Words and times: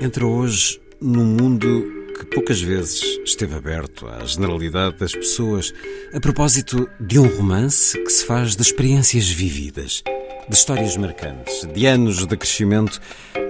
Entra 0.00 0.26
hoje 0.26 0.80
num 1.00 1.24
mundo 1.24 1.84
que 2.18 2.26
poucas 2.26 2.60
vezes 2.60 3.00
esteve 3.24 3.54
aberto 3.54 4.06
à 4.06 4.24
generalidade 4.24 4.96
das 4.96 5.12
pessoas 5.12 5.72
a 6.12 6.20
propósito 6.20 6.88
de 7.00 7.18
um 7.18 7.26
romance 7.36 7.98
que 8.02 8.10
se 8.10 8.24
faz 8.24 8.56
de 8.56 8.62
experiências 8.62 9.28
vividas, 9.28 10.02
de 10.48 10.54
histórias 10.54 10.96
marcantes, 10.96 11.66
de 11.72 11.86
anos 11.86 12.26
de 12.26 12.36
crescimento 12.36 13.00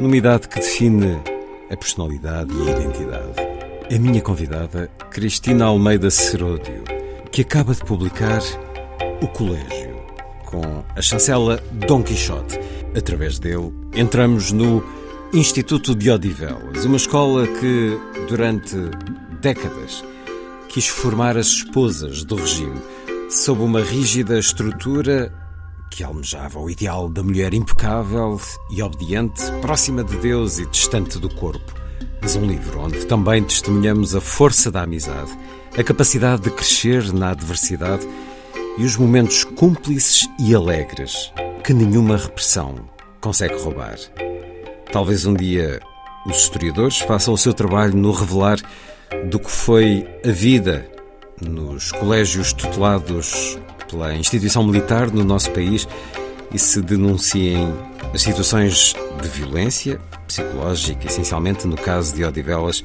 numa 0.00 0.16
idade 0.16 0.48
que 0.48 0.58
define 0.58 1.20
a 1.70 1.76
personalidade 1.76 2.52
e 2.52 2.68
a 2.68 2.78
identidade. 2.78 3.48
A 3.94 3.98
minha 3.98 4.20
convidada, 4.20 4.88
Cristina 5.10 5.66
Almeida 5.66 6.10
Seródio, 6.10 6.82
que 7.30 7.42
acaba 7.42 7.74
de 7.74 7.84
publicar 7.84 8.42
O 9.22 9.28
Colégio, 9.28 9.96
com 10.44 10.84
a 10.94 11.00
chancela 11.00 11.62
Dom 11.86 12.02
Quixote. 12.02 12.58
Através 12.96 13.38
dele, 13.38 13.72
entramos 13.94 14.52
no 14.52 14.82
Instituto 15.32 15.94
de 15.94 16.10
Odivelas, 16.10 16.86
uma 16.86 16.96
escola 16.96 17.46
que, 17.46 17.98
durante 18.28 18.74
décadas, 19.42 20.02
quis 20.70 20.88
formar 20.88 21.36
as 21.36 21.48
esposas 21.48 22.24
do 22.24 22.34
regime 22.36 22.80
sob 23.28 23.62
uma 23.62 23.82
rígida 23.82 24.38
estrutura 24.38 25.30
que 25.90 26.02
almejava 26.02 26.58
o 26.58 26.70
ideal 26.70 27.10
da 27.10 27.22
mulher 27.22 27.52
impecável 27.52 28.40
e 28.70 28.82
obediente, 28.82 29.42
próxima 29.60 30.02
de 30.02 30.16
Deus 30.16 30.58
e 30.58 30.64
distante 30.64 31.18
do 31.18 31.28
corpo. 31.28 31.74
Mas 32.22 32.34
um 32.34 32.46
livro 32.46 32.80
onde 32.80 33.06
também 33.06 33.44
testemunhamos 33.44 34.16
a 34.16 34.22
força 34.22 34.70
da 34.70 34.82
amizade, 34.82 35.30
a 35.76 35.84
capacidade 35.84 36.42
de 36.42 36.50
crescer 36.50 37.12
na 37.12 37.32
adversidade 37.32 38.08
e 38.78 38.82
os 38.82 38.96
momentos 38.96 39.44
cúmplices 39.44 40.26
e 40.40 40.54
alegres 40.54 41.30
que 41.62 41.74
nenhuma 41.74 42.16
repressão 42.16 42.76
consegue 43.20 43.58
roubar. 43.58 43.98
Talvez 44.92 45.26
um 45.26 45.34
dia 45.34 45.80
os 46.26 46.36
historiadores 46.36 46.98
façam 46.98 47.34
o 47.34 47.38
seu 47.38 47.52
trabalho 47.52 47.94
no 47.94 48.12
revelar 48.12 48.58
do 49.30 49.38
que 49.38 49.50
foi 49.50 50.06
a 50.24 50.30
vida 50.30 50.88
nos 51.40 51.92
colégios 51.92 52.52
tutelados 52.52 53.58
pela 53.90 54.14
instituição 54.14 54.64
militar 54.64 55.10
no 55.10 55.24
nosso 55.24 55.50
país 55.50 55.86
e 56.52 56.58
se 56.58 56.80
denunciem 56.80 57.72
as 58.12 58.22
situações 58.22 58.94
de 59.20 59.28
violência 59.28 60.00
psicológica, 60.26 61.06
essencialmente 61.06 61.66
no 61.66 61.76
caso 61.76 62.14
de 62.14 62.24
Odivelas, 62.24 62.84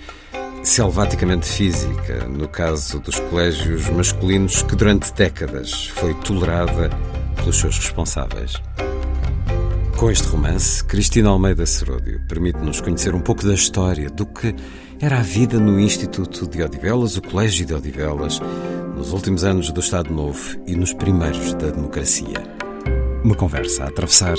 selvaticamente 0.61 1.47
física, 1.47 2.25
no 2.27 2.47
caso 2.47 2.99
dos 2.99 3.19
colégios 3.19 3.89
masculinos, 3.89 4.63
que 4.63 4.75
durante 4.75 5.13
décadas 5.13 5.87
foi 5.87 6.13
tolerada 6.15 6.89
pelos 7.35 7.57
seus 7.57 7.77
responsáveis. 7.77 8.61
Com 9.97 10.11
este 10.11 10.27
romance, 10.27 10.83
Cristina 10.83 11.29
Almeida 11.29 11.65
Seródio 11.65 12.19
permite-nos 12.27 12.81
conhecer 12.81 13.15
um 13.15 13.21
pouco 13.21 13.45
da 13.45 13.53
história 13.53 14.09
do 14.09 14.25
que 14.25 14.53
era 14.99 15.19
a 15.19 15.21
vida 15.21 15.59
no 15.59 15.79
Instituto 15.79 16.47
de 16.47 16.61
Odivelas, 16.61 17.15
o 17.15 17.21
Colégio 17.21 17.65
de 17.65 17.73
Odivelas, 17.73 18.39
nos 18.95 19.13
últimos 19.13 19.43
anos 19.43 19.71
do 19.71 19.79
Estado 19.79 20.13
Novo 20.13 20.61
e 20.67 20.75
nos 20.75 20.93
primeiros 20.93 21.53
da 21.53 21.69
democracia. 21.69 22.43
Uma 23.23 23.35
conversa 23.35 23.85
a 23.85 23.87
atravessar 23.87 24.35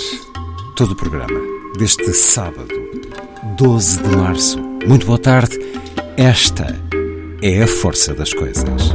todo 0.76 0.92
o 0.92 0.96
programa 0.96 1.40
deste 1.78 2.12
sábado, 2.12 2.74
12 3.56 4.02
de 4.02 4.16
março. 4.16 4.58
Muito 4.86 5.06
boa 5.06 5.18
tarde. 5.18 5.58
Esta 6.16 6.66
é 7.42 7.62
a 7.62 7.66
força 7.66 8.14
das 8.14 8.32
coisas. 8.32 8.92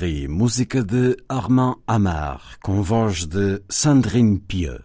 Premier 0.00 0.24
Cri, 0.24 0.28
música 0.28 0.82
de 0.82 1.14
Armand 1.28 1.76
Amar, 1.86 2.40
com 2.62 2.82
voz 2.82 3.26
de 3.26 3.62
Sandrine 3.68 4.40
Pieux. 4.40 4.80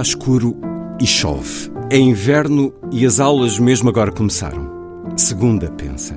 Está 0.00 0.12
escuro 0.12 0.56
e 0.98 1.06
chove. 1.06 1.70
É 1.90 1.98
inverno 1.98 2.72
e 2.90 3.04
as 3.04 3.20
aulas 3.20 3.58
mesmo 3.58 3.90
agora 3.90 4.10
começaram. 4.10 5.12
Segunda, 5.14 5.70
pensa. 5.72 6.14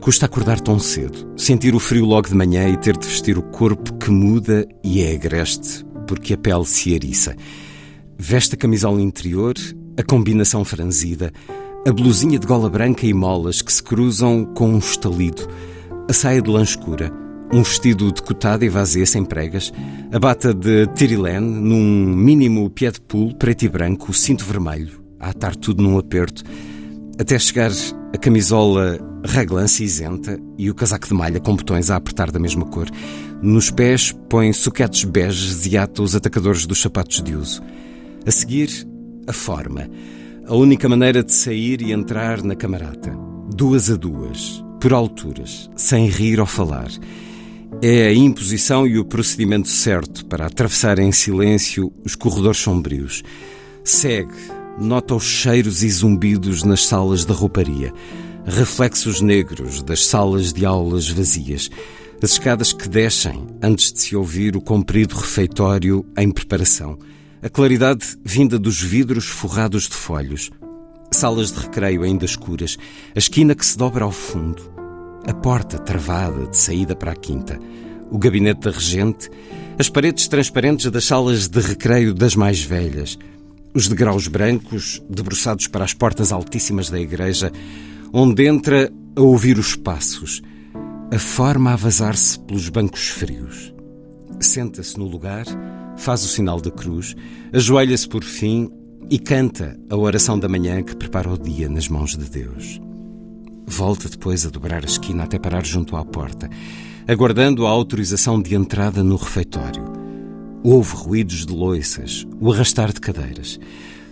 Custa 0.00 0.24
acordar 0.24 0.58
tão 0.58 0.78
cedo, 0.78 1.30
sentir 1.36 1.74
o 1.74 1.78
frio 1.78 2.06
logo 2.06 2.28
de 2.28 2.34
manhã 2.34 2.70
e 2.70 2.76
ter 2.78 2.96
de 2.96 3.06
vestir 3.06 3.36
o 3.36 3.42
corpo 3.42 3.92
que 3.98 4.10
muda 4.10 4.66
e 4.82 5.02
é 5.02 5.14
agreste, 5.14 5.84
porque 6.06 6.32
a 6.32 6.38
pele 6.38 6.64
se 6.64 6.94
eriça. 6.94 7.36
Veste 8.16 8.54
a 8.54 8.58
camisola 8.58 9.02
interior, 9.02 9.56
a 9.98 10.02
combinação 10.02 10.64
franzida, 10.64 11.30
a 11.86 11.92
blusinha 11.92 12.38
de 12.38 12.46
gola 12.46 12.70
branca 12.70 13.04
e 13.04 13.12
molas 13.12 13.60
que 13.60 13.74
se 13.74 13.82
cruzam 13.82 14.46
com 14.54 14.70
um 14.70 14.78
estalido, 14.78 15.46
a 16.08 16.14
saia 16.14 16.40
de 16.40 16.48
lã 16.48 16.62
escura, 16.62 17.12
um 17.52 17.62
vestido 17.62 18.10
decotado 18.10 18.64
e 18.64 18.68
vazio 18.68 19.06
sem 19.06 19.24
pregas, 19.24 19.72
a 20.10 20.18
bata 20.18 20.54
de 20.54 20.86
Tirilene 20.88 21.46
num 21.46 22.16
mínimo 22.16 22.70
pied 22.70 22.94
de 22.94 23.00
poule 23.02 23.34
preto 23.34 23.64
e 23.64 23.68
branco, 23.68 24.10
o 24.10 24.14
cinto 24.14 24.44
vermelho, 24.44 25.04
a 25.20 25.28
atar 25.28 25.54
tudo 25.54 25.82
num 25.82 25.98
aperto, 25.98 26.42
até 27.18 27.38
chegar 27.38 27.70
a 28.14 28.16
camisola 28.16 28.98
raglan 29.24 29.68
cinzenta 29.68 30.40
e 30.56 30.70
o 30.70 30.74
casaco 30.74 31.06
de 31.06 31.14
malha 31.14 31.40
com 31.40 31.54
botões 31.54 31.90
a 31.90 31.96
apertar 31.96 32.30
da 32.30 32.38
mesma 32.38 32.64
cor. 32.64 32.88
Nos 33.42 33.70
pés 33.70 34.16
põe 34.28 34.52
suquetes 34.52 35.04
beges 35.04 35.66
e 35.66 35.76
ata 35.76 36.02
os 36.02 36.14
atacadores 36.14 36.66
dos 36.66 36.80
sapatos 36.80 37.22
de 37.22 37.34
uso. 37.34 37.62
A 38.26 38.30
seguir, 38.30 38.70
a 39.26 39.32
forma. 39.32 39.88
A 40.46 40.54
única 40.54 40.88
maneira 40.88 41.22
de 41.22 41.32
sair 41.32 41.82
e 41.82 41.92
entrar 41.92 42.42
na 42.42 42.56
camarata. 42.56 43.16
Duas 43.54 43.90
a 43.90 43.96
duas, 43.96 44.64
por 44.80 44.92
alturas, 44.92 45.70
sem 45.76 46.08
rir 46.08 46.40
ou 46.40 46.46
falar. 46.46 46.88
É 47.84 48.06
a 48.06 48.14
imposição 48.14 48.86
e 48.86 48.96
o 48.96 49.04
procedimento 49.04 49.68
certo 49.68 50.24
para 50.26 50.46
atravessar 50.46 51.00
em 51.00 51.10
silêncio 51.10 51.92
os 52.04 52.14
corredores 52.14 52.60
sombrios. 52.60 53.24
Segue, 53.82 54.36
nota 54.78 55.16
os 55.16 55.24
cheiros 55.24 55.82
e 55.82 55.90
zumbidos 55.90 56.62
nas 56.62 56.86
salas 56.86 57.24
de 57.24 57.32
rouparia, 57.32 57.92
reflexos 58.46 59.20
negros 59.20 59.82
das 59.82 60.06
salas 60.06 60.52
de 60.52 60.64
aulas 60.64 61.10
vazias, 61.10 61.68
as 62.22 62.30
escadas 62.30 62.72
que 62.72 62.88
descem 62.88 63.48
antes 63.60 63.92
de 63.92 64.00
se 64.00 64.14
ouvir 64.14 64.56
o 64.56 64.60
comprido 64.60 65.16
refeitório 65.16 66.06
em 66.16 66.30
preparação, 66.30 66.96
a 67.42 67.48
claridade 67.48 68.16
vinda 68.24 68.60
dos 68.60 68.80
vidros 68.80 69.26
forrados 69.26 69.88
de 69.88 69.96
folhos, 69.96 70.52
salas 71.10 71.50
de 71.50 71.58
recreio 71.58 72.04
ainda 72.04 72.24
escuras, 72.24 72.78
a 73.12 73.18
esquina 73.18 73.56
que 73.56 73.66
se 73.66 73.76
dobra 73.76 74.04
ao 74.04 74.12
fundo, 74.12 74.70
a 75.26 75.32
porta 75.32 75.78
travada 75.78 76.46
de 76.46 76.56
saída 76.56 76.96
para 76.96 77.12
a 77.12 77.16
quinta, 77.16 77.58
o 78.10 78.18
gabinete 78.18 78.60
da 78.60 78.70
regente, 78.70 79.30
as 79.78 79.88
paredes 79.88 80.28
transparentes 80.28 80.90
das 80.90 81.04
salas 81.04 81.48
de 81.48 81.60
recreio 81.60 82.14
das 82.14 82.34
mais 82.34 82.62
velhas, 82.62 83.18
os 83.74 83.88
degraus 83.88 84.28
brancos 84.28 85.02
debruçados 85.08 85.66
para 85.66 85.84
as 85.84 85.94
portas 85.94 86.32
altíssimas 86.32 86.90
da 86.90 87.00
igreja, 87.00 87.50
onde 88.12 88.46
entra 88.46 88.92
a 89.16 89.20
ouvir 89.20 89.58
os 89.58 89.74
passos, 89.76 90.42
a 91.10 91.18
forma 91.18 91.72
a 91.72 91.76
vazar-se 91.76 92.38
pelos 92.40 92.68
bancos 92.68 93.08
frios. 93.08 93.72
Senta-se 94.40 94.98
no 94.98 95.06
lugar, 95.06 95.46
faz 95.96 96.24
o 96.24 96.28
sinal 96.28 96.60
da 96.60 96.70
cruz, 96.70 97.14
ajoelha-se 97.52 98.08
por 98.08 98.24
fim 98.24 98.68
e 99.10 99.18
canta 99.18 99.78
a 99.88 99.96
oração 99.96 100.38
da 100.38 100.48
manhã 100.48 100.82
que 100.82 100.96
prepara 100.96 101.32
o 101.32 101.38
dia 101.38 101.68
nas 101.68 101.88
mãos 101.88 102.16
de 102.16 102.28
Deus. 102.28 102.80
Volta 103.72 104.06
depois 104.06 104.44
a 104.44 104.50
dobrar 104.50 104.82
a 104.82 104.86
esquina 104.86 105.24
até 105.24 105.38
parar 105.38 105.64
junto 105.64 105.96
à 105.96 106.04
porta, 106.04 106.48
aguardando 107.08 107.66
a 107.66 107.70
autorização 107.70 108.40
de 108.40 108.54
entrada 108.54 109.02
no 109.02 109.16
refeitório. 109.16 109.82
Ouve 110.62 110.94
ruídos 110.94 111.46
de 111.46 111.54
loiças, 111.54 112.26
o 112.38 112.52
arrastar 112.52 112.92
de 112.92 113.00
cadeiras. 113.00 113.58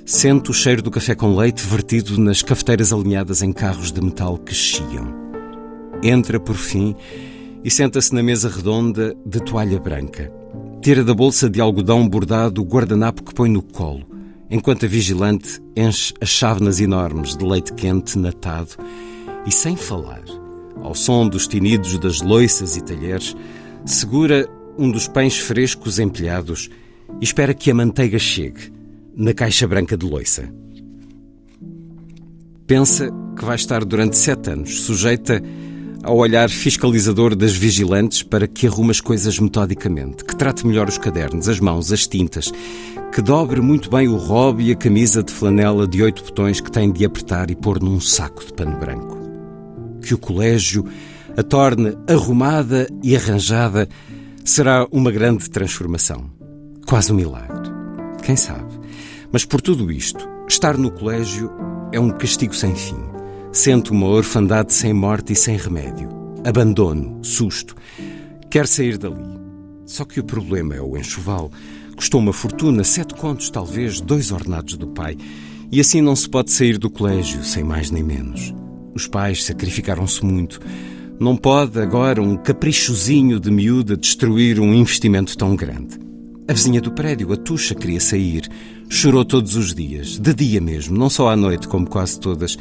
Sente 0.06 0.50
o 0.50 0.54
cheiro 0.54 0.80
do 0.80 0.90
café 0.90 1.14
com 1.14 1.36
leite 1.36 1.62
vertido 1.62 2.18
nas 2.18 2.40
cafeteiras 2.40 2.90
alinhadas 2.90 3.42
em 3.42 3.52
carros 3.52 3.92
de 3.92 4.00
metal 4.00 4.38
que 4.38 4.54
chiam. 4.54 5.14
Entra, 6.02 6.40
por 6.40 6.56
fim, 6.56 6.96
e 7.62 7.70
senta-se 7.70 8.14
na 8.14 8.22
mesa 8.22 8.48
redonda 8.48 9.14
de 9.26 9.40
toalha 9.40 9.78
branca. 9.78 10.32
Tira 10.80 11.04
da 11.04 11.12
bolsa 11.12 11.50
de 11.50 11.60
algodão 11.60 12.08
bordado 12.08 12.62
o 12.62 12.64
guardanapo 12.64 13.22
que 13.22 13.34
põe 13.34 13.50
no 13.50 13.60
colo, 13.60 14.06
enquanto 14.48 14.86
a 14.86 14.88
vigilante 14.88 15.60
enche 15.76 16.14
as 16.18 16.30
chávenas 16.30 16.80
enormes 16.80 17.36
de 17.36 17.44
leite 17.44 17.74
quente 17.74 18.18
natado 18.18 18.70
e 19.46 19.52
sem 19.52 19.76
falar, 19.76 20.22
ao 20.82 20.94
som 20.94 21.28
dos 21.28 21.46
tinidos 21.46 21.98
das 21.98 22.20
loiças 22.20 22.76
e 22.76 22.82
talheres, 22.82 23.36
segura 23.84 24.48
um 24.78 24.90
dos 24.90 25.08
pães 25.08 25.38
frescos 25.38 25.98
empilhados 25.98 26.70
e 27.20 27.24
espera 27.24 27.54
que 27.54 27.70
a 27.70 27.74
manteiga 27.74 28.18
chegue 28.18 28.72
na 29.14 29.34
caixa 29.34 29.66
branca 29.66 29.96
de 29.96 30.06
loiça. 30.06 30.48
Pensa 32.66 33.10
que 33.36 33.44
vai 33.44 33.56
estar 33.56 33.84
durante 33.84 34.16
sete 34.16 34.50
anos 34.50 34.82
sujeita 34.82 35.42
ao 36.02 36.16
olhar 36.16 36.48
fiscalizador 36.48 37.34
das 37.34 37.52
vigilantes 37.52 38.22
para 38.22 38.46
que 38.46 38.66
arrume 38.66 38.90
as 38.90 39.00
coisas 39.00 39.38
metodicamente, 39.38 40.24
que 40.24 40.36
trate 40.36 40.66
melhor 40.66 40.88
os 40.88 40.96
cadernos, 40.96 41.48
as 41.48 41.60
mãos, 41.60 41.92
as 41.92 42.06
tintas, 42.06 42.50
que 43.12 43.20
dobre 43.20 43.60
muito 43.60 43.90
bem 43.90 44.08
o 44.08 44.16
robe 44.16 44.64
e 44.64 44.72
a 44.72 44.76
camisa 44.76 45.22
de 45.22 45.32
flanela 45.32 45.86
de 45.86 46.02
oito 46.02 46.24
botões 46.24 46.60
que 46.60 46.70
tem 46.70 46.90
de 46.90 47.04
apertar 47.04 47.50
e 47.50 47.56
pôr 47.56 47.82
num 47.82 48.00
saco 48.00 48.44
de 48.44 48.52
pano 48.52 48.78
branco 48.78 49.19
que 50.00 50.14
o 50.14 50.18
colégio 50.18 50.84
a 51.36 51.42
torne 51.42 51.96
arrumada 52.08 52.88
e 53.02 53.16
arranjada 53.16 53.88
será 54.44 54.86
uma 54.90 55.10
grande 55.10 55.48
transformação. 55.48 56.30
Quase 56.86 57.12
um 57.12 57.16
milagre. 57.16 57.70
Quem 58.22 58.36
sabe? 58.36 58.78
Mas 59.32 59.44
por 59.44 59.60
tudo 59.60 59.92
isto, 59.92 60.28
estar 60.48 60.76
no 60.76 60.90
colégio 60.90 61.50
é 61.92 62.00
um 62.00 62.10
castigo 62.10 62.54
sem 62.54 62.74
fim. 62.74 62.98
Sente 63.52 63.90
uma 63.90 64.06
orfandade 64.06 64.72
sem 64.72 64.92
morte 64.92 65.32
e 65.32 65.36
sem 65.36 65.56
remédio. 65.56 66.08
Abandono, 66.44 67.22
susto. 67.24 67.74
Quer 68.50 68.66
sair 68.66 68.98
dali. 68.98 69.38
Só 69.86 70.04
que 70.04 70.20
o 70.20 70.24
problema 70.24 70.74
é 70.74 70.80
o 70.80 70.96
enxoval. 70.96 71.50
Custou 71.96 72.20
uma 72.20 72.32
fortuna, 72.32 72.84
sete 72.84 73.14
contos, 73.14 73.50
talvez, 73.50 74.00
dois 74.00 74.32
ordenados 74.32 74.76
do 74.76 74.88
pai. 74.88 75.16
E 75.70 75.80
assim 75.80 76.00
não 76.00 76.16
se 76.16 76.28
pode 76.28 76.50
sair 76.50 76.78
do 76.78 76.90
colégio, 76.90 77.44
sem 77.44 77.62
mais 77.62 77.90
nem 77.90 78.02
menos. 78.02 78.59
Os 78.94 79.06
pais 79.06 79.44
sacrificaram-se 79.44 80.24
muito. 80.24 80.60
Não 81.18 81.36
pode 81.36 81.78
agora 81.78 82.22
um 82.22 82.36
caprichozinho 82.36 83.38
de 83.38 83.50
miúda 83.50 83.96
destruir 83.96 84.58
um 84.58 84.72
investimento 84.72 85.36
tão 85.36 85.54
grande. 85.54 85.98
A 86.48 86.52
vizinha 86.52 86.80
do 86.80 86.90
prédio, 86.90 87.32
a 87.32 87.36
Tuxa, 87.36 87.74
queria 87.74 88.00
sair. 88.00 88.48
Chorou 88.88 89.24
todos 89.24 89.54
os 89.54 89.74
dias, 89.74 90.18
de 90.18 90.34
dia 90.34 90.60
mesmo, 90.60 90.98
não 90.98 91.08
só 91.08 91.28
à 91.28 91.36
noite, 91.36 91.68
como 91.68 91.86
quase 91.86 92.18
todas. 92.18 92.58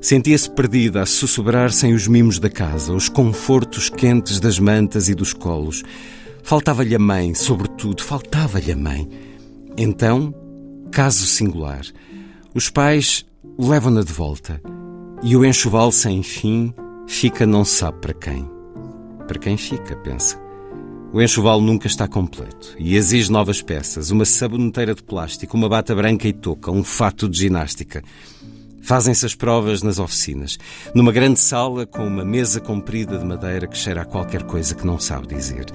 Sentia-se 0.00 0.48
perdida 0.50 1.02
a 1.02 1.06
sussurrar 1.06 1.72
sem 1.72 1.94
os 1.94 2.06
mimos 2.06 2.38
da 2.38 2.48
casa, 2.48 2.92
os 2.92 3.08
confortos 3.08 3.88
quentes 3.88 4.38
das 4.38 4.58
mantas 4.60 5.08
e 5.08 5.14
dos 5.14 5.32
colos. 5.32 5.82
Faltava-lhe 6.44 6.94
a 6.94 6.98
mãe, 6.98 7.34
sobretudo, 7.34 8.02
faltava-lhe 8.04 8.70
a 8.70 8.76
mãe. 8.76 9.08
Então, 9.76 10.32
caso 10.92 11.26
singular, 11.26 11.82
os 12.54 12.70
pais 12.70 13.26
levam-na 13.58 14.02
de 14.02 14.12
volta 14.12 14.60
e 15.22 15.36
o 15.36 15.44
enxoval 15.44 15.90
sem 15.90 16.22
fim 16.22 16.72
fica 17.06 17.46
não 17.46 17.64
sabe 17.64 17.98
para 17.98 18.14
quem. 18.14 18.48
Para 19.26 19.38
quem 19.38 19.56
fica, 19.56 19.96
pensa. 19.96 20.40
O 21.12 21.20
enxoval 21.20 21.60
nunca 21.60 21.86
está 21.86 22.06
completo 22.06 22.74
e 22.78 22.94
exige 22.94 23.32
novas 23.32 23.62
peças, 23.62 24.10
uma 24.10 24.24
saboneteira 24.24 24.94
de 24.94 25.02
plástico, 25.02 25.56
uma 25.56 25.68
bata 25.68 25.94
branca 25.94 26.28
e 26.28 26.32
touca, 26.32 26.70
um 26.70 26.84
fato 26.84 27.28
de 27.28 27.38
ginástica. 27.38 28.02
Fazem-se 28.80 29.26
as 29.26 29.34
provas 29.34 29.82
nas 29.82 29.98
oficinas, 29.98 30.58
numa 30.94 31.12
grande 31.12 31.40
sala 31.40 31.84
com 31.84 32.06
uma 32.06 32.24
mesa 32.24 32.60
comprida 32.60 33.18
de 33.18 33.24
madeira 33.24 33.66
que 33.66 33.76
cheira 33.76 34.02
a 34.02 34.04
qualquer 34.04 34.44
coisa 34.44 34.74
que 34.74 34.86
não 34.86 34.98
sabe 34.98 35.26
dizer. 35.26 35.66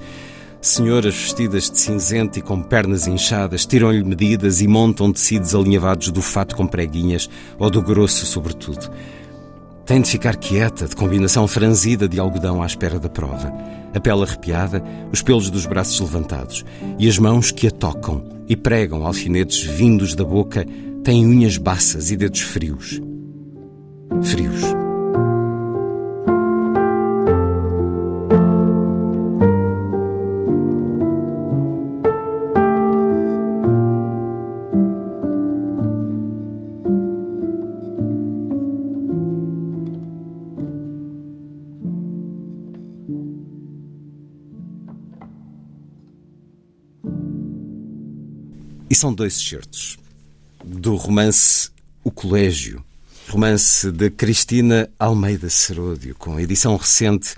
Senhoras 0.60 1.14
vestidas 1.14 1.70
de 1.70 1.78
cinzento 1.78 2.38
e 2.38 2.42
com 2.42 2.62
pernas 2.62 3.06
inchadas 3.06 3.66
tiram-lhe 3.66 4.02
medidas 4.02 4.62
e 4.62 4.66
montam 4.66 5.12
tecidos 5.12 5.54
alinhavados 5.54 6.10
do 6.10 6.22
fato 6.22 6.56
com 6.56 6.66
preguinhas 6.66 7.28
ou 7.58 7.68
do 7.68 7.82
grosso, 7.82 8.24
sobretudo. 8.24 8.90
Tem 9.86 10.00
de 10.00 10.08
ficar 10.08 10.36
quieta, 10.36 10.86
de 10.88 10.96
combinação 10.96 11.46
franzida 11.46 12.08
de 12.08 12.18
algodão 12.18 12.62
à 12.62 12.66
espera 12.66 12.98
da 12.98 13.08
prova. 13.08 13.52
A 13.94 14.00
pele 14.00 14.22
arrepiada, 14.22 14.82
os 15.12 15.20
pelos 15.20 15.50
dos 15.50 15.66
braços 15.66 16.00
levantados 16.00 16.64
e 16.98 17.06
as 17.06 17.18
mãos 17.18 17.50
que 17.50 17.66
a 17.66 17.70
tocam 17.70 18.24
e 18.48 18.56
pregam 18.56 19.06
alfinetes 19.06 19.62
vindos 19.62 20.14
da 20.14 20.24
boca 20.24 20.66
têm 21.02 21.26
unhas 21.26 21.58
baças 21.58 22.10
e 22.10 22.16
dedos 22.16 22.40
frios. 22.40 23.00
Frios. 24.22 24.83
E 48.94 48.96
são 48.96 49.12
dois 49.12 49.36
excertos 49.36 49.98
do 50.64 50.94
romance 50.94 51.68
O 52.04 52.12
Colégio, 52.12 52.80
romance 53.28 53.90
de 53.90 54.08
Cristina 54.08 54.88
Almeida 54.96 55.50
Seródio, 55.50 56.14
com 56.16 56.38
edição 56.38 56.76
recente 56.76 57.34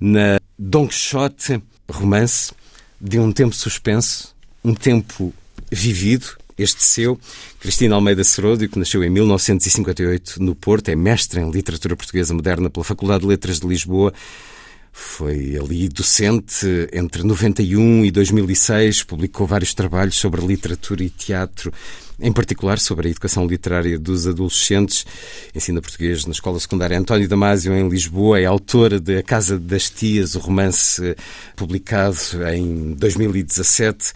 na 0.00 0.40
Don 0.58 0.88
Quixote, 0.88 1.62
romance 1.88 2.52
de 3.00 3.16
um 3.16 3.30
tempo 3.30 3.54
suspenso, 3.54 4.34
um 4.64 4.74
tempo 4.74 5.32
vivido, 5.70 6.36
este 6.58 6.82
seu, 6.82 7.16
Cristina 7.60 7.94
Almeida 7.94 8.24
Seródio, 8.24 8.68
que 8.68 8.76
nasceu 8.76 9.04
em 9.04 9.08
1958 9.08 10.42
no 10.42 10.56
Porto, 10.56 10.88
é 10.88 10.96
mestre 10.96 11.40
em 11.40 11.48
literatura 11.48 11.94
portuguesa 11.94 12.34
moderna 12.34 12.68
pela 12.68 12.82
Faculdade 12.82 13.20
de 13.20 13.28
Letras 13.28 13.60
de 13.60 13.68
Lisboa, 13.68 14.12
foi 14.92 15.56
ali 15.56 15.88
docente 15.88 16.66
entre 16.92 17.22
91 17.22 18.04
e 18.04 18.10
2006, 18.10 19.04
publicou 19.04 19.46
vários 19.46 19.74
trabalhos 19.74 20.16
sobre 20.16 20.44
literatura 20.44 21.02
e 21.02 21.10
teatro, 21.10 21.72
em 22.20 22.32
particular 22.32 22.78
sobre 22.78 23.08
a 23.08 23.10
educação 23.10 23.46
literária 23.46 23.98
dos 23.98 24.26
adolescentes. 24.26 25.06
Ensina 25.54 25.80
português 25.80 26.24
na 26.26 26.32
Escola 26.32 26.58
Secundária 26.58 26.98
António 26.98 27.28
Damasio, 27.28 27.72
em 27.72 27.88
Lisboa. 27.88 28.40
É 28.40 28.44
autora 28.44 28.98
de 28.98 29.18
A 29.18 29.22
Casa 29.22 29.58
das 29.58 29.88
Tias, 29.88 30.34
o 30.34 30.40
romance 30.40 31.16
publicado 31.54 32.18
em 32.52 32.94
2017. 32.94 34.12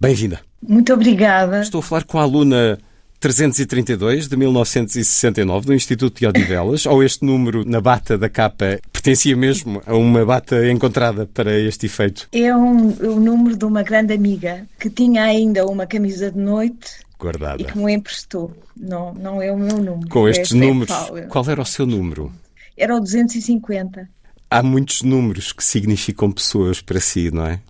Bem-vinda. 0.00 0.40
Muito 0.66 0.92
obrigada. 0.92 1.60
Estou 1.60 1.78
a 1.78 1.82
falar 1.82 2.04
com 2.04 2.18
a 2.18 2.22
aluna 2.22 2.78
332 3.20 4.28
de 4.28 4.36
1969 4.36 5.66
do 5.66 5.74
Instituto 5.74 6.18
de 6.20 6.26
Odivelas, 6.26 6.86
ou 6.86 7.02
este 7.02 7.24
número 7.24 7.64
na 7.64 7.80
bata 7.80 8.16
da 8.16 8.28
capa 8.28 8.78
pertencia 8.92 9.36
mesmo 9.36 9.82
a 9.86 9.94
uma 9.94 10.24
bata 10.24 10.68
encontrada 10.70 11.26
para 11.26 11.58
este 11.58 11.86
efeito? 11.86 12.28
É 12.32 12.54
um, 12.54 12.88
o 12.88 13.20
número 13.20 13.56
de 13.56 13.64
uma 13.64 13.82
grande 13.82 14.14
amiga 14.14 14.66
que 14.78 14.88
tinha 14.88 15.24
ainda 15.24 15.66
uma 15.66 15.86
camisa 15.86 16.30
de 16.30 16.38
noite 16.38 16.90
guardada 17.18 17.60
e 17.60 17.64
que 17.64 17.76
me 17.76 17.92
emprestou. 17.92 18.56
Não, 18.76 19.12
não 19.14 19.42
é 19.42 19.50
o 19.50 19.58
meu 19.58 19.78
número. 19.78 20.08
Com 20.08 20.28
estes 20.28 20.52
Este 20.52 20.56
é 20.56 20.66
números, 20.66 20.94
Paulo. 20.94 21.22
qual 21.28 21.44
era 21.48 21.60
o 21.60 21.66
seu 21.66 21.84
número? 21.86 22.32
Era 22.76 22.94
o 22.94 23.00
250. 23.00 24.08
Há 24.50 24.62
muitos 24.62 25.02
números 25.02 25.52
que 25.52 25.64
significam 25.64 26.30
pessoas 26.30 26.80
para 26.80 27.00
si, 27.00 27.30
não 27.30 27.44
é? 27.46 27.60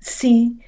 Sim. 0.00 0.58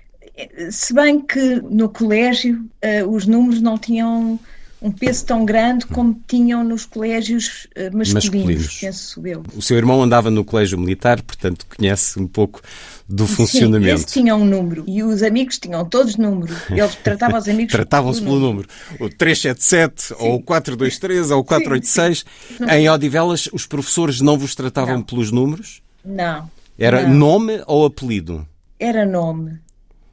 Se 0.70 0.92
bem 0.94 1.20
que 1.20 1.60
no 1.62 1.88
colégio 1.88 2.64
eh, 2.80 3.04
os 3.04 3.26
números 3.26 3.60
não 3.60 3.76
tinham 3.78 4.38
um 4.82 4.90
peso 4.90 5.26
tão 5.26 5.44
grande 5.44 5.84
como 5.84 6.18
tinham 6.26 6.64
nos 6.64 6.86
colégios 6.86 7.66
eh, 7.74 7.90
masculinos, 7.90 8.24
Masculinos. 8.24 8.78
penso 8.80 9.26
eu. 9.26 9.42
O 9.54 9.60
seu 9.60 9.76
irmão 9.76 10.02
andava 10.02 10.30
no 10.30 10.42
colégio 10.42 10.78
militar, 10.78 11.20
portanto 11.22 11.66
conhece 11.76 12.18
um 12.18 12.26
pouco 12.26 12.62
do 13.06 13.26
Sim, 13.26 13.34
funcionamento. 13.34 13.94
esse 13.96 14.06
tinha 14.06 14.34
um 14.34 14.44
número 14.44 14.84
e 14.86 15.02
os 15.02 15.22
amigos 15.22 15.58
tinham 15.58 15.84
todos 15.84 16.16
número. 16.16 16.54
Ele 16.70 16.88
tratava 17.04 17.36
os 17.38 17.46
amigos 17.46 17.72
Tratavam-se 17.72 18.22
pelo 18.22 18.38
número. 18.40 18.68
O 18.98 19.10
377, 19.10 20.14
ou 20.18 20.36
o 20.36 20.42
423, 20.42 21.30
ou 21.30 21.40
o 21.40 21.44
486. 21.44 22.24
Em 22.70 22.88
Odivelas, 22.88 23.50
os 23.52 23.66
professores 23.66 24.22
não 24.22 24.38
vos 24.38 24.54
tratavam 24.54 24.94
Não. 24.96 25.02
pelos 25.02 25.30
números? 25.30 25.82
Não. 26.02 26.50
Era 26.78 27.02
Não. 27.02 27.14
nome 27.14 27.62
ou 27.66 27.84
apelido? 27.84 28.46
Era 28.78 29.04
nome. 29.04 29.58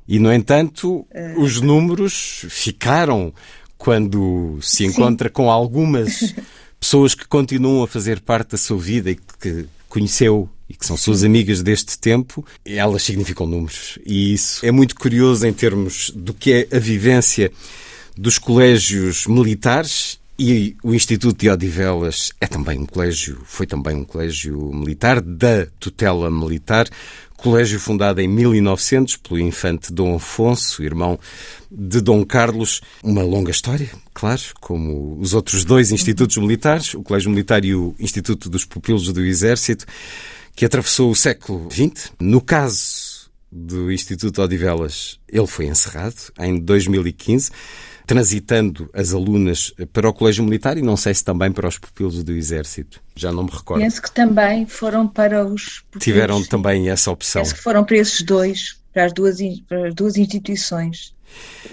E, 0.08 0.20
no 0.20 0.32
entanto, 0.34 1.06
Eh. 1.12 1.36
os 1.38 1.60
números 1.62 2.46
ficaram 2.50 3.34
quando 3.78 4.58
se 4.62 4.86
encontra 4.86 5.30
com 5.30 5.52
algumas 5.52 6.34
pessoas 6.80 7.14
que 7.14 7.28
continuam 7.28 7.84
a 7.84 7.88
fazer 7.88 8.20
parte 8.22 8.52
da 8.52 8.58
sua 8.58 8.78
vida 8.78 9.12
e 9.12 9.16
que 9.16 9.66
conheceu 9.90 10.50
e 10.70 10.74
que 10.74 10.86
são 10.86 10.98
suas 10.98 11.24
amigas 11.24 11.62
deste 11.64 11.98
tempo, 11.98 12.46
elas 12.66 13.04
significam 13.04 13.46
números. 13.48 13.98
E 14.06 14.34
isso 14.34 14.66
é 14.66 14.72
muito 14.72 14.96
curioso 14.96 15.48
em 15.48 15.54
termos 15.54 16.12
do 16.14 16.34
que 16.34 16.52
é 16.72 16.76
a 16.76 16.80
vivência 16.80 17.52
dos 18.18 18.38
colégios 18.38 19.28
militares 19.28 20.20
e 20.38 20.76
o 20.84 20.94
Instituto 20.94 21.40
de 21.40 21.50
Odivelas 21.50 22.32
é 22.40 22.46
também 22.48 22.80
um 22.80 22.86
colégio, 22.86 23.42
foi 23.46 23.66
também 23.66 23.96
um 23.96 24.04
colégio 24.04 24.72
militar 24.74 25.22
da 25.22 25.66
tutela 25.80 26.30
militar, 26.30 26.88
colégio 27.38 27.80
fundado 27.80 28.20
em 28.20 28.28
1900 28.28 29.18
pelo 29.18 29.40
infante 29.40 29.94
Dom 29.94 30.16
Afonso, 30.16 30.84
irmão 30.84 31.18
de 31.72 32.02
Dom 32.02 32.26
Carlos. 32.26 32.82
Uma 33.04 33.24
longa 33.24 33.52
história, 33.52 33.90
claro, 34.14 34.42
como 34.60 35.18
os 35.20 35.34
outros 35.34 35.64
dois 35.64 35.92
institutos 35.92 36.36
militares, 36.38 36.96
o 36.96 37.04
Colégio 37.04 37.30
Militar 37.30 37.64
e 37.64 37.76
o 37.76 37.96
Instituto 38.00 38.50
dos 38.50 38.66
Pupilos 38.66 39.14
do 39.14 39.24
Exército, 39.24 39.86
que 40.56 40.66
atravessou 40.66 41.12
o 41.12 41.16
século 41.16 41.70
XX. 41.72 42.12
No 42.20 42.42
caso 42.42 43.30
do 43.52 43.92
Instituto 43.92 44.42
Odivelas, 44.42 45.20
ele 45.30 45.48
foi 45.48 45.68
encerrado 45.68 46.16
em 46.40 46.60
2015 46.60 47.52
transitando 48.08 48.90
as 48.94 49.14
alunas 49.14 49.74
para 49.92 50.10
o 50.10 50.14
Colégio 50.14 50.42
Militar 50.44 50.78
e 50.78 50.82
não 50.82 50.96
sei 50.96 51.14
se 51.14 51.24
também 51.24 51.52
para 51.52 51.68
os 51.68 51.78
pupilos 51.78 52.24
do 52.24 52.32
Exército. 52.32 53.04
Já 53.16 53.34
não 53.34 53.44
me 53.44 53.52
recordo. 53.52 53.82
Penso 53.82 54.02
que 54.02 54.10
também 54.12 54.66
foram 54.66 55.06
para 55.06 55.46
os. 55.46 55.84
Tiveram 56.00 56.42
sim. 56.42 56.50
também 56.50 56.90
essa 56.90 57.12
opção. 57.12 57.42
Penso 57.44 57.56
que 57.56 57.62
foram 57.62 57.84
para 57.84 57.98
esses 57.98 58.22
dois, 58.22 58.80
para 58.94 59.06
as 59.06 59.14
duas, 59.14 59.38
para 59.68 59.90
as 59.90 59.94
duas 59.94 60.16
instituições. 60.16 61.14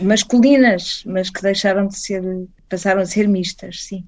Masculinas, 0.02 1.04
mas 1.06 1.30
que 1.30 1.40
deixaram 1.40 1.86
de 1.86 1.96
ser. 1.96 2.20
passaram 2.68 3.00
a 3.00 3.06
ser 3.06 3.28
mistas, 3.28 3.84
sim. 3.84 4.04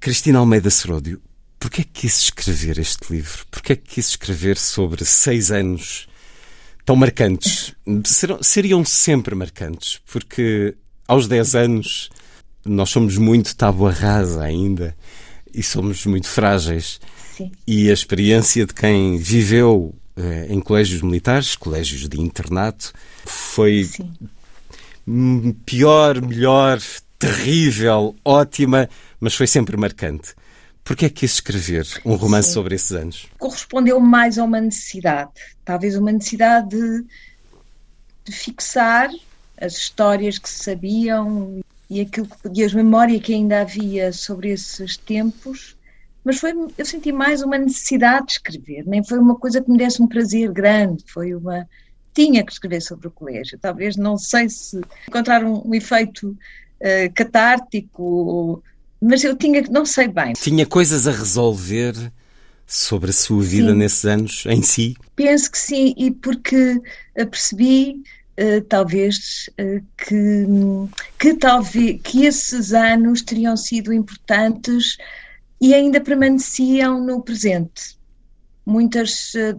Cristina 0.00 0.40
Almeida 0.40 0.68
Seródio, 0.68 1.22
porquê 1.60 1.82
é 1.82 1.84
que 1.84 2.00
quis 2.02 2.22
escrever 2.22 2.80
este 2.80 3.12
livro? 3.12 3.46
Porquê 3.48 3.74
é 3.74 3.76
que 3.76 3.94
quis 3.94 4.08
escrever 4.08 4.58
sobre 4.58 5.04
seis 5.04 5.52
anos 5.52 6.08
tão 6.84 6.96
marcantes? 6.96 7.72
Serão- 8.04 8.42
seriam 8.42 8.84
sempre 8.84 9.32
marcantes, 9.36 10.00
porque 10.12 10.74
aos 11.12 11.28
10 11.28 11.54
anos 11.54 12.10
nós 12.64 12.88
somos 12.88 13.18
muito 13.18 13.54
tábua 13.54 13.90
rasa 13.92 14.42
ainda 14.42 14.96
e 15.52 15.62
somos 15.62 16.06
muito 16.06 16.26
frágeis. 16.26 16.98
Sim. 17.36 17.52
E 17.66 17.90
a 17.90 17.92
experiência 17.92 18.64
de 18.64 18.72
quem 18.72 19.18
viveu 19.18 19.94
eh, 20.16 20.46
em 20.48 20.58
colégios 20.58 21.02
militares, 21.02 21.54
colégios 21.54 22.08
de 22.08 22.18
internato, 22.18 22.94
foi 23.26 23.84
Sim. 23.84 24.14
pior, 25.66 26.22
melhor, 26.22 26.80
terrível, 27.18 28.16
ótima, 28.24 28.88
mas 29.20 29.34
foi 29.34 29.46
sempre 29.46 29.76
marcante. 29.76 30.34
Porquê 30.82 31.06
é 31.06 31.08
que 31.08 31.16
quis 31.16 31.34
escrever 31.34 31.86
um 32.06 32.14
romance 32.14 32.48
Sim. 32.48 32.54
sobre 32.54 32.74
esses 32.74 32.92
anos? 32.92 33.26
Correspondeu 33.38 34.00
mais 34.00 34.38
a 34.38 34.44
uma 34.44 34.60
necessidade. 34.60 35.30
Talvez 35.62 35.94
uma 35.94 36.10
necessidade 36.10 36.70
de, 36.70 37.04
de 38.24 38.32
fixar 38.32 39.10
as 39.60 39.74
histórias 39.76 40.38
que 40.38 40.48
se 40.48 40.64
sabiam 40.64 41.60
e, 41.88 42.00
aquilo 42.00 42.26
que, 42.26 42.60
e 42.60 42.64
as 42.64 42.72
memórias 42.72 43.20
que 43.20 43.34
ainda 43.34 43.60
havia 43.60 44.12
sobre 44.12 44.50
esses 44.50 44.96
tempos, 44.96 45.76
mas 46.24 46.38
foi, 46.38 46.52
eu 46.78 46.84
senti 46.84 47.12
mais 47.12 47.42
uma 47.42 47.58
necessidade 47.58 48.26
de 48.26 48.32
escrever, 48.32 48.84
nem 48.86 49.04
foi 49.04 49.18
uma 49.18 49.36
coisa 49.36 49.60
que 49.60 49.70
me 49.70 49.78
desse 49.78 50.00
um 50.00 50.06
prazer 50.06 50.50
grande, 50.52 51.04
foi 51.06 51.34
uma 51.34 51.66
tinha 52.14 52.44
que 52.44 52.52
escrever 52.52 52.80
sobre 52.82 53.08
o 53.08 53.10
colégio, 53.10 53.58
talvez 53.58 53.96
não 53.96 54.18
sei 54.18 54.48
se 54.48 54.80
encontrar 55.08 55.42
um, 55.44 55.62
um 55.66 55.74
efeito 55.74 56.28
uh, 56.28 57.12
catártico, 57.14 58.62
mas 59.00 59.24
eu 59.24 59.36
tinha, 59.36 59.62
não 59.62 59.84
sei 59.84 60.08
bem. 60.08 60.34
Tinha 60.34 60.66
coisas 60.66 61.06
a 61.06 61.10
resolver 61.10 61.94
sobre 62.66 63.10
a 63.10 63.12
sua 63.12 63.42
vida 63.42 63.72
sim. 63.72 63.78
nesses 63.78 64.04
anos 64.04 64.44
em 64.46 64.62
si? 64.62 64.94
Penso 65.16 65.50
que 65.50 65.58
sim, 65.58 65.94
e 65.96 66.10
porque 66.10 66.80
percebi 67.14 68.02
Uh, 68.38 68.62
talvez 68.62 69.50
uh, 69.60 69.84
que, 69.98 70.46
que 71.18 71.34
talvez 71.34 72.00
que 72.02 72.24
esses 72.24 72.72
anos 72.72 73.20
teriam 73.20 73.54
sido 73.58 73.92
importantes 73.92 74.96
e 75.60 75.74
ainda 75.74 76.00
permaneciam 76.00 76.98
no 76.98 77.22
presente. 77.22 77.98
Muitas 78.64 79.34
uh, 79.34 79.54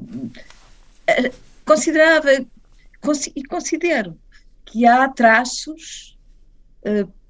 considerava 1.63 2.31
e 2.33 3.43
considero 3.43 4.17
que 4.65 4.87
há 4.87 5.07
traços 5.07 6.17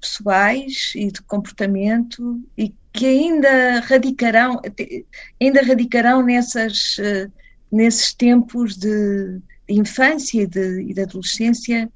pessoais 0.00 0.92
e 0.94 1.10
de 1.10 1.20
comportamento 1.22 2.40
e 2.56 2.72
que 2.92 3.06
ainda 3.06 3.80
radicarão 3.80 4.60
ainda 5.40 5.62
radicarão 5.62 6.22
nessas 6.22 6.96
nesses 7.70 8.14
tempos 8.14 8.76
de 8.76 9.40
infância 9.68 10.42
e 10.42 10.46
de, 10.46 10.82
e 10.82 10.94
de 10.94 11.00
adolescência 11.02 11.90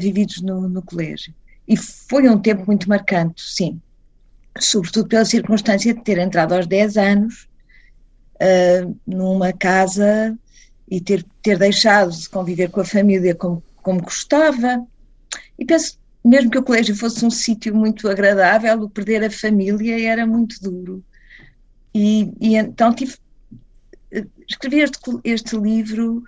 vividos 0.00 0.40
no, 0.40 0.68
no 0.68 0.82
colégio. 0.82 1.34
E 1.66 1.76
foi 1.76 2.28
um 2.28 2.38
tempo 2.38 2.64
muito 2.66 2.88
marcante, 2.88 3.42
sim. 3.42 3.80
Sobretudo 4.58 5.08
pela 5.08 5.24
circunstância 5.24 5.94
de 5.94 6.02
ter 6.02 6.18
entrado 6.18 6.54
aos 6.54 6.66
10 6.66 6.96
anos 6.96 7.48
uh, 8.36 8.96
numa 9.06 9.52
casa 9.52 10.36
e 10.90 11.00
ter, 11.00 11.24
ter 11.42 11.58
deixado 11.58 12.10
de 12.10 12.28
conviver 12.28 12.70
com 12.70 12.80
a 12.80 12.84
família 12.84 13.34
como, 13.34 13.62
como 13.76 14.02
gostava. 14.02 14.86
E 15.58 15.64
penso, 15.64 15.98
mesmo 16.24 16.50
que 16.50 16.58
o 16.58 16.62
colégio 16.62 16.94
fosse 16.94 17.24
um 17.24 17.30
sítio 17.30 17.74
muito 17.74 18.08
agradável, 18.08 18.82
o 18.82 18.90
perder 18.90 19.24
a 19.24 19.30
família 19.30 20.06
era 20.06 20.26
muito 20.26 20.60
duro. 20.60 21.02
E, 21.94 22.32
e 22.40 22.56
então 22.56 22.92
tive, 22.92 23.16
escrevi 24.48 24.80
este, 24.80 24.98
este 25.24 25.56
livro 25.56 26.22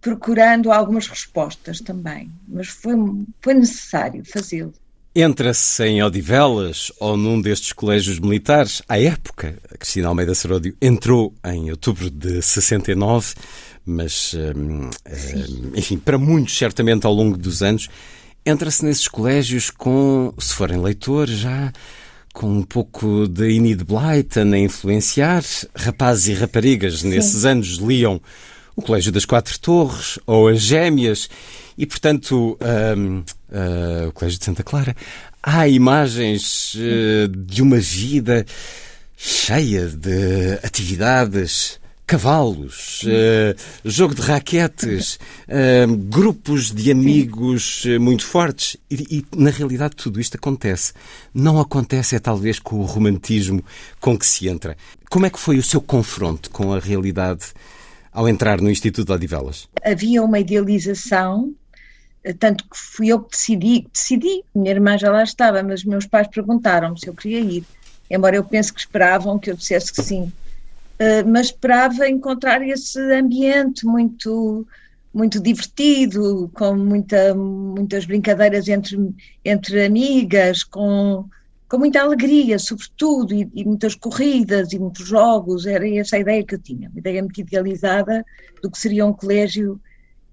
procurando 0.00 0.72
algumas 0.72 1.06
respostas 1.06 1.80
também, 1.80 2.30
mas 2.48 2.68
foi, 2.68 2.94
foi 3.40 3.54
necessário 3.54 4.22
fazê-lo. 4.24 4.72
Entra-se 5.14 5.84
em 5.84 6.02
Odivelas 6.02 6.92
ou 7.00 7.16
num 7.16 7.40
destes 7.40 7.72
colégios 7.72 8.20
militares, 8.20 8.80
à 8.88 8.98
época, 9.00 9.58
a 9.72 9.76
Cristina 9.76 10.08
Almeida 10.08 10.34
Seródio 10.34 10.76
entrou 10.80 11.34
em 11.44 11.70
outubro 11.70 12.08
de 12.08 12.40
69, 12.40 13.34
mas, 13.84 14.34
hum, 14.34 14.88
hum, 14.88 15.72
enfim, 15.74 15.98
para 15.98 16.16
muitos, 16.16 16.56
certamente 16.56 17.06
ao 17.06 17.12
longo 17.12 17.36
dos 17.36 17.60
anos, 17.60 17.88
entra-se 18.46 18.84
nesses 18.84 19.08
colégios 19.08 19.68
com, 19.68 20.32
se 20.38 20.54
forem 20.54 20.80
leitores, 20.80 21.38
já 21.38 21.72
com 22.32 22.46
um 22.46 22.62
pouco 22.62 23.26
de 23.26 23.50
Enid 23.50 23.82
Blyton 23.84 24.52
a 24.52 24.58
influenciar. 24.58 25.42
Rapazes 25.74 26.28
e 26.28 26.34
raparigas 26.34 27.00
Sim. 27.00 27.08
nesses 27.08 27.44
anos 27.44 27.78
liam 27.78 28.20
o 28.80 28.82
Colégio 28.82 29.12
das 29.12 29.26
Quatro 29.26 29.58
Torres 29.60 30.18
ou 30.26 30.48
as 30.48 30.60
Gêmeas 30.60 31.28
e, 31.76 31.86
portanto, 31.86 32.58
um, 32.96 33.18
uh, 33.18 33.24
ah, 33.52 34.08
o 34.08 34.12
Colégio 34.12 34.38
de 34.38 34.44
Santa 34.44 34.62
Clara. 34.62 34.96
Há 35.42 35.68
imagens 35.68 36.74
uh, 36.74 37.28
de 37.28 37.62
uma 37.62 37.78
vida 37.78 38.44
cheia 39.16 39.86
de 39.86 40.58
atividades, 40.62 41.78
cavalos, 42.06 43.02
uh, 43.04 43.54
jogo 43.84 44.14
de 44.14 44.22
raquetes, 44.22 45.18
uh, 45.46 45.96
grupos 45.96 46.72
de 46.72 46.90
amigos 46.90 47.84
muito 48.00 48.24
fortes. 48.24 48.76
E, 48.90 49.18
e, 49.18 49.36
na 49.36 49.50
realidade, 49.50 49.94
tudo 49.94 50.20
isto 50.20 50.36
acontece. 50.36 50.92
Não 51.32 51.60
acontece, 51.60 52.16
é 52.16 52.18
talvez, 52.18 52.58
com 52.58 52.76
o 52.80 52.84
romantismo 52.84 53.62
com 54.00 54.18
que 54.18 54.26
se 54.26 54.48
entra. 54.48 54.76
Como 55.08 55.26
é 55.26 55.30
que 55.30 55.38
foi 55.38 55.58
o 55.58 55.62
seu 55.62 55.80
confronto 55.80 56.50
com 56.50 56.72
a 56.72 56.78
realidade 56.78 57.52
ao 58.12 58.28
entrar 58.28 58.60
no 58.60 58.70
Instituto 58.70 59.12
Odivelas? 59.12 59.68
Havia 59.84 60.22
uma 60.22 60.38
idealização, 60.38 61.54
eh, 62.24 62.32
tanto 62.32 62.64
que 62.64 62.76
fui 62.76 63.08
eu 63.08 63.20
que 63.20 63.30
decidi, 63.30 63.86
decidi, 63.92 64.42
minha 64.54 64.70
irmã 64.70 64.98
já 64.98 65.10
lá 65.10 65.22
estava, 65.22 65.62
mas 65.62 65.84
meus 65.84 66.06
pais 66.06 66.28
perguntaram-me 66.28 66.98
se 66.98 67.06
eu 67.06 67.14
queria 67.14 67.40
ir, 67.40 67.64
embora 68.10 68.36
eu 68.36 68.44
pense 68.44 68.72
que 68.72 68.80
esperavam 68.80 69.38
que 69.38 69.50
eu 69.50 69.56
dissesse 69.56 69.92
que 69.92 70.02
sim. 70.02 70.32
Uh, 71.00 71.26
mas 71.26 71.46
esperava 71.46 72.08
encontrar 72.08 72.60
esse 72.62 73.00
ambiente 73.12 73.86
muito 73.86 74.66
muito 75.12 75.40
divertido, 75.40 76.50
com 76.54 76.76
muita, 76.76 77.34
muitas 77.34 78.04
brincadeiras 78.04 78.68
entre, 78.68 79.12
entre 79.44 79.84
amigas, 79.84 80.62
com 80.62 81.24
com 81.70 81.78
muita 81.78 82.02
alegria, 82.02 82.58
sobretudo, 82.58 83.32
e, 83.32 83.48
e, 83.54 83.64
muitas 83.64 83.94
corridas 83.94 84.72
e 84.72 84.78
muitos 84.78 85.06
jogos, 85.06 85.66
era 85.66 85.88
essa 85.88 86.16
a 86.16 86.18
ideia 86.18 86.42
que 86.42 86.56
eu 86.56 86.58
tinha, 86.58 86.90
uma 86.90 86.98
ideia 86.98 87.22
muito 87.22 87.40
idealizada 87.40 88.26
do 88.60 88.68
que 88.68 88.76
seria 88.76 89.06
um 89.06 89.12
colégio 89.12 89.80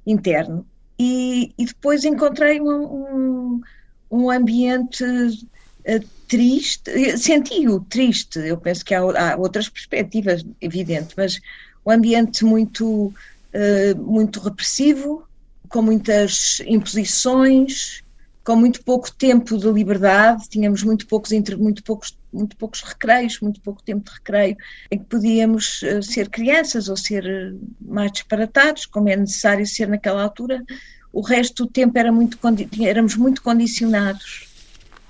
interno. 0.05 0.65
E, 0.97 1.53
e 1.55 1.65
depois 1.65 2.03
encontrei 2.03 2.59
um, 2.59 2.71
um, 2.71 3.61
um 4.09 4.31
ambiente 4.31 5.03
uh, 5.03 6.07
triste, 6.27 7.17
senti-o 7.19 7.81
triste, 7.81 8.39
eu 8.39 8.57
penso 8.57 8.83
que 8.83 8.95
há, 8.95 9.01
há, 9.01 9.37
outras 9.37 9.69
perspectivas, 9.69 10.43
evidente, 10.59 11.13
mas 11.15 11.39
um 11.85 11.91
ambiente 11.91 12.43
muito, 12.43 13.13
uh, 13.13 14.03
muito 14.03 14.39
repressivo, 14.39 15.23
com 15.69 15.83
muitas 15.83 16.61
imposições, 16.61 18.01
com 18.47 18.55
muito 18.55 18.81
pouco 18.81 19.11
tempo 19.11 19.57
de 19.57 19.69
liberdade, 19.69 20.47
tínhamos 20.47 20.81
muito 20.81 21.05
poucos, 21.05 21.31
muito 21.57 21.83
poucos, 21.83 22.17
muito 22.31 22.55
poucos 22.55 22.81
recreios, 22.81 23.41
muito 23.41 23.59
pouco 23.59 23.83
tempo 23.83 24.09
de 24.09 24.15
recreio, 24.15 24.55
em 24.89 24.99
que 24.99 25.03
podíamos 25.03 25.81
uh, 25.81 26.01
ser 26.01 26.29
crianças 26.29 26.87
ou 26.87 26.95
ser 26.95 27.25
uh, 27.25 27.59
mais 27.81 28.09
disparatados, 28.09 28.85
como 28.85 29.09
é 29.09 29.17
necessário 29.17 29.67
ser 29.67 29.89
naquela 29.89 30.23
altura. 30.23 30.63
O 31.11 31.19
resto 31.19 31.65
do 31.65 31.69
tempo 31.69 31.99
era 31.99 32.09
muito, 32.09 32.39
éramos 32.85 33.17
muito 33.17 33.43
condicionados, 33.43 34.47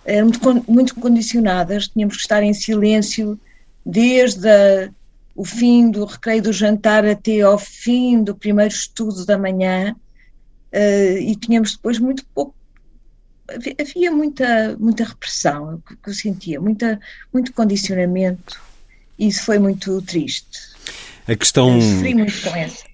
éramos 0.03 0.39
muito, 0.67 0.95
condicionadas, 0.95 1.89
tínhamos 1.89 2.15
que 2.15 2.23
estar 2.23 2.41
em 2.41 2.55
silêncio 2.55 3.39
desde 3.85 4.49
a, 4.49 4.89
o 5.35 5.45
fim 5.45 5.91
do 5.91 6.05
recreio 6.05 6.41
do 6.41 6.51
jantar 6.51 7.05
até 7.05 7.41
ao 7.41 7.59
fim 7.59 8.23
do 8.23 8.33
primeiro 8.33 8.73
estudo 8.73 9.27
da 9.27 9.37
manhã, 9.37 9.95
uh, 10.73 11.17
e 11.19 11.35
tínhamos 11.35 11.73
depois 11.73 11.99
muito 11.99 12.25
pouco 12.33 12.56
havia 13.79 14.11
muita, 14.11 14.75
muita 14.79 15.03
repressão, 15.03 15.81
que, 15.87 15.95
que 15.95 16.09
eu 16.09 16.13
sentia, 16.13 16.59
muita, 16.59 16.99
muito 17.33 17.53
condicionamento, 17.53 18.59
e 19.17 19.27
isso 19.27 19.43
foi 19.43 19.59
muito 19.59 20.01
triste. 20.01 20.75
A 21.27 21.35
questão, 21.35 21.77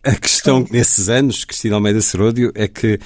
a 0.04 0.16
questão 0.16 0.66
nesses 0.72 1.08
anos, 1.08 1.46
Cristina 1.46 1.76
Almeida 1.76 2.02
Seródio, 2.02 2.52
é 2.56 2.68
que 2.68 3.00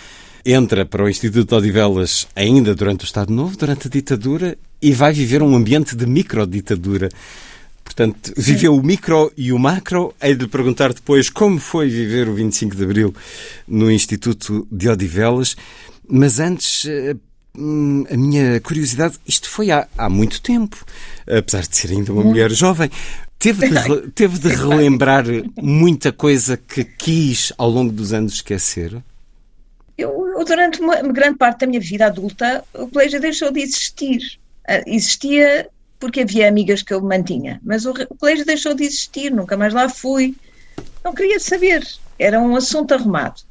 entra 0.45 0.86
para 0.86 1.03
o 1.03 1.10
Instituto 1.10 1.49
de 1.49 1.55
Odivelas 1.55 2.27
ainda 2.33 2.73
durante 2.73 3.03
o 3.03 3.05
Estado 3.05 3.33
Novo, 3.33 3.57
durante 3.57 3.88
a 3.88 3.91
ditadura, 3.91 4.57
e 4.81 4.93
vai 4.93 5.12
viver 5.12 5.43
um 5.43 5.53
ambiente 5.53 5.95
de 5.95 6.05
microditadura. 6.05 7.10
Portanto, 7.83 8.33
Sim. 8.36 8.41
viveu 8.53 8.75
o 8.75 8.83
micro 8.83 9.31
e 9.36 9.51
o 9.51 9.60
macro. 9.60 10.13
Hei 10.21 10.36
de 10.36 10.47
perguntar 10.47 10.93
depois 10.93 11.29
como 11.29 11.60
foi 11.60 11.89
viver 11.89 12.29
o 12.29 12.33
25 12.33 12.75
de 12.75 12.83
Abril 12.83 13.15
no 13.67 13.91
Instituto 13.91 14.65
de 14.71 14.88
Odivelas. 14.88 15.57
Mas 16.07 16.39
antes, 16.39 16.86
eh, 16.86 17.15
Hum, 17.57 18.05
a 18.11 18.15
minha 18.15 18.61
curiosidade, 18.61 19.17
isto 19.25 19.49
foi 19.49 19.71
há, 19.71 19.87
há 19.97 20.09
muito 20.09 20.41
tempo, 20.41 20.85
apesar 21.25 21.61
de 21.61 21.75
ser 21.75 21.91
ainda 21.91 22.13
uma 22.13 22.23
mulher 22.23 22.51
jovem. 22.51 22.89
Teve 23.39 23.67
de, 23.69 24.11
teve 24.11 24.39
de 24.39 24.49
relembrar 24.49 25.25
muita 25.59 26.11
coisa 26.11 26.57
que 26.57 26.83
quis 26.83 27.53
ao 27.57 27.69
longo 27.69 27.91
dos 27.91 28.13
anos 28.13 28.33
esquecer? 28.33 29.01
Eu, 29.97 30.27
eu, 30.37 30.45
durante 30.45 30.79
uma 30.79 31.01
grande 31.01 31.37
parte 31.37 31.61
da 31.61 31.67
minha 31.67 31.79
vida 31.79 32.05
adulta, 32.05 32.63
o 32.73 32.87
colégio 32.87 33.19
deixou 33.19 33.51
de 33.51 33.61
existir. 33.61 34.39
Ah, 34.67 34.83
existia 34.85 35.67
porque 35.99 36.21
havia 36.21 36.47
amigas 36.47 36.83
que 36.83 36.93
eu 36.93 37.01
mantinha, 37.01 37.59
mas 37.63 37.85
o, 37.85 37.91
o 37.91 38.15
colégio 38.15 38.45
deixou 38.45 38.75
de 38.75 38.83
existir, 38.83 39.31
nunca 39.31 39.57
mais 39.57 39.73
lá 39.73 39.89
fui. 39.89 40.35
Não 41.03 41.13
queria 41.13 41.39
saber, 41.39 41.87
era 42.19 42.39
um 42.39 42.55
assunto 42.55 42.93
arrumado. 42.93 43.41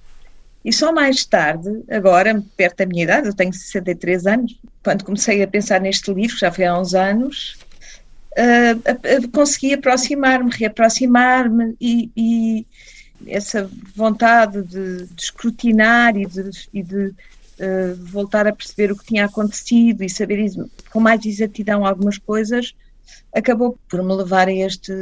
E 0.66 0.72
só 0.72 0.92
mais 0.92 1.24
tarde, 1.24 1.84
agora, 1.88 2.42
perto 2.56 2.78
da 2.78 2.86
minha 2.86 3.04
idade, 3.04 3.28
eu 3.28 3.34
tenho 3.34 3.52
63 3.52 4.26
anos, 4.26 4.60
quando 4.82 5.04
comecei 5.04 5.40
a 5.40 5.46
pensar 5.46 5.80
neste 5.80 6.12
livro, 6.12 6.36
já 6.36 6.50
foi 6.50 6.64
há 6.64 6.76
uns 6.76 6.92
anos, 6.92 7.56
uh, 8.32 9.30
consegui 9.30 9.74
aproximar-me, 9.74 10.50
reaproximar-me 10.50 11.76
e, 11.80 12.10
e, 12.16 12.66
essa 13.28 13.70
vontade 13.94 14.60
de, 14.62 15.06
de 15.06 15.22
escrutinar 15.22 16.16
e 16.16 16.26
de, 16.26 16.50
e 16.74 16.82
de 16.82 17.06
uh, 17.06 17.96
voltar 18.00 18.48
a 18.48 18.52
perceber 18.52 18.90
o 18.90 18.96
que 18.96 19.06
tinha 19.06 19.26
acontecido 19.26 20.02
e 20.02 20.10
saber 20.10 20.52
com 20.90 20.98
mais 20.98 21.24
exatidão 21.24 21.86
algumas 21.86 22.18
coisas, 22.18 22.74
acabou 23.32 23.78
por 23.88 24.02
me 24.02 24.12
levar 24.12 24.48
a 24.48 24.52
este. 24.52 24.92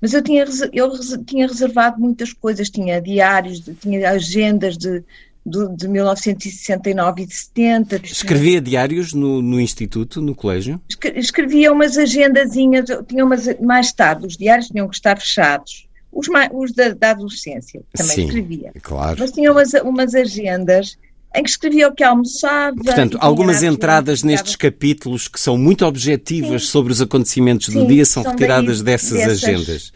Mas 0.00 0.14
eu 0.14 0.22
tinha, 0.22 0.44
eu 0.72 0.92
tinha 1.24 1.46
reservado 1.46 2.00
muitas 2.00 2.32
coisas, 2.32 2.70
tinha 2.70 3.00
diários, 3.00 3.60
tinha 3.80 4.10
agendas 4.10 4.78
de, 4.78 5.02
de, 5.44 5.76
de 5.76 5.88
1969 5.88 7.22
e 7.22 7.26
de 7.26 7.34
70. 7.34 8.00
Escrevia 8.04 8.60
diários 8.60 9.12
no, 9.12 9.42
no 9.42 9.60
Instituto, 9.60 10.20
no 10.20 10.34
colégio? 10.34 10.80
Escrevia 11.16 11.72
umas 11.72 11.98
agendazinhas, 11.98 12.86
tinha 13.08 13.24
umas, 13.24 13.46
mais 13.60 13.92
tarde, 13.92 14.26
os 14.26 14.36
diários 14.36 14.68
tinham 14.68 14.88
que 14.88 14.94
estar 14.94 15.18
fechados. 15.18 15.88
Os, 16.12 16.26
os 16.52 16.72
da, 16.72 16.90
da, 16.90 17.10
adolescência 17.10 17.82
também 17.92 18.14
Sim, 18.14 18.24
escrevia. 18.24 18.72
Claro. 18.82 19.16
Mas 19.18 19.32
tinha 19.32 19.52
umas, 19.52 19.72
umas 19.74 20.14
agendas 20.14 20.96
em 21.34 21.42
que 21.42 21.50
escrevia 21.50 21.88
o 21.88 21.94
que 21.94 22.02
almoçava. 22.02 22.74
Portanto, 22.76 23.18
algumas 23.20 23.62
entradas 23.62 24.22
nestes 24.22 24.56
capítulos 24.56 25.28
que 25.28 25.38
são 25.38 25.56
muito 25.58 25.84
objetivas 25.84 26.62
Sim. 26.62 26.68
sobre 26.68 26.92
os 26.92 27.00
acontecimentos 27.00 27.66
Sim, 27.66 27.80
do 27.80 27.86
dia 27.86 28.04
são, 28.04 28.22
são 28.22 28.32
retiradas 28.32 28.82
daí, 28.82 28.92
dessas, 28.92 29.18
dessas, 29.18 29.44
agendas. 29.44 29.92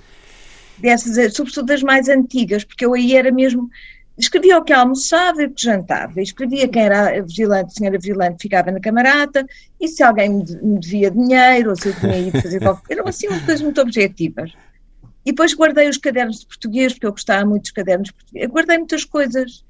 Dessas, 0.79 1.35
sobretudo 1.35 1.67
das 1.67 1.83
mais 1.83 2.09
antigas, 2.09 2.65
porque 2.65 2.85
eu 2.85 2.95
aí 2.95 3.17
era 3.17 3.31
mesmo. 3.33 3.71
Escrevia 4.19 4.59
o 4.59 4.63
que 4.63 4.75
almoçava 4.75 5.43
e 5.43 5.47
o 5.47 5.51
que 5.51 5.63
jantava, 5.65 6.21
escrevia 6.21 6.69
quem 6.69 6.83
era 6.83 7.23
vigilante, 7.23 7.75
senhora 7.75 7.99
vigilante 7.99 8.43
ficava 8.43 8.71
na 8.71 8.79
camarata, 8.79 9.45
e 9.81 9.89
se 9.89 10.03
alguém 10.03 10.45
me 10.63 10.79
devia 10.79 11.11
dinheiro, 11.11 11.71
ou 11.71 11.77
se 11.77 11.89
eu 11.89 11.95
tinha 11.99 12.19
ido 12.19 12.43
fazer 12.43 12.61
qualquer 12.61 12.83
coisa, 12.83 13.01
eram 13.01 13.09
assim 13.09 13.29
umas 13.29 13.43
coisas 13.43 13.63
muito 13.63 13.81
objetivas. 13.81 14.53
E 15.25 15.31
depois 15.31 15.55
guardei 15.55 15.89
os 15.89 15.97
cadernos 15.97 16.41
de 16.41 16.47
português, 16.47 16.93
porque 16.93 17.07
eu 17.07 17.13
gostava 17.13 17.49
muito 17.49 17.63
dos 17.63 17.71
cadernos 17.71 18.09
de 18.09 18.15
português. 18.15 18.45
Eu 18.45 18.51
guardei 18.51 18.77
muitas 18.77 19.05
coisas. 19.05 19.65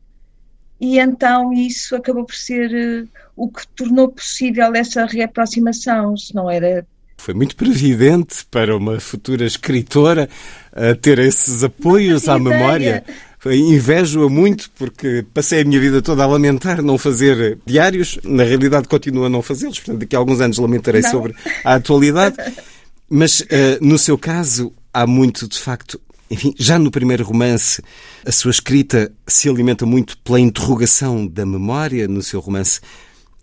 E 0.82 0.98
então 0.98 1.52
isso 1.52 1.94
acabou 1.94 2.24
por 2.24 2.34
ser 2.34 3.04
uh, 3.04 3.08
o 3.36 3.48
que 3.48 3.64
tornou 3.68 4.08
possível 4.08 4.74
essa 4.74 5.06
reaproximação, 5.06 6.16
se 6.16 6.34
não 6.34 6.50
era 6.50 6.84
foi 7.16 7.34
muito 7.34 7.54
previdente 7.54 8.44
para 8.50 8.76
uma 8.76 8.98
futura 8.98 9.46
escritora 9.46 10.28
uh, 10.72 10.96
ter 10.96 11.20
esses 11.20 11.62
apoios 11.62 12.28
à 12.28 12.36
memória. 12.36 13.04
Invejo-a 13.46 14.28
muito 14.28 14.68
porque 14.76 15.24
passei 15.32 15.60
a 15.60 15.64
minha 15.64 15.78
vida 15.78 16.02
toda 16.02 16.24
a 16.24 16.26
lamentar 16.26 16.82
não 16.82 16.98
fazer 16.98 17.58
diários. 17.64 18.18
Na 18.24 18.42
realidade, 18.42 18.88
continuo 18.88 19.24
a 19.24 19.28
não 19.28 19.40
fazê-los. 19.40 19.78
Portanto, 19.78 20.00
daqui 20.00 20.16
a 20.16 20.18
alguns 20.18 20.40
anos 20.40 20.58
lamentarei 20.58 21.02
não. 21.02 21.10
sobre 21.12 21.32
a 21.64 21.74
atualidade. 21.74 22.36
Mas, 23.08 23.38
uh, 23.40 23.46
no 23.80 23.98
seu 23.98 24.18
caso, 24.18 24.72
há 24.92 25.06
muito, 25.06 25.46
de 25.46 25.60
facto, 25.60 26.00
enfim, 26.32 26.54
já 26.58 26.78
no 26.78 26.90
primeiro 26.90 27.22
romance, 27.24 27.82
a 28.24 28.32
sua 28.32 28.50
escrita 28.50 29.12
se 29.26 29.50
alimenta 29.50 29.84
muito 29.84 30.16
pela 30.16 30.40
interrogação 30.40 31.26
da 31.26 31.44
memória, 31.44 32.08
no 32.08 32.22
seu 32.22 32.40
romance 32.40 32.80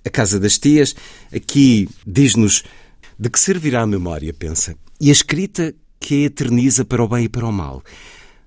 A 0.04 0.10
Casa 0.10 0.40
das 0.40 0.58
Tias. 0.58 0.96
Aqui 1.32 1.88
diz-nos 2.06 2.64
de 3.18 3.30
que 3.30 3.40
servirá 3.40 3.84
a 3.84 3.88
memória, 3.88 4.34
pensa, 4.34 4.76
e 5.00 5.10
a 5.10 5.12
escrita 5.12 5.76
que 6.00 6.24
a 6.24 6.26
eterniza 6.26 6.84
para 6.84 7.04
o 7.04 7.08
bem 7.08 7.26
e 7.26 7.30
para 7.30 7.46
o 7.46 7.52
mal. 7.52 7.84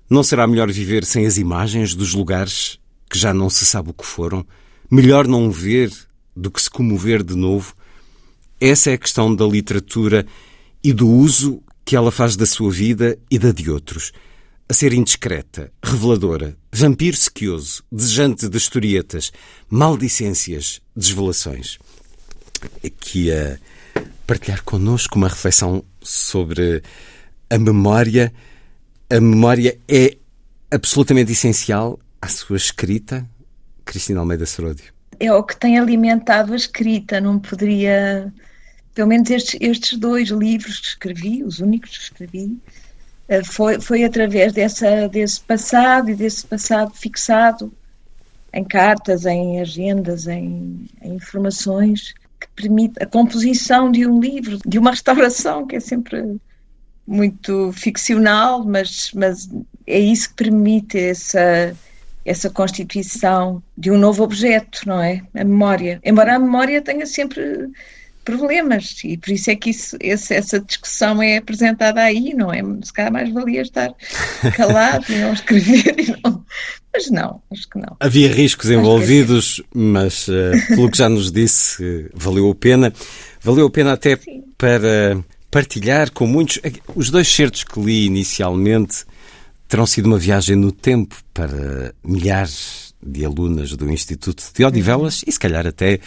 Não 0.09 0.21
será 0.21 0.45
melhor 0.45 0.69
viver 0.69 1.05
sem 1.05 1.25
as 1.25 1.37
imagens 1.37 1.95
dos 1.95 2.13
lugares 2.13 2.77
que 3.09 3.17
já 3.17 3.33
não 3.33 3.49
se 3.49 3.65
sabe 3.65 3.91
o 3.91 3.93
que 3.93 4.05
foram? 4.05 4.45
Melhor 4.91 5.25
não 5.25 5.49
ver 5.51 5.89
do 6.35 6.51
que 6.51 6.61
se 6.61 6.69
comover 6.69 7.23
de 7.23 7.35
novo? 7.37 7.73
Essa 8.59 8.91
é 8.91 8.95
a 8.95 8.97
questão 8.97 9.33
da 9.33 9.45
literatura 9.45 10.25
e 10.83 10.91
do 10.91 11.07
uso 11.07 11.63
que 11.85 11.95
ela 11.95 12.11
faz 12.11 12.35
da 12.35 12.45
sua 12.45 12.69
vida 12.69 13.17
e 13.31 13.39
da 13.39 13.53
de 13.53 13.71
outros 13.71 14.11
a 14.73 14.75
ser 14.75 14.91
indiscreta, 14.91 15.71
reveladora, 15.83 16.57
vampiro 16.71 17.15
sequioso, 17.15 17.83
desejante 17.91 18.49
de 18.49 18.57
historietas, 18.57 19.31
maldicências, 19.69 20.81
desvelações. 20.95 21.77
Aqui 22.83 23.31
a 23.31 23.59
partilhar 24.25 24.63
connosco 24.63 25.15
uma 25.15 25.27
reflexão 25.27 25.85
sobre 26.01 26.81
a 27.51 27.59
memória. 27.59 28.33
A 29.11 29.21
memória 29.21 29.77
é 29.87 30.17
absolutamente 30.71 31.33
essencial 31.33 31.99
à 32.19 32.27
sua 32.27 32.57
escrita, 32.57 33.29
Cristina 33.85 34.21
Almeida 34.21 34.47
Seródio. 34.47 34.91
É 35.19 35.31
o 35.31 35.43
que 35.43 35.55
tem 35.55 35.77
alimentado 35.77 36.51
a 36.51 36.55
escrita, 36.55 37.21
não 37.21 37.37
poderia. 37.37 38.33
Pelo 38.95 39.07
menos 39.07 39.29
estes, 39.29 39.55
estes 39.61 39.99
dois 39.99 40.29
livros 40.29 40.79
que 40.79 40.87
escrevi, 40.87 41.43
os 41.43 41.59
únicos 41.59 41.95
que 41.95 42.03
escrevi, 42.05 42.59
foi, 43.45 43.79
foi 43.79 44.03
através 44.03 44.53
dessa, 44.53 45.07
desse 45.07 45.41
passado 45.41 46.09
e 46.09 46.15
desse 46.15 46.45
passado 46.45 46.93
fixado 46.93 47.71
em 48.53 48.63
cartas, 48.63 49.25
em 49.25 49.59
agendas, 49.59 50.27
em, 50.27 50.85
em, 51.01 51.15
informações, 51.15 52.13
que 52.39 52.47
permite 52.55 53.01
a 53.01 53.05
composição 53.05 53.91
de 53.91 54.05
um 54.05 54.19
livro, 54.19 54.59
de 54.65 54.77
uma 54.77 54.91
restauração, 54.91 55.65
que 55.65 55.77
é 55.77 55.79
sempre 55.79 56.37
muito 57.05 57.71
ficcional, 57.73 58.63
mas, 58.63 59.11
mas 59.13 59.49
é 59.87 59.99
isso 59.99 60.29
que 60.29 60.35
permite 60.35 60.97
essa, 60.97 61.75
essa 62.23 62.49
constituição 62.49 63.61
de 63.77 63.91
um 63.91 63.97
novo 63.97 64.23
objeto, 64.23 64.81
não 64.85 65.01
é? 65.01 65.21
A 65.33 65.43
memória. 65.43 65.99
Embora 66.03 66.35
a 66.35 66.39
memória 66.39 66.81
tenha 66.81 67.05
sempre 67.05 67.69
problemas 68.23 69.01
e 69.03 69.17
por 69.17 69.31
isso 69.31 69.51
é 69.51 69.55
que 69.55 69.69
isso, 69.69 69.97
esse, 69.99 70.33
essa 70.33 70.59
discussão 70.59 71.21
é 71.21 71.37
apresentada 71.37 72.01
aí, 72.01 72.33
não 72.33 72.51
é? 72.51 72.61
Se 72.83 72.93
calhar 72.93 73.11
mais 73.11 73.31
valia 73.31 73.61
estar 73.61 73.93
calado 74.55 75.05
e 75.09 75.17
não 75.17 75.33
escrever, 75.33 75.95
e 75.99 76.15
não. 76.23 76.45
mas 76.93 77.09
não, 77.11 77.41
acho 77.51 77.69
que 77.69 77.77
não. 77.77 77.95
Havia 77.99 78.33
riscos 78.33 78.69
envolvidos, 78.69 79.61
mas 79.73 80.27
uh, 80.27 80.51
pelo 80.69 80.89
que 80.89 80.97
já 80.97 81.09
nos 81.09 81.31
disse, 81.31 82.09
valeu 82.13 82.49
a 82.49 82.55
pena. 82.55 82.93
Valeu 83.41 83.67
a 83.67 83.69
pena 83.69 83.93
até 83.93 84.15
Sim. 84.15 84.43
para 84.57 85.17
partilhar 85.51 86.11
com 86.11 86.25
muitos. 86.25 86.59
Os 86.95 87.09
dois 87.09 87.27
certos 87.27 87.63
que 87.63 87.79
li 87.79 88.05
inicialmente 88.05 89.05
terão 89.67 89.85
sido 89.85 90.05
uma 90.05 90.17
viagem 90.17 90.55
no 90.55 90.71
tempo 90.71 91.15
para 91.33 91.93
milhares 92.03 92.93
de 93.05 93.25
alunas 93.25 93.75
do 93.75 93.89
Instituto 93.89 94.43
de 94.55 94.63
Odivelas 94.63 95.19
uhum. 95.19 95.25
e 95.27 95.31
se 95.31 95.39
calhar 95.39 95.67
até 95.67 95.99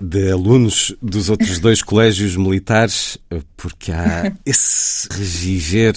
de 0.00 0.30
alunos 0.30 0.94
dos 1.00 1.28
outros 1.30 1.58
dois 1.58 1.80
colégios 1.84 2.36
militares, 2.36 3.18
porque 3.56 3.92
há 3.92 4.32
esse 4.44 5.08
reviver 5.10 5.96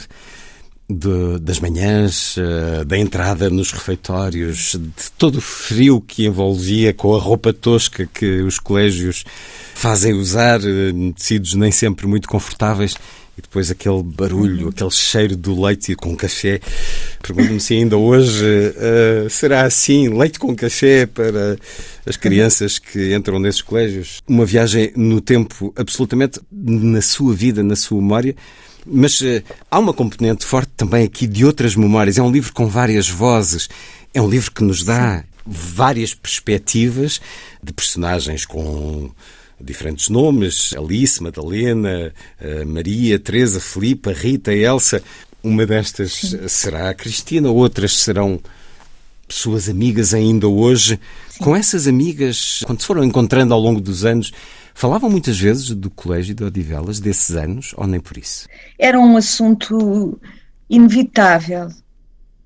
das 1.42 1.60
manhãs, 1.60 2.36
eh, 2.36 2.84
da 2.84 2.98
entrada 2.98 3.48
nos 3.48 3.72
refeitórios, 3.72 4.76
de 4.76 5.12
todo 5.20 5.38
o 5.38 5.42
frio 5.42 6.02
que 6.02 6.26
envolvia 6.26 6.92
com 6.92 7.16
a 7.16 7.20
roupa 7.20 7.54
tosca 7.54 8.10
que 8.12 8.42
os 8.42 8.58
colégios 8.58 9.24
fazem 9.76 10.14
usar, 10.14 10.60
eh, 10.62 10.92
tecidos 11.16 11.54
nem 11.54 11.72
sempre 11.72 12.08
muito 12.08 12.28
confortáveis 12.28 12.96
e 13.40 13.42
depois 13.42 13.72
aquele 13.72 14.04
barulho, 14.04 14.68
aquele 14.68 14.92
cheiro 14.92 15.38
do 15.38 15.60
leite 15.62 15.96
com 15.96 16.14
café. 16.16 16.60
Pergunto-me 17.22 17.60
se 17.60 17.74
ainda 17.74 17.96
hoje 17.96 18.46
uh, 18.46 19.30
será 19.30 19.64
assim, 19.64 20.10
leite 20.10 20.38
com 20.38 20.54
café 20.54 21.06
para 21.06 21.58
as 22.06 22.18
crianças 22.18 22.78
que 22.78 23.16
entram 23.16 23.40
nesses 23.40 23.62
colégios. 23.62 24.22
Uma 24.28 24.46
viagem 24.46 24.92
no 24.94 25.22
tempo 25.22 25.74
absolutamente 25.78 26.42
na 26.52 27.02
sua 27.02 27.34
vida, 27.34 27.64
na 27.64 27.78
sua 27.78 28.02
memória. 28.02 28.36
Mas 28.86 29.22
uh, 29.22 29.42
há 29.72 29.80
uma 29.80 29.94
componente 29.94 30.46
forte 30.46 30.72
também 30.76 31.06
aqui 31.06 31.26
de 31.26 31.46
outras 31.46 31.78
memórias. 31.78 32.18
É 32.18 32.22
um 32.22 32.32
livro 32.32 32.52
com 32.52 32.68
várias 32.68 33.08
vozes. 33.08 33.70
É 34.14 34.22
um 34.22 34.30
livro 34.30 34.52
que 34.52 34.64
nos 34.66 34.84
dá 34.84 35.24
várias 35.46 36.14
perspectivas 36.14 37.22
de 37.64 37.72
personagens 37.72 38.46
com 38.46 39.10
diferentes 39.60 40.10
nomes: 40.10 40.74
Alice, 40.78 41.22
Madalena, 41.22 42.14
eh, 42.40 42.66
Maria, 42.66 43.20
Teresa, 43.20 43.60
Filipa, 43.60 44.12
Rita, 44.12 44.54
Elsa. 44.54 45.02
Uma 45.42 45.66
destas 45.66 46.14
Sim. 46.14 46.48
será 46.48 46.90
a 46.90 46.94
Cristina, 46.94 47.50
outras 47.50 47.98
serão 47.98 48.40
pessoas 49.28 49.70
amigas 49.70 50.14
ainda 50.14 50.48
hoje. 50.48 51.00
Sim. 51.30 51.44
Com 51.44 51.56
essas 51.56 51.88
amigas, 51.88 52.62
quando 52.66 52.82
se 52.82 52.88
foram 52.88 53.04
encontrando 53.04 53.54
ao 53.54 53.60
longo 53.60 53.80
dos 53.80 54.04
anos, 54.04 54.34
falavam 54.74 55.10
muitas 55.10 55.40
vezes 55.40 55.70
do 55.70 55.90
colégio 55.90 56.36
de 56.36 56.44
Odivelas, 56.44 57.00
desses 57.00 57.36
anos, 57.36 57.74
ou 57.78 57.88
nem 57.88 58.00
por 58.00 58.18
isso? 58.18 58.48
Era 58.78 59.00
um 59.00 59.16
assunto 59.16 60.20
inevitável 60.70 61.70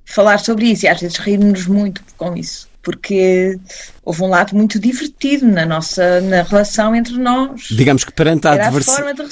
falar 0.05 0.37
sobre 0.37 0.67
isso 0.71 0.85
e 0.85 0.89
às 0.89 1.01
vezes 1.01 1.17
rirmos 1.17 1.65
muito 1.65 2.03
com 2.17 2.37
isso 2.37 2.67
porque 2.83 3.57
houve 4.03 4.21
um 4.21 4.27
lado 4.27 4.55
muito 4.55 4.77
divertido 4.77 5.47
na 5.47 5.65
nossa 5.65 6.21
na 6.21 6.43
relação 6.43 6.93
entre 6.93 7.17
nós. 7.17 7.69
Digamos 7.71 8.03
que 8.03 8.11
perante 8.11 8.47
a, 8.47 8.51
adversidade, 8.51 9.23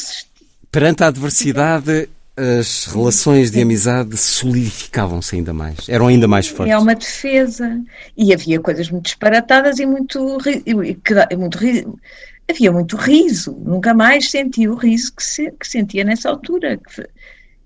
perante 0.72 1.04
a 1.04 1.08
adversidade 1.08 2.10
as 2.36 2.86
relações 2.86 3.52
de 3.52 3.62
amizade 3.62 4.16
solidificavam-se 4.18 5.36
ainda 5.36 5.54
mais, 5.54 5.88
eram 5.90 6.08
ainda 6.08 6.28
mais 6.28 6.48
fortes. 6.48 6.74
É 6.74 6.78
uma 6.78 6.96
defesa. 6.96 7.80
E 8.18 8.34
havia 8.34 8.60
coisas 8.60 8.90
muito 8.90 9.06
disparatadas 9.06 9.80
e 9.80 9.86
muito, 9.86 10.38
muito 11.38 12.00
havia 12.50 12.72
muito 12.72 12.96
riso. 12.96 13.52
Nunca 13.64 13.94
mais 13.94 14.30
senti 14.30 14.68
o 14.68 14.76
riso 14.76 15.14
que, 15.14 15.24
se, 15.24 15.52
que 15.52 15.68
sentia 15.68 16.04
nessa 16.04 16.30
altura. 16.30 16.78
Que, 16.78 17.06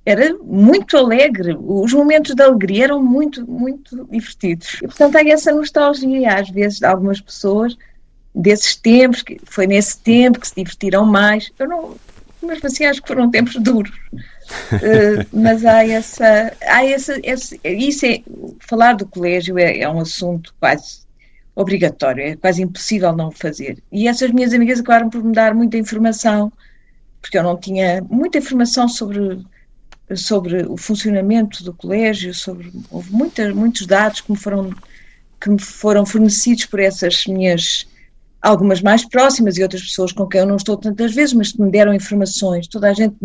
era 0.06 0.36
muito 0.44 0.96
alegre, 0.96 1.58
os 1.60 1.92
momentos 1.92 2.36
de 2.36 2.44
alegria 2.44 2.84
eram 2.86 3.02
muito, 3.02 3.50
muito 3.50 4.06
divertidos. 4.06 4.76
E, 4.76 4.88
portanto, 4.88 5.16
há 5.16 5.28
essa 5.28 5.52
nostalgia, 5.52 6.36
às 6.36 6.50
vezes, 6.50 6.78
de 6.78 6.86
algumas 6.86 7.20
pessoas 7.20 7.76
desses 8.34 8.76
tempos, 8.76 9.24
que 9.24 9.40
foi 9.46 9.66
nesse 9.66 9.98
tempo 9.98 10.40
que 10.40 10.48
se 10.48 10.56
divertiram 10.56 11.06
mais. 11.06 11.52
Eu 11.58 11.68
não, 11.68 11.96
mas 12.40 12.64
assim 12.64 12.86
acho 12.86 13.02
que 13.02 13.08
foram 13.08 13.32
tempos 13.32 13.56
duros. 13.56 13.92
uh, 14.12 15.26
mas 15.34 15.66
há 15.66 15.88
essa, 15.88 16.54
há 16.62 16.86
essa, 16.86 17.20
essa, 17.24 17.58
isso 17.64 18.06
é, 18.06 18.22
falar 18.60 18.94
do 18.94 19.08
colégio 19.08 19.58
é, 19.58 19.80
é 19.80 19.90
um 19.90 20.02
assunto 20.02 20.54
quase 20.60 21.04
obrigatório, 21.56 22.24
é 22.24 22.36
quase 22.36 22.62
impossível 22.62 23.16
não 23.16 23.32
fazer. 23.32 23.82
E 23.92 24.08
essas 24.08 24.30
minhas 24.30 24.54
amigas 24.54 24.82
acabaram 24.82 25.10
por 25.10 25.24
me 25.24 25.34
dar 25.34 25.56
muita 25.56 25.78
informação, 25.78 26.52
porque 27.22 27.40
eu 27.40 27.44
não 27.44 27.58
tinha 27.58 28.06
muita 28.08 28.38
informação 28.38 28.88
sobre 28.88 29.44
sobre 30.14 30.64
o 30.68 30.78
funcionamento 30.78 31.64
do 31.64 31.74
colégio, 31.74 32.34
sobre 32.34 32.72
houve 32.92 33.12
muita, 33.12 33.54
muitos 33.54 33.88
dados 33.88 34.22
que 34.22 34.32
me 34.32 34.38
foram 34.38 34.72
que 35.42 35.50
me 35.50 35.60
foram 35.60 36.06
fornecidos 36.06 36.66
por 36.66 36.80
essas 36.80 37.26
minhas 37.26 37.88
algumas 38.42 38.82
mais 38.82 39.08
próximas 39.08 39.58
e 39.58 39.64
outras 39.64 39.82
pessoas 39.82 40.12
com 40.12 40.28
quem 40.28 40.42
eu 40.42 40.48
não 40.48 40.56
estou 40.56 40.78
tantas 40.78 41.14
vezes, 41.14 41.34
mas 41.34 41.52
que 41.52 41.62
me 41.62 41.72
deram 41.72 41.94
informações. 41.94 42.68
Toda 42.68 42.90
a 42.90 42.94
gente 42.94 43.16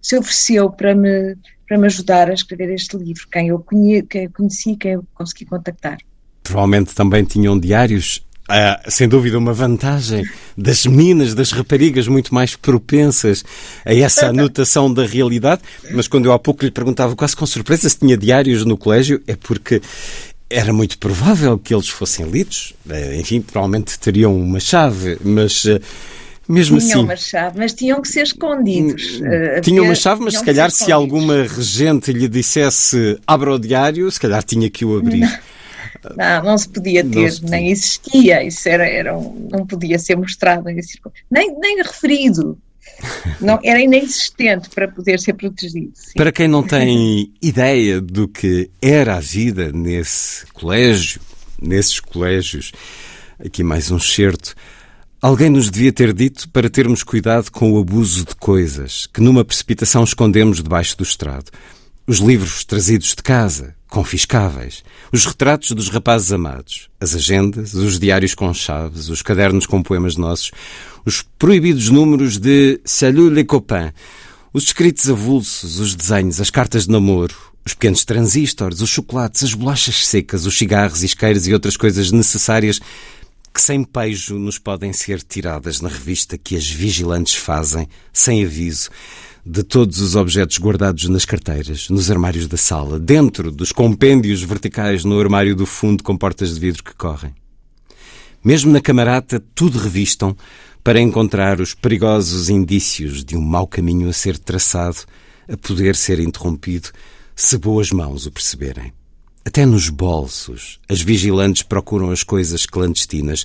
se 0.00 0.16
ofereceu 0.16 0.70
para 0.70 0.94
me 0.94 1.36
para 1.66 1.78
me 1.78 1.86
ajudar 1.86 2.30
a 2.30 2.34
escrever 2.34 2.72
este 2.72 2.96
livro, 2.96 3.26
quem 3.30 3.48
eu 3.48 3.64
eu 3.72 4.30
conheci, 4.30 4.76
quem 4.76 4.92
eu 4.92 5.04
consegui 5.14 5.46
contactar. 5.46 5.98
Provavelmente 6.44 6.94
também 6.94 7.24
tinham 7.24 7.58
diários 7.58 8.24
ah, 8.48 8.80
sem 8.88 9.08
dúvida, 9.08 9.38
uma 9.38 9.52
vantagem 9.52 10.24
das 10.56 10.86
meninas, 10.86 11.34
das 11.34 11.50
raparigas, 11.50 12.06
muito 12.06 12.34
mais 12.34 12.54
propensas 12.54 13.44
a 13.84 13.94
essa 13.94 14.28
anotação 14.30 14.92
da 14.92 15.04
realidade. 15.04 15.62
Mas 15.92 16.06
quando 16.06 16.26
eu 16.26 16.32
há 16.32 16.38
pouco 16.38 16.64
lhe 16.64 16.70
perguntava, 16.70 17.16
quase 17.16 17.34
com 17.34 17.44
surpresa, 17.44 17.88
se 17.88 17.98
tinha 17.98 18.16
diários 18.16 18.64
no 18.64 18.76
colégio, 18.76 19.20
é 19.26 19.34
porque 19.34 19.82
era 20.48 20.72
muito 20.72 20.98
provável 20.98 21.58
que 21.58 21.74
eles 21.74 21.88
fossem 21.88 22.26
lidos. 22.26 22.72
Eh, 22.88 23.16
enfim, 23.16 23.40
provavelmente 23.40 23.98
teriam 23.98 24.36
uma 24.36 24.60
chave, 24.60 25.18
mas. 25.24 25.64
Eh, 25.66 25.80
mesmo 26.48 26.78
tinham 26.78 26.90
assim, 26.90 27.04
uma 27.04 27.16
chave, 27.16 27.58
mas 27.58 27.72
tinham 27.74 28.00
que 28.00 28.06
ser 28.06 28.22
escondidos. 28.22 29.18
Uh, 29.18 29.60
tinham 29.62 29.84
uma 29.84 29.96
chave, 29.96 30.22
mas 30.22 30.38
se 30.38 30.44
calhar 30.44 30.70
se 30.70 30.92
alguma 30.92 31.42
regente 31.42 32.12
lhe 32.12 32.28
dissesse 32.28 33.18
abra 33.26 33.52
o 33.52 33.58
diário, 33.58 34.08
se 34.12 34.20
calhar 34.20 34.44
tinha 34.44 34.70
que 34.70 34.84
o 34.84 34.96
abrir. 34.96 35.22
Não. 35.22 35.38
Não, 36.16 36.42
não 36.44 36.58
se 36.58 36.68
podia 36.68 37.04
ter, 37.04 37.32
se 37.32 37.44
nem 37.44 37.70
existia, 37.70 38.42
isso 38.42 38.68
era, 38.68 38.86
era 38.86 39.16
um, 39.16 39.48
não 39.50 39.66
podia 39.66 39.98
ser 39.98 40.16
mostrado, 40.16 40.64
nem, 41.30 41.58
nem 41.58 41.82
referido. 41.82 42.58
Não, 43.40 43.58
era 43.62 43.80
inexistente 43.80 44.70
para 44.70 44.88
poder 44.88 45.20
ser 45.20 45.34
protegido. 45.34 45.90
Sim. 45.94 46.12
Para 46.16 46.32
quem 46.32 46.48
não 46.48 46.62
tem 46.62 47.32
ideia 47.42 48.00
do 48.00 48.28
que 48.28 48.70
era 48.80 49.16
a 49.16 49.20
vida 49.20 49.70
nesse 49.72 50.46
colégio, 50.52 51.20
nesses 51.60 52.00
colégios, 52.00 52.72
aqui 53.38 53.62
mais 53.62 53.90
um 53.90 53.98
certo, 53.98 54.54
alguém 55.20 55.50
nos 55.50 55.70
devia 55.70 55.92
ter 55.92 56.12
dito 56.12 56.48
para 56.48 56.70
termos 56.70 57.02
cuidado 57.02 57.50
com 57.50 57.72
o 57.72 57.78
abuso 57.78 58.24
de 58.24 58.34
coisas 58.36 59.06
que 59.06 59.20
numa 59.20 59.44
precipitação 59.44 60.04
escondemos 60.04 60.62
debaixo 60.62 60.96
do 60.96 61.02
estrado. 61.02 61.50
Os 62.06 62.18
livros 62.18 62.64
trazidos 62.64 63.08
de 63.08 63.22
casa, 63.22 63.74
confiscáveis, 63.88 64.82
os 65.12 65.24
retratos 65.24 65.70
dos 65.72 65.88
rapazes 65.88 66.32
amados, 66.32 66.88
as 67.00 67.14
agendas, 67.14 67.74
os 67.74 67.98
diários 67.98 68.34
com 68.34 68.52
chaves, 68.52 69.08
os 69.08 69.22
cadernos 69.22 69.66
com 69.66 69.82
poemas 69.82 70.16
nossos, 70.16 70.50
os 71.04 71.22
proibidos 71.38 71.88
números 71.88 72.38
de 72.38 72.80
Salut 72.84 73.32
les 73.32 73.46
copains, 73.46 73.92
os 74.52 74.64
escritos 74.64 75.08
avulsos, 75.08 75.78
os 75.78 75.94
desenhos, 75.94 76.40
as 76.40 76.50
cartas 76.50 76.86
de 76.86 76.92
namoro, 76.92 77.34
os 77.64 77.74
pequenos 77.74 78.04
transistores, 78.04 78.80
os 78.80 78.90
chocolates, 78.90 79.42
as 79.42 79.54
bolachas 79.54 80.06
secas, 80.06 80.46
os 80.46 80.56
cigarros, 80.56 81.02
isqueiros 81.02 81.46
e 81.46 81.52
outras 81.52 81.76
coisas 81.76 82.10
necessárias 82.10 82.80
que 83.52 83.60
sem 83.60 83.82
pejo 83.82 84.38
nos 84.38 84.58
podem 84.58 84.92
ser 84.92 85.22
tiradas 85.22 85.80
na 85.80 85.88
revista 85.88 86.36
que 86.36 86.56
as 86.56 86.68
vigilantes 86.68 87.34
fazem, 87.34 87.88
sem 88.12 88.44
aviso, 88.44 88.90
de 89.48 89.62
todos 89.62 90.00
os 90.00 90.16
objetos 90.16 90.58
guardados 90.58 91.08
nas 91.08 91.24
carteiras, 91.24 91.88
nos 91.88 92.10
armários 92.10 92.48
da 92.48 92.56
sala, 92.56 92.98
dentro 92.98 93.52
dos 93.52 93.70
compêndios 93.70 94.42
verticais 94.42 95.04
no 95.04 95.20
armário 95.20 95.54
do 95.54 95.64
fundo 95.64 96.02
com 96.02 96.16
portas 96.16 96.54
de 96.54 96.60
vidro 96.60 96.82
que 96.82 96.92
correm. 96.92 97.32
Mesmo 98.42 98.72
na 98.72 98.80
camarata, 98.80 99.40
tudo 99.54 99.78
revistam 99.78 100.36
para 100.82 101.00
encontrar 101.00 101.60
os 101.60 101.74
perigosos 101.74 102.50
indícios 102.50 103.24
de 103.24 103.36
um 103.36 103.40
mau 103.40 103.68
caminho 103.68 104.08
a 104.08 104.12
ser 104.12 104.36
traçado, 104.36 104.98
a 105.48 105.56
poder 105.56 105.94
ser 105.94 106.18
interrompido, 106.18 106.88
se 107.36 107.56
boas 107.56 107.92
mãos 107.92 108.26
o 108.26 108.32
perceberem. 108.32 108.92
Até 109.44 109.64
nos 109.64 109.88
bolsos, 109.88 110.80
as 110.88 111.00
vigilantes 111.00 111.62
procuram 111.62 112.10
as 112.10 112.24
coisas 112.24 112.66
clandestinas, 112.66 113.44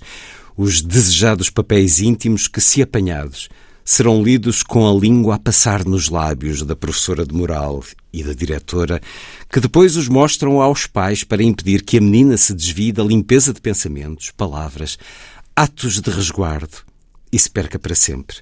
os 0.58 0.82
desejados 0.82 1.52
papéis 1.52 2.00
íntimos 2.00 2.48
que, 2.48 2.60
se 2.60 2.82
apanhados, 2.82 3.50
serão 3.84 4.24
lidos 4.24 4.64
com 4.64 4.88
a 4.88 4.94
língua 4.94 5.36
a 5.36 5.40
passar 5.40 5.86
nos 5.86 6.10
lábios 6.10 6.64
da 6.64 6.76
professora 6.76 7.26
de 7.26 7.34
moral 7.34 7.84
e 8.14 8.24
da 8.24 8.34
diretora, 8.34 9.02
que 9.52 9.60
depois 9.60 9.96
os 9.96 10.08
mostram 10.08 10.62
aos 10.62 10.88
pais 10.88 11.24
para 11.24 11.44
impedir 11.44 11.84
que 11.84 11.98
a 11.98 12.02
menina 12.02 12.38
se 12.38 12.54
desvie 12.54 12.92
da 12.92 13.04
limpeza 13.04 13.54
de 13.54 13.62
pensamentos, 13.62 14.32
palavras, 14.32 14.98
atos 15.56 16.00
de 16.00 16.10
resguardo 16.10 16.78
e 17.32 17.40
se 17.40 17.50
perca 17.50 17.80
para 17.80 17.96
sempre. 17.96 18.38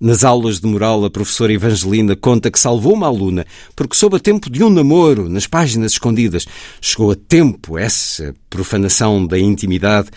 Nas 0.00 0.24
aulas 0.24 0.60
de 0.60 0.66
moral, 0.66 1.04
a 1.04 1.10
professora 1.10 1.52
Evangelina 1.52 2.16
conta 2.16 2.50
que 2.50 2.58
salvou 2.58 2.94
uma 2.94 3.06
aluna 3.06 3.46
porque 3.76 3.96
soube 3.96 4.16
a 4.16 4.20
tempo 4.20 4.50
de 4.50 4.62
um 4.62 4.68
namoro 4.68 5.28
nas 5.28 5.46
páginas 5.46 5.92
escondidas. 5.92 6.46
Chegou 6.80 7.12
a 7.12 7.16
tempo 7.16 7.78
essa 7.78 8.34
profanação 8.50 9.24
da 9.24 9.38
intimidade 9.38 10.10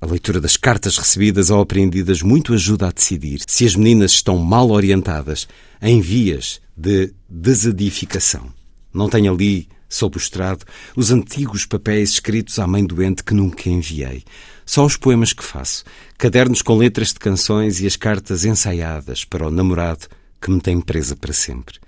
a 0.00 0.06
leitura 0.06 0.40
das 0.40 0.56
cartas 0.56 0.96
recebidas 0.96 1.50
ou 1.50 1.60
apreendidas 1.60 2.22
muito 2.22 2.54
ajuda 2.54 2.88
a 2.88 2.92
decidir 2.92 3.40
se 3.46 3.66
as 3.66 3.74
meninas 3.74 4.12
estão 4.12 4.38
mal 4.38 4.70
orientadas 4.70 5.48
em 5.82 6.00
vias 6.00 6.60
de 6.76 7.12
desedificação. 7.28 8.52
Não 8.94 9.08
tenho 9.08 9.32
ali, 9.32 9.68
sob 9.88 10.16
o 10.16 10.18
estrado, 10.18 10.64
os 10.96 11.10
antigos 11.10 11.64
papéis 11.66 12.10
escritos 12.10 12.58
à 12.58 12.66
mãe 12.66 12.84
doente 12.84 13.24
que 13.24 13.34
nunca 13.34 13.68
enviei. 13.68 14.22
Só 14.64 14.84
os 14.84 14.96
poemas 14.96 15.32
que 15.32 15.42
faço, 15.42 15.84
cadernos 16.16 16.62
com 16.62 16.76
letras 16.76 17.08
de 17.08 17.18
canções 17.18 17.80
e 17.80 17.86
as 17.86 17.96
cartas 17.96 18.44
ensaiadas 18.44 19.24
para 19.24 19.46
o 19.46 19.50
namorado 19.50 20.06
que 20.40 20.50
me 20.50 20.60
tem 20.60 20.80
presa 20.80 21.16
para 21.16 21.32
sempre. 21.32 21.78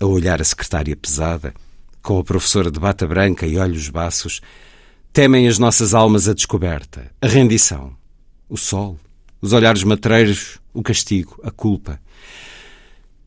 A 0.00 0.06
olhar 0.06 0.40
a 0.40 0.44
secretária 0.44 0.96
pesada, 0.96 1.54
com 2.02 2.18
a 2.18 2.24
professora 2.24 2.70
de 2.70 2.80
bata 2.80 3.06
branca 3.06 3.46
e 3.46 3.58
olhos 3.58 3.88
baços, 3.88 4.40
Temem 5.16 5.48
as 5.48 5.58
nossas 5.58 5.94
almas 5.94 6.28
a 6.28 6.34
descoberta, 6.34 7.10
a 7.22 7.26
rendição, 7.26 7.96
o 8.50 8.56
sol, 8.58 9.00
os 9.40 9.54
olhares 9.54 9.82
matreiros, 9.82 10.58
o 10.74 10.82
castigo, 10.82 11.40
a 11.42 11.50
culpa. 11.50 11.98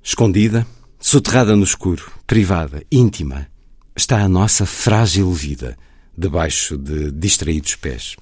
Escondida, 0.04 0.68
soterrada 1.00 1.56
no 1.56 1.64
escuro, 1.64 2.12
privada, 2.28 2.84
íntima, 2.92 3.48
está 3.96 4.22
a 4.22 4.30
nossa 4.30 4.68
frágil 4.68 5.34
vida, 5.34 5.76
debaixo 6.16 6.78
de 6.78 7.12
distraídos 7.12 7.76
pés. 7.76 8.16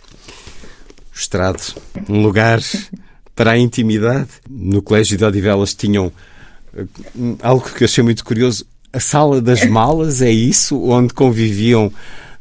O 1.14 1.20
estrado, 1.20 1.62
um 2.08 2.22
lugar 2.22 2.62
para 3.36 3.52
a 3.52 3.58
intimidade. 3.58 4.30
No 4.50 4.82
Colégio 4.82 5.18
de 5.18 5.26
Odivelas 5.26 5.74
tinham 5.74 6.10
eh, 6.74 6.86
algo 7.42 7.70
que 7.70 7.84
eu 7.84 7.86
achei 7.86 8.02
muito 8.02 8.24
curioso. 8.24 8.66
A 8.94 9.02
sala 9.02 9.42
das 9.42 9.66
malas 9.66 10.22
é 10.22 10.32
isso, 10.32 10.82
onde 10.84 11.14
conviviam 11.14 11.92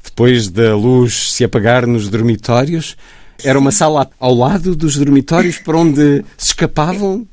depois 0.07 0.49
da 0.49 0.75
luz 0.75 1.33
se 1.33 1.45
apagar 1.45 1.87
nos 1.87 2.09
dormitórios. 2.09 2.97
Era 3.45 3.59
uma 3.59 3.71
sala 3.71 4.11
ao 4.19 4.35
lado 4.35 4.75
dos 4.75 4.97
dormitórios 4.97 5.59
para 5.59 5.77
onde 5.77 6.25
se 6.39 6.49
escapavam? 6.49 7.27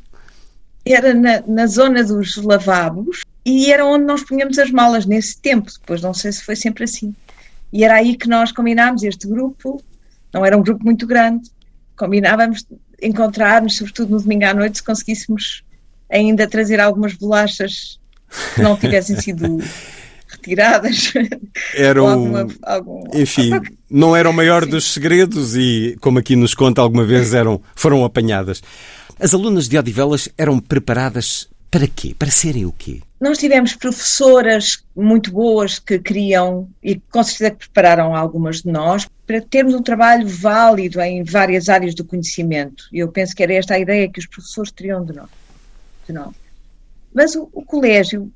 Era 0.86 1.14
na, 1.14 1.42
na 1.48 1.66
zona 1.66 2.04
dos 2.04 2.36
lavabos 2.38 3.22
e 3.46 3.72
era 3.72 3.86
onde 3.86 4.06
nós 4.06 4.24
punhamos 4.24 4.60
as 4.60 4.70
malas 4.70 5.06
nesse 5.06 5.40
tempo. 5.40 5.72
Depois 5.80 6.02
não 6.02 6.14
sei 6.14 6.32
se 6.32 6.44
foi 6.44 6.56
sempre 6.56 6.84
assim. 6.84 7.16
E 7.72 7.84
era 7.84 7.96
aí 7.96 8.18
que 8.18 8.28
nós 8.28 8.52
combinámos 8.52 9.04
este 9.04 9.28
grupo. 9.28 9.82
Não 10.34 10.46
era 10.46 10.58
um 10.58 10.62
grupo 10.62 10.84
muito 10.84 11.08
grande. 11.08 11.50
Combinávamos 11.96 12.66
encontrarmos, 13.02 13.78
sobretudo 13.78 14.12
no 14.12 14.22
domingo 14.22 14.46
à 14.46 14.54
noite, 14.54 14.78
se 14.78 14.84
conseguíssemos 14.84 15.64
ainda 16.10 16.48
trazer 16.48 16.80
algumas 16.80 17.14
bolachas 17.14 18.00
que 18.56 18.62
não 18.62 18.78
tivessem 18.78 19.20
sido 19.20 19.58
retiradas. 20.34 21.13
Eram, 21.76 22.08
alguma, 22.08 22.48
algum... 22.62 23.04
enfim, 23.13 23.52
não 23.89 24.15
era 24.15 24.30
o 24.30 24.34
maior 24.34 24.65
dos 24.65 24.93
segredos 24.93 25.56
e, 25.56 25.96
como 26.02 26.19
aqui 26.19 26.36
nos 26.36 26.54
conta 26.54 26.82
alguma 26.82 27.06
vez, 27.06 27.34
eram, 27.34 27.62
foram 27.76 28.04
apanhadas. 28.04 28.62
As 29.19 29.34
alunas 29.34 29.69
de 29.69 29.78
Odivelas 29.78 30.28
eram 30.38 30.60
preparadas 30.60 31.48
para 31.74 31.88
quê? 31.88 32.15
Para 32.17 32.30
serem 32.30 32.65
o 32.65 32.72
quê? 32.72 33.02
Nós 33.19 33.38
tivemos 33.38 33.74
professoras 33.74 34.84
muito 34.96 35.32
boas 35.32 35.80
que 35.80 35.98
queriam 35.98 36.69
e 36.84 37.00
com 37.10 37.24
certeza 37.24 37.52
que 37.52 37.58
prepararam 37.69 38.15
algumas 38.15 38.62
de 38.62 38.72
nós 38.72 39.08
para 39.26 39.41
termos 39.41 39.74
um 39.74 39.82
trabalho 39.82 40.28
válido 40.28 41.02
em 41.02 41.24
várias 41.24 41.69
áreas 41.69 41.96
do 41.96 42.06
conhecimento. 42.06 42.84
Eu 42.93 43.08
penso 43.08 43.36
que 43.36 43.41
era 43.41 43.54
esta 43.54 43.74
a 43.74 43.80
ideia 43.80 44.08
que 44.08 44.19
os 44.19 44.28
professores 44.28 44.72
teriam 44.72 45.04
de 45.04 45.13
nós. 45.13 45.30
De 46.06 46.13
nós. 46.13 46.42
Mas 47.13 47.36
o, 47.36 47.49
o, 47.54 47.63
colégio, 47.63 48.32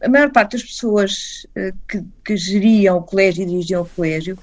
a 0.00 0.08
maior 0.08 0.30
parte 0.30 0.52
das 0.52 0.62
pessoas 0.62 1.46
uh, 1.56 1.76
que, 1.88 2.02
que, 2.24 2.36
geriam 2.36 2.98
o 2.98 3.02
colégio 3.02 3.42
e 3.42 3.46
dirigiam 3.46 3.82
o 3.82 3.88
colégio, 3.88 4.38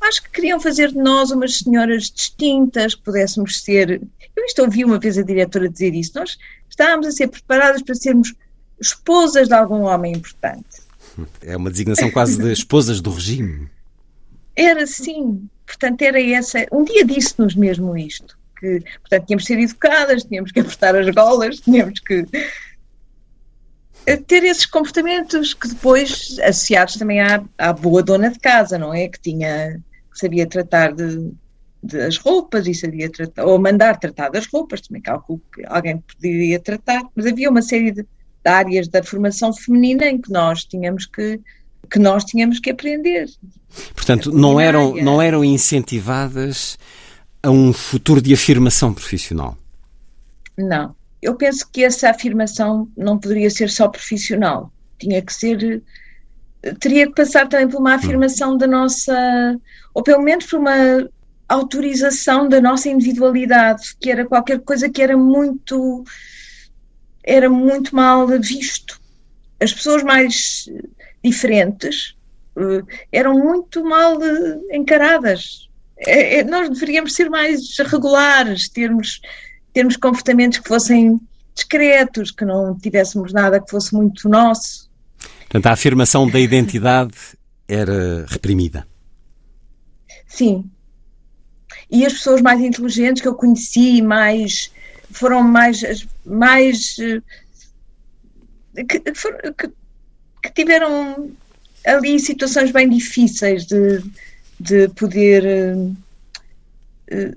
acho 0.00 0.22
que 0.22 0.30
queriam 0.30 0.60
fazer 0.60 0.90
de 0.90 0.98
nós 0.98 1.30
umas 1.30 1.58
senhoras 1.58 2.10
distintas, 2.10 2.94
que 2.94 3.02
pudéssemos 3.02 3.60
ser. 3.62 4.00
Eu 4.36 4.44
isto 4.44 4.62
ouvi 4.62 4.84
uma 4.84 4.98
vez 4.98 5.18
a 5.18 5.22
diretora 5.22 5.68
dizer 5.68 5.94
isso. 5.94 6.12
Nós 6.14 6.38
estávamos 6.70 7.08
a 7.08 7.10
ser 7.10 7.28
preparadas 7.28 7.82
para 7.82 7.94
sermos 7.94 8.34
esposas 8.80 9.48
de 9.48 9.54
algum 9.54 9.82
homem 9.82 10.12
importante. 10.12 10.88
É 11.42 11.56
uma 11.56 11.70
designação 11.70 12.10
quase 12.10 12.38
de 12.38 12.52
esposas 12.52 13.00
do 13.00 13.10
regime. 13.10 13.68
Era 14.54 14.86
sim. 14.86 15.48
Portanto, 15.66 16.02
era 16.02 16.20
essa. 16.20 16.66
Um 16.70 16.84
dia 16.84 17.04
disse-nos 17.04 17.54
mesmo 17.56 17.96
isto. 17.96 18.38
Que, 18.58 18.82
portanto, 19.00 19.26
tínhamos 19.26 19.44
de 19.44 19.48
ser 19.48 19.58
educadas, 19.58 20.24
tínhamos 20.24 20.52
que 20.52 20.60
apertar 20.60 20.96
as 20.96 21.12
golas, 21.14 21.60
tínhamos 21.60 22.00
que 22.00 22.24
ter 24.16 24.44
esses 24.44 24.66
comportamentos 24.66 25.54
que 25.54 25.68
depois 25.68 26.38
associados 26.40 26.96
também 26.96 27.20
à, 27.20 27.42
à 27.58 27.72
boa 27.72 28.02
dona 28.02 28.30
de 28.30 28.38
casa, 28.38 28.78
não 28.78 28.94
é? 28.94 29.08
Que 29.08 29.20
tinha, 29.20 29.80
que 30.12 30.18
sabia 30.18 30.46
tratar 30.46 30.92
de, 30.94 31.30
das 31.82 32.16
roupas 32.16 32.66
e 32.66 32.74
sabia 32.74 33.10
tratar, 33.10 33.44
ou 33.44 33.58
mandar 33.58 33.98
tratar 33.98 34.30
das 34.30 34.46
roupas, 34.46 34.80
também 34.80 35.02
calculo 35.02 35.40
que 35.54 35.62
alguém 35.66 35.98
poderia 35.98 36.58
tratar, 36.58 37.02
mas 37.14 37.26
havia 37.26 37.50
uma 37.50 37.62
série 37.62 37.90
de, 37.90 38.02
de 38.02 38.50
áreas 38.50 38.88
da 38.88 39.02
formação 39.02 39.52
feminina 39.52 40.06
em 40.06 40.20
que 40.20 40.30
nós 40.30 40.64
tínhamos 40.64 41.06
que 41.06 41.40
que 41.90 41.98
nós 41.98 42.22
tínhamos 42.22 42.60
que 42.60 42.68
aprender. 42.68 43.30
Portanto, 43.94 44.30
não 44.30 44.60
eram, 44.60 44.94
não 44.96 45.22
eram 45.22 45.42
incentivadas 45.42 46.78
a 47.42 47.50
um 47.50 47.72
futuro 47.72 48.20
de 48.20 48.34
afirmação 48.34 48.92
profissional? 48.92 49.56
Não 50.54 50.97
eu 51.20 51.34
penso 51.34 51.68
que 51.70 51.84
essa 51.84 52.10
afirmação 52.10 52.88
não 52.96 53.18
poderia 53.18 53.50
ser 53.50 53.70
só 53.70 53.88
profissional, 53.88 54.72
tinha 54.98 55.20
que 55.20 55.32
ser. 55.32 55.82
teria 56.80 57.06
que 57.06 57.14
passar 57.14 57.48
também 57.48 57.68
por 57.68 57.80
uma 57.80 57.94
afirmação 57.94 58.56
da 58.56 58.66
nossa. 58.66 59.58
ou 59.94 60.02
pelo 60.02 60.22
menos 60.22 60.46
por 60.46 60.60
uma 60.60 61.08
autorização 61.48 62.48
da 62.48 62.60
nossa 62.60 62.88
individualidade, 62.88 63.96
que 64.00 64.10
era 64.10 64.26
qualquer 64.26 64.60
coisa 64.60 64.88
que 64.88 65.02
era 65.02 65.16
muito. 65.16 66.04
era 67.24 67.50
muito 67.50 67.94
mal 67.94 68.26
visto. 68.40 69.00
As 69.60 69.72
pessoas 69.72 70.04
mais 70.04 70.68
diferentes 71.22 72.16
uh, 72.56 72.86
eram 73.10 73.34
muito 73.34 73.82
mal 73.84 74.18
encaradas. 74.70 75.68
É, 76.00 76.38
é, 76.38 76.44
nós 76.44 76.68
deveríamos 76.70 77.14
ser 77.14 77.28
mais 77.28 77.76
regulares, 77.78 78.68
termos 78.68 79.20
termos 79.78 79.96
comportamentos 79.96 80.58
que 80.58 80.66
fossem 80.66 81.20
discretos, 81.54 82.32
que 82.32 82.44
não 82.44 82.76
tivéssemos 82.76 83.32
nada 83.32 83.60
que 83.60 83.70
fosse 83.70 83.94
muito 83.94 84.28
nosso. 84.28 84.90
Portanto, 85.42 85.66
a 85.66 85.72
afirmação 85.72 86.28
da 86.28 86.40
identidade 86.40 87.14
era 87.68 88.26
reprimida. 88.28 88.84
Sim. 90.26 90.68
E 91.88 92.04
as 92.04 92.14
pessoas 92.14 92.42
mais 92.42 92.60
inteligentes 92.60 93.22
que 93.22 93.28
eu 93.28 93.36
conheci, 93.36 94.02
mais 94.02 94.72
foram 95.12 95.44
mais 95.44 95.80
mais 96.26 96.96
que, 96.96 97.22
que, 98.98 99.70
que 100.42 100.50
tiveram 100.56 101.30
ali 101.86 102.18
situações 102.18 102.72
bem 102.72 102.88
difíceis 102.88 103.64
de, 103.64 104.02
de 104.58 104.88
poder 104.88 105.46
eh, 105.46 105.76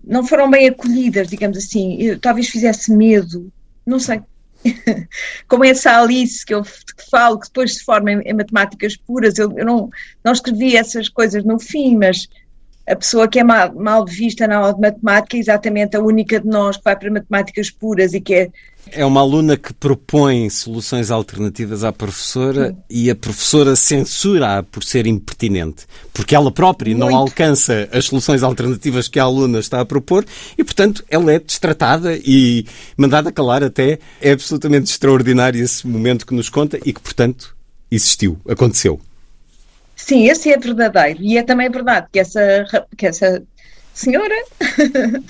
não 0.03 0.25
foram 0.25 0.49
bem 0.49 0.67
acolhidas, 0.67 1.27
digamos 1.27 1.57
assim. 1.57 2.01
Eu, 2.01 2.19
talvez 2.19 2.49
fizesse 2.49 2.91
medo, 2.91 3.51
não 3.85 3.99
sei. 3.99 4.21
Como 5.47 5.65
essa 5.65 5.99
Alice 5.99 6.45
que 6.45 6.53
eu 6.53 6.63
falo, 7.09 7.39
que 7.39 7.47
depois 7.47 7.75
se 7.75 7.83
forma 7.83 8.11
em, 8.11 8.21
em 8.21 8.33
matemáticas 8.33 8.95
puras, 8.95 9.37
eu, 9.37 9.51
eu, 9.57 9.65
não, 9.65 9.89
não 10.23 10.33
escrevi 10.33 10.75
essas 10.75 11.09
coisas 11.09 11.43
no 11.43 11.59
fim, 11.59 11.95
mas 11.95 12.27
a 12.87 12.95
pessoa 12.95 13.27
que 13.27 13.39
é 13.39 13.43
mal, 13.43 13.73
mal 13.73 14.05
vista 14.05 14.47
na 14.47 14.57
aula 14.57 14.73
de 14.73 14.81
matemática 14.81 15.37
é 15.37 15.39
exatamente 15.39 15.95
a 15.95 16.01
única 16.01 16.39
de 16.39 16.47
nós 16.47 16.77
que 16.77 16.83
vai 16.83 16.95
para 16.95 17.11
matemáticas 17.11 17.69
puras 17.69 18.13
e 18.13 18.21
que 18.21 18.33
é. 18.33 18.49
É 18.89 19.05
uma 19.05 19.21
aluna 19.21 19.55
que 19.55 19.73
propõe 19.73 20.49
soluções 20.49 21.11
alternativas 21.11 21.83
à 21.83 21.93
professora 21.93 22.75
e 22.89 23.09
a 23.09 23.15
professora 23.15 23.75
censura-a 23.75 24.63
por 24.63 24.83
ser 24.83 25.07
impertinente, 25.07 25.85
porque 26.11 26.35
ela 26.35 26.51
própria 26.51 26.95
Muito. 26.95 27.09
não 27.09 27.15
alcança 27.15 27.87
as 27.91 28.05
soluções 28.05 28.43
alternativas 28.43 29.07
que 29.07 29.19
a 29.19 29.23
aluna 29.23 29.59
está 29.59 29.79
a 29.79 29.85
propor 29.85 30.25
e, 30.57 30.63
portanto, 30.63 31.05
ela 31.09 31.31
é 31.31 31.39
destratada 31.39 32.17
e 32.17 32.65
mandada 32.97 33.31
calar 33.31 33.63
até. 33.63 33.99
É 34.19 34.31
absolutamente 34.31 34.91
extraordinário 34.91 35.63
esse 35.63 35.87
momento 35.87 36.25
que 36.25 36.33
nos 36.33 36.49
conta 36.49 36.77
e 36.83 36.91
que, 36.91 36.99
portanto, 36.99 37.55
existiu, 37.89 38.39
aconteceu. 38.47 38.99
Sim, 39.95 40.27
esse 40.27 40.51
é 40.51 40.57
verdadeiro. 40.57 41.21
E 41.21 41.37
é 41.37 41.43
também 41.43 41.69
verdade 41.69 42.07
que 42.11 42.19
essa, 42.19 42.65
que 42.97 43.05
essa 43.05 43.43
senhora 43.93 44.35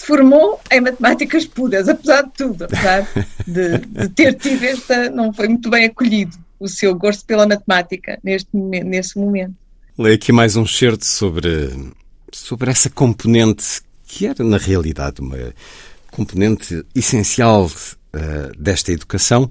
se 0.00 0.06
formou 0.06 0.58
em 0.70 0.80
matemáticas 0.80 1.44
puras, 1.46 1.86
apesar 1.86 2.22
de 2.22 2.30
tudo, 2.30 2.64
apesar 2.64 3.06
de, 3.46 3.78
de, 3.78 4.08
ter 4.08 4.34
tido 4.34 4.64
esta. 4.64 5.10
não 5.10 5.30
foi 5.30 5.46
muito 5.48 5.68
bem 5.68 5.84
acolhido 5.84 6.38
o 6.58 6.66
seu 6.66 6.94
gosto 6.94 7.24
pela 7.26 7.46
matemática 7.46 8.18
neste, 8.24 8.48
nesse 8.56 9.18
momento. 9.18 9.54
Leio 9.98 10.14
aqui 10.14 10.32
mais 10.32 10.56
um 10.56 10.66
certo 10.66 11.04
sobre, 11.04 11.92
sobre 12.32 12.70
essa 12.70 12.88
componente 12.88 13.82
que 14.06 14.26
era, 14.26 14.42
na 14.42 14.56
realidade, 14.56 15.20
uma 15.20 15.52
componente 16.10 16.82
essencial 16.94 17.66
uh, 17.66 18.58
desta 18.58 18.92
educação 18.92 19.50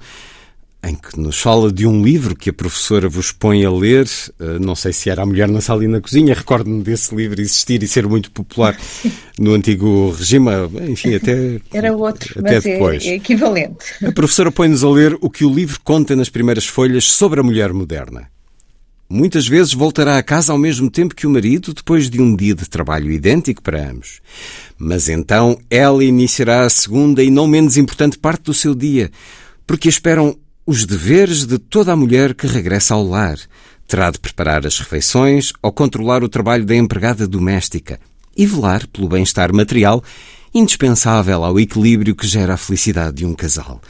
em 0.82 0.96
que 0.96 1.20
nos 1.20 1.40
fala 1.40 1.72
de 1.72 1.86
um 1.86 2.02
livro 2.02 2.36
que 2.36 2.50
a 2.50 2.54
professora 2.54 3.10
vos 3.10 3.32
põe 3.32 3.66
a 3.66 3.72
ler. 3.72 4.08
Uh, 4.40 4.60
não 4.60 4.76
sei 4.76 4.94
se 4.94 5.10
era 5.10 5.24
A 5.24 5.26
Mulher 5.26 5.48
na 5.48 5.60
Sala 5.60 5.84
e 5.84 5.88
na 5.88 6.00
Cozinha, 6.00 6.34
recordo-me 6.34 6.82
desse 6.82 7.14
livro 7.14 7.42
existir 7.42 7.84
e 7.84 7.88
ser 7.88 8.08
muito 8.08 8.32
popular 8.32 8.78
no 9.38 9.54
antigo 9.54 10.12
regime, 10.12 10.50
enfim, 10.90 11.16
até. 11.16 11.60
Era 11.74 11.94
outro, 11.96 12.40
até 12.40 12.56
mas 12.56 12.66
é 12.66 12.74
depois. 12.74 13.06
É, 13.06 13.10
é 13.10 13.16
equivalente. 13.16 13.86
A 14.06 14.12
professora 14.12 14.52
põe-nos 14.52 14.84
a 14.84 14.90
ler 14.90 15.18
o 15.22 15.30
que 15.30 15.44
o 15.44 15.54
livro 15.54 15.80
conta 15.84 16.16
nas 16.16 16.30
primeiras 16.30 16.66
folhas 16.66 17.06
sobre 17.06 17.40
a 17.40 17.44
mulher 17.44 17.74
moderna. 17.74 18.30
Muitas 19.12 19.48
vezes 19.48 19.74
voltará 19.74 20.20
a 20.20 20.24
casa 20.24 20.52
ao 20.52 20.58
mesmo 20.58 20.90
tempo 20.90 21.16
que 21.16 21.26
o 21.26 21.32
marido, 21.32 21.74
depois 21.74 22.12
de 22.12 22.22
um 22.22 22.36
dia 22.36 22.54
de 22.54 22.70
trabalho 22.70 23.12
idêntico 23.12 23.62
para 23.62 23.90
ambos. 23.90 24.22
Mas 24.78 25.10
então 25.10 25.58
ela 25.68 26.04
iniciará 26.04 26.64
a 26.64 26.70
segunda 26.70 27.24
e 27.24 27.32
não 27.32 27.48
menos 27.48 27.76
importante 27.76 28.20
parte 28.20 28.44
do 28.44 28.54
seu 28.54 28.76
dia, 28.76 29.10
porque 29.66 29.90
esperam 29.90 30.38
os 30.70 30.86
deveres 30.86 31.48
de 31.48 31.58
toda 31.58 31.92
a 31.92 31.96
mulher 31.96 32.36
que 32.36 32.46
regressa 32.46 32.94
ao 32.94 33.04
lar. 33.04 33.40
Terá 33.88 34.12
de 34.12 34.20
preparar 34.20 34.68
as 34.68 34.78
refeições 34.78 35.52
ou 35.64 35.72
controlar 35.72 36.24
o 36.24 36.30
trabalho 36.30 36.64
da 36.64 36.76
empregada 36.76 37.28
doméstica 37.28 38.00
e 38.38 38.46
velar 38.46 38.86
pelo 38.86 39.10
bem-estar 39.10 39.52
material 39.52 40.04
indispensável 40.54 41.44
ao 41.44 41.60
equilíbrio 41.60 42.16
que 42.16 42.28
gera 42.28 42.54
a 42.54 42.58
felicidade 42.58 43.18
de 43.18 43.26
um 43.26 43.34
casal. 43.34 43.82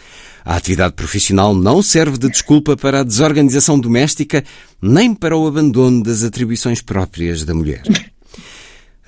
A 0.45 0.55
atividade 0.55 0.93
profissional 0.93 1.53
não 1.53 1.81
serve 1.81 2.17
de 2.17 2.29
desculpa 2.29 2.77
para 2.77 3.01
a 3.01 3.03
desorganização 3.03 3.77
doméstica 3.77 4.41
nem 4.81 5.13
para 5.13 5.35
o 5.35 5.45
abandono 5.47 6.01
das 6.01 6.23
atribuições 6.23 6.81
próprias 6.81 7.43
da 7.43 7.53
mulher. 7.53 7.83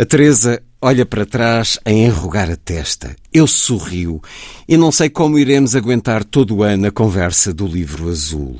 A 0.02 0.06
Teresa 0.06 0.64
olha 0.82 1.06
para 1.06 1.28
trás 1.28 1.78
a 1.86 1.92
enrugar 1.92 2.50
a 2.50 2.56
testa. 2.56 3.16
Eu 3.32 3.46
sorrio 3.46 4.20
e 4.68 4.76
não 4.76 4.92
sei 4.92 5.12
como 5.12 5.38
iremos 5.38 5.76
aguentar 5.76 6.24
todo 6.24 6.56
o 6.56 6.64
ano 6.64 6.88
a 6.88 6.92
conversa 6.92 7.54
do 7.54 7.68
livro 7.68 8.10
azul. 8.10 8.60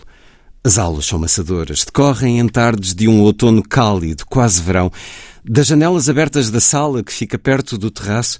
As 0.64 0.78
aulas 0.78 1.08
são 1.08 1.18
maçadoras, 1.18 1.84
decorrem 1.84 2.38
em 2.38 2.48
tardes 2.48 2.94
de 2.94 3.08
um 3.08 3.22
outono 3.22 3.64
cálido, 3.64 4.24
quase 4.28 4.62
verão. 4.62 4.92
Das 5.44 5.66
janelas 5.66 6.08
abertas 6.08 6.52
da 6.52 6.62
sala, 6.62 7.02
que 7.02 7.12
fica 7.12 7.40
perto 7.40 7.76
do 7.76 7.90
terraço, 7.90 8.38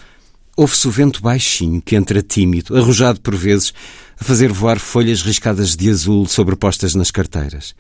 ouve-se 0.56 0.88
o 0.88 0.92
vento 0.92 1.24
baixinho 1.24 1.82
que 1.82 1.96
entra 1.96 2.22
tímido, 2.22 2.78
arrojado 2.78 3.20
por 3.20 3.36
vezes, 3.36 3.74
a 4.20 4.24
fazer 4.24 4.52
voar 4.52 4.78
folhas 4.78 5.24
riscadas 5.24 5.76
de 5.76 5.90
azul 5.90 6.28
sobrepostas 6.28 6.94
nas 6.94 7.10
carteiras. 7.10 7.74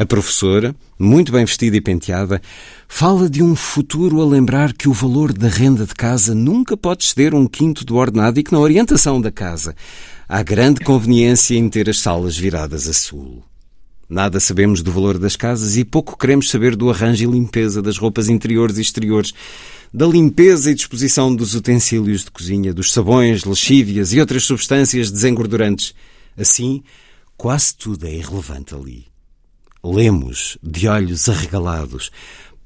A 0.00 0.06
professora, 0.06 0.74
muito 0.98 1.30
bem 1.30 1.44
vestida 1.44 1.76
e 1.76 1.80
penteada, 1.80 2.40
fala 2.88 3.28
de 3.28 3.42
um 3.42 3.54
futuro 3.54 4.22
a 4.22 4.24
lembrar 4.24 4.72
que 4.72 4.88
o 4.88 4.94
valor 4.94 5.30
da 5.30 5.46
renda 5.46 5.84
de 5.84 5.94
casa 5.94 6.34
nunca 6.34 6.74
pode 6.74 7.04
exceder 7.04 7.34
um 7.34 7.46
quinto 7.46 7.84
do 7.84 7.96
ordenado 7.96 8.40
e 8.40 8.42
que 8.42 8.50
na 8.50 8.60
orientação 8.60 9.20
da 9.20 9.30
casa 9.30 9.76
há 10.26 10.42
grande 10.42 10.80
conveniência 10.80 11.54
em 11.54 11.68
ter 11.68 11.86
as 11.90 11.98
salas 11.98 12.34
viradas 12.34 12.88
a 12.88 12.94
sul. 12.94 13.44
Nada 14.08 14.40
sabemos 14.40 14.80
do 14.80 14.90
valor 14.90 15.18
das 15.18 15.36
casas 15.36 15.76
e 15.76 15.84
pouco 15.84 16.16
queremos 16.16 16.48
saber 16.48 16.76
do 16.76 16.88
arranjo 16.88 17.28
e 17.28 17.30
limpeza 17.30 17.82
das 17.82 17.98
roupas 17.98 18.30
interiores 18.30 18.78
e 18.78 18.80
exteriores, 18.80 19.34
da 19.92 20.06
limpeza 20.06 20.70
e 20.70 20.74
disposição 20.74 21.36
dos 21.36 21.54
utensílios 21.54 22.24
de 22.24 22.30
cozinha, 22.30 22.72
dos 22.72 22.90
sabões, 22.90 23.44
lexívias 23.44 24.14
e 24.14 24.20
outras 24.20 24.44
substâncias 24.44 25.10
desengordurantes. 25.10 25.94
Assim, 26.38 26.82
quase 27.36 27.76
tudo 27.76 28.06
é 28.06 28.14
irrelevante 28.14 28.74
ali. 28.74 29.09
Lemos, 29.82 30.58
de 30.62 30.86
olhos 30.88 31.28
arregalados, 31.28 32.10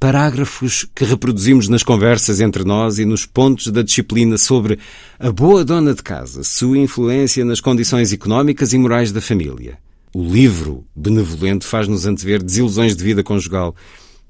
parágrafos 0.01 0.87
que 0.95 1.05
reproduzimos 1.05 1.69
nas 1.69 1.83
conversas 1.83 2.41
entre 2.41 2.65
nós 2.65 2.99
e 2.99 3.05
nos 3.05 3.25
pontos 3.25 3.69
da 3.69 3.83
disciplina 3.83 4.37
sobre 4.37 4.79
a 5.19 5.31
boa 5.31 5.65
dona 5.65 5.95
de 5.95 6.03
casa, 6.03 6.43
sua 6.43 6.77
influência 6.77 7.45
nas 7.45 7.61
condições 7.61 8.13
económicas 8.13 8.73
e 8.73 8.79
morais 8.79 9.13
da 9.13 9.21
família. 9.21 9.79
O 10.13 10.23
livro 10.23 10.85
benevolente 10.95 11.65
faz-nos 11.65 12.05
antever 12.05 12.43
desilusões 12.43 12.97
de 12.97 13.03
vida 13.03 13.23
conjugal 13.23 13.75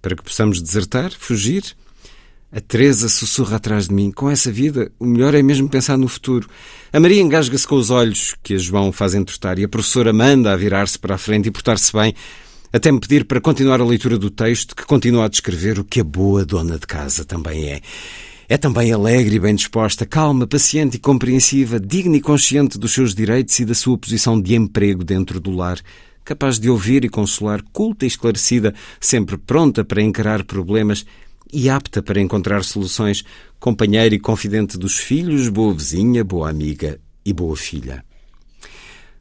para 0.01 0.15
que 0.15 0.23
possamos 0.23 0.61
desertar, 0.61 1.11
fugir. 1.19 1.65
A 2.53 2.61
Teresa 2.61 3.09
sussurra 3.09 3.57
atrás 3.57 3.89
de 3.89 3.95
mim. 3.95 4.13
Com 4.13 4.31
essa 4.31 4.53
vida, 4.53 4.93
o 5.01 5.05
melhor 5.05 5.35
é 5.35 5.43
mesmo 5.43 5.69
pensar 5.69 5.97
no 5.97 6.07
futuro. 6.07 6.49
A 6.93 7.01
Maria 7.01 7.21
engasga-se 7.21 7.67
com 7.67 7.75
os 7.75 7.91
olhos 7.91 8.35
que 8.43 8.55
a 8.55 8.59
João 8.59 8.93
faz 8.93 9.15
entortar 9.15 9.59
e 9.59 9.65
a 9.65 9.69
professora 9.69 10.13
manda 10.13 10.53
a 10.53 10.57
virar-se 10.57 10.99
para 10.99 11.17
a 11.17 11.19
frente 11.19 11.49
e 11.49 11.51
portar-se 11.51 11.93
bem, 11.93 12.15
até 12.75 12.91
me 12.91 12.99
pedir 12.99 13.25
para 13.25 13.41
continuar 13.41 13.81
a 13.81 13.85
leitura 13.85 14.19
do 14.19 14.29
texto, 14.29 14.75
que 14.75 14.85
continua 14.85 15.27
a 15.27 15.29
descrever 15.29 15.79
o 15.79 15.85
que 15.85 16.01
a 16.01 16.05
boa 16.05 16.45
dona 16.45 16.77
de 16.77 16.85
casa 16.89 17.25
também 17.25 17.71
é. 17.71 17.81
É 18.49 18.59
também 18.59 18.93
alegre 18.93 19.37
e 19.37 19.39
bem 19.39 19.55
disposta, 19.55 20.05
calma, 20.05 20.45
paciente 20.45 20.97
e 20.97 20.99
compreensiva, 20.99 21.79
digna 21.79 22.17
e 22.17 22.21
consciente 22.21 22.77
dos 22.77 22.93
seus 22.93 23.15
direitos 23.15 23.57
e 23.61 23.65
da 23.65 23.75
sua 23.75 23.97
posição 23.97 24.41
de 24.41 24.57
emprego 24.57 25.05
dentro 25.05 25.39
do 25.39 25.53
lar, 25.53 25.79
capaz 26.25 26.59
de 26.59 26.69
ouvir 26.69 27.05
e 27.05 27.09
consolar, 27.09 27.63
culta 27.73 28.07
e 28.07 28.09
esclarecida, 28.09 28.75
sempre 28.99 29.39
pronta 29.39 29.85
para 29.85 30.03
encarar 30.03 30.43
problemas 30.43 31.07
e 31.53 31.71
apta 31.71 32.03
para 32.03 32.21
encontrar 32.21 32.65
soluções, 32.65 33.23
companheira 33.61 34.17
e 34.17 34.19
confidente 34.19 34.77
dos 34.77 34.99
filhos, 34.99 35.49
boa 35.49 35.73
vizinha, 35.73 36.25
boa 36.25 36.51
amiga 36.51 36.99
e 37.25 37.33
boa 37.33 37.57
filha. 37.57 38.05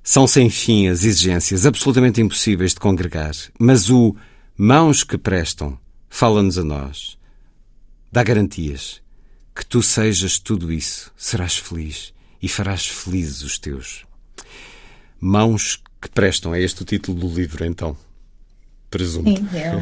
São 0.04 0.28
sem 0.28 0.50
fim 0.50 0.90
as 0.90 1.06
exigências 1.06 1.66
absolutamente 1.66 2.20
impossíveis 2.20 2.74
de 2.74 2.80
congregar, 2.80 3.32
mas 3.58 3.90
o 3.90 4.14
mãos 4.58 5.02
que 5.04 5.18
prestam 5.18 5.80
fala-nos 6.10 6.58
a 6.58 6.64
nós. 6.64 7.18
Dá 8.12 8.22
garantias. 8.22 9.02
Que 9.56 9.66
tu 9.66 9.82
sejas 9.82 10.38
tudo 10.40 10.72
isso, 10.72 11.12
serás 11.16 11.58
feliz 11.58 12.14
e 12.42 12.50
farás 12.50 12.86
felizes 12.86 13.44
os 13.44 13.58
teus. 13.58 14.06
Mãos 15.20 15.82
que 16.02 16.10
prestam, 16.10 16.54
é 16.54 16.62
este 16.62 16.82
o 16.82 16.86
título 16.86 17.20
do 17.20 17.34
livro, 17.34 17.64
então. 17.64 17.96
Presumo. 18.90 19.28
Sim, 19.30 19.48
é 19.54 19.76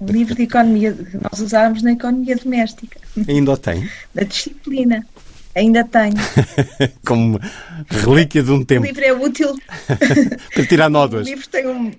um, 0.00 0.06
livro 0.06 0.34
de 0.34 0.42
economia 0.42 0.92
que 0.92 1.16
nós 1.16 1.40
usávamos 1.40 1.82
na 1.82 1.92
economia 1.92 2.36
doméstica. 2.36 3.00
Ainda 3.28 3.52
o 3.52 3.56
tem? 3.56 3.90
Da 4.14 4.22
disciplina. 4.22 5.04
Ainda 5.54 5.84
tenho. 5.84 6.16
Como 7.06 7.40
relíquia 7.88 8.42
de 8.42 8.50
um 8.50 8.64
tempo. 8.64 8.82
O 8.82 8.86
livro 8.86 9.04
é 9.04 9.12
útil. 9.12 9.54
Para 10.54 10.66
tirar 10.66 10.88
nódoas. 10.88 11.26
O 11.26 11.30
livro 11.30 11.48
tem, 11.48 11.66
um, 11.66 11.92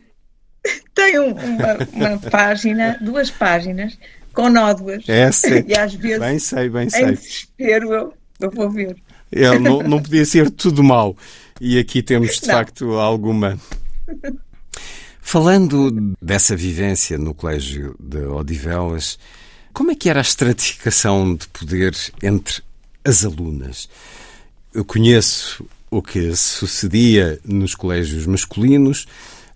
tem 0.93 1.19
um, 1.19 1.31
uma, 1.31 1.77
uma, 1.93 2.17
página, 2.29 2.97
duas 3.01 3.31
páginas, 3.31 3.97
com 4.33 4.49
nódoas. 4.49 5.07
É, 5.07 5.31
sim. 5.31 5.63
E 5.67 5.77
às 5.77 5.93
vezes, 5.93 6.19
bem 6.19 6.39
sei, 6.39 6.69
bem 6.69 6.89
sei. 6.89 7.03
em 7.03 7.13
desespero, 7.13 7.93
eu, 7.93 8.13
eu 8.41 8.51
vou 8.51 8.69
ver. 8.69 8.95
É, 9.31 9.57
não, 9.57 9.79
não 9.79 10.01
podia 10.01 10.25
ser 10.25 10.49
tudo 10.49 10.83
mal. 10.83 11.15
E 11.59 11.79
aqui 11.79 12.03
temos, 12.03 12.39
de 12.39 12.47
Não. 12.47 12.55
facto, 12.55 12.93
alguma. 12.93 13.57
Falando 15.21 16.13
dessa 16.21 16.55
vivência 16.55 17.17
no 17.17 17.33
Colégio 17.33 17.95
de 17.99 18.19
Odivelas, 18.19 19.17
como 19.73 19.91
é 19.91 19.95
que 19.95 20.09
era 20.09 20.19
a 20.19 20.21
estratificação 20.21 21.35
de 21.35 21.47
poder 21.47 21.95
entre 22.21 22.61
as 23.05 23.23
alunas? 23.23 23.87
Eu 24.73 24.83
conheço 24.83 25.65
o 25.89 26.01
que 26.01 26.35
sucedia 26.35 27.39
nos 27.45 27.75
colégios 27.75 28.25
masculinos, 28.25 29.05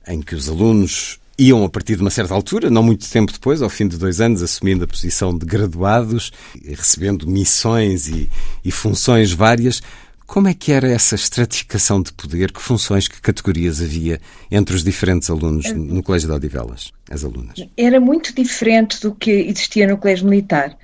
em 0.08 0.22
que 0.22 0.36
os 0.36 0.48
alunos 0.48 1.20
iam 1.38 1.64
a 1.64 1.70
partir 1.70 1.96
de 1.96 2.02
uma 2.02 2.10
certa 2.10 2.34
altura, 2.34 2.70
não 2.70 2.84
muito 2.84 3.10
tempo 3.10 3.32
depois, 3.32 3.62
ao 3.62 3.70
fim 3.70 3.88
de 3.88 3.98
dois 3.98 4.20
anos, 4.22 4.44
assumindo 4.44 4.84
a 4.84 4.88
posição 4.88 5.38
de 5.38 5.46
graduados, 5.46 6.32
recebendo 6.64 7.28
missões 7.28 8.08
e, 8.08 8.30
e 8.64 8.72
funções 8.72 9.32
várias. 9.32 9.82
Como 10.28 10.48
é 10.48 10.54
que 10.54 10.72
era 10.72 10.88
essa 10.88 11.16
estratificação 11.16 12.04
de 12.04 12.14
poder? 12.14 12.52
Que 12.52 12.62
funções, 12.62 13.08
que 13.08 13.20
categorias 13.20 13.82
havia 13.82 14.22
entre 14.52 14.76
os 14.76 14.84
diferentes 14.84 15.30
alunos 15.30 15.74
no 15.74 16.04
Colégio 16.04 16.28
de 16.28 16.36
Odivelas, 16.36 16.92
as 17.10 17.24
alunas? 17.24 17.56
Era 17.76 18.00
muito 18.00 18.36
diferente 18.36 19.02
do 19.02 19.16
que 19.16 19.32
existia 19.32 19.88
no 19.88 19.98
colégio 19.98 20.28
militar. 20.28 20.78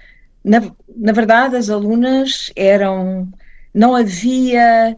Na, 0.43 0.61
na 0.96 1.12
verdade, 1.12 1.56
as 1.56 1.70
alunas 1.70 2.52
eram. 2.56 3.28
Não 3.74 3.96
havia. 3.96 4.96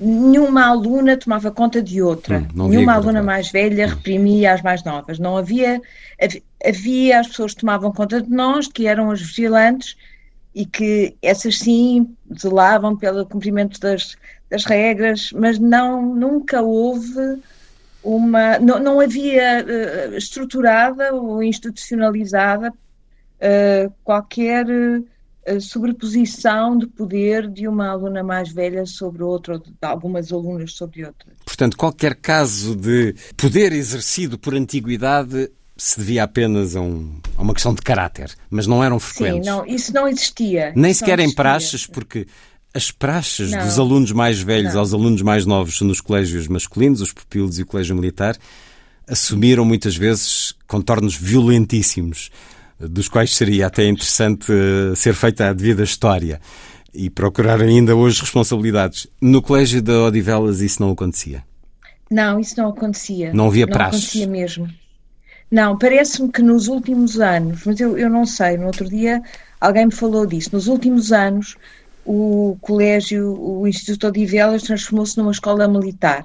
Nenhuma 0.00 0.66
aluna 0.66 1.16
tomava 1.16 1.50
conta 1.50 1.82
de 1.82 2.00
outra. 2.00 2.38
Hum, 2.38 2.68
nenhuma 2.68 2.92
aluna 2.94 3.20
mais 3.22 3.50
velha 3.50 3.86
reprimia 3.88 4.52
as 4.52 4.62
mais 4.62 4.84
novas. 4.84 5.18
Não 5.18 5.36
havia. 5.36 5.80
hav- 6.20 6.42
Havia 6.64 7.20
as 7.20 7.28
pessoas 7.28 7.54
que 7.54 7.60
tomavam 7.60 7.92
conta 7.92 8.20
de 8.20 8.30
nós, 8.30 8.66
que 8.66 8.86
eram 8.88 9.10
as 9.12 9.20
vigilantes, 9.20 9.96
e 10.54 10.66
que 10.66 11.16
essas 11.22 11.58
sim 11.60 12.16
zelavam 12.36 12.96
pelo 12.96 13.24
cumprimento 13.24 13.78
das, 13.80 14.16
das 14.50 14.64
regras, 14.64 15.30
mas 15.32 15.56
não, 15.58 16.14
nunca 16.14 16.60
houve 16.62 17.40
uma. 18.02 18.58
Não, 18.58 18.78
não 18.80 18.98
havia 19.00 19.60
eh, 19.60 20.10
estruturada 20.16 21.14
ou 21.14 21.42
institucionalizada 21.42 22.72
eh, 23.40 23.88
qualquer 24.02 24.66
eh, 25.56 25.60
sobreposição 25.60 26.76
de 26.78 26.86
poder 26.86 27.48
de 27.48 27.66
uma 27.68 27.88
aluna 27.90 28.22
mais 28.22 28.50
velha 28.50 28.84
sobre 28.86 29.22
outra, 29.22 29.54
ou 29.54 29.60
de 29.60 29.72
algumas 29.82 30.32
alunas 30.32 30.72
sobre 30.72 31.04
outra. 31.04 31.28
Portanto, 31.44 31.76
qualquer 31.76 32.14
caso 32.14 32.74
de 32.76 33.14
poder 33.36 33.72
exercido 33.72 34.38
por 34.38 34.54
antiguidade 34.54 35.50
se 35.76 35.98
devia 35.98 36.24
apenas 36.24 36.74
a, 36.74 36.80
um- 36.80 37.18
a 37.36 37.42
uma 37.42 37.54
questão 37.54 37.72
de 37.72 37.82
caráter, 37.82 38.30
mas 38.50 38.66
não 38.66 38.82
eram 38.82 38.98
Sim, 38.98 39.06
frequentes. 39.06 39.46
não, 39.46 39.64
isso 39.66 39.92
não 39.94 40.08
existia. 40.08 40.72
Nem 40.74 40.90
Isso 40.90 41.00
sequer 41.00 41.18
em 41.20 41.22
existia. 41.24 41.42
praxes, 41.42 41.86
porque 41.86 42.26
as 42.74 42.90
praxes 42.90 43.50
Não. 43.52 43.64
dos 43.64 43.78
alunos 43.78 44.12
mais 44.12 44.40
velhos 44.40 44.74
Não. 44.74 44.80
aos 44.80 44.92
alunos 44.92 45.22
mais 45.22 45.46
novos 45.46 45.80
nos 45.80 46.00
colégios 46.00 46.48
masculinos, 46.48 47.00
os 47.00 47.12
pupilos 47.12 47.58
e 47.58 47.62
o 47.62 47.66
colégio 47.66 47.94
militar, 47.96 48.36
assumiram 49.06 49.64
muitas 49.64 49.96
vezes 49.96 50.54
contornos 50.66 51.14
violentíssimos, 51.16 52.30
dos 52.78 53.08
quais 53.08 53.34
seria 53.34 53.66
até 53.66 53.86
interessante 53.86 54.52
eh, 54.52 54.94
ser 54.94 55.14
feita 55.14 55.48
a 55.48 55.52
devida 55.52 55.82
história 55.82 56.40
e 56.94 57.10
procurar 57.10 57.60
ainda 57.60 57.94
hoje 57.96 58.20
responsabilidades. 58.20 59.06
No 59.20 59.42
colégio 59.42 59.82
de 59.82 59.92
Odivelas 59.92 60.60
isso 60.60 60.80
não 60.82 60.90
acontecia. 60.90 61.44
Não, 62.10 62.38
isso 62.40 62.54
não 62.56 62.70
acontecia. 62.70 63.32
Não 63.32 63.46
havia 63.48 63.66
Não 63.66 63.72
praxes. 63.72 64.04
acontecia 64.04 64.26
mesmo. 64.26 64.68
Não, 65.50 65.78
parece-me 65.78 66.30
que 66.30 66.42
nos 66.42 66.68
últimos 66.68 67.18
anos, 67.20 67.62
mas 67.64 67.80
eu, 67.80 67.96
eu 67.96 68.10
não 68.10 68.26
sei, 68.26 68.56
no 68.58 68.66
outro 68.66 68.88
dia 68.88 69.22
alguém 69.60 69.86
me 69.86 69.92
falou 69.92 70.26
disso, 70.26 70.50
nos 70.52 70.66
últimos 70.66 71.10
anos 71.12 71.56
o 72.04 72.56
colégio, 72.60 73.38
o 73.38 73.66
Instituto 73.66 74.06
Odivelas 74.08 74.62
transformou-se 74.62 75.16
numa 75.18 75.30
escola 75.30 75.68
militar. 75.68 76.24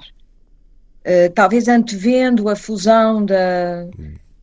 Eh, 1.04 1.28
talvez 1.28 1.68
antevendo 1.68 2.48
a 2.48 2.56
fusão 2.56 3.24
da, 3.24 3.86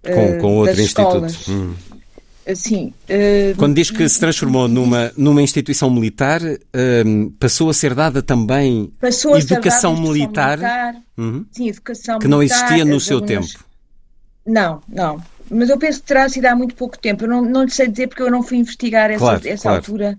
Com, 0.03 0.09
eh, 0.11 0.37
com 0.37 0.55
outro 0.57 0.75
das 0.75 0.85
instituto. 0.85 1.27
Hum. 1.49 1.73
Assim, 2.47 2.91
eh, 3.07 3.53
Quando 3.55 3.75
diz 3.75 3.91
que 3.91 4.07
se 4.09 4.19
transformou 4.19 4.67
numa, 4.67 5.11
numa 5.15 5.41
instituição 5.43 5.91
militar, 5.91 6.41
hum, 7.05 7.31
passou 7.39 7.69
a 7.69 7.73
ser 7.73 7.93
dada 7.93 8.21
também 8.21 8.91
a 9.01 9.11
ser 9.11 9.27
educação 9.29 9.41
dada 9.43 9.53
a 9.53 9.61
instrução 9.61 9.95
militar, 10.01 10.95
Uhum. 11.17 11.45
Sim, 11.51 11.69
educação 11.69 12.17
que 12.19 12.27
não 12.27 12.39
militar, 12.39 12.63
existia 12.65 12.85
no 12.85 12.99
seu 12.99 13.21
tempo. 13.21 13.47
Não, 14.45 14.81
não. 14.89 15.21
Mas 15.51 15.69
eu 15.69 15.77
penso 15.77 15.99
que 15.99 16.07
terá 16.07 16.27
sido 16.29 16.45
há 16.45 16.55
muito 16.55 16.73
pouco 16.73 16.97
tempo. 16.97 17.25
Eu 17.25 17.29
não, 17.29 17.41
não 17.43 17.63
lhe 17.63 17.69
sei 17.71 17.87
dizer 17.87 18.07
porque 18.07 18.23
eu 18.23 18.31
não 18.31 18.41
fui 18.41 18.57
investigar 18.57 19.11
essa, 19.11 19.19
Claro, 19.19 19.41
essa 19.47 19.61
claro. 19.63 19.77
altura. 19.77 20.17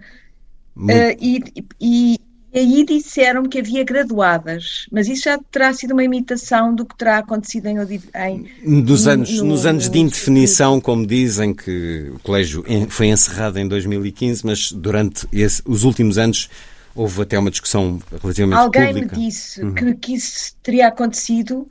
Muito- 0.76 0.92
Eh, 0.92 1.16
e, 1.20 1.42
e, 1.80 2.20
e 2.52 2.58
aí 2.58 2.84
disseram 2.84 3.44
que 3.44 3.58
havia 3.60 3.82
graduadas, 3.82 4.86
mas 4.92 5.08
isso 5.08 5.22
já 5.24 5.38
terá 5.50 5.72
sido 5.72 5.92
uma 5.92 6.04
imitação 6.04 6.74
do 6.74 6.84
que 6.84 6.96
terá 6.96 7.18
acontecido 7.18 7.66
em, 7.66 7.76
em 7.78 8.46
Nos 8.82 9.06
no- 9.06 9.10
anos, 9.12 9.38
no- 9.38 9.44
nos 9.44 9.66
anos 9.66 9.88
de 9.88 9.98
indefinição, 9.98 10.80
como 10.80 11.06
dizem, 11.06 11.54
que 11.54 12.10
o 12.14 12.18
colégio 12.20 12.64
foi 12.90 13.06
encerrado 13.08 13.58
em 13.58 13.66
2015, 13.66 14.44
mas 14.44 14.70
durante 14.72 15.26
esse- 15.32 15.62
os 15.64 15.82
últimos 15.84 16.18
anos 16.18 16.50
houve 16.94 17.22
até 17.22 17.38
uma 17.38 17.50
discussão 17.50 17.98
relativamente 18.22 18.58
Alguém 18.60 18.86
pública. 18.92 19.16
me 19.16 19.24
disse 19.26 19.72
que, 19.72 19.94
que 19.94 20.14
isso 20.14 20.54
teria 20.62 20.88
acontecido, 20.88 21.66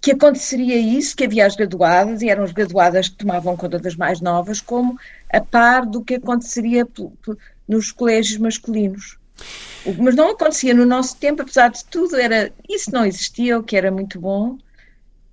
que 0.00 0.12
aconteceria 0.12 0.78
isso, 0.78 1.16
que 1.16 1.24
havia 1.24 1.44
as 1.44 1.56
graduadas, 1.56 2.22
e 2.22 2.28
eram 2.30 2.44
as 2.44 2.52
graduadas 2.52 3.08
que 3.08 3.16
tomavam 3.16 3.56
conta 3.56 3.80
das 3.80 3.96
mais 3.96 4.20
novas, 4.20 4.60
como 4.60 4.96
a 5.32 5.40
par 5.40 5.84
do 5.84 6.02
que 6.02 6.14
aconteceria 6.14 6.86
nos 7.68 7.90
colégios 7.90 8.38
masculinos. 8.38 9.18
Mas 9.98 10.14
não 10.14 10.30
acontecia 10.30 10.74
no 10.74 10.84
nosso 10.84 11.16
tempo, 11.16 11.42
apesar 11.42 11.68
de 11.70 11.84
tudo, 11.86 12.16
era, 12.16 12.52
isso 12.68 12.92
não 12.92 13.04
existia, 13.04 13.58
o 13.58 13.62
que 13.62 13.76
era 13.76 13.90
muito 13.90 14.20
bom. 14.20 14.58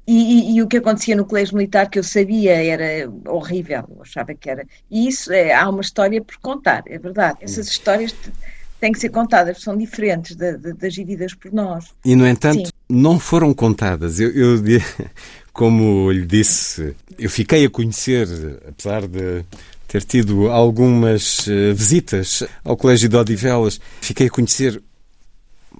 E, 0.09 0.13
e- 0.53 0.55
e 0.55 0.61
o 0.61 0.67
que 0.67 0.77
acontecia 0.77 1.17
no 1.17 1.25
colégio 1.25 1.57
militar 1.57 1.89
que 1.89 1.99
eu 1.99 2.03
sabia 2.03 2.53
era 2.63 3.11
horrível, 3.27 3.83
eu 3.93 4.01
achava 4.01 4.33
que 4.33 4.49
era. 4.49 4.65
E 4.89 5.05
isso, 5.05 5.33
é, 5.33 5.53
há 5.53 5.67
uma 5.69 5.81
história 5.81 6.21
por 6.23 6.37
contar, 6.37 6.83
é 6.87 6.97
verdade. 6.97 7.39
Essas 7.41 7.67
histórias 7.67 8.13
t- 8.13 8.31
têm 8.79 8.93
que 8.93 8.99
ser 8.99 9.09
contadas, 9.09 9.61
são 9.61 9.75
diferentes 9.77 10.33
da- 10.37 10.53
da- 10.55 10.71
das 10.71 10.95
vividas 10.95 11.33
por 11.33 11.51
nós. 11.51 11.87
E, 12.05 12.15
no 12.15 12.25
entanto, 12.25 12.67
Sim. 12.67 12.71
não 12.89 13.19
foram 13.19 13.53
contadas. 13.53 14.17
Eu, 14.21 14.31
eu 14.31 14.55
como 15.51 16.09
lhe 16.09 16.25
disse, 16.25 16.95
eu 17.19 17.29
fiquei 17.29 17.65
a 17.65 17.69
conhecer, 17.69 18.29
apesar 18.65 19.05
de 19.07 19.43
ter 19.87 20.03
tido 20.03 20.49
algumas 20.49 21.47
uh, 21.47 21.73
visitas 21.73 22.43
ao 22.63 22.75
Colégio 22.75 23.07
de 23.07 23.15
Odivelas. 23.15 23.79
Fiquei 24.01 24.27
a 24.27 24.29
conhecer, 24.29 24.81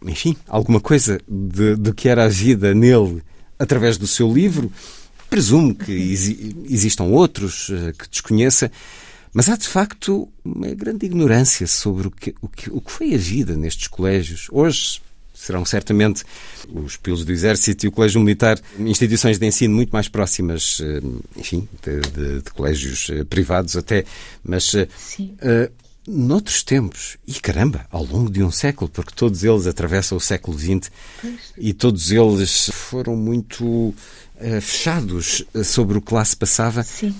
enfim, 0.04 0.36
alguma 0.48 0.80
coisa 0.80 1.20
de, 1.28 1.76
do 1.76 1.94
que 1.94 2.08
era 2.08 2.24
a 2.24 2.30
vida 2.30 2.74
nele 2.74 3.22
através 3.60 3.98
do 3.98 4.08
seu 4.08 4.34
livro. 4.34 4.72
Presumo 5.30 5.76
que 5.76 5.92
exi 5.92 6.56
existam 6.70 7.04
outros 7.04 7.68
uh, 7.70 7.92
que 7.98 8.10
desconheça, 8.10 8.72
mas 9.34 9.50
há 9.50 9.58
de 9.58 9.68
facto 9.68 10.30
uma 10.44 10.68
grande 10.74 11.06
ignorância 11.06 11.68
sobre 11.68 12.08
o 12.08 12.12
que, 12.12 12.34
o 12.42 12.48
que, 12.48 12.70
o 12.72 12.80
que 12.80 12.92
foi 12.92 13.14
a 13.14 13.18
vida 13.18 13.58
nestes 13.58 13.88
colégios. 13.88 14.48
Hoje, 14.52 15.02
serão 15.38 15.64
certamente 15.64 16.24
os 16.68 16.98
pilos 16.98 17.24
do 17.24 17.32
Exército 17.32 17.86
e 17.86 17.90
o 17.90 17.92
Colégio 17.92 18.20
Militar 18.20 18.60
instituições 18.80 19.38
de 19.38 19.46
ensino 19.46 19.76
muito 19.76 19.92
mais 19.92 20.08
próximas, 20.08 20.82
eh, 20.82 21.02
enfim, 21.36 21.68
de, 21.84 22.00
de, 22.12 22.42
de 22.42 22.52
colégios 22.52 23.10
eh, 23.12 23.24
privados 23.24 23.78
até, 23.78 24.04
mas 24.44 24.74
uh, 24.74 24.88
noutros 26.08 26.64
tempos, 26.64 27.18
e 27.28 27.34
caramba, 27.34 27.86
ao 27.92 28.04
longo 28.04 28.32
de 28.32 28.44
um 28.44 28.52
século, 28.52 28.90
porque 28.90 29.14
todos 29.16 29.44
eles 29.44 29.68
atravessam 29.68 30.18
o 30.18 30.22
século 30.22 30.58
XX 30.58 30.90
e 31.58 31.74
todos 31.74 32.12
eles 32.12 32.70
foram 32.74 33.16
muito 33.16 33.66
uh, 33.66 33.96
fechados 34.62 35.46
sobre 35.64 35.98
o 35.98 36.02
que 36.02 36.14
lá 36.14 36.26
se 36.26 36.36
passava. 36.36 36.84
Sim. 36.84 37.16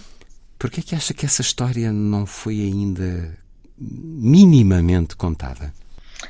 Por 0.58 0.72
que 0.72 0.80
é 0.80 0.84
que 0.84 0.96
acha 0.96 1.14
que 1.14 1.26
essa 1.26 1.42
história 1.42 1.92
não 1.94 2.26
foi 2.26 2.62
ainda 2.62 3.38
minimamente 3.78 5.16
contada? 5.16 5.72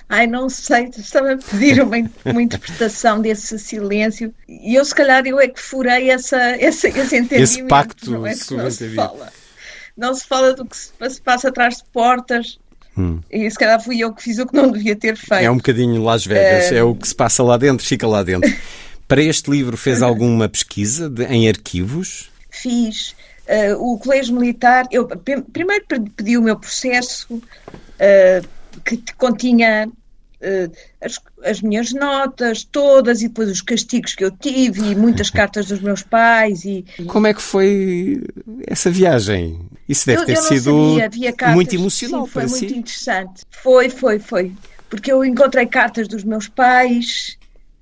Ai, 0.09 0.25
não 0.27 0.49
sei, 0.49 0.89
estava 0.97 1.33
a 1.33 1.37
pedir 1.37 1.81
uma, 1.81 1.97
uma 2.25 2.41
interpretação 2.41 3.21
desse 3.21 3.59
silêncio 3.59 4.33
e 4.47 4.75
eu, 4.75 4.85
se 4.85 4.95
calhar, 4.95 5.25
eu 5.25 5.39
é 5.39 5.47
que 5.47 5.59
furei 5.59 6.09
essa, 6.09 6.37
essa, 6.37 6.87
esse 6.87 7.17
entendimento. 7.17 7.33
Esse 7.33 7.63
pacto 7.63 8.11
não 8.11 8.25
é 8.25 8.35
que 8.35 8.53
não 8.53 8.71
se 8.71 8.95
fala. 8.95 9.33
Não 9.97 10.13
se 10.13 10.27
fala 10.27 10.53
do 10.53 10.65
que 10.65 10.77
se 10.77 11.21
passa 11.21 11.49
atrás 11.49 11.77
de 11.77 11.83
portas. 11.91 12.59
Hum. 12.97 13.19
E 13.29 13.49
se 13.49 13.57
calhar 13.57 13.81
fui 13.83 13.99
eu 13.99 14.13
que 14.13 14.23
fiz 14.23 14.39
o 14.39 14.47
que 14.47 14.55
não 14.55 14.71
devia 14.71 14.95
ter 14.95 15.15
feito. 15.15 15.43
É 15.43 15.51
um 15.51 15.57
bocadinho 15.57 16.01
Las 16.03 16.25
Vegas, 16.25 16.71
é 16.71 16.83
o 16.83 16.95
que 16.95 17.07
se 17.07 17.15
passa 17.15 17.43
lá 17.43 17.57
dentro, 17.57 17.85
fica 17.85 18.07
lá 18.07 18.23
dentro. 18.23 18.51
Para 19.07 19.21
este 19.21 19.49
livro, 19.49 19.77
fez 19.77 20.01
alguma 20.01 20.49
pesquisa 20.49 21.09
de, 21.09 21.23
em 21.25 21.47
arquivos? 21.47 22.29
Fiz. 22.49 23.15
Uh, 23.47 23.93
o 23.93 23.97
Colégio 23.97 24.35
Militar, 24.35 24.85
eu 24.91 25.07
primeiro 25.07 25.85
pedi 26.13 26.37
o 26.37 26.41
meu 26.41 26.59
processo, 26.59 27.33
uh, 27.33 28.47
que 28.84 29.13
continha 29.15 29.88
uh, 29.88 30.71
as, 31.01 31.19
as, 31.43 31.61
minhas 31.61 31.93
notas 31.93 32.63
todas 32.63 33.21
e 33.21 33.28
depois 33.28 33.49
os 33.49 33.61
castigos 33.61 34.15
que 34.15 34.23
eu 34.23 34.32
tive 34.32 34.91
e 34.91 34.95
muitas 34.95 35.30
cartas 35.32 35.67
dos 35.67 35.80
meus 35.80 36.03
pais 36.03 36.65
e 36.65 36.86
como 37.07 37.28
é 37.28 37.34
que 37.34 37.41
foi 37.41 38.23
essa 38.65 38.89
viagem? 38.89 39.59
Isso 39.88 40.05
deve 40.05 40.21
eu, 40.21 40.25
ter 40.25 40.38
eu 40.38 40.41
sido 40.41 40.97
cartas, 41.38 41.55
muito 41.55 41.75
emocional 41.75 42.25
sim, 42.25 42.32
foi 42.32 42.41
para 42.43 42.51
muito 42.51 42.69
si. 42.69 42.78
interessante. 42.78 43.41
Foi 43.49 43.89
foi 43.89 44.19
foi. 44.19 44.51
Porque 44.89 45.11
eu 45.11 45.23
encontrei 45.25 45.65
cartas 45.65 46.07
dos 46.07 46.23
meus 46.23 46.47
pais 46.47 47.38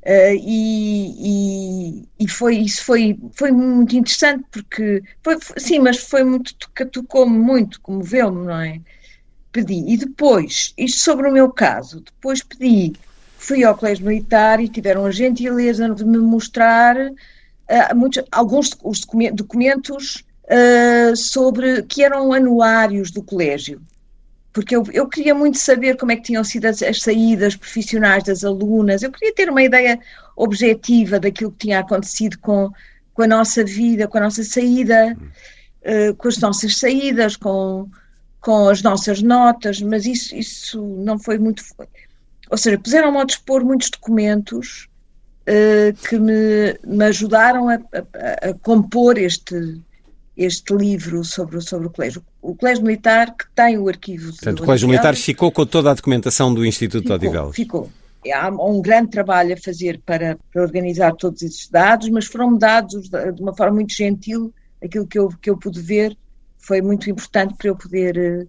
Uh, 0.08 0.38
e, 0.40 1.16
e, 1.18 2.08
e, 2.20 2.28
foi 2.28 2.58
isso 2.58 2.84
foi 2.84 3.18
foi 3.34 3.52
muito 3.52 3.96
interessante 3.96 4.46
porque 4.52 5.02
foi, 5.24 5.36
sim 5.58 5.80
mas 5.80 5.98
foi 5.98 6.24
muito 6.24 6.56
tocou-me 6.92 7.36
muito 7.36 7.82
comoveu-me 7.82 8.46
não 8.46 8.62
é 8.62 8.80
pedi. 9.56 9.86
E 9.88 9.96
depois, 9.96 10.74
isto 10.78 11.00
sobre 11.00 11.30
o 11.30 11.32
meu 11.32 11.50
caso, 11.50 12.02
depois 12.02 12.44
pedi, 12.44 12.92
fui 13.38 13.64
ao 13.64 13.78
Colégio 13.78 14.06
Militar 14.06 14.60
e 14.60 14.68
tiveram 14.68 15.06
a 15.06 15.12
gentileza 15.12 15.88
de 15.90 16.04
me 16.04 16.18
mostrar 16.18 16.98
uh, 16.98 17.96
muitos, 17.96 18.22
alguns 18.30 18.72
os 18.84 19.06
documentos 19.34 20.26
uh, 20.44 21.16
sobre 21.16 21.84
que 21.84 22.04
eram 22.04 22.34
anuários 22.34 23.12
do 23.12 23.24
colégio. 23.24 23.82
Porque 24.52 24.76
eu, 24.76 24.84
eu 24.92 25.08
queria 25.08 25.34
muito 25.34 25.58
saber 25.58 25.96
como 25.96 26.12
é 26.12 26.18
que 26.18 26.24
tinham 26.24 26.44
sido 26.44 26.66
as, 26.66 26.82
as 26.82 27.02
saídas 27.02 27.56
profissionais 27.56 28.26
das 28.26 28.44
alunas, 28.44 29.04
eu 29.04 29.12
queria 29.12 29.34
ter 29.34 29.50
uma 29.50 29.64
ideia 29.64 29.98
objetiva 30.36 31.18
daquilo 31.18 31.52
que 31.52 31.68
tinha 31.68 31.80
acontecido 31.80 32.38
com, 32.40 32.70
com 33.14 33.22
a 33.22 33.28
nossa 33.28 33.64
vida, 33.64 34.06
com 34.06 34.18
a 34.18 34.22
nossa 34.22 34.44
saída, 34.44 35.16
uh, 35.16 36.14
com 36.16 36.28
as 36.28 36.40
nossas 36.40 36.78
saídas, 36.78 37.38
com, 37.38 37.90
com 38.46 38.70
as 38.70 38.84
nossas 38.84 39.24
notas, 39.24 39.82
mas 39.82 40.06
isso, 40.06 40.36
isso 40.36 40.80
não 40.80 41.18
foi 41.18 41.40
muito. 41.40 41.64
Ou 42.52 42.56
seja, 42.56 42.78
puseram-me 42.78 43.18
a 43.18 43.24
dispor 43.24 43.66
muitos 43.66 43.90
documentos 43.90 44.88
uh, 45.50 46.08
que 46.08 46.20
me, 46.20 46.78
me 46.86 47.06
ajudaram 47.06 47.68
a, 47.70 47.74
a, 47.74 48.50
a, 48.50 48.54
compor 48.62 49.18
este, 49.18 49.82
este 50.38 50.76
livro 50.76 51.24
sobre, 51.24 51.60
sobre 51.60 51.88
o 51.88 51.90
colégio. 51.90 52.24
O 52.40 52.54
Colégio 52.54 52.84
Militar, 52.84 53.36
que 53.36 53.46
tem 53.56 53.80
o 53.80 53.88
arquivo. 53.88 54.30
Portanto, 54.30 54.60
o 54.60 54.66
Colégio 54.66 54.88
Militar 54.88 55.16
ficou 55.16 55.52
com 55.52 55.66
toda 55.66 55.90
a 55.90 55.96
documentação 55.96 56.54
do 56.54 56.64
Instituto 56.64 57.02
ficou, 57.02 57.16
Odivelas. 57.16 57.56
Ficou. 57.56 57.90
Há 58.32 58.50
um 58.50 58.80
grande 58.80 59.10
trabalho 59.10 59.56
a 59.56 59.58
fazer 59.58 60.00
para, 60.06 60.38
para 60.54 60.62
organizar 60.62 61.16
todos 61.16 61.42
esses 61.42 61.68
dados, 61.68 62.10
mas 62.10 62.28
foram 62.28 62.56
dados 62.56 63.10
de 63.10 63.42
uma 63.42 63.56
forma 63.56 63.78
muito 63.78 63.94
gentil, 63.94 64.54
aquilo 64.84 65.08
que 65.08 65.18
eu, 65.18 65.30
que 65.30 65.50
eu 65.50 65.58
pude 65.58 65.82
ver 65.82 66.16
foi 66.66 66.82
muito 66.82 67.10
importante 67.10 67.54
para 67.56 67.68
eu 67.70 67.76
poder 67.76 68.18
eh, 68.18 68.48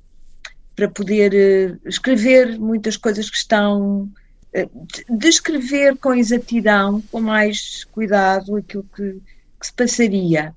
para 0.74 0.88
poder 0.88 1.34
eh, 1.34 1.76
escrever 1.86 2.58
muitas 2.58 2.96
coisas 2.96 3.30
que 3.30 3.36
estão 3.36 4.08
eh, 4.52 4.68
descrever 5.08 5.96
com 5.96 6.14
exatidão, 6.14 7.02
com 7.10 7.20
mais 7.20 7.84
cuidado 7.84 8.56
aquilo 8.56 8.84
que, 8.94 9.20
que 9.60 9.66
se 9.66 9.72
passaria 9.72 10.54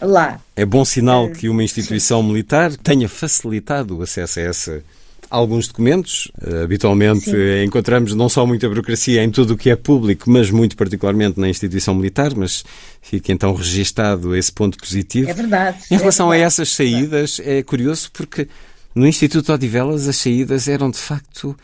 lá. 0.00 0.40
É 0.56 0.64
bom 0.64 0.84
sinal 0.84 1.30
que 1.30 1.48
uma 1.48 1.62
instituição 1.62 2.22
Sim. 2.22 2.28
militar 2.28 2.74
tenha 2.76 3.08
facilitado 3.08 3.98
o 3.98 4.02
acesso 4.02 4.40
a 4.40 4.42
essa 4.42 4.84
alguns 5.30 5.68
documentos. 5.68 6.30
Habitualmente 6.62 7.30
Sim. 7.30 7.64
encontramos 7.64 8.14
não 8.14 8.28
só 8.28 8.46
muita 8.46 8.68
burocracia 8.68 9.22
em 9.22 9.30
tudo 9.30 9.54
o 9.54 9.56
que 9.56 9.70
é 9.70 9.76
público, 9.76 10.30
mas 10.30 10.50
muito 10.50 10.76
particularmente 10.76 11.38
na 11.38 11.48
instituição 11.48 11.94
militar, 11.94 12.34
mas 12.34 12.64
fica 13.02 13.32
então 13.32 13.54
registado 13.54 14.34
esse 14.36 14.52
ponto 14.52 14.78
positivo. 14.78 15.28
É 15.28 15.34
verdade. 15.34 15.78
Em 15.90 15.96
relação 15.96 16.32
é 16.32 16.36
verdade. 16.36 16.44
a 16.44 16.46
essas 16.46 16.68
saídas, 16.70 17.40
é 17.44 17.62
curioso 17.62 18.10
porque 18.12 18.48
no 18.94 19.06
Instituto 19.06 19.52
Odivelas 19.52 20.08
as 20.08 20.16
saídas 20.16 20.68
eram 20.68 20.90
de 20.90 20.98
facto 20.98 21.56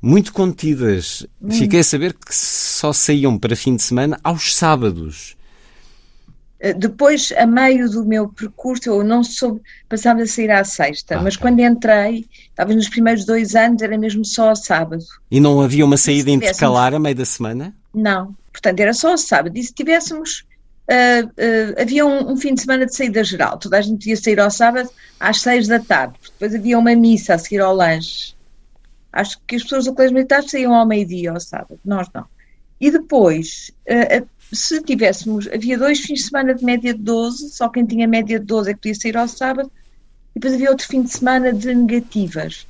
muito 0.00 0.32
contidas. 0.32 1.26
Hum. 1.40 1.50
Fiquei 1.50 1.80
a 1.80 1.84
saber 1.84 2.12
que 2.12 2.34
só 2.34 2.92
saíam 2.92 3.38
para 3.38 3.56
fim 3.56 3.74
de 3.74 3.82
semana 3.82 4.20
aos 4.22 4.54
sábados. 4.54 5.34
Eh, 6.64 6.72
depois, 6.72 7.30
a 7.36 7.46
meio 7.46 7.90
do 7.90 8.06
meu 8.06 8.26
percurso, 8.26 8.88
eu 8.88 9.04
não 9.04 9.22
soube, 9.22 9.60
passava 9.86 10.22
a 10.22 10.26
sair 10.26 10.50
à 10.50 10.64
sexta, 10.64 11.18
ah, 11.18 11.22
mas 11.22 11.36
quando 11.36 11.60
entrei, 11.60 12.26
estava 12.48 12.72
nos 12.74 12.88
primeiros 12.88 13.26
dois 13.26 13.54
anos, 13.54 13.82
era 13.82 13.98
mesmo 13.98 14.24
só 14.24 14.48
a 14.48 14.56
sábado. 14.56 15.04
E 15.30 15.38
não 15.40 15.60
havia 15.60 15.84
uma 15.84 15.98
saída 15.98 16.30
intercalar 16.30 16.94
a 16.94 16.98
meio 16.98 17.14
da 17.14 17.26
semana? 17.26 17.76
Não, 17.94 18.34
portanto 18.50 18.80
era 18.80 18.94
só 18.94 19.12
a 19.12 19.18
sábado. 19.18 19.54
E 19.58 19.62
se 19.62 19.74
tivéssemos, 19.74 20.46
uh, 20.88 21.26
uh, 21.26 21.82
havia 21.82 22.06
um, 22.06 22.32
um, 22.32 22.36
fim 22.38 22.54
de 22.54 22.62
semana 22.62 22.86
de 22.86 22.96
saída 22.96 23.22
geral, 23.22 23.58
toda 23.58 23.76
a 23.76 23.82
gente 23.82 23.98
podia 23.98 24.16
sair 24.16 24.40
ao 24.40 24.50
sábado 24.50 24.88
às 25.20 25.42
seis 25.42 25.68
da 25.68 25.78
tarde, 25.78 26.14
depois 26.32 26.54
havia 26.54 26.78
uma 26.78 26.96
missa 26.96 27.34
a 27.34 27.38
seguir 27.38 27.60
ao 27.60 27.74
lanche. 27.74 28.32
Acho 29.12 29.38
que 29.46 29.56
as 29.56 29.62
pessoas 29.64 29.84
do 29.84 29.92
colégio 29.92 30.14
militar 30.14 30.42
saíam 30.42 30.74
ao 30.74 30.86
meio-dia 30.86 31.30
ao 31.30 31.40
sábado, 31.40 31.78
nós 31.84 32.08
não. 32.14 32.24
E 32.80 32.90
depois, 32.90 33.70
uh, 33.86 34.26
se 34.52 34.82
tivéssemos, 34.82 35.48
havia 35.48 35.78
dois 35.78 36.00
fins 36.00 36.20
de 36.20 36.26
semana 36.26 36.54
de 36.54 36.64
média 36.64 36.94
de 36.94 37.00
12, 37.00 37.50
só 37.50 37.68
quem 37.68 37.84
tinha 37.86 38.06
média 38.06 38.38
de 38.38 38.46
12 38.46 38.70
é 38.70 38.74
que 38.74 38.80
podia 38.80 38.94
sair 38.94 39.16
ao 39.16 39.28
sábado, 39.28 39.70
e 40.34 40.40
depois 40.40 40.54
havia 40.54 40.70
outro 40.70 40.86
fim 40.86 41.02
de 41.02 41.10
semana 41.10 41.52
de 41.52 41.74
negativas. 41.74 42.66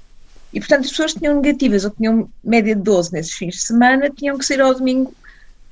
E, 0.53 0.61
portanto, 0.61 0.85
as 0.85 0.91
pessoas 0.91 1.13
que 1.13 1.19
tinham 1.19 1.41
negativas 1.41 1.85
ou 1.85 1.91
tinham 1.91 2.31
média 2.43 2.77
de 2.77 2.83
12 2.83 3.13
nesses 3.13 3.33
fins 3.33 3.57
de 3.57 3.63
semana 3.63 4.09
tinham 4.09 4.39
que 4.39 4.45
sair 4.45 4.61
ao 4.61 4.75
domingo 4.75 5.13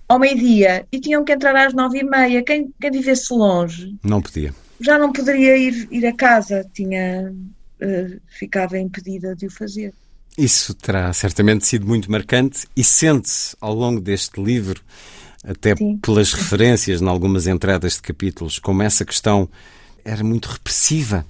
ao 0.09 0.19
meio-dia 0.19 0.87
e 0.91 1.01
tinham 1.01 1.25
que 1.25 1.33
entrar 1.33 1.55
às 1.55 1.73
nove 1.73 2.01
e 2.01 2.05
meia. 2.05 2.43
Quem, 2.43 2.73
quem 2.81 2.91
vivesse 2.91 3.33
longe... 3.33 3.95
Não 4.03 4.21
podia. 4.21 4.53
Já 4.81 4.99
não 4.99 5.13
poderia 5.13 5.57
ir, 5.57 5.87
ir 5.91 6.05
a 6.05 6.13
casa, 6.13 6.67
tinha, 6.75 7.33
uh, 7.33 8.21
ficava 8.27 8.77
impedida 8.77 9.37
de 9.37 9.47
o 9.47 9.51
fazer. 9.51 9.95
Isso 10.37 10.75
terá 10.75 11.13
certamente 11.13 11.67
sido 11.67 11.87
muito 11.87 12.11
marcante 12.11 12.67
e 12.77 12.83
sente-se 12.83 13.55
ao 13.61 13.75
longo 13.75 14.01
deste 14.01 14.43
livro 14.43 14.83
até 15.45 15.75
Sim. 15.75 15.99
pelas 15.99 16.33
referências 16.33 17.03
em 17.03 17.09
algumas 17.09 17.47
entradas 17.47 17.95
de 17.95 18.03
capítulos, 18.03 18.59
como 18.59 18.83
essa 18.83 19.05
questão 19.05 19.49
era 20.05 20.23
muito 20.23 20.47
repressiva. 20.47 21.27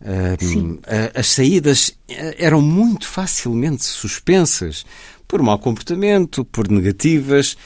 Uh, 0.00 0.78
as 1.14 1.28
saídas 1.28 1.96
eh, 2.08 2.36
eram 2.38 2.60
muito 2.60 3.08
facilmente 3.08 3.82
suspensas 3.82 4.84
por 5.26 5.42
mau 5.42 5.58
comportamento, 5.58 6.44
por 6.44 6.68
negativas. 6.68 7.56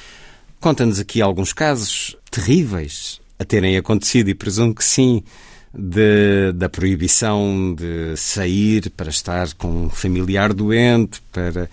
Conta-nos 0.60 1.00
aqui 1.00 1.20
alguns 1.20 1.52
casos 1.52 2.16
terríveis 2.30 3.20
a 3.38 3.44
terem 3.44 3.76
acontecido 3.76 4.28
e 4.28 4.34
presumo 4.34 4.74
que 4.74 4.84
sim, 4.84 5.24
de, 5.74 6.52
da 6.54 6.68
proibição 6.68 7.74
de 7.74 8.16
sair 8.16 8.90
para 8.90 9.10
estar 9.10 9.52
com 9.54 9.86
um 9.86 9.90
familiar 9.90 10.52
doente, 10.52 11.20
para. 11.32 11.68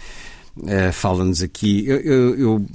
Uh, 0.58 0.92
Fala-nos 0.92 1.44
aqui. 1.44 1.86
Eu, 1.86 2.00
eu, 2.00 2.40
eu 2.40 2.66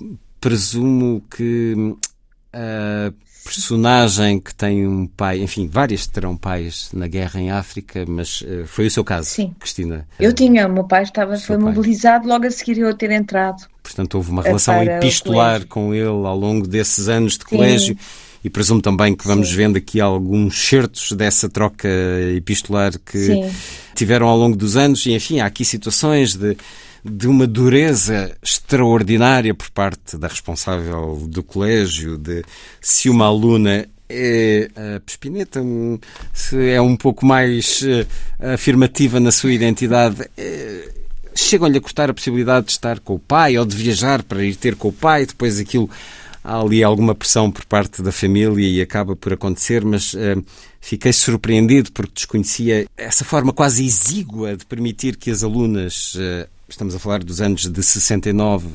presumo 0.43 1.22
que 1.34 1.72
uh, 1.76 3.14
personagem 3.45 4.40
que 4.40 4.53
tem 4.53 4.86
um 4.86 5.07
pai, 5.07 5.40
enfim, 5.40 5.68
várias 5.68 6.07
terão 6.07 6.36
pais 6.36 6.90
na 6.93 7.07
guerra 7.07 7.40
em 7.40 7.51
África, 7.53 8.05
mas 8.09 8.43
uh, 8.43 8.66
foi 8.66 8.88
o 8.88 8.90
seu 8.90 9.05
caso, 9.05 9.30
Sim. 9.30 9.55
Cristina. 9.59 10.07
Eu 10.18 10.32
tinha, 10.32 10.66
o 10.66 10.72
meu 10.72 10.84
pai 10.84 11.05
estava, 11.05 11.36
foi 11.36 11.57
pai. 11.57 11.66
mobilizado 11.66 12.26
logo 12.26 12.45
a 12.45 12.51
seguir 12.51 12.78
eu 12.78 12.93
ter 12.93 13.12
entrado. 13.12 13.64
Portanto, 13.82 14.16
houve 14.16 14.32
uma 14.32 14.43
relação 14.43 14.82
epistolar 14.82 15.64
com 15.66 15.95
ele 15.95 16.07
ao 16.07 16.36
longo 16.36 16.66
desses 16.66 17.09
anos 17.09 17.38
de 17.38 17.45
colégio 17.45 17.97
e 18.45 18.51
presumo 18.51 18.82
também 18.82 19.14
que 19.14 19.24
vamos 19.24 19.51
Sim. 19.51 19.57
vendo 19.57 19.76
aqui 19.76 20.01
alguns 20.01 20.61
certos 20.68 21.12
dessa 21.12 21.49
troca 21.49 21.88
epistolar 22.36 22.99
que 22.99 23.18
Sim. 23.18 23.51
tiveram 23.95 24.26
ao 24.26 24.36
longo 24.36 24.57
dos 24.57 24.76
anos 24.76 25.07
e, 25.07 25.12
enfim, 25.12 25.38
há 25.38 25.47
aqui 25.47 25.64
situações 25.64 26.34
de, 26.34 26.57
de 27.05 27.27
uma 27.27 27.47
dureza 27.47 28.37
extraordinária 28.43 29.55
por 29.55 29.71
parte 29.71 30.17
da 30.17 30.29
responsável 30.29 31.27
do 31.29 31.43
colégio, 31.43 32.17
de 32.17 32.45
se 32.81 33.11
uma 33.11 33.27
aluna 33.27 33.89
é 34.09 34.71
a 34.77 35.01
Pespineta, 35.01 35.61
se 36.33 36.71
é 36.71 36.81
um 36.81 36.97
pouco 36.97 37.25
mais 37.25 37.83
eh, 37.83 38.07
afirmativa 38.55 39.19
na 39.19 39.33
sua 39.33 39.53
identidade, 39.53 40.29
eh, 40.37 40.91
chegam-lhe 41.35 41.79
a 41.79 41.81
cortar 41.81 42.11
a 42.11 42.15
possibilidade 42.15 42.67
de 42.67 42.73
estar 42.73 43.01
com 43.01 43.15
o 43.15 43.19
pai 43.19 43.57
ou 43.57 43.65
de 43.65 43.75
viajar 43.77 44.23
para 44.23 44.45
ir 44.45 44.55
ter 44.57 44.77
com 44.77 44.89
o 44.89 44.93
pai, 44.93 45.25
depois 45.25 45.59
aquilo 45.59 45.89
há 46.45 46.61
ali 46.61 46.83
alguma 46.83 47.15
pressão 47.15 47.51
por 47.51 47.65
parte 47.65 48.03
da 48.03 48.11
família 48.11 48.67
e 48.67 48.81
acaba 48.81 49.15
por 49.15 49.33
acontecer, 49.33 49.85
mas 49.85 50.15
eh, 50.15 50.37
fiquei 50.81 51.13
surpreendido 51.13 51.93
porque 51.93 52.13
desconhecia 52.15 52.87
essa 52.97 53.25
forma 53.25 53.53
quase 53.53 53.85
exígua 53.85 54.57
de 54.57 54.67
permitir 54.67 55.17
que 55.17 55.31
as 55.31 55.43
alunas, 55.43 56.15
eh, 56.19 56.49
estamos 56.73 56.95
a 56.95 56.99
falar 56.99 57.23
dos 57.23 57.41
anos 57.41 57.70
de 57.70 57.83
69 57.83 58.68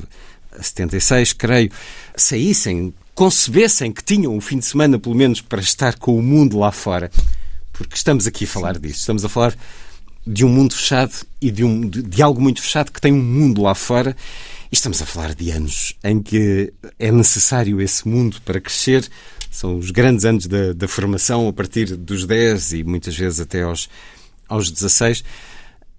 a 0.52 0.62
76, 0.62 1.32
creio, 1.32 1.70
saíssem, 2.16 2.94
concebessem 3.14 3.92
que 3.92 4.02
tinham 4.02 4.36
o 4.36 4.40
fim 4.40 4.58
de 4.58 4.64
semana, 4.64 4.98
pelo 4.98 5.14
menos, 5.14 5.40
para 5.40 5.60
estar 5.60 5.98
com 5.98 6.16
o 6.16 6.22
mundo 6.22 6.58
lá 6.58 6.72
fora. 6.72 7.10
Porque 7.72 7.96
estamos 7.96 8.26
aqui 8.26 8.44
a 8.44 8.48
falar 8.48 8.78
disso. 8.78 9.00
Estamos 9.00 9.24
a 9.24 9.28
falar 9.28 9.54
de 10.26 10.44
um 10.44 10.48
mundo 10.48 10.74
fechado 10.74 11.12
e 11.40 11.50
de, 11.50 11.64
um, 11.64 11.88
de 11.88 12.22
algo 12.22 12.40
muito 12.40 12.62
fechado 12.62 12.92
que 12.92 13.00
tem 13.00 13.12
um 13.12 13.22
mundo 13.22 13.62
lá 13.62 13.74
fora. 13.74 14.16
E 14.70 14.74
estamos 14.74 15.00
a 15.02 15.06
falar 15.06 15.34
de 15.34 15.50
anos 15.50 15.94
em 16.04 16.22
que 16.22 16.72
é 16.98 17.10
necessário 17.10 17.80
esse 17.80 18.06
mundo 18.06 18.40
para 18.44 18.60
crescer. 18.60 19.08
São 19.50 19.76
os 19.76 19.90
grandes 19.90 20.24
anos 20.24 20.46
da, 20.46 20.72
da 20.72 20.86
formação, 20.86 21.48
a 21.48 21.52
partir 21.52 21.96
dos 21.96 22.26
10 22.26 22.74
e 22.74 22.84
muitas 22.84 23.16
vezes 23.16 23.40
até 23.40 23.62
aos, 23.62 23.88
aos 24.48 24.70
16. 24.70 25.24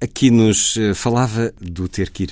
Aqui 0.02 0.32
nos 0.32 0.78
eh, 0.78 0.94
falava 0.94 1.54
do 1.60 1.90
ter 1.90 2.10
que 2.10 2.24
ir 2.24 2.32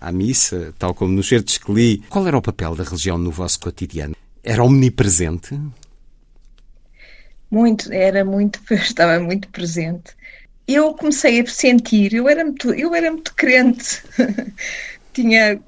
à, 0.00 0.08
à 0.08 0.12
missa, 0.12 0.72
tal 0.78 0.94
como 0.94 1.12
nos 1.12 1.26
certos 1.28 1.58
que 1.58 1.72
li. 1.72 1.98
Qual 2.08 2.26
era 2.26 2.38
o 2.38 2.42
papel 2.42 2.76
da 2.76 2.84
religião 2.84 3.18
no 3.18 3.30
vosso 3.32 3.58
cotidiano? 3.60 4.14
Era 4.42 4.62
omnipresente? 4.62 5.58
Muito, 7.50 7.92
era 7.92 8.24
muito, 8.24 8.60
estava 8.72 9.18
muito 9.20 9.48
presente. 9.48 10.12
Eu 10.66 10.94
comecei 10.94 11.40
a 11.40 11.46
sentir, 11.46 12.14
eu 12.14 12.28
era 12.28 12.44
muito, 12.44 12.72
eu 12.74 12.94
era 12.94 13.10
muito 13.10 13.34
crente. 13.34 14.02
Tinha, 15.12 15.60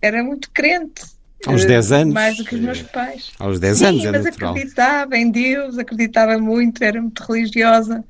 era 0.00 0.24
muito 0.24 0.50
crente. 0.50 1.02
Aos 1.46 1.64
Eh, 1.64 1.66
10 1.66 1.92
anos? 1.92 2.14
Mais 2.14 2.36
do 2.36 2.44
que 2.44 2.54
os 2.56 2.60
meus 2.60 2.82
pais. 2.82 3.30
Aos 3.38 3.60
10 3.60 3.78
Sim, 3.78 3.84
anos 3.84 4.04
é 4.04 4.12
mas 4.12 4.24
natural. 4.24 4.52
acreditava 4.52 5.16
em 5.16 5.30
Deus, 5.30 5.78
acreditava 5.78 6.38
muito, 6.38 6.82
era 6.82 7.00
muito 7.00 7.22
religiosa. 7.22 8.04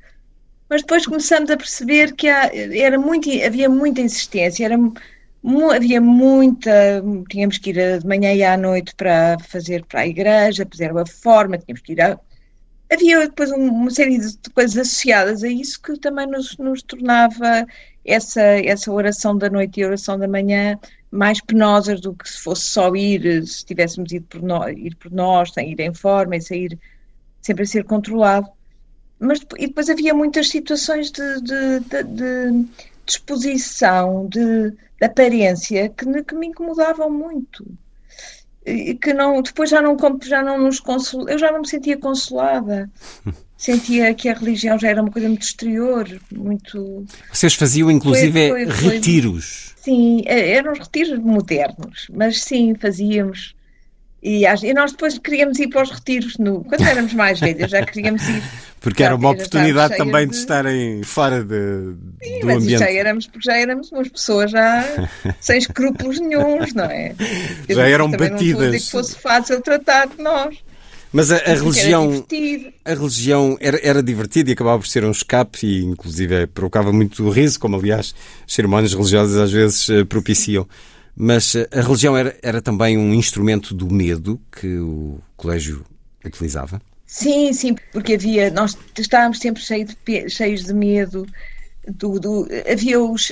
Mas 0.69 0.81
depois 0.81 1.05
começamos 1.05 1.49
a 1.49 1.57
perceber 1.57 2.13
que 2.15 2.27
há- 2.27 2.51
era 2.53 2.99
muito, 2.99 3.29
havia 3.45 3.69
muita 3.69 4.01
insistência, 4.01 4.65
era, 4.65 4.77
mu- 4.77 5.71
havia 5.71 6.01
muita, 6.01 7.01
tínhamos 7.29 7.57
que 7.57 7.69
ir 7.71 7.99
de 7.99 8.05
manhã 8.07 8.33
e 8.33 8.43
à 8.43 8.57
noite 8.57 8.93
para 8.95 9.37
fazer 9.39 9.85
para 9.85 10.01
a 10.01 10.07
igreja, 10.07 10.67
era 10.79 10.93
uma 10.93 11.05
forma, 11.05 11.57
tínhamos 11.57 11.81
que 11.81 11.93
ir 11.93 12.01
a, 12.01 12.19
havia 12.91 13.27
depois 13.27 13.51
um- 13.51 13.69
uma 13.69 13.91
série 13.91 14.17
de 14.19 14.37
coisas 14.55 14.77
associadas 14.77 15.43
a 15.43 15.49
isso 15.49 15.81
que 15.81 15.99
também 15.99 16.27
nos, 16.27 16.57
nos 16.57 16.83
tornava 16.83 17.65
essa, 18.05 18.41
essa 18.41 18.91
oração 18.91 19.37
da 19.37 19.49
noite 19.49 19.79
e 19.79 19.83
a 19.83 19.87
oração 19.87 20.17
da 20.19 20.27
manhã 20.27 20.79
mais 21.11 21.41
penosas 21.41 22.01
do 22.01 22.15
que 22.15 22.29
se 22.29 22.39
fosse 22.39 22.63
só 22.63 22.93
ir, 22.95 23.45
se 23.47 23.65
tivéssemos 23.65 24.11
ido 24.13 24.25
por 24.27 24.41
nós, 24.43 24.75
ir 24.77 24.95
por 24.97 25.11
nós, 25.11 25.53
sem 25.53 25.71
ir 25.71 25.79
em 25.81 25.93
forma 25.93 26.35
e 26.37 26.41
sair 26.41 26.79
sempre 27.41 27.63
a 27.63 27.67
ser 27.67 27.85
controlado. 27.85 28.47
Mas 29.19 29.39
e 29.57 29.67
depois 29.67 29.89
havia 29.89 30.13
muitas 30.13 30.49
situações 30.49 31.11
de, 31.11 31.41
de, 31.41 31.79
de, 31.79 32.03
de 32.03 32.65
disposição, 33.05 34.27
de, 34.27 34.73
aparência 35.01 35.89
que, 35.89 36.05
me- 36.05 36.23
que 36.23 36.35
me 36.35 36.47
incomodavam 36.47 37.09
muito. 37.09 37.65
E 38.65 38.95
que 38.95 39.13
não, 39.13 39.41
depois 39.41 39.69
já 39.69 39.81
não, 39.81 39.95
já 40.23 40.43
não 40.43 40.59
nos 40.59 40.79
consol, 40.79 41.27
eu 41.29 41.37
já 41.39 41.51
não 41.51 41.61
me 41.61 41.67
sentia 41.67 41.97
consolada. 41.97 42.89
Sentia 43.59 44.13
que 44.13 44.29
a 44.29 44.35
religião 44.35 44.77
já 44.77 44.89
era 44.89 45.01
uma 45.01 45.09
coisa 45.09 45.27
muito 45.27 45.41
exterior, 45.41 46.07
muito. 46.31 47.03
Vocês 47.33 47.55
faziam 47.55 47.89
inclusive 47.89 48.49
Foi- 48.49 48.65
foi- 48.67 48.75
foi- 48.75 48.93
retiros. 48.93 49.73
Sim, 49.77 50.21
eh, 50.27 50.51
eram 50.51 50.73
os 50.73 50.77
retiros 50.79 51.17
modernos, 51.17 52.05
mas 52.13 52.43
sim, 52.43 52.75
fazíamos. 52.79 53.55
E, 54.21 54.45
e 54.45 54.73
nós 54.73 54.91
depois 54.91 55.17
queríamos 55.19 55.59
ir 55.59 55.67
para 55.69 55.83
os 55.83 55.91
retiros, 55.91 56.37
no, 56.37 56.63
quando 56.63 56.81
éramos 56.83 57.13
mais 57.13 57.39
velhos, 57.39 57.69
já 57.69 57.85
queríamos 57.85 58.27
ir. 58.27 58.41
Porque 58.81 59.01
Já 59.03 59.07
era 59.07 59.15
uma 59.15 59.31
oportunidade 59.31 59.97
também 59.97 60.25
de... 60.27 60.33
de- 60.33 60.37
estarem 60.39 61.03
fora 61.03 61.43
de, 61.43 61.93
Sim, 62.23 62.39
do 62.41 62.45
mas 62.47 62.57
ambiente. 62.63 62.79
já 62.79 62.91
éramos, 62.91 63.25
porque 63.27 63.49
já 63.51 63.57
éramos 63.57 63.91
umas 63.91 64.07
pessoas 64.07 64.51
já 64.51 65.09
sem 65.41 65.57
escrúpulos 65.57 66.19
nenhuns, 66.19 66.73
não 66.75 66.85
é? 66.85 67.13
Eu 67.67 67.75
Já 67.75 67.87
eram 67.87 68.09
também 68.11 68.29
Não 68.29 68.35
batidas. 68.37 68.85
que 68.85 68.91
fosse 68.91 69.15
fácil 69.19 69.61
tratar 69.61 70.07
de 70.07 70.21
nós. 70.21 70.57
Mas 71.11 71.31
a, 71.31 71.37
a 71.37 71.53
religião, 71.55 72.23
a 72.85 72.89
religião 72.93 73.57
era, 73.59 73.79
era 73.81 74.03
divertida 74.03 74.51
e 74.51 74.53
acabava 74.53 74.77
por 74.79 74.87
ser 74.87 75.03
um 75.03 75.11
escape 75.11 75.65
e 75.65 75.83
inclusive 75.83 76.45
provocava 76.47 76.93
muito 76.93 77.27
riso, 77.29 77.59
como 77.59 77.75
aliás 77.77 78.13
as 78.45 78.53
cerimónias 78.53 78.93
religiosas 78.93 79.37
às 79.37 79.51
vezes 79.51 79.89
eh, 79.89 80.03
propiciam. 80.03 80.67
Mas 81.17 81.55
eh, 81.55 81.67
a 81.71 81.81
religião 81.81 82.15
era, 82.15 82.37
era 82.41 82.61
também 82.61 82.97
um 82.97 83.13
instrumento 83.13 83.73
do 83.73 83.91
medo 83.91 84.39
que 84.51 84.77
o 84.77 85.19
colégio 85.35 85.83
utilizava. 86.23 86.81
Sim, 87.05 87.53
sim, 87.53 87.75
porque 87.91 88.13
havia, 88.13 88.51
nós 88.51 88.77
estávamos 88.97 89.39
sempre 89.39 89.61
cheios 89.63 89.95
de, 90.05 90.29
cheios 90.29 90.65
de 90.65 90.73
medo, 90.73 91.25
do, 91.87 92.19
do- 92.19 92.47
havia 92.71 92.99
os, 93.01 93.31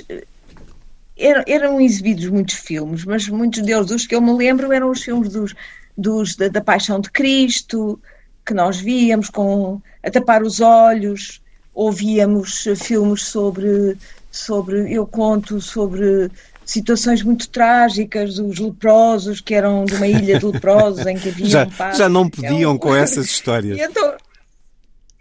eram, 1.18 1.44
eram 1.48 1.82
exibidos 1.82 2.28
muitos 2.28 2.56
filmes, 2.56 3.06
mas 3.06 3.28
muitos 3.28 3.62
deles, 3.62 3.92
os 3.92 4.06
que 4.08 4.16
eu 4.16 4.22
me 4.22 4.34
lembro, 4.34 4.72
eram 4.72 4.90
os 4.90 5.02
filmes 5.04 5.30
dos, 5.30 5.54
dos, 5.98 6.36
da, 6.36 6.48
da 6.48 6.62
Paixão 6.62 7.00
de 7.00 7.10
Cristo, 7.12 8.00
que 8.46 8.54
nós 8.54 8.78
víamos 8.78 9.30
com, 9.30 9.82
a 10.04 10.12
tapar 10.12 10.44
os 10.44 10.60
olhos, 10.60 11.42
ouvíamos 11.74 12.66
eh, 12.68 12.76
filmes 12.76 13.24
sobre, 13.24 13.98
sobre, 14.32 14.92
eu 14.94 15.06
conto 15.08 15.62
sobre 15.62 16.30
situações 16.66 17.22
muito 17.22 17.48
trágicas 17.50 18.36
dos 18.36 18.58
leprosos, 18.60 19.40
que 19.40 19.54
eram 19.54 19.86
de 19.86 19.94
uma 19.96 20.08
ilha 20.08 20.40
de 20.40 20.46
leprosos, 20.46 21.06
em 21.06 21.16
que 21.18 21.30
havia 21.30 21.46
Já, 21.50 21.64
um 21.66 21.70
padre- 21.70 21.98
já 21.98 22.10
não 22.10 22.26
é 22.26 22.30
podiam 22.30 22.74
um- 22.74 22.78
com 22.78 22.96
essas 22.96 23.26
histórias. 23.28 23.78
e, 23.78 23.82
então, 23.82 24.14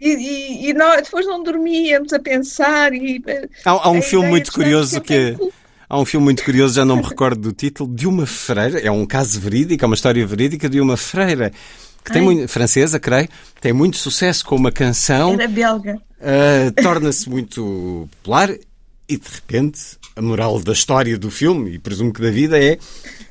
e, 0.01 0.09
e- 0.09 0.69
e 0.69 0.73
nós 0.73 1.03
depois 1.03 1.25
não 1.25 1.41
dormíamos 1.43 2.11
a 2.13 2.19
pensar 2.19 2.93
e 2.93 3.21
Há, 3.63 3.69
há 3.71 3.89
um 3.91 4.01
filme 4.01 4.27
muito 4.27 4.51
curioso 4.51 4.99
que 5.01 5.33
culto. 5.33 5.53
Há 5.87 5.99
um 5.99 6.03
filme 6.05 6.23
muito 6.23 6.43
curioso, 6.43 6.73
já 6.73 6.83
não 6.83 6.95
me 6.97 7.03
recordo 7.03 7.39
do 7.39 7.51
título, 7.53 7.93
de 7.93 8.07
uma 8.07 8.25
freira, 8.25 8.79
é 8.79 8.89
um 8.89 9.05
caso 9.05 9.39
verídico, 9.39 9.83
é 9.83 9.87
uma 9.87 9.93
história 9.95 10.25
verídica 10.25 10.67
de 10.67 10.81
uma 10.81 10.97
freira 10.97 11.51
que 12.03 12.11
tem 12.11 12.21
muito, 12.23 12.47
francesa, 12.47 12.99
creio, 12.99 13.29
tem 13.61 13.71
muito 13.71 13.97
sucesso 13.97 14.43
com 14.45 14.55
uma 14.55 14.71
canção, 14.71 15.33
era 15.35 15.47
belga. 15.47 15.95
uh, 16.19 16.81
torna-se 16.81 17.29
muito 17.29 18.09
popular 18.23 18.49
e 19.07 19.17
de 19.17 19.27
repente 19.29 19.97
a 20.15 20.21
moral 20.21 20.59
da 20.61 20.71
história 20.71 21.17
do 21.17 21.29
filme, 21.29 21.71
e 21.71 21.79
presumo 21.79 22.13
que 22.13 22.21
da 22.21 22.31
vida, 22.31 22.57
é 22.57 22.79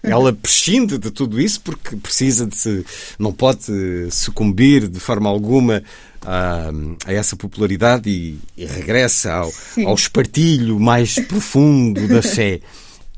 ela 0.03 0.33
prescinde 0.35 0.99
de 0.99 1.11
tudo 1.11 1.41
isso 1.41 1.62
porque 1.62 1.97
precisa 1.97 2.47
de 2.47 2.57
se, 2.57 2.85
não 3.18 3.33
pode 3.33 4.11
sucumbir 4.11 4.87
de 4.87 5.01
forma 5.01 5.31
alguma 5.31 5.83
a, 6.20 6.70
a 7.07 7.12
essa 7.12 7.37
popularidade 7.37 8.11
e, 8.11 8.39
e 8.55 8.66
regressa 8.66 9.33
ao, 9.33 9.51
Sim. 9.51 9.87
ao 9.87 9.95
espartilho 9.95 10.79
mais 10.79 11.14
profundo 11.20 12.07
da 12.07 12.20
fé. 12.22 12.61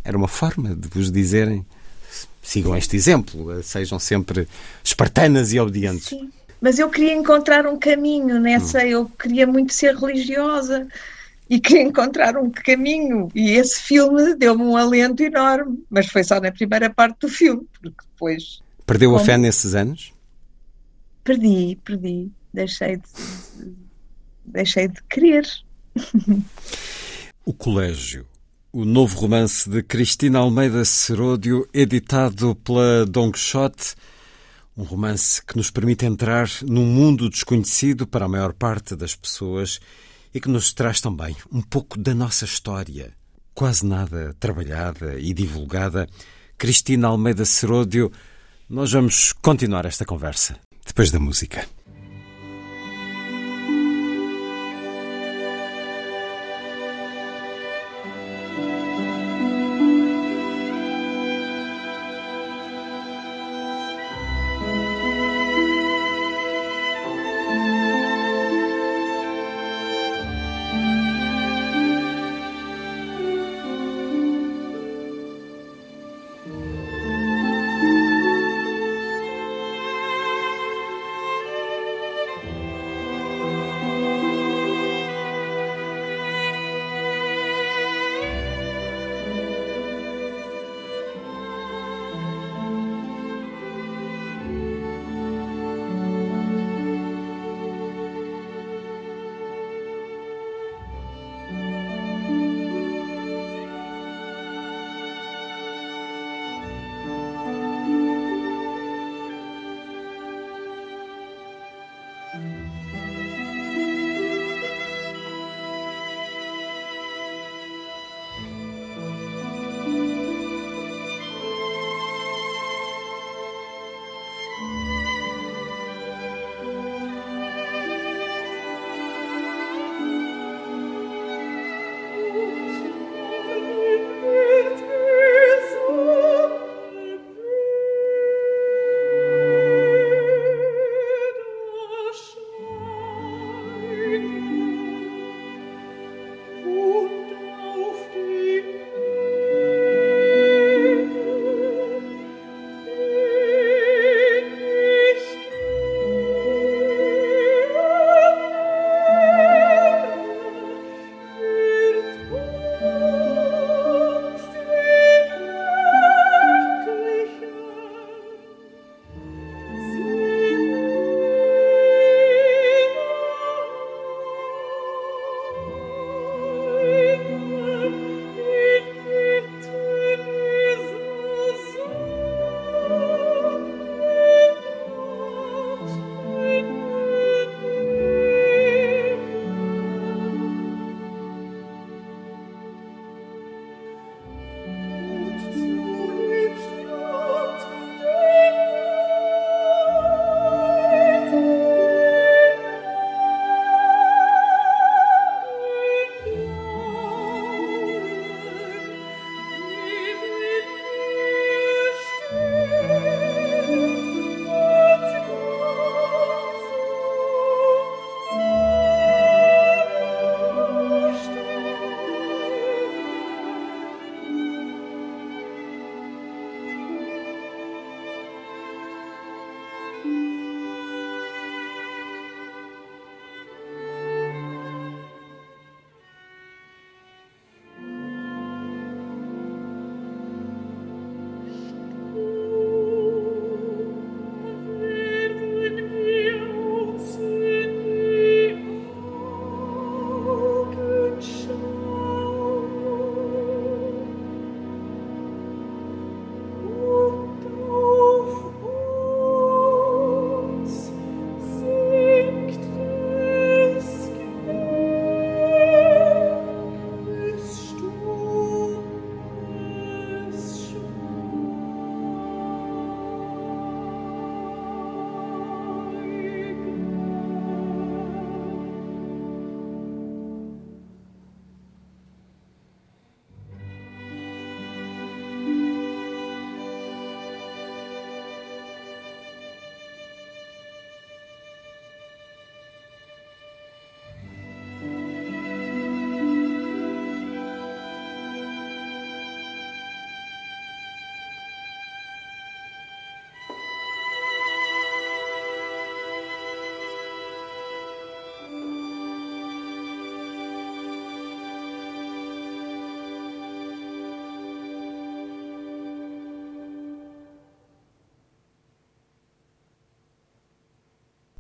Era 0.05 0.17
uma 0.17 0.29
forma 0.29 0.75
de 0.75 0.87
vos 0.89 1.11
dizerem 1.11 1.67
sigam 2.41 2.77
este 2.77 2.95
exemplo, 2.95 3.61
sejam 3.65 3.99
sempre 3.99 4.47
espartanas 4.85 5.53
e 5.53 5.59
obedientes. 5.59 6.09
Sim. 6.09 6.31
Mas 6.61 6.79
eu 6.79 6.89
queria 6.89 7.13
encontrar 7.13 7.67
um 7.67 7.79
caminho 7.79 8.41
nessa, 8.41 8.79
Hum. 8.79 8.83
eu 8.83 9.05
queria 9.07 9.47
muito 9.47 9.75
ser 9.75 9.95
religiosa 9.97 10.87
e 11.49 11.61
queria 11.61 11.83
encontrar 11.83 12.37
um 12.37 12.51
caminho. 12.51 13.29
E 13.35 13.51
esse 13.53 13.81
filme 13.81 14.35
deu-me 14.35 14.63
um 14.65 14.77
alento 14.77 15.23
enorme, 15.23 15.85
mas 15.89 16.07
foi 16.07 16.25
só 16.25 16.41
na 16.41 16.51
primeira 16.53 16.91
parte 16.91 17.21
do 17.21 17.29
filme, 17.29 17.67
porque 17.73 17.97
depois 18.13 18.61
Perdeu 18.85 19.11
a 19.11 19.15
Como? 19.15 19.25
fé 19.25 19.37
nesses 19.37 19.75
anos? 19.75 20.13
perdi, 21.25 21.77
perdi, 21.85 22.31
deixei 22.55 22.97
de, 22.99 23.75
deixei 24.45 24.87
de 24.89 25.03
querer. 25.11 25.45
O 27.45 27.53
Colégio. 27.53 28.27
O 28.73 28.85
novo 28.85 29.19
romance 29.19 29.69
de 29.69 29.83
Cristina 29.83 30.39
Almeida 30.39 30.85
Seródio, 30.85 31.67
editado 31.73 32.55
pela 32.57 33.07
Don 33.07 33.33
Quixote. 33.33 33.95
Um 34.77 34.83
romance 34.83 35.43
que 35.45 35.57
nos 35.57 35.71
permite 35.71 36.05
entrar 36.05 36.49
num 36.63 36.85
mundo 36.85 37.31
desconhecido 37.31 38.07
para 38.07 38.27
a 38.27 38.29
maior 38.29 38.53
parte 38.53 38.95
das 38.95 39.17
pessoas 39.17 39.81
e 40.37 40.41
que 40.41 40.51
nos 40.51 40.75
traz 40.75 41.01
também 41.01 41.35
um 41.51 41.63
pouco 41.63 41.99
da 41.99 42.15
nossa 42.15 42.45
história, 42.45 43.15
quase 43.55 43.87
nada 43.87 44.37
trabalhada 44.39 45.19
e 45.19 45.33
divulgada. 45.33 46.07
Cristina 46.59 47.09
Almeida 47.09 47.47
Seródio, 47.47 48.13
nós 48.69 48.93
vamos 48.93 49.33
continuar 49.33 49.87
esta 49.87 50.05
conversa 50.05 50.61
depois 50.87 51.11
da 51.11 51.19
música. 51.19 51.67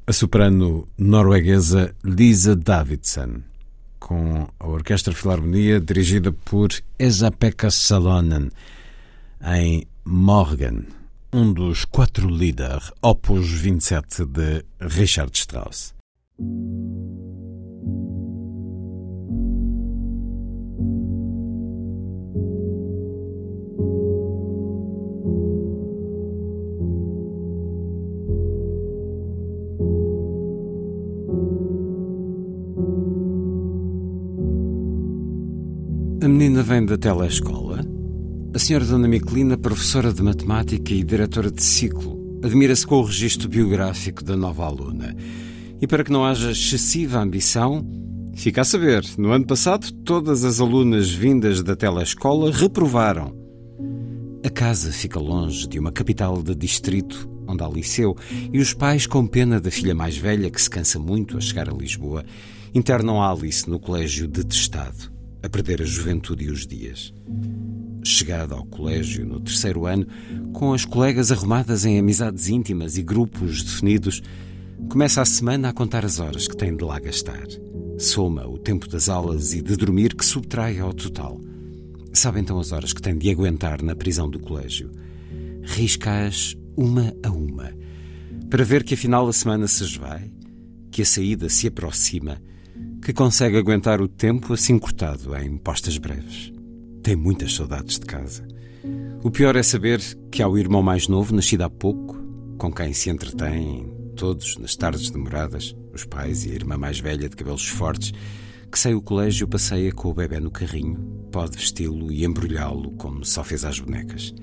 A 0.08 0.12
soprano 0.12 0.86
norueguesa 0.96 1.92
Lisa 2.04 2.54
Davidson, 2.54 3.42
com 3.98 4.46
a 4.60 4.66
Orquestra 4.68 5.12
Filarmonia 5.12 5.80
dirigida 5.80 6.30
por 6.30 6.68
Esa-Pekka 6.96 7.70
Salonen, 7.72 8.50
em 9.44 9.84
Morgan, 10.04 10.84
um 11.32 11.52
dos 11.52 11.84
quatro 11.84 12.28
líderes, 12.28 12.92
Opus 13.02 13.50
27 13.50 14.24
de 14.26 14.64
Richard 14.80 15.32
Strauss. 15.34 15.95
Vem 36.76 36.84
da 36.84 36.98
telescola. 36.98 37.80
A 38.54 38.58
senhora 38.58 38.84
Dona 38.84 39.08
Miquelina, 39.08 39.56
professora 39.56 40.12
de 40.12 40.22
matemática 40.22 40.92
e 40.92 41.02
diretora 41.02 41.50
de 41.50 41.62
ciclo, 41.62 42.38
admira-se 42.42 42.86
com 42.86 42.96
o 42.96 43.02
registro 43.02 43.48
biográfico 43.48 44.22
da 44.22 44.36
nova 44.36 44.66
aluna. 44.66 45.16
E 45.80 45.86
para 45.86 46.04
que 46.04 46.12
não 46.12 46.22
haja 46.22 46.50
excessiva 46.50 47.18
ambição, 47.18 47.82
fica 48.34 48.60
a 48.60 48.64
saber, 48.64 49.06
no 49.16 49.30
ano 49.32 49.46
passado 49.46 49.90
todas 50.04 50.44
as 50.44 50.60
alunas 50.60 51.10
vindas 51.10 51.62
da 51.62 51.74
telescola 51.74 52.52
reprovaram. 52.52 53.34
A 54.44 54.50
casa 54.50 54.92
fica 54.92 55.18
longe 55.18 55.66
de 55.66 55.78
uma 55.78 55.90
capital 55.92 56.42
de 56.42 56.54
distrito 56.54 57.26
onde 57.48 57.62
há 57.62 57.68
liceu, 57.68 58.14
e 58.52 58.58
os 58.58 58.74
pais, 58.74 59.06
com 59.06 59.26
pena 59.26 59.58
da 59.58 59.70
filha 59.70 59.94
mais 59.94 60.18
velha, 60.18 60.50
que 60.50 60.60
se 60.60 60.68
cansa 60.68 60.98
muito 60.98 61.38
a 61.38 61.40
chegar 61.40 61.70
a 61.70 61.72
Lisboa, 61.72 62.22
internam 62.74 63.22
Alice 63.22 63.70
no 63.70 63.78
colégio 63.78 64.28
detestado 64.28 65.15
a 65.46 65.50
perder 65.50 65.80
a 65.80 65.84
juventude 65.84 66.44
e 66.44 66.50
os 66.50 66.66
dias. 66.66 67.14
Chegada 68.04 68.54
ao 68.54 68.64
colégio 68.66 69.24
no 69.24 69.40
terceiro 69.40 69.86
ano, 69.86 70.06
com 70.52 70.72
as 70.72 70.84
colegas 70.84 71.32
arrumadas 71.32 71.84
em 71.84 71.98
amizades 71.98 72.48
íntimas 72.48 72.96
e 72.98 73.02
grupos 73.02 73.62
definidos, 73.62 74.22
começa 74.88 75.22
a 75.22 75.24
semana 75.24 75.68
a 75.68 75.72
contar 75.72 76.04
as 76.04 76.20
horas 76.20 76.46
que 76.46 76.56
tem 76.56 76.76
de 76.76 76.84
lá 76.84 76.98
gastar. 76.98 77.46
Soma 77.98 78.46
o 78.46 78.58
tempo 78.58 78.88
das 78.88 79.08
aulas 79.08 79.54
e 79.54 79.62
de 79.62 79.76
dormir 79.76 80.14
que 80.14 80.24
subtrai 80.24 80.78
ao 80.78 80.92
total. 80.92 81.40
Sabe 82.12 82.40
então 82.40 82.58
as 82.58 82.72
horas 82.72 82.92
que 82.92 83.00
tem 83.00 83.16
de 83.16 83.30
aguentar 83.30 83.82
na 83.82 83.94
prisão 83.94 84.28
do 84.28 84.38
colégio. 84.38 84.90
Risca-as 85.62 86.56
uma 86.76 87.14
a 87.22 87.30
uma, 87.30 87.72
para 88.50 88.64
ver 88.64 88.84
que 88.84 88.94
afinal 88.94 89.26
a 89.26 89.32
semana 89.32 89.66
se 89.66 89.82
esvai, 89.82 90.30
que 90.90 91.02
a 91.02 91.06
saída 91.06 91.48
se 91.48 91.66
aproxima 91.66 92.40
que 93.06 93.12
consegue 93.12 93.56
aguentar 93.56 94.00
o 94.00 94.08
tempo 94.08 94.52
assim 94.52 94.80
cortado 94.80 95.36
em 95.36 95.56
postas 95.56 95.96
breves. 95.96 96.52
Tem 97.04 97.14
muitas 97.14 97.54
saudades 97.54 98.00
de 98.00 98.04
casa. 98.04 98.44
O 99.22 99.30
pior 99.30 99.54
é 99.54 99.62
saber 99.62 100.02
que 100.28 100.42
há 100.42 100.48
o 100.48 100.58
irmão 100.58 100.82
mais 100.82 101.06
novo, 101.06 101.32
nascido 101.32 101.62
há 101.62 101.70
pouco, 101.70 102.16
com 102.58 102.72
quem 102.72 102.92
se 102.92 103.08
entretém 103.08 103.88
todos 104.16 104.56
nas 104.56 104.74
tardes 104.74 105.08
demoradas, 105.08 105.72
os 105.94 106.04
pais 106.04 106.44
e 106.46 106.50
a 106.50 106.54
irmã 106.54 106.76
mais 106.76 106.98
velha 106.98 107.28
de 107.28 107.36
cabelos 107.36 107.68
fortes, 107.68 108.12
que 108.72 108.76
sai 108.76 108.94
o 108.94 109.00
colégio 109.00 109.46
passeia 109.46 109.92
com 109.92 110.08
o 110.08 110.14
bebê 110.14 110.40
no 110.40 110.50
carrinho, 110.50 110.98
pode 111.30 111.56
vesti-lo 111.56 112.10
e 112.10 112.24
embrulhá-lo 112.24 112.90
como 112.96 113.24
só 113.24 113.44
fez 113.44 113.64
às 113.64 113.78
bonecas. 113.78 114.34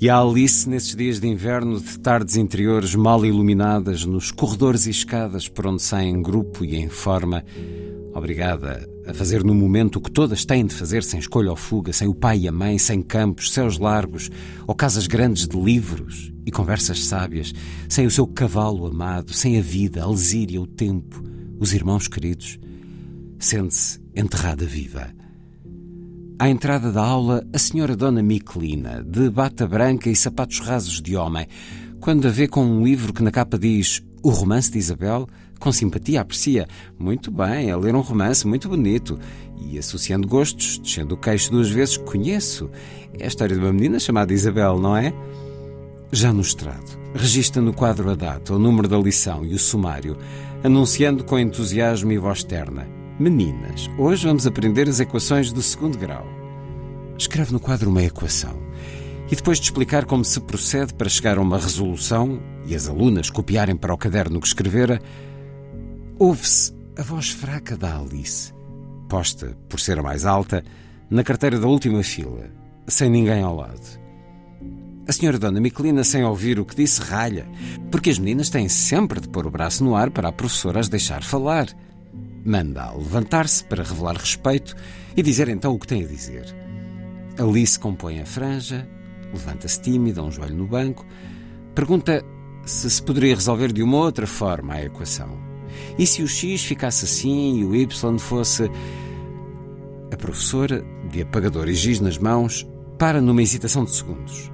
E 0.00 0.08
a 0.08 0.18
Alice, 0.18 0.66
nesses 0.66 0.96
dias 0.96 1.20
de 1.20 1.28
inverno, 1.28 1.78
de 1.78 1.98
tardes 1.98 2.36
interiores 2.36 2.94
mal 2.94 3.22
iluminadas, 3.26 4.02
nos 4.06 4.30
corredores 4.30 4.86
e 4.86 4.90
escadas 4.90 5.46
por 5.46 5.66
onde 5.66 5.82
sai 5.82 6.06
em 6.06 6.22
grupo 6.22 6.64
e 6.64 6.74
em 6.74 6.88
forma, 6.88 7.44
obrigada 8.14 8.88
a 9.06 9.12
fazer 9.12 9.44
no 9.44 9.54
momento 9.54 9.96
o 9.96 10.00
que 10.00 10.10
todas 10.10 10.46
têm 10.46 10.64
de 10.64 10.74
fazer 10.74 11.02
sem 11.02 11.20
escolha 11.20 11.50
ou 11.50 11.56
fuga, 11.56 11.92
sem 11.92 12.08
o 12.08 12.14
pai 12.14 12.38
e 12.38 12.48
a 12.48 12.52
mãe, 12.52 12.78
sem 12.78 13.02
campos, 13.02 13.52
céus 13.52 13.78
largos 13.78 14.30
ou 14.66 14.74
casas 14.74 15.06
grandes 15.06 15.46
de 15.46 15.60
livros 15.60 16.32
e 16.46 16.50
conversas 16.50 17.04
sábias, 17.04 17.52
sem 17.86 18.06
o 18.06 18.10
seu 18.10 18.26
cavalo 18.26 18.86
amado, 18.86 19.34
sem 19.34 19.58
a 19.58 19.60
vida, 19.60 20.02
a 20.02 20.08
lesíria, 20.08 20.62
o 20.62 20.66
tempo, 20.66 21.22
os 21.58 21.74
irmãos 21.74 22.08
queridos, 22.08 22.58
sente-se 23.38 24.00
enterrada 24.16 24.64
viva 24.64 25.19
à 26.40 26.48
entrada 26.48 26.90
da 26.90 27.04
aula, 27.04 27.46
a 27.52 27.58
senhora 27.58 27.94
Dona 27.94 28.22
Miquelina, 28.22 29.04
de 29.06 29.28
bata 29.28 29.66
branca 29.66 30.08
e 30.08 30.16
sapatos 30.16 30.60
rasos 30.60 31.02
de 31.02 31.14
homem, 31.14 31.46
quando 32.00 32.26
a 32.26 32.30
vê 32.30 32.48
com 32.48 32.64
um 32.64 32.82
livro 32.82 33.12
que 33.12 33.22
na 33.22 33.30
capa 33.30 33.58
diz 33.58 34.02
O 34.22 34.30
Romance 34.30 34.72
de 34.72 34.78
Isabel, 34.78 35.28
com 35.58 35.70
simpatia 35.70 36.22
aprecia. 36.22 36.66
Muito 36.98 37.30
bem, 37.30 37.70
a 37.70 37.76
ler 37.76 37.94
um 37.94 38.00
romance 38.00 38.46
muito 38.46 38.70
bonito. 38.70 39.18
E 39.60 39.78
associando 39.78 40.26
gostos, 40.26 40.78
descendo 40.78 41.14
o 41.14 41.18
queixo 41.18 41.50
duas 41.50 41.68
vezes, 41.68 41.98
conheço. 41.98 42.70
É 43.18 43.24
a 43.24 43.28
história 43.28 43.54
de 43.54 43.60
uma 43.60 43.70
menina 43.70 44.00
chamada 44.00 44.32
Isabel, 44.32 44.80
não 44.80 44.96
é? 44.96 45.12
Já 46.10 46.32
no 46.32 46.40
estrado, 46.40 46.98
registra 47.14 47.60
no 47.60 47.74
quadro 47.74 48.08
a 48.08 48.14
data, 48.14 48.54
o 48.54 48.58
número 48.58 48.88
da 48.88 48.96
lição 48.96 49.44
e 49.44 49.52
o 49.52 49.58
sumário, 49.58 50.16
anunciando 50.64 51.22
com 51.22 51.38
entusiasmo 51.38 52.10
e 52.10 52.16
voz 52.16 52.42
terna. 52.42 52.99
Meninas, 53.20 53.90
hoje 53.98 54.26
vamos 54.26 54.46
aprender 54.46 54.88
as 54.88 54.98
equações 54.98 55.52
do 55.52 55.60
segundo 55.60 55.98
grau. 55.98 56.26
Escreve 57.18 57.52
no 57.52 57.60
quadro 57.60 57.90
uma 57.90 58.02
equação 58.02 58.58
e 59.30 59.36
depois 59.36 59.58
de 59.58 59.64
explicar 59.64 60.06
como 60.06 60.24
se 60.24 60.40
procede 60.40 60.94
para 60.94 61.06
chegar 61.06 61.36
a 61.36 61.42
uma 61.42 61.58
resolução 61.58 62.40
e 62.64 62.74
as 62.74 62.88
alunas 62.88 63.28
copiarem 63.28 63.76
para 63.76 63.92
o 63.92 63.98
caderno 63.98 64.40
que 64.40 64.46
escrevera, 64.46 65.02
ouve-se 66.18 66.72
a 66.96 67.02
voz 67.02 67.28
fraca 67.28 67.76
da 67.76 67.98
Alice, 67.98 68.54
posta, 69.06 69.54
por 69.68 69.78
ser 69.78 69.98
a 69.98 70.02
mais 70.02 70.24
alta, 70.24 70.64
na 71.10 71.22
carteira 71.22 71.60
da 71.60 71.66
última 71.66 72.02
fila, 72.02 72.48
sem 72.88 73.10
ninguém 73.10 73.42
ao 73.42 73.54
lado. 73.54 74.00
A 75.06 75.12
senhora 75.12 75.38
Dona 75.38 75.60
Miquelina, 75.60 76.04
sem 76.04 76.24
ouvir 76.24 76.58
o 76.58 76.64
que 76.64 76.74
disse, 76.74 77.02
ralha, 77.02 77.46
porque 77.90 78.08
as 78.08 78.18
meninas 78.18 78.48
têm 78.48 78.66
sempre 78.66 79.20
de 79.20 79.28
pôr 79.28 79.46
o 79.46 79.50
braço 79.50 79.84
no 79.84 79.94
ar 79.94 80.08
para 80.08 80.30
a 80.30 80.32
professora 80.32 80.80
as 80.80 80.88
deixar 80.88 81.22
falar 81.22 81.66
manda-a 82.44 82.92
levantar-se 82.92 83.64
para 83.64 83.82
revelar 83.82 84.16
respeito 84.16 84.74
e 85.16 85.22
dizer 85.22 85.48
então 85.48 85.74
o 85.74 85.78
que 85.78 85.86
tem 85.86 86.04
a 86.04 86.06
dizer. 86.06 86.44
Alice 87.38 87.78
compõe 87.78 88.20
a 88.20 88.26
franja, 88.26 88.88
levanta-se 89.32 89.80
tímida, 89.80 90.22
um 90.22 90.30
joelho 90.30 90.56
no 90.56 90.66
banco, 90.66 91.06
pergunta 91.74 92.24
se 92.64 92.90
se 92.90 93.02
poderia 93.02 93.34
resolver 93.34 93.72
de 93.72 93.82
uma 93.82 93.96
outra 93.96 94.26
forma 94.26 94.74
a 94.74 94.84
equação. 94.84 95.38
E 95.98 96.06
se 96.06 96.22
o 96.22 96.28
x 96.28 96.64
ficasse 96.64 97.04
assim 97.04 97.60
e 97.60 97.64
o 97.64 97.74
y 97.74 98.18
fosse. 98.18 98.70
A 100.12 100.16
professora, 100.16 100.84
de 101.10 101.22
apagador 101.22 101.68
e 101.68 101.74
giz 101.74 102.00
nas 102.00 102.18
mãos, 102.18 102.66
para 102.98 103.20
numa 103.20 103.42
hesitação 103.42 103.84
de 103.84 103.92
segundos. 103.92 104.50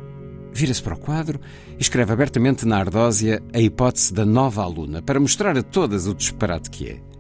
Vira-se 0.52 0.82
para 0.82 0.94
o 0.94 0.98
quadro 0.98 1.40
e 1.78 1.82
escreve 1.82 2.12
abertamente 2.12 2.66
na 2.66 2.78
ardósia 2.78 3.42
a 3.52 3.60
hipótese 3.60 4.12
da 4.12 4.24
nova 4.24 4.62
aluna 4.62 5.02
para 5.02 5.18
mostrar 5.18 5.56
a 5.56 5.62
todas 5.62 6.06
o 6.06 6.14
disparate 6.14 6.70
que 6.70 6.88
é. 6.90 7.15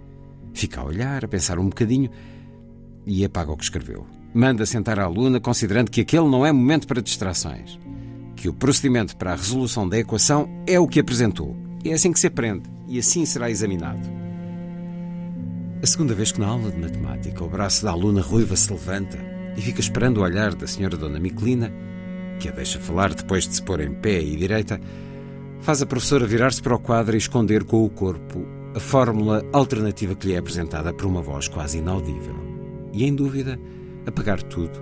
Fica 0.56 0.80
a 0.80 0.84
olhar, 0.84 1.22
a 1.22 1.28
pensar 1.28 1.58
um 1.58 1.68
bocadinho 1.68 2.10
e 3.04 3.22
apaga 3.22 3.52
o 3.52 3.56
que 3.58 3.64
escreveu. 3.64 4.06
Manda 4.32 4.64
sentar 4.64 4.98
a 4.98 5.04
aluna, 5.04 5.38
considerando 5.38 5.90
que 5.90 6.00
aquele 6.00 6.26
não 6.26 6.46
é 6.46 6.50
momento 6.50 6.86
para 6.86 7.02
distrações. 7.02 7.78
Que 8.34 8.48
o 8.48 8.54
procedimento 8.54 9.18
para 9.18 9.32
a 9.32 9.36
resolução 9.36 9.86
da 9.86 9.98
equação 9.98 10.48
é 10.66 10.80
o 10.80 10.88
que 10.88 10.98
apresentou. 10.98 11.54
É 11.84 11.92
assim 11.92 12.10
que 12.10 12.18
se 12.18 12.28
aprende 12.28 12.70
e 12.88 12.98
assim 12.98 13.26
será 13.26 13.50
examinado. 13.50 14.00
A 15.82 15.86
segunda 15.86 16.14
vez 16.14 16.32
que 16.32 16.40
na 16.40 16.46
aula 16.46 16.70
de 16.70 16.80
matemática 16.80 17.44
o 17.44 17.50
braço 17.50 17.84
da 17.84 17.90
aluna 17.90 18.22
ruiva 18.22 18.56
se 18.56 18.72
levanta 18.72 19.18
e 19.58 19.60
fica 19.60 19.80
esperando 19.80 20.18
o 20.18 20.22
olhar 20.22 20.54
da 20.54 20.66
senhora 20.66 20.96
Dona 20.96 21.20
Miquelina, 21.20 21.70
que 22.40 22.48
a 22.48 22.52
deixa 22.52 22.80
falar 22.80 23.12
depois 23.12 23.46
de 23.46 23.56
se 23.56 23.62
pôr 23.62 23.82
em 23.82 23.92
pé 23.92 24.22
e 24.22 24.36
direita, 24.36 24.80
faz 25.60 25.82
a 25.82 25.86
professora 25.86 26.26
virar-se 26.26 26.62
para 26.62 26.74
o 26.74 26.78
quadro 26.78 27.14
e 27.14 27.18
esconder 27.18 27.62
com 27.62 27.84
o 27.84 27.90
corpo 27.90 28.55
a 28.76 28.78
fórmula 28.78 29.42
alternativa 29.54 30.14
que 30.14 30.26
lhe 30.26 30.34
é 30.34 30.36
apresentada 30.36 30.92
por 30.92 31.06
uma 31.06 31.22
voz 31.22 31.48
quase 31.48 31.78
inaudível. 31.78 32.36
E, 32.92 33.06
em 33.06 33.14
dúvida, 33.14 33.58
apagar 34.06 34.42
tudo, 34.42 34.78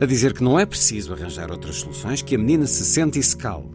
a 0.00 0.04
dizer 0.04 0.32
que 0.32 0.42
não 0.42 0.58
é 0.58 0.66
preciso 0.66 1.12
arranjar 1.12 1.48
outras 1.52 1.76
soluções, 1.76 2.20
que 2.20 2.34
a 2.34 2.38
menina 2.38 2.66
se 2.66 2.84
sente 2.84 3.20
e 3.20 3.22
se 3.22 3.36
cale. 3.36 3.70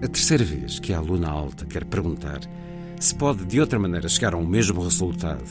A 0.00 0.06
terceira 0.06 0.44
vez 0.44 0.78
que 0.78 0.92
a 0.92 0.98
aluna 0.98 1.28
alta 1.28 1.66
quer 1.66 1.84
perguntar 1.84 2.40
se 3.00 3.12
pode 3.12 3.44
de 3.44 3.60
outra 3.60 3.76
maneira 3.76 4.08
chegar 4.08 4.34
a 4.34 4.36
um 4.36 4.46
mesmo 4.46 4.84
resultado, 4.84 5.50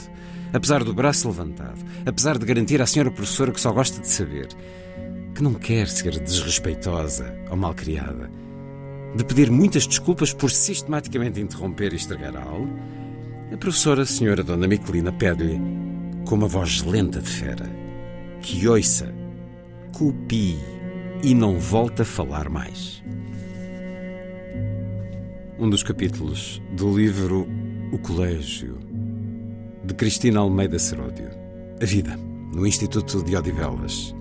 apesar 0.53 0.81
do 0.85 0.93
braço 0.93 1.27
levantado, 1.27 1.83
apesar 2.05 2.37
de 2.37 2.45
garantir 2.45 2.81
à 2.81 2.85
senhora 2.85 3.11
professora 3.11 3.51
que 3.51 3.59
só 3.59 3.73
gosta 3.73 3.99
de 3.99 4.07
saber, 4.07 4.47
que 5.35 5.43
não 5.43 5.55
quer 5.55 5.89
ser 5.89 6.17
desrespeitosa 6.17 7.35
ou 7.51 7.57
malcriada, 7.57 8.31
de 9.15 9.23
pedir 9.23 9.49
muitas 9.49 9.87
desculpas 9.87 10.33
por 10.33 10.51
sistematicamente 10.51 11.39
interromper 11.39 11.93
e 11.93 11.95
estragar 11.95 12.35
a 12.35 12.43
aula, 12.43 12.69
a 13.51 13.57
professora, 13.57 14.03
a 14.03 14.05
senhora 14.05 14.43
Dona 14.43 14.67
Miquelina, 14.67 15.11
pede-lhe, 15.11 15.59
com 16.25 16.35
uma 16.35 16.47
voz 16.47 16.83
lenta 16.83 17.19
de 17.19 17.29
fera, 17.29 17.69
que 18.41 18.67
ouça, 18.67 19.13
copie 19.91 20.57
e 21.23 21.33
não 21.33 21.59
volte 21.59 22.03
a 22.03 22.05
falar 22.05 22.49
mais. 22.49 23.03
Um 25.57 25.69
dos 25.69 25.83
capítulos 25.83 26.61
do 26.77 26.95
livro 26.95 27.47
O 27.91 27.97
Colégio, 27.97 28.77
de 29.83 29.93
Cristina 29.93 30.39
Almeida 30.39 30.77
Seródio. 30.77 31.29
A 31.81 31.85
vida, 31.85 32.15
no 32.53 32.67
Instituto 32.67 33.23
de 33.23 33.35
Odivelas, 33.35 34.13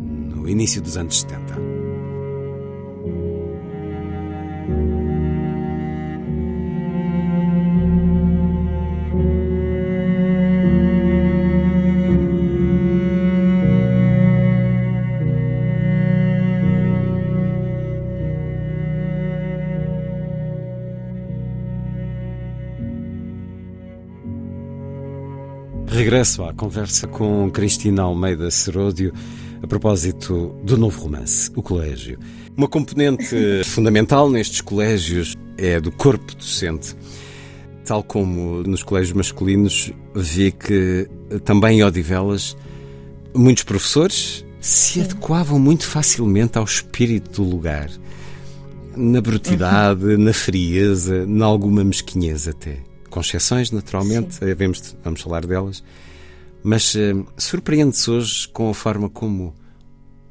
no 0.00 0.48
início 0.48 0.80
dos 0.80 0.96
anos 0.96 1.20
70. 1.20 1.83
Regresso 25.94 26.42
à 26.42 26.52
conversa 26.52 27.06
com 27.06 27.48
Cristina 27.50 28.02
Almeida 28.02 28.50
Seródio 28.50 29.12
a 29.64 29.66
propósito 29.66 30.54
do 30.62 30.76
novo 30.76 31.00
romance, 31.02 31.50
O 31.56 31.62
Colégio. 31.62 32.18
Uma 32.54 32.68
componente 32.68 33.34
fundamental 33.64 34.30
nestes 34.30 34.60
colégios 34.60 35.34
é 35.56 35.76
a 35.76 35.80
do 35.80 35.90
corpo 35.90 36.34
docente. 36.34 36.94
Tal 37.84 38.02
como 38.02 38.62
nos 38.62 38.82
colégios 38.82 39.16
masculinos, 39.16 39.90
vê 40.14 40.50
que 40.50 41.08
também 41.44 41.78
em 41.78 41.82
Odivelas 41.82 42.56
muitos 43.34 43.64
professores 43.64 44.44
se 44.60 45.00
adequavam 45.00 45.58
muito 45.58 45.86
facilmente 45.86 46.58
ao 46.58 46.64
espírito 46.64 47.42
do 47.42 47.48
lugar, 47.48 47.90
na 48.94 49.20
brutidade, 49.20 50.04
uhum. 50.04 50.18
na 50.18 50.32
frieza, 50.32 51.26
na 51.26 51.46
alguma 51.46 51.82
mesquinhez 51.82 52.46
até 52.46 52.78
com 53.08 53.20
exceções, 53.20 53.70
naturalmente, 53.70 54.40
vamos, 54.58 54.96
vamos 55.04 55.20
falar 55.20 55.46
delas, 55.46 55.84
mas 56.64 56.94
uh, 56.94 57.26
surpreende-se 57.36 58.10
hoje 58.10 58.48
com 58.48 58.70
a 58.70 58.74
forma 58.74 59.10
como 59.10 59.54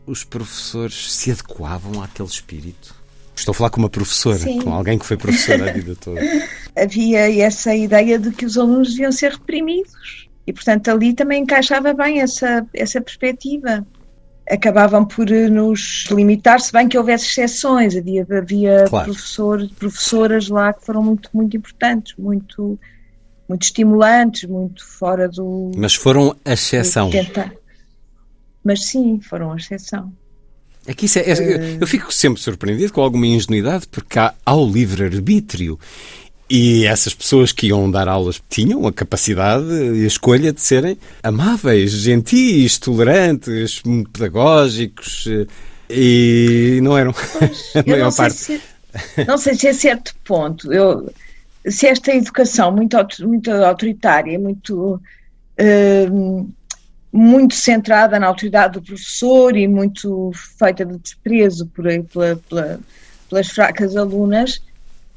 os 0.06 0.24
professores 0.24 1.14
se 1.14 1.32
adequavam 1.32 2.02
àquele 2.02 2.28
espírito. 2.28 2.96
Estou 3.36 3.52
a 3.52 3.56
falar 3.56 3.70
com 3.70 3.80
uma 3.80 3.90
professora, 3.90 4.40
Sim. 4.40 4.60
com 4.62 4.74
alguém 4.74 4.98
que 4.98 5.06
foi 5.06 5.16
professora 5.16 5.70
a 5.70 5.74
vida 5.74 5.96
toda. 5.96 6.20
Havia 6.76 7.42
essa 7.42 7.74
ideia 7.76 8.18
de 8.18 8.32
que 8.32 8.46
os 8.46 8.58
alunos 8.58 8.90
deviam 8.90 9.12
ser 9.12 9.32
reprimidos. 9.32 10.28
E, 10.46 10.52
portanto, 10.52 10.90
ali 10.90 11.14
também 11.14 11.44
encaixava 11.44 11.94
bem 11.94 12.20
essa, 12.20 12.66
essa 12.74 13.00
perspectiva 13.00 13.86
acabavam 14.50 15.06
por 15.06 15.32
eh, 15.32 15.50
nos 15.50 16.06
limitar, 16.12 16.60
se 16.60 16.72
bem 16.72 16.88
que 16.88 16.98
houvesse 16.98 17.26
exceções, 17.28 17.96
havia, 17.96 18.28
havia 18.30 18.86
claro. 18.90 19.06
professor, 19.06 19.70
professoras 19.80 20.50
lá 20.50 20.74
que 20.74 20.86
foram 20.86 21.02
muito, 21.04 21.30
muito 21.34 21.56
importantes, 21.56 22.14
muito, 22.18 22.78
muito 23.54 23.64
estimulantes, 23.64 24.50
muito 24.50 24.84
fora 24.84 25.30
do. 25.30 25.72
Mas 25.78 25.94
foram 25.94 26.36
a 26.44 26.54
exceção. 26.54 27.12
Mas 28.64 28.86
sim, 28.86 29.20
foram 29.22 29.54
a 29.54 29.58
exceção. 29.58 30.12
É 30.88 30.94
que 30.94 31.06
isso 31.06 31.20
é, 31.20 31.22
é, 31.22 31.78
eu, 31.80 31.88
fico 31.88 32.12
sempre 32.12 32.42
surpreendido 32.42 32.92
com 32.92 33.02
alguma 33.02 33.26
ingenuidade, 33.26 33.88
porque 33.88 34.20
há, 34.20 34.34
há 34.46 34.56
o 34.56 34.70
livre-arbítrio 34.70 35.80
e 36.50 36.86
essas 36.86 37.14
pessoas 37.14 37.54
que 37.54 37.68
iam 37.68 37.90
dar 37.90 38.10
aulas 38.10 38.42
tinham 38.50 38.86
a 38.86 38.92
capacidade 38.92 39.66
e 39.72 40.04
a 40.04 40.08
escolha 40.08 40.52
de 40.52 40.60
serem 40.60 40.98
amáveis, 41.22 41.92
gentis, 41.92 42.78
tolerantes, 42.78 43.82
pedagógicos 44.12 45.26
e 45.90 46.80
não 46.82 46.98
eram 46.98 47.14
pois, 47.14 47.72
a 47.78 47.90
maior 47.90 48.14
parte. 48.14 48.36
Se, 48.36 48.62
não 49.26 49.38
sei 49.38 49.56
se 49.56 49.68
a 49.70 49.74
certo 49.74 50.14
ponto, 50.26 50.74
eu, 50.74 51.10
se 51.68 51.88
esta 51.88 52.14
educação 52.14 52.72
muito, 52.72 52.98
muito 53.22 53.52
autoritária, 53.52 54.38
muito, 54.38 55.02
uh, 55.60 56.50
muito 57.12 57.56
centrada 57.56 58.20
na 58.20 58.28
autoridade 58.28 58.74
do 58.74 58.82
professor 58.82 59.56
e 59.56 59.68
muito 59.68 60.32
feita 60.58 60.86
de 60.86 60.98
desprezo 60.98 61.68
por, 61.68 61.86
pela, 61.86 62.36
pela, 62.50 62.80
pelas 63.30 63.48
fracas 63.48 63.96
alunas 63.96 64.62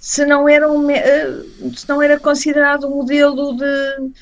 se 0.07 0.25
não 0.25 0.49
era, 0.49 0.71
um, 0.71 0.89
eh, 0.89 1.43
se 1.75 1.89
não 1.89 2.01
era 2.01 2.19
considerado 2.19 2.87
um 2.87 2.97
modelo 2.97 3.57
de 3.57 4.13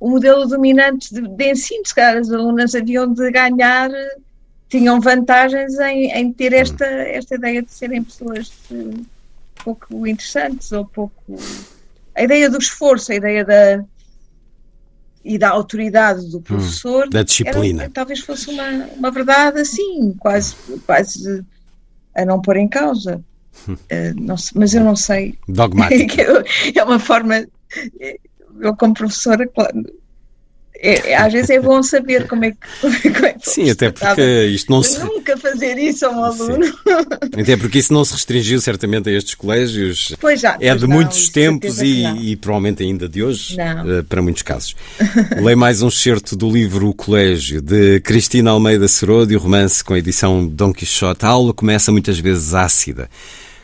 um 0.00 0.10
modelo 0.10 0.46
dominante 0.46 1.12
de, 1.12 1.26
de 1.26 1.50
ensino, 1.50 1.84
se 1.84 1.94
calhar 1.94 2.18
as 2.18 2.30
alunas 2.30 2.74
haviam 2.76 3.12
de 3.12 3.30
ganhar, 3.32 3.90
tinham 4.68 5.00
vantagens 5.00 5.76
em, 5.80 6.12
em 6.12 6.32
ter 6.32 6.52
esta, 6.52 6.84
esta 6.84 7.34
ideia 7.34 7.62
de 7.62 7.72
serem 7.72 8.04
pessoas 8.04 8.52
eh, 8.70 9.00
pouco 9.66 10.06
interessantes 10.06 10.70
ou 10.70 10.84
pouco. 10.84 11.36
A 12.14 12.22
ideia 12.22 12.48
do 12.48 12.58
esforço, 12.58 13.10
a 13.10 13.16
ideia 13.16 13.44
da. 13.44 13.84
e 15.24 15.36
da 15.36 15.48
autoridade 15.50 16.30
do 16.30 16.38
hum, 16.38 16.42
professor. 16.42 17.06
Hum, 17.06 17.10
da 17.10 17.24
disciplina. 17.24 17.82
Era, 17.84 17.92
talvez 17.92 18.20
fosse 18.20 18.48
uma, 18.48 18.86
uma 18.96 19.10
verdade 19.10 19.60
assim, 19.60 20.14
quase, 20.20 20.54
quase 20.86 21.44
a 22.14 22.24
não 22.24 22.40
pôr 22.40 22.56
em 22.58 22.68
causa. 22.68 23.20
Uh, 23.68 23.76
não, 24.14 24.36
mas 24.54 24.74
eu 24.74 24.84
não 24.84 24.94
sei. 24.94 25.36
Dogmático. 25.48 26.14
é 26.76 26.84
uma 26.84 27.00
forma. 27.00 27.44
Eu, 28.60 28.76
como 28.76 28.94
professora, 28.94 29.46
claro, 29.48 29.84
é, 30.80 31.10
é, 31.10 31.16
às 31.16 31.32
vezes 31.32 31.50
é 31.50 31.60
bom 31.60 31.82
saber 31.82 32.26
como 32.26 32.44
é 32.44 32.50
que. 32.50 32.56
Como 33.16 33.26
é 33.26 33.32
que 33.32 33.50
Sim, 33.50 33.70
até 33.70 33.90
porque 33.90 34.46
isto 34.46 34.70
não 34.70 34.82
se. 34.82 34.98
Nunca 34.98 35.36
fazer 35.36 35.78
isso 35.78 36.06
a 36.06 36.10
um 36.10 36.24
aluno. 36.24 36.64
Sim. 36.64 36.72
Até 37.40 37.56
porque 37.56 37.78
isso 37.78 37.92
não 37.92 38.04
se 38.04 38.12
restringiu 38.12 38.60
certamente 38.60 39.08
a 39.08 39.12
estes 39.12 39.34
colégios. 39.34 40.14
Pois 40.20 40.40
já. 40.40 40.56
É 40.60 40.74
de 40.74 40.86
não, 40.86 40.96
muitos 40.96 41.28
tempos 41.28 41.80
e, 41.80 42.04
e, 42.04 42.36
provavelmente 42.36 42.82
ainda 42.82 43.08
de 43.08 43.22
hoje, 43.22 43.56
uh, 43.56 44.02
para 44.04 44.20
muitos 44.20 44.42
casos. 44.42 44.74
Leio 45.40 45.56
mais 45.56 45.82
um 45.82 45.88
excerto 45.88 46.36
do 46.36 46.50
livro 46.50 46.88
O 46.88 46.94
Colégio, 46.94 47.60
de 47.60 48.00
Cristina 48.00 48.50
Almeida 48.50 48.88
Seródio, 48.88 49.38
romance 49.38 49.84
com 49.84 49.94
a 49.94 49.98
edição 49.98 50.46
Dom 50.46 50.72
Quixote. 50.72 51.24
A 51.24 51.28
aula 51.28 51.52
começa 51.52 51.92
muitas 51.92 52.18
vezes 52.18 52.54
ácida 52.54 53.08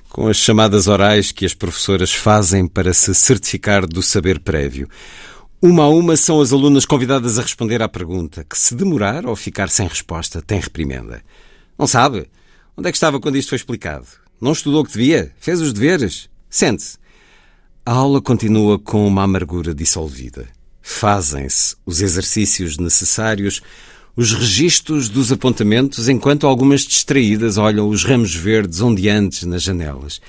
com 0.08 0.28
as 0.28 0.36
chamadas 0.36 0.88
orais 0.88 1.32
que 1.32 1.46
as 1.46 1.54
professoras 1.54 2.12
fazem 2.12 2.66
para 2.66 2.92
se 2.92 3.14
certificar 3.14 3.86
do 3.86 4.02
saber 4.02 4.38
prévio. 4.38 4.86
Uma 5.64 5.84
a 5.84 5.88
uma 5.88 6.16
são 6.16 6.40
as 6.40 6.52
alunas 6.52 6.84
convidadas 6.84 7.38
a 7.38 7.42
responder 7.42 7.80
à 7.82 7.88
pergunta, 7.88 8.42
que 8.42 8.58
se 8.58 8.74
demorar 8.74 9.24
ou 9.24 9.36
ficar 9.36 9.68
sem 9.68 9.86
resposta, 9.86 10.42
tem 10.42 10.58
reprimenda. 10.58 11.22
Não 11.78 11.86
sabe? 11.86 12.26
Onde 12.76 12.88
é 12.88 12.90
que 12.90 12.96
estava 12.96 13.20
quando 13.20 13.36
isto 13.36 13.50
foi 13.50 13.56
explicado? 13.58 14.06
Não 14.40 14.50
estudou 14.50 14.82
o 14.82 14.84
que 14.84 14.90
devia? 14.90 15.32
Fez 15.38 15.60
os 15.60 15.72
deveres? 15.72 16.28
Sente-se. 16.50 16.98
A 17.86 17.92
aula 17.92 18.20
continua 18.20 18.76
com 18.76 19.06
uma 19.06 19.22
amargura 19.22 19.72
dissolvida. 19.72 20.48
Fazem-se 20.82 21.76
os 21.86 22.02
exercícios 22.02 22.76
necessários 22.76 23.62
os 24.16 24.32
registros 24.32 25.08
dos 25.08 25.30
apontamentos 25.30 26.08
enquanto 26.08 26.44
algumas 26.44 26.80
distraídas 26.80 27.56
olham 27.56 27.88
os 27.88 28.02
ramos 28.02 28.34
verdes 28.34 28.80
ondeantes 28.80 29.44
nas 29.44 29.62
janelas. 29.62 30.20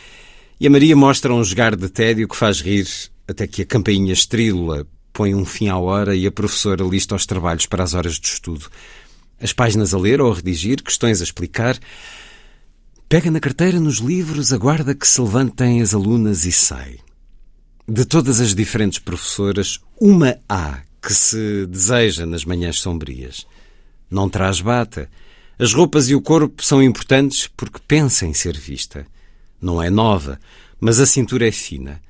E 0.60 0.68
a 0.68 0.70
Maria 0.70 0.96
mostra 0.96 1.34
um 1.34 1.44
jogar 1.44 1.76
de 1.76 1.90
tédio 1.90 2.28
que 2.28 2.36
faz 2.36 2.62
rir 2.62 2.88
até 3.28 3.48
que 3.48 3.64
a 3.64 3.66
campainha 3.66 4.14
estrídula 4.14 4.86
põe 5.14 5.36
um 5.36 5.46
fim 5.46 5.70
à 5.70 5.78
hora 5.78 6.16
e 6.16 6.26
a 6.26 6.32
professora 6.32 6.84
lista 6.84 7.16
os 7.16 7.26
trabalhos 7.26 7.68
para 7.68 7.84
as 7.84 7.94
horas 7.94 8.20
de 8.20 8.28
estudo. 8.28 8.68
As 9.40 9.54
páginas 9.54 9.94
a 9.94 9.98
ler 9.98 10.20
ou 10.20 10.32
a 10.32 10.36
redigir, 10.36 10.82
questões 10.82 11.22
a 11.22 11.24
explicar. 11.24 11.78
Pega 13.08 13.30
na 13.30 13.40
carteira 13.40 13.80
nos 13.80 13.98
livros, 13.98 14.52
aguarda 14.52 14.96
que 14.96 15.08
se 15.08 15.22
levantem 15.22 15.82
as 15.82 15.94
alunas 15.94 16.46
e 16.46 16.52
sai. 16.52 16.98
De 17.88 18.06
todas 18.06 18.42
as 18.42 18.56
diferentes 18.56 18.98
professoras, 18.98 19.80
uma 20.02 20.38
há 20.50 20.82
que 21.02 21.14
se 21.14 21.68
deseja 21.68 22.26
nas 22.26 22.44
manhãs 22.44 22.80
sombrias. 22.80 23.46
Não 24.10 24.30
traz 24.30 24.62
bata. 24.62 25.10
As 25.60 25.74
roupas 25.74 26.10
e 26.10 26.16
o 26.16 26.22
corpo 26.22 26.64
são 26.64 26.82
importantes 26.82 27.48
porque 27.56 27.80
pensa 27.88 28.26
em 28.26 28.34
ser 28.34 28.58
vista. 28.58 29.06
Não 29.62 29.84
é 29.84 29.90
nova, 29.90 30.40
mas 30.80 31.00
a 31.00 31.06
cintura 31.06 31.48
é 31.48 31.52
fina. 31.52 32.02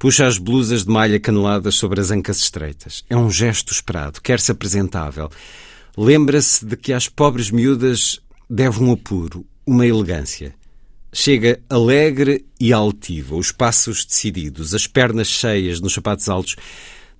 Puxa 0.00 0.26
as 0.26 0.38
blusas 0.38 0.86
de 0.86 0.90
malha 0.90 1.20
caneladas 1.20 1.74
sobre 1.74 2.00
as 2.00 2.10
ancas 2.10 2.38
estreitas. 2.38 3.04
É 3.10 3.14
um 3.14 3.30
gesto 3.30 3.70
esperado, 3.70 4.22
quer-se 4.22 4.50
apresentável. 4.50 5.28
Lembra-se 5.94 6.64
de 6.64 6.74
que 6.74 6.94
às 6.94 7.06
pobres 7.06 7.50
miúdas 7.50 8.18
deve 8.48 8.82
um 8.82 8.92
apuro, 8.92 9.44
uma 9.66 9.86
elegância. 9.86 10.54
Chega 11.12 11.60
alegre 11.68 12.46
e 12.58 12.72
altiva, 12.72 13.36
os 13.36 13.52
passos 13.52 14.06
decididos, 14.06 14.74
as 14.74 14.86
pernas 14.86 15.28
cheias 15.28 15.82
nos 15.82 15.92
sapatos 15.92 16.30
altos. 16.30 16.56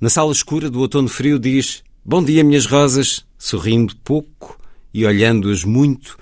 Na 0.01 0.09
sala 0.09 0.33
escura 0.33 0.71
do 0.71 0.81
outono 0.81 1.09
frio 1.09 1.39
diz: 1.39 1.83
Bom 2.03 2.25
dia, 2.25 2.43
minhas 2.43 2.65
rosas 2.65 3.27
sorrindo 3.37 3.95
pouco 3.97 4.59
e 4.95 5.05
olhando-as 5.05 5.65
muito, 5.65 6.17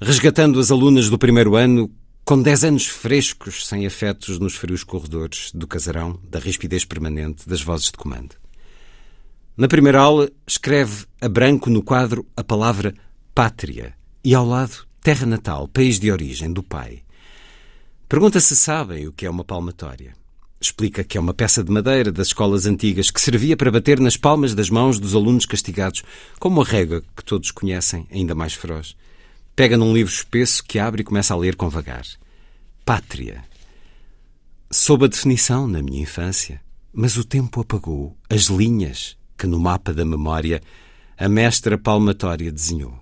resgatando 0.00 0.58
as 0.58 0.72
alunas 0.72 1.08
do 1.08 1.16
primeiro 1.16 1.54
ano 1.54 1.88
com 2.24 2.40
dez 2.40 2.64
anos 2.64 2.86
frescos, 2.86 3.66
sem 3.66 3.84
afetos 3.84 4.38
nos 4.38 4.54
frios 4.54 4.84
corredores 4.84 5.50
do 5.52 5.66
casarão, 5.66 6.18
da 6.22 6.38
rispidez 6.38 6.84
permanente 6.84 7.48
das 7.48 7.62
vozes 7.62 7.86
de 7.86 7.92
comando. 7.92 8.36
Na 9.56 9.68
primeira 9.68 10.00
aula, 10.00 10.30
escreve 10.46 11.04
a 11.20 11.28
branco 11.28 11.68
no 11.68 11.82
quadro 11.82 12.26
a 12.36 12.44
palavra 12.44 12.94
pátria 13.34 13.94
e 14.24 14.34
ao 14.34 14.46
lado 14.46 14.86
terra 15.02 15.26
natal, 15.26 15.66
país 15.66 15.98
de 15.98 16.12
origem 16.12 16.52
do 16.52 16.62
pai. 16.62 17.02
Pergunta 18.08 18.38
se 18.38 18.54
sabem 18.54 19.08
o 19.08 19.12
que 19.12 19.26
é 19.26 19.30
uma 19.30 19.44
palmatória. 19.44 20.14
Explica 20.60 21.02
que 21.02 21.18
é 21.18 21.20
uma 21.20 21.34
peça 21.34 21.64
de 21.64 21.72
madeira 21.72 22.12
das 22.12 22.28
escolas 22.28 22.66
antigas 22.66 23.10
que 23.10 23.20
servia 23.20 23.56
para 23.56 23.70
bater 23.70 23.98
nas 23.98 24.16
palmas 24.16 24.54
das 24.54 24.70
mãos 24.70 25.00
dos 25.00 25.14
alunos 25.14 25.44
castigados, 25.44 26.04
como 26.38 26.62
a 26.62 26.64
régua 26.64 27.02
que 27.16 27.24
todos 27.24 27.50
conhecem, 27.50 28.06
ainda 28.12 28.32
mais 28.32 28.54
feroz. 28.54 28.94
Pega 29.54 29.76
num 29.76 29.92
livro 29.92 30.12
espesso 30.12 30.64
que 30.64 30.78
abre 30.78 31.02
e 31.02 31.04
começa 31.04 31.34
a 31.34 31.36
ler 31.36 31.56
com 31.56 31.68
vagar. 31.68 32.04
Pátria. 32.84 33.44
Sob 34.70 35.04
a 35.04 35.08
definição 35.08 35.68
na 35.68 35.82
minha 35.82 36.02
infância, 36.02 36.60
mas 36.92 37.16
o 37.16 37.24
tempo 37.24 37.60
apagou 37.60 38.16
as 38.30 38.44
linhas 38.44 39.16
que 39.36 39.46
no 39.46 39.60
mapa 39.60 39.92
da 39.92 40.04
memória 40.04 40.62
a 41.18 41.28
mestra 41.28 41.76
palmatória 41.76 42.50
desenhou. 42.50 42.98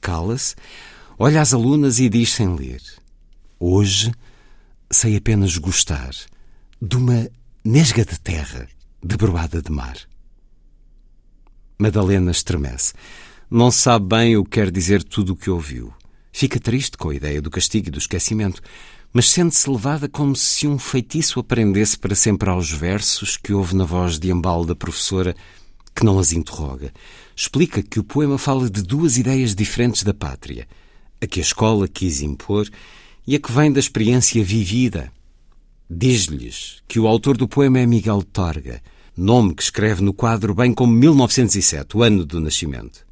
Cala-se, 0.00 0.56
olha 1.18 1.40
as 1.40 1.54
alunas 1.54 1.98
e 2.00 2.08
diz 2.08 2.32
sem 2.32 2.54
ler: 2.54 2.82
Hoje 3.58 4.12
sei 4.90 5.16
apenas 5.16 5.56
gostar 5.56 6.14
de 6.82 6.96
uma 6.96 7.28
nesga 7.64 8.04
de 8.04 8.18
terra 8.20 8.68
debruada 9.02 9.62
de 9.62 9.70
mar. 9.70 9.96
Madalena 11.78 12.30
estremece. 12.30 12.94
Não 13.48 13.70
sabe 13.70 14.08
bem 14.08 14.36
o 14.36 14.42
que 14.42 14.50
quer 14.50 14.72
dizer 14.72 15.04
tudo 15.04 15.32
o 15.32 15.36
que 15.36 15.48
ouviu. 15.48 15.94
Fica 16.32 16.58
triste 16.58 16.98
com 16.98 17.10
a 17.10 17.14
ideia 17.14 17.40
do 17.40 17.48
castigo 17.48 17.86
e 17.86 17.90
do 17.92 17.98
esquecimento, 17.98 18.60
mas 19.12 19.30
sente-se 19.30 19.70
levada 19.70 20.08
como 20.08 20.34
se 20.34 20.66
um 20.66 20.76
feitiço 20.76 21.38
aprendesse 21.38 21.96
para 21.96 22.16
sempre 22.16 22.50
aos 22.50 22.72
versos 22.72 23.36
que 23.36 23.52
ouve 23.52 23.76
na 23.76 23.84
voz 23.84 24.18
de 24.18 24.32
embalo 24.32 24.66
da 24.66 24.74
professora, 24.74 25.32
que 25.94 26.04
não 26.04 26.18
as 26.18 26.32
interroga. 26.32 26.92
Explica 27.36 27.84
que 27.84 28.00
o 28.00 28.04
poema 28.04 28.36
fala 28.36 28.68
de 28.68 28.82
duas 28.82 29.16
ideias 29.16 29.54
diferentes 29.54 30.02
da 30.02 30.12
pátria: 30.12 30.66
a 31.22 31.26
que 31.28 31.38
a 31.38 31.42
escola 31.42 31.86
quis 31.86 32.22
impor 32.22 32.68
e 33.24 33.36
a 33.36 33.38
que 33.38 33.52
vem 33.52 33.70
da 33.70 33.78
experiência 33.78 34.42
vivida. 34.42 35.12
Diz-lhes 35.88 36.82
que 36.88 36.98
o 36.98 37.06
autor 37.06 37.36
do 37.36 37.46
poema 37.46 37.78
é 37.78 37.86
Miguel 37.86 38.24
Torga, 38.24 38.82
nome 39.16 39.54
que 39.54 39.62
escreve 39.62 40.02
no 40.02 40.12
quadro 40.12 40.52
bem 40.52 40.74
como 40.74 40.92
1907, 40.92 41.96
o 41.96 42.02
ano 42.02 42.26
do 42.26 42.40
nascimento. 42.40 43.05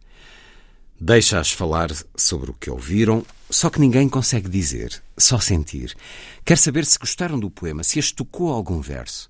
Deixa-as 1.06 1.52
falar 1.52 1.90
sobre 2.16 2.50
o 2.50 2.54
que 2.54 2.70
ouviram, 2.70 3.26
só 3.50 3.68
que 3.68 3.78
ninguém 3.78 4.08
consegue 4.08 4.48
dizer, 4.48 5.02
só 5.18 5.38
sentir. 5.38 5.94
Quer 6.42 6.56
saber 6.56 6.86
se 6.86 6.98
gostaram 6.98 7.38
do 7.38 7.50
poema, 7.50 7.84
se 7.84 7.98
as 7.98 8.10
tocou 8.10 8.50
algum 8.50 8.80
verso. 8.80 9.28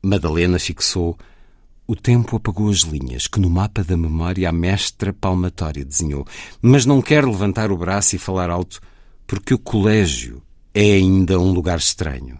Madalena 0.00 0.56
fixou. 0.56 1.18
O 1.84 1.96
tempo 1.96 2.36
apagou 2.36 2.70
as 2.70 2.82
linhas 2.82 3.26
que 3.26 3.40
no 3.40 3.50
mapa 3.50 3.82
da 3.82 3.96
memória 3.96 4.48
a 4.48 4.52
mestra 4.52 5.12
palmatória 5.12 5.84
desenhou, 5.84 6.24
mas 6.62 6.86
não 6.86 7.02
quer 7.02 7.24
levantar 7.24 7.72
o 7.72 7.76
braço 7.76 8.14
e 8.14 8.18
falar 8.20 8.48
alto, 8.48 8.80
porque 9.26 9.52
o 9.52 9.58
colégio 9.58 10.40
é 10.72 10.92
ainda 10.92 11.40
um 11.40 11.50
lugar 11.50 11.78
estranho. 11.78 12.38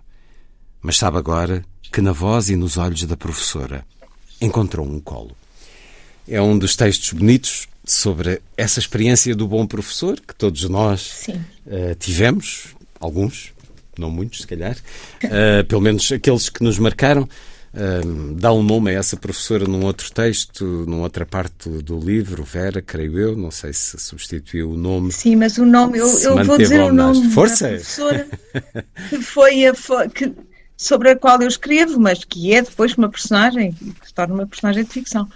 Mas 0.80 0.96
sabe 0.96 1.18
agora 1.18 1.64
que 1.92 2.00
na 2.00 2.12
voz 2.12 2.50
e 2.50 2.54
nos 2.54 2.76
olhos 2.76 3.02
da 3.02 3.16
professora 3.16 3.84
encontrou 4.40 4.86
um 4.86 5.00
colo. 5.00 5.36
É 6.28 6.40
um 6.40 6.56
dos 6.56 6.76
textos 6.76 7.12
bonitos 7.12 7.66
sobre 7.84 8.40
essa 8.56 8.78
experiência 8.78 9.34
do 9.34 9.46
bom 9.46 9.66
professor 9.66 10.18
que 10.18 10.34
todos 10.34 10.68
nós 10.68 11.26
uh, 11.28 11.94
tivemos, 11.98 12.74
alguns, 12.98 13.52
não 13.98 14.10
muitos, 14.10 14.40
se 14.40 14.46
calhar, 14.46 14.76
uh, 15.24 15.64
pelo 15.66 15.80
menos 15.80 16.10
aqueles 16.10 16.48
que 16.48 16.62
nos 16.62 16.78
marcaram. 16.78 17.28
Uh, 17.74 18.34
dá 18.34 18.52
um 18.52 18.62
nome 18.62 18.92
a 18.92 19.00
essa 19.00 19.16
professora 19.16 19.66
num 19.66 19.84
outro 19.84 20.12
texto, 20.12 20.64
numa 20.86 21.02
outra 21.02 21.26
parte 21.26 21.68
do 21.68 21.98
livro, 21.98 22.44
Vera, 22.44 22.80
creio 22.80 23.18
eu, 23.18 23.36
não 23.36 23.50
sei 23.50 23.72
se 23.72 23.98
substituiu 23.98 24.70
o 24.70 24.76
nome. 24.76 25.10
Sim, 25.10 25.34
mas 25.34 25.58
o 25.58 25.66
nome, 25.66 25.98
eu, 25.98 26.06
eu 26.20 26.44
vou 26.44 26.56
dizer 26.56 26.80
o 26.80 26.92
nome 26.92 27.30
Força. 27.30 27.64
da 27.64 27.70
professora 27.70 28.28
que 29.10 29.20
foi 29.20 29.66
a 29.66 29.74
que, 30.08 30.32
sobre 30.76 31.10
a 31.10 31.16
qual 31.16 31.42
eu 31.42 31.48
escrevo, 31.48 31.98
mas 31.98 32.22
que 32.22 32.54
é 32.54 32.62
depois 32.62 32.94
uma 32.94 33.08
personagem, 33.08 33.72
que 33.72 34.06
se 34.06 34.14
torna 34.14 34.34
uma 34.34 34.46
personagem 34.46 34.84
de 34.84 34.90
ficção. 34.90 35.28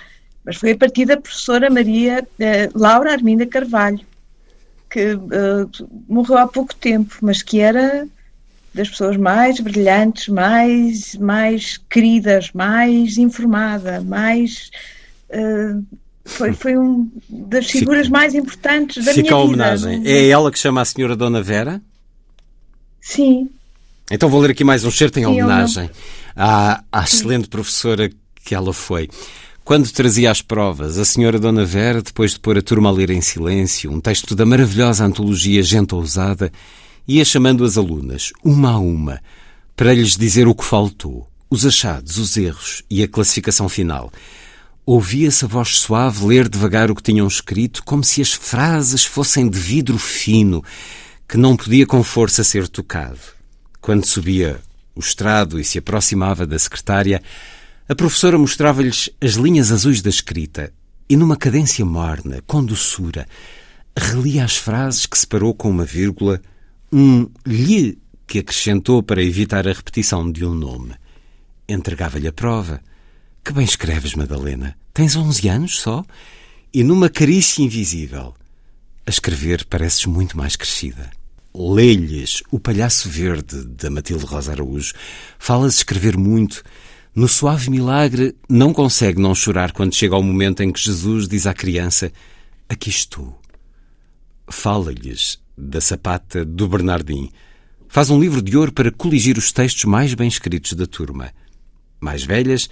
Mas 0.49 0.57
foi 0.57 0.71
a 0.71 0.77
partir 0.79 1.05
da 1.05 1.19
professora 1.19 1.69
Maria 1.69 2.27
uh, 2.27 2.79
Laura 2.79 3.13
Arminda 3.13 3.45
Carvalho, 3.45 4.01
que 4.89 5.13
uh, 5.13 5.71
morreu 6.09 6.39
há 6.39 6.49
pouco 6.49 6.75
tempo, 6.75 7.19
mas 7.21 7.43
que 7.43 7.61
era 7.61 8.09
das 8.73 8.89
pessoas 8.89 9.19
mais 9.19 9.61
brilhantes, 9.61 10.29
mais, 10.29 11.15
mais 11.17 11.77
queridas, 11.77 12.51
mais 12.55 13.19
informada, 13.19 14.01
mais. 14.01 14.71
Uh, 15.29 15.85
foi, 16.25 16.55
foi 16.55 16.79
um 16.79 17.11
das 17.29 17.67
figuras 17.67 18.07
Fica, 18.07 18.19
mais 18.19 18.35
importantes 18.35 19.05
da 19.05 19.13
Fica 19.13 19.29
minha 19.29 19.35
a 19.35 19.45
homenagem. 19.45 19.99
vida. 19.99 20.11
É 20.11 20.29
ela 20.31 20.51
que 20.51 20.59
chama 20.59 20.81
a 20.81 20.85
senhora 20.87 21.15
Dona 21.15 21.43
Vera? 21.43 21.79
Sim. 23.03 23.51
Então 24.11 24.31
vou 24.31 24.41
ler 24.41 24.53
aqui 24.53 24.65
mais 24.65 24.83
um 24.83 24.91
certo 24.91 25.19
em 25.19 25.25
Sim, 25.25 25.27
homenagem 25.27 25.91
à, 26.35 26.83
à 26.91 27.05
excelente 27.05 27.49
professora 27.49 28.11
que 28.43 28.55
ela 28.55 28.73
foi. 28.73 29.11
Quando 29.69 29.93
trazia 29.93 30.31
as 30.31 30.41
provas, 30.41 30.97
a 30.97 31.05
senhora 31.05 31.39
Dona 31.39 31.63
Vera, 31.63 32.01
depois 32.01 32.33
de 32.33 32.41
pôr 32.41 32.57
a 32.57 32.63
turma 32.63 32.89
a 32.89 32.93
ler 32.93 33.11
em 33.11 33.21
silêncio 33.21 33.93
um 33.93 34.01
texto 34.01 34.35
da 34.35 34.47
maravilhosa 34.47 35.05
antologia 35.05 35.63
Gente 35.63 35.95
Ousada, 35.95 36.51
ia 37.07 37.23
chamando 37.23 37.63
as 37.67 37.77
alunas, 37.77 38.33
uma 38.43 38.71
a 38.71 38.79
uma, 38.79 39.21
para 39.77 39.93
lhes 39.93 40.17
dizer 40.17 40.49
o 40.49 40.55
que 40.55 40.65
faltou, 40.65 41.29
os 41.51 41.67
achados, 41.67 42.17
os 42.17 42.35
erros 42.39 42.83
e 42.89 43.03
a 43.03 43.09
classificação 43.09 43.69
final. 43.69 44.11
Ouvia-se 44.87 45.45
a 45.45 45.49
voz 45.49 45.77
suave 45.77 46.25
ler 46.25 46.49
devagar 46.49 46.91
o 46.91 46.95
que 46.95 47.03
tinham 47.03 47.29
escrito, 47.29 47.85
como 47.85 48.03
se 48.03 48.23
as 48.23 48.33
frases 48.33 49.05
fossem 49.05 49.51
de 49.51 49.59
vidro 49.59 49.99
fino, 49.99 50.65
que 51.29 51.37
não 51.37 51.55
podia 51.55 51.87
com 51.87 52.03
força 52.03 52.43
ser 52.43 52.69
tocado. 52.69 53.21
Quando 53.83 54.07
subia 54.07 54.63
o 54.95 55.01
estrado 55.01 55.61
e 55.61 55.65
se 55.65 55.77
aproximava 55.77 56.47
da 56.47 56.59
secretária, 56.59 57.23
a 57.89 57.95
professora 57.95 58.39
mostrava-lhes 58.39 59.09
as 59.19 59.33
linhas 59.33 59.73
azuis 59.73 60.03
da 60.03 60.11
escrita 60.11 60.73
e, 61.09 61.17
numa 61.17 61.37
cadência 61.37 61.85
morna, 61.87 62.43
com 62.47 62.63
doçura, 62.63 63.27
relia 63.97 64.45
as 64.45 64.57
frases 64.59 65.07
que 65.07 65.19
separou 65.19 65.55
com 65.55 65.71
uma 65.71 65.87
vírgula, 65.87 66.41
um 66.93 67.27
lhe 67.47 67.99
que 68.27 68.41
acrescentou 68.41 69.03
para 69.03 69.23
evitar 69.23 69.67
a 69.67 69.73
repetição 69.73 70.31
de 70.31 70.45
um 70.45 70.55
nome. 70.55 70.95
Entregava-lhe 71.67 72.29
a 72.29 72.33
prova. 72.33 72.83
Que 73.43 73.55
bem 73.55 73.65
escreves, 73.65 74.15
Madalena. 74.15 74.77
Tens 74.93 75.17
onze 75.17 75.49
anos 75.49 75.81
só? 75.81 76.05
E 76.73 76.85
numa 76.85 77.09
carícia 77.09 77.63
invisível. 77.63 78.35
A 79.07 79.11
escrever 79.11 79.65
pareces 79.65 80.05
muito 80.05 80.37
mais 80.37 80.57
crescida. 80.57 81.11
Lê-lhes 81.55 82.43
O 82.51 82.61
Palhaço 82.61 83.09
Verde, 83.09 83.65
da 83.65 83.89
Matilde 83.89 84.27
Rosa 84.27 84.53
Araújo. 84.53 84.93
Falas 85.39 85.77
escrever 85.77 86.19
muito 86.19 86.63
no 87.19 87.27
suave 87.27 87.69
milagre, 87.69 88.37
não 88.49 88.73
consegue 88.73 89.21
não 89.21 89.35
chorar 89.35 89.73
quando 89.73 89.93
chega 89.93 90.15
ao 90.15 90.23
momento 90.23 90.63
em 90.63 90.71
que 90.71 90.79
Jesus 90.79 91.27
diz 91.27 91.49
à 91.49 91.53
criança: 91.53 92.13
Aqui 92.69 92.91
estou. 92.91 93.37
Fala-lhes 94.49 95.37
da 95.57 95.81
sapata 95.81 96.45
do 96.45 96.69
Bernardim. 96.69 97.29
Faz 97.89 98.09
um 98.09 98.21
livro 98.21 98.41
de 98.41 98.57
ouro 98.57 98.71
para 98.71 98.93
coligir 98.93 99.37
os 99.37 99.51
textos 99.51 99.85
mais 99.85 100.15
bem 100.15 100.29
escritos 100.29 100.75
da 100.75 100.87
turma. 100.87 101.33
Mais 102.01 102.23
velhas, 102.23 102.71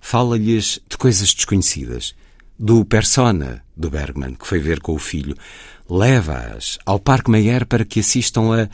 fala-lhes 0.00 0.80
de 0.88 0.98
coisas 0.98 1.32
desconhecidas. 1.32 2.16
Do 2.58 2.84
Persona, 2.84 3.64
do 3.76 3.90
Bergman, 3.90 4.34
que 4.34 4.48
foi 4.48 4.58
ver 4.58 4.80
com 4.80 4.94
o 4.94 4.98
filho. 4.98 5.36
Leva-as 5.88 6.80
ao 6.84 6.98
Parque 6.98 7.30
Meyer 7.30 7.64
para 7.64 7.84
que 7.84 8.00
assistam 8.00 8.60
a 8.60 8.68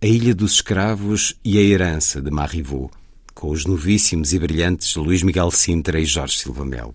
A 0.00 0.06
Ilha 0.06 0.32
dos 0.32 0.52
Escravos 0.52 1.34
e 1.44 1.58
a 1.58 1.62
Herança, 1.62 2.22
de 2.22 2.30
Marivaux 2.30 3.01
com 3.34 3.50
os 3.50 3.64
novíssimos 3.64 4.32
e 4.32 4.38
brilhantes 4.38 4.94
Luís 4.96 5.22
Miguel 5.22 5.50
Sintra 5.50 5.98
e 5.98 6.04
Jorge 6.04 6.38
Silva 6.38 6.64
Melo. 6.64 6.94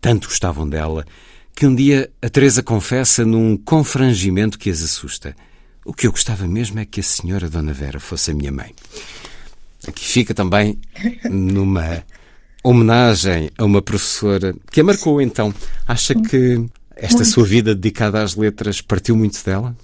Tanto 0.00 0.28
gostavam 0.28 0.68
dela 0.68 1.04
que 1.54 1.66
um 1.66 1.74
dia 1.74 2.10
a 2.22 2.28
Teresa 2.28 2.62
confessa 2.62 3.24
num 3.24 3.56
confrangimento 3.56 4.58
que 4.58 4.70
as 4.70 4.82
assusta. 4.82 5.36
O 5.84 5.92
que 5.92 6.06
eu 6.06 6.10
gostava 6.10 6.46
mesmo 6.46 6.78
é 6.78 6.84
que 6.84 7.00
a 7.00 7.02
senhora 7.02 7.50
Dona 7.50 7.72
Vera 7.72 8.00
fosse 8.00 8.30
a 8.30 8.34
minha 8.34 8.52
mãe. 8.52 8.74
Aqui 9.86 10.04
fica 10.04 10.34
também 10.34 10.78
numa 11.24 12.04
homenagem 12.62 13.50
a 13.56 13.64
uma 13.64 13.82
professora 13.82 14.54
que 14.70 14.80
a 14.80 14.84
marcou 14.84 15.20
então. 15.20 15.54
Acha 15.86 16.14
que 16.14 16.64
esta 16.94 17.16
muito. 17.16 17.30
sua 17.30 17.44
vida 17.44 17.74
dedicada 17.74 18.22
às 18.22 18.36
letras 18.36 18.80
partiu 18.80 19.16
muito 19.16 19.42
dela? 19.44 19.74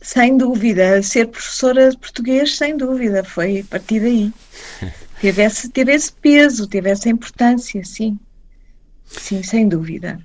Sem 0.00 0.36
dúvida. 0.36 1.02
Ser 1.02 1.28
professora 1.28 1.90
de 1.90 1.98
português, 1.98 2.56
sem 2.56 2.76
dúvida, 2.76 3.24
foi 3.24 3.60
a 3.60 3.64
partir 3.64 4.00
daí. 4.00 4.32
teve, 5.20 5.42
esse, 5.42 5.68
teve 5.68 5.92
esse 5.92 6.12
peso, 6.12 6.66
teve 6.66 6.90
essa 6.90 7.08
importância, 7.08 7.82
sim. 7.84 8.18
Sim, 9.06 9.42
sem 9.42 9.68
dúvida. 9.68 10.20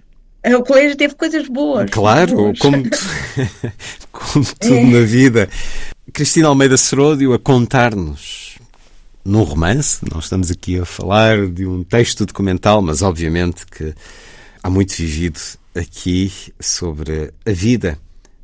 O 0.45 0.63
colégio 0.63 0.95
teve 0.95 1.15
coisas 1.15 1.47
boas. 1.47 1.89
Claro, 1.91 2.35
boas. 2.35 2.59
como, 2.59 2.83
como 4.11 4.45
tudo 4.59 4.75
é. 4.75 4.85
na 4.85 5.01
vida. 5.01 5.49
Cristina 6.13 6.47
Almeida 6.47 6.77
Seródio 6.77 7.33
a 7.33 7.39
contar-nos 7.39 8.57
num 9.23 9.43
romance, 9.43 9.99
não 10.09 10.19
estamos 10.19 10.49
aqui 10.49 10.79
a 10.79 10.85
falar 10.85 11.47
de 11.47 11.65
um 11.65 11.83
texto 11.83 12.25
documental, 12.25 12.81
mas 12.81 13.01
obviamente 13.01 13.65
que 13.65 13.93
há 14.63 14.69
muito 14.69 14.95
vivido 14.95 15.39
aqui 15.75 16.31
sobre 16.59 17.31
a 17.45 17.51
vida 17.51 17.99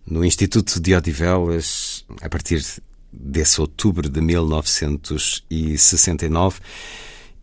no 0.05 0.23
Instituto 0.23 0.79
de 0.79 0.95
Odivelas 0.95 2.05
a 2.21 2.29
partir 2.29 2.63
desse 3.11 3.59
outubro 3.59 4.07
de 4.09 4.21
1969 4.21 6.59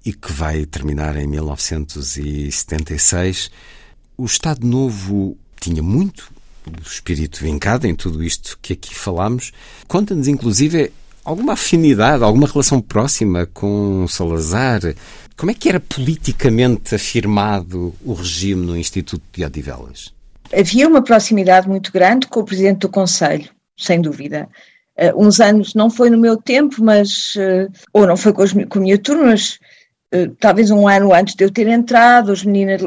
e 0.04 0.12
que 0.12 0.32
vai 0.32 0.64
terminar 0.66 1.16
em 1.16 1.26
1976. 1.26 3.50
O 4.16 4.24
Estado 4.24 4.64
Novo 4.66 5.36
tinha 5.60 5.82
muito 5.82 6.30
o 6.66 6.82
espírito 6.86 7.40
vincado 7.40 7.86
em 7.86 7.94
tudo 7.94 8.22
isto 8.22 8.58
que 8.60 8.74
aqui 8.74 8.94
falamos. 8.94 9.52
Conta-nos, 9.88 10.28
inclusive, 10.28 10.92
alguma 11.24 11.54
afinidade, 11.54 12.22
alguma 12.22 12.46
relação 12.46 12.80
próxima 12.80 13.46
com 13.46 14.06
Salazar. 14.08 14.80
Como 15.36 15.50
é 15.50 15.54
que 15.54 15.68
era 15.68 15.80
politicamente 15.80 16.94
afirmado 16.94 17.94
o 18.04 18.12
regime 18.12 18.64
no 18.64 18.76
Instituto 18.76 19.24
de 19.32 19.44
Odivelas? 19.44 20.12
Havia 20.56 20.88
uma 20.88 21.02
proximidade 21.02 21.68
muito 21.68 21.92
grande 21.92 22.26
com 22.26 22.40
o 22.40 22.44
Presidente 22.44 22.80
do 22.80 22.88
Conselho, 22.88 23.48
sem 23.76 24.00
dúvida. 24.00 24.48
Uh, 24.98 25.26
uns 25.26 25.40
anos, 25.40 25.74
não 25.74 25.88
foi 25.88 26.10
no 26.10 26.18
meu 26.18 26.36
tempo, 26.36 26.82
mas, 26.82 27.34
uh, 27.36 27.70
ou 27.92 28.06
não 28.06 28.16
foi 28.16 28.32
com, 28.32 28.42
os, 28.42 28.52
com 28.52 28.78
a 28.78 28.82
minha 28.82 28.98
turma, 28.98 29.26
mas 29.26 29.58
talvez 30.38 30.70
um 30.70 30.86
ano 30.86 31.14
antes 31.14 31.34
de 31.34 31.42
eu 31.42 31.50
ter 31.50 31.66
entrado, 31.66 32.32
as 32.32 32.44
meninas, 32.44 32.82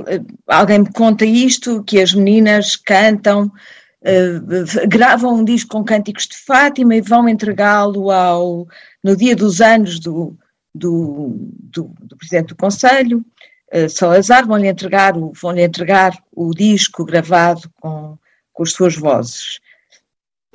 alguém 0.47 0.79
me 0.79 0.93
conta 0.93 1.25
isto, 1.25 1.83
que 1.83 1.99
as 1.99 2.13
meninas 2.13 2.75
cantam, 2.75 3.51
gravam 4.87 5.37
um 5.37 5.43
disco 5.43 5.71
com 5.71 5.83
cânticos 5.83 6.27
de 6.27 6.37
Fátima 6.37 6.95
e 6.95 7.01
vão 7.01 7.27
entregá-lo 7.27 8.11
ao 8.11 8.67
no 9.03 9.15
dia 9.15 9.35
dos 9.35 9.59
anos 9.59 9.99
do, 9.99 10.37
do, 10.73 11.35
do, 11.73 11.91
do 12.01 12.17
Presidente 12.17 12.49
do 12.49 12.55
Conselho, 12.55 13.25
Salazar, 13.89 14.47
vão-lhe 14.47 14.67
entregar, 14.67 15.17
o, 15.17 15.33
vão 15.33 15.57
entregar 15.57 16.17
o 16.31 16.53
disco 16.53 17.03
gravado 17.03 17.69
com, 17.81 18.17
com 18.53 18.63
as 18.63 18.71
suas 18.71 18.95
vozes. 18.95 19.59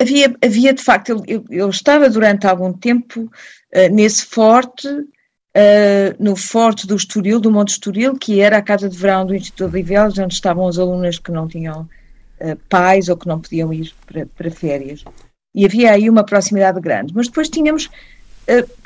Havia, 0.01 0.35
havia 0.43 0.73
de 0.73 0.83
facto, 0.83 1.23
eu, 1.27 1.45
eu 1.49 1.69
estava 1.69 2.09
durante 2.09 2.47
algum 2.47 2.73
tempo 2.73 3.21
uh, 3.21 3.93
nesse 3.93 4.25
forte, 4.25 4.87
uh, 4.87 5.05
no 6.17 6.35
forte 6.35 6.87
do 6.87 6.95
Estoril, 6.95 7.39
do 7.39 7.51
Monte 7.51 7.73
Estoril, 7.73 8.17
que 8.17 8.41
era 8.41 8.57
a 8.57 8.63
casa 8.63 8.89
de 8.89 8.97
verão 8.97 9.27
do 9.27 9.35
Instituto 9.35 9.69
de 9.69 9.77
Odivelas, 9.77 10.17
onde 10.17 10.33
estavam 10.33 10.67
as 10.67 10.79
alunas 10.79 11.19
que 11.19 11.31
não 11.31 11.47
tinham 11.47 11.81
uh, 11.81 12.55
pais 12.67 13.09
ou 13.09 13.15
que 13.17 13.27
não 13.27 13.39
podiam 13.39 13.71
ir 13.71 13.93
para, 14.07 14.25
para, 14.25 14.49
férias. 14.49 15.03
E 15.53 15.65
havia 15.65 15.91
aí 15.91 16.09
uma 16.09 16.23
proximidade 16.23 16.81
grande. 16.81 17.13
Mas 17.13 17.27
depois 17.27 17.49
tínhamos, 17.49 17.87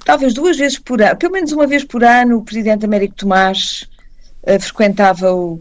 talvez 0.04 0.34
duas 0.34 0.58
vezes 0.58 0.80
por 0.80 1.02
ano, 1.02 1.16
pelo 1.16 1.32
menos 1.32 1.52
uma 1.54 1.68
vez 1.68 1.86
por 1.86 2.04
ano, 2.04 2.40
o 2.40 2.44
presidente 2.44 2.84
Américo 2.84 3.16
Tomás 3.16 3.88
frequentava 4.60 5.34
o, 5.34 5.60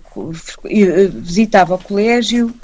visitava 1.23 1.75
o 1.75 1.79
colégio 1.79 2.55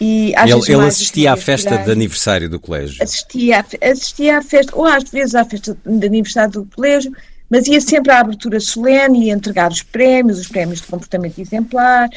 e 0.00 0.34
ele, 0.36 0.72
ele 0.72 0.86
assistia 0.86 1.32
à 1.32 1.36
festa 1.36 1.78
de 1.78 1.90
aniversário 1.90 2.48
do 2.50 2.60
colégio. 2.60 3.02
Assistia, 3.02 3.64
assistia 3.82 4.38
à 4.38 4.42
festa, 4.42 4.76
ou 4.76 4.84
às 4.84 5.04
vezes 5.10 5.34
à 5.34 5.44
festa 5.44 5.76
de 5.84 6.06
aniversário 6.06 6.52
do 6.52 6.66
colégio, 6.66 7.12
mas 7.48 7.66
ia 7.66 7.80
sempre 7.80 8.12
à 8.12 8.20
abertura 8.20 8.60
solene 8.60 9.26
e 9.26 9.30
entregar 9.30 9.70
os 9.70 9.82
prémios, 9.82 10.38
os 10.38 10.48
prémios 10.48 10.80
de 10.80 10.86
comportamento 10.86 11.38
exemplar. 11.40 12.10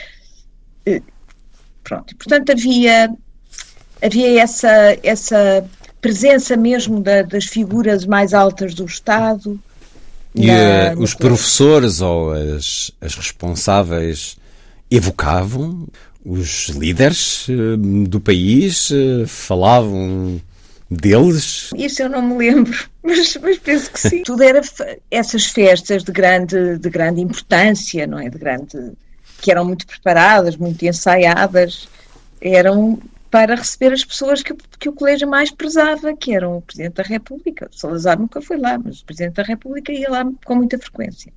Eh, 0.86 1.02
pronto, 1.84 2.16
portanto 2.18 2.52
havia, 2.52 3.10
havia 4.04 4.42
essa, 4.42 4.98
essa 5.02 5.66
presença 6.02 6.58
mesmo 6.58 7.00
da, 7.02 7.22
das 7.22 7.46
figuras 7.46 8.06
mais 8.06 8.34
altas 8.34 8.74
do 8.74 8.86
Estado. 8.86 9.60
E 10.36 10.48
na, 10.48 10.94
uh, 10.94 11.02
os 11.02 11.14
professores 11.14 12.02
ou 12.02 12.32
as, 12.32 12.92
as 13.02 13.16
responsáveis 13.16 14.38
evocavam 14.92 15.88
os 16.26 16.70
líderes 16.70 17.48
eh, 17.50 17.78
do 18.08 18.20
país 18.20 18.92
eh, 18.92 19.26
falavam 19.26 20.42
deles? 20.90 21.70
Isso 21.76 22.04
eu 22.04 22.10
não 22.10 22.22
me 22.22 22.38
lembro, 22.38 22.78
mas, 23.04 23.38
mas 23.42 23.58
penso 23.58 23.92
que 23.92 24.00
sim. 24.00 24.24
Tudo 24.24 24.44
era 24.44 24.62
essas 25.10 25.46
festas 25.46 26.04
de 26.04 26.12
grande, 26.12 26.78
de 26.78 26.90
grande 26.90 27.22
importância, 27.22 28.06
não 28.06 28.20
é? 28.20 28.30
De 28.30 28.38
grande, 28.38 28.92
que 29.42 29.52
eram 29.52 29.66
muito 29.66 29.88
preparadas, 29.88 30.58
muito 30.58 30.84
ensaiadas, 30.86 31.88
eram 32.42 33.00
para 33.30 33.56
receber 33.56 33.94
as 33.94 34.04
pessoas 34.04 34.42
que, 34.42 34.54
que 34.80 34.90
o 34.90 34.94
colégio 34.94 35.28
mais 35.28 35.52
prezava, 35.52 36.16
que 36.16 36.34
eram 36.34 36.58
o 36.58 36.62
Presidente 36.62 36.96
da 36.96 37.04
República. 37.04 37.70
O 37.72 37.78
Salazar 37.78 38.20
nunca 38.20 38.42
foi 38.42 38.58
lá, 38.58 38.78
mas 38.78 39.02
o 39.02 39.06
Presidente 39.06 39.36
da 39.36 39.44
República 39.44 39.92
ia 39.92 40.10
lá 40.10 40.26
com 40.46 40.56
muita 40.56 40.78
frequência. 40.78 41.32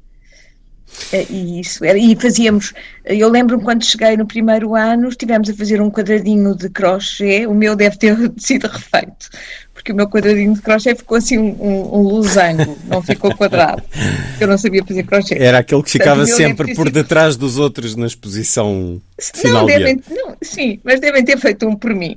É, 1.11 1.27
e 1.31 1.61
isso 1.61 1.85
era, 1.85 1.99
e 1.99 2.15
fazíamos, 2.17 2.75
eu 3.05 3.29
lembro-me 3.29 3.63
quando 3.63 3.85
cheguei 3.85 4.17
no 4.17 4.27
primeiro 4.27 4.75
ano, 4.75 5.09
estivemos 5.09 5.49
a 5.49 5.55
fazer 5.55 5.81
um 5.81 5.91
quadradinho 5.91 6.55
de 6.55 6.69
crochê, 6.69 7.47
o 7.47 7.55
meu 7.55 7.75
deve 7.75 7.97
ter 7.97 8.15
sido 8.37 8.69
refeito, 8.69 9.31
porque 9.83 9.91
o 9.91 9.97
meu 9.97 10.09
quadradinho 10.09 10.55
de 10.55 10.63
crochê 10.63 10.95
ficou 10.95 11.19
assim 11.19 11.37
um, 11.39 11.57
um, 11.61 11.99
um 11.99 12.03
losango, 12.03 12.79
não 12.87 13.03
ficou 13.03 13.35
quadrado, 13.35 13.83
eu 14.41 14.47
não 14.47 14.57
sabia 14.57 14.85
fazer 14.85 15.03
crochê. 15.03 15.35
Era 15.35 15.59
aquele 15.59 15.83
que 15.83 15.91
ficava 15.91 16.25
sempre 16.25 16.73
por 16.73 16.89
detrás 16.89 17.37
dos 17.37 17.59
outros 17.59 17.97
na 17.97 18.07
exposição 18.07 19.01
final 19.35 19.63
não, 19.63 19.67
devem, 19.67 20.01
não, 20.09 20.37
Sim, 20.41 20.79
mas 20.85 21.01
devem 21.01 21.25
ter 21.25 21.37
feito 21.37 21.67
um 21.67 21.75
por 21.75 21.93
mim. 21.95 22.17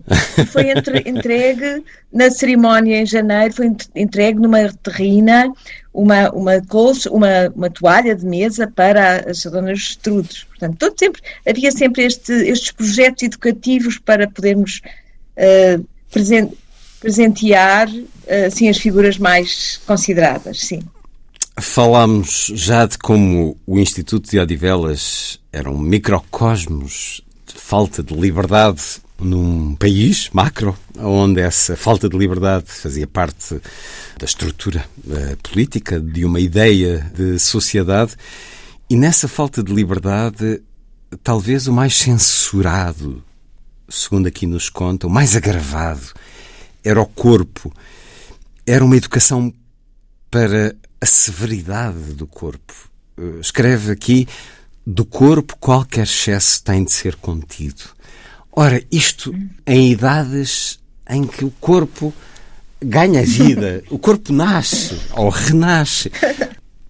Foi 0.52 0.70
entre, 0.70 1.04
entregue 1.10 1.84
na 2.14 2.30
cerimónia 2.30 3.02
em 3.02 3.06
janeiro, 3.06 3.54
foi 3.54 3.72
entregue 3.96 4.40
numa 4.40 4.72
terrina 4.84 5.52
uma, 5.92 6.30
uma, 6.32 6.62
colcha, 6.62 7.10
uma, 7.12 7.52
uma 7.56 7.70
toalha 7.70 8.16
de 8.16 8.26
mesa 8.26 8.68
para 8.68 9.30
as 9.30 9.44
donas 9.44 9.80
estrudos. 9.80 10.44
Portanto, 10.44 10.78
todo 10.78 10.98
sempre, 11.00 11.22
havia 11.48 11.72
sempre 11.72 12.04
este, 12.04 12.32
estes 12.32 12.72
projetos 12.72 13.24
educativos 13.24 13.98
para 13.98 14.28
podermos 14.28 14.82
uh, 15.38 15.84
presentear 17.06 17.88
assim, 18.48 18.68
as 18.68 18.80
figuras 18.80 19.20
mais 19.20 19.80
consideradas, 19.86 20.62
sim. 20.62 20.82
Falámos 21.56 22.52
já 22.56 22.88
de 22.88 22.98
como 22.98 23.56
o 23.68 23.78
Instituto 23.78 24.28
de 24.28 24.40
Odivelas 24.40 25.40
era 25.54 25.70
um 25.70 25.78
microcosmos 25.78 27.22
de 27.46 27.54
falta 27.54 28.02
de 28.02 28.12
liberdade 28.16 28.82
num 29.20 29.76
país 29.76 30.32
macro, 30.34 30.76
onde 30.98 31.42
essa 31.42 31.78
falta 31.78 32.10
de 32.10 32.18
liberdade 32.18 32.66
fazia 32.70 33.06
parte 33.06 33.62
da 34.18 34.26
estrutura 34.26 34.84
uh, 35.06 35.38
política, 35.44 36.00
de 36.00 36.26
uma 36.26 36.40
ideia 36.40 37.08
de 37.16 37.38
sociedade, 37.38 38.16
e 38.90 38.96
nessa 38.96 39.28
falta 39.28 39.62
de 39.62 39.72
liberdade, 39.72 40.60
talvez 41.24 41.68
o 41.68 41.72
mais 41.72 41.96
censurado, 41.96 43.24
segundo 43.88 44.26
aqui 44.26 44.48
nos 44.48 44.72
conta, 44.72 45.06
o 45.06 45.10
mais 45.10 45.36
agravado, 45.36 46.12
era 46.86 47.02
o 47.02 47.06
corpo. 47.08 47.74
Era 48.66 48.86
uma 48.86 48.96
educação 48.96 49.52
para 50.30 50.76
a 51.02 51.06
severidade 51.06 52.14
do 52.14 52.28
corpo. 52.28 52.74
Uh, 53.18 53.40
escreve 53.40 53.92
aqui: 53.92 54.28
do 54.86 55.04
corpo 55.04 55.58
qualquer 55.60 56.04
excesso 56.04 56.64
tem 56.64 56.84
de 56.84 56.92
ser 56.92 57.16
contido. 57.16 57.84
Ora, 58.52 58.82
isto 58.92 59.36
em 59.66 59.92
idades 59.92 60.80
em 61.10 61.26
que 61.26 61.44
o 61.44 61.52
corpo 61.60 62.14
ganha 62.82 63.24
vida, 63.24 63.84
o 63.90 63.98
corpo 63.98 64.32
nasce 64.32 64.98
ou 65.14 65.30
renasce. 65.30 66.12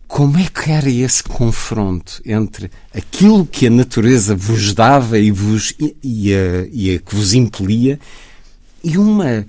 Como 0.07 0.37
é 0.37 0.47
que 0.47 0.71
era 0.71 0.89
esse 0.89 1.23
confronto 1.23 2.21
entre 2.25 2.71
aquilo 2.93 3.45
que 3.45 3.67
a 3.67 3.69
natureza 3.69 4.33
vos 4.33 4.73
dava 4.73 5.19
e, 5.19 5.29
vos, 5.29 5.73
e, 5.77 5.97
e, 6.01 6.33
a, 6.33 6.67
e 6.71 6.95
a 6.95 6.99
que 6.99 7.15
vos 7.15 7.33
impelia 7.33 7.99
e 8.85 8.99
uma, 8.99 9.45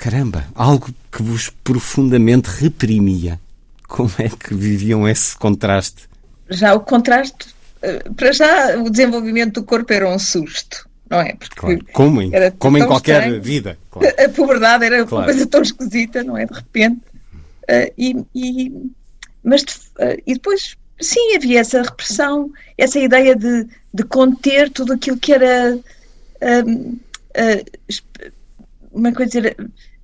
caramba, 0.00 0.46
algo 0.54 0.88
que 1.12 1.22
vos 1.22 1.50
profundamente 1.62 2.48
reprimia? 2.48 3.38
Como 3.86 4.10
é 4.18 4.28
que 4.28 4.54
viviam 4.54 5.06
esse 5.06 5.36
contraste? 5.36 6.08
Já 6.48 6.74
o 6.74 6.80
contraste, 6.80 7.54
eh, 7.82 8.04
para 8.16 8.32
já 8.32 8.78
o 8.78 8.88
desenvolvimento 8.88 9.60
do 9.60 9.66
corpo 9.66 9.92
era 9.92 10.08
um 10.08 10.18
susto 10.18 10.88
não 11.10 11.20
é? 11.20 11.34
Porque 11.34 11.56
claro. 11.56 11.84
como 11.92 12.22
em, 12.22 12.30
como 12.56 12.78
em 12.78 12.86
qualquer 12.86 13.22
estranho. 13.22 13.42
vida. 13.42 13.76
Claro. 13.90 14.14
A 14.16 14.28
puberdade 14.28 14.84
era 14.84 15.04
claro. 15.04 15.16
uma 15.16 15.24
coisa 15.24 15.44
tão 15.44 15.60
esquisita, 15.60 16.22
não 16.22 16.38
é? 16.38 16.46
De 16.46 16.54
repente. 16.54 17.00
Uh, 17.64 17.92
e, 17.98 18.24
e, 18.32 18.90
mas, 19.42 19.62
uh, 19.62 20.22
e 20.24 20.34
depois, 20.34 20.76
sim, 21.00 21.34
havia 21.34 21.60
essa 21.60 21.82
repressão, 21.82 22.52
essa 22.78 22.98
ideia 23.00 23.34
de, 23.34 23.66
de 23.92 24.04
conter 24.04 24.70
tudo 24.70 24.92
aquilo 24.92 25.16
que 25.16 25.32
era. 25.32 25.76
Uh, 26.40 27.00
uma 28.92 29.12
coisa 29.12 29.40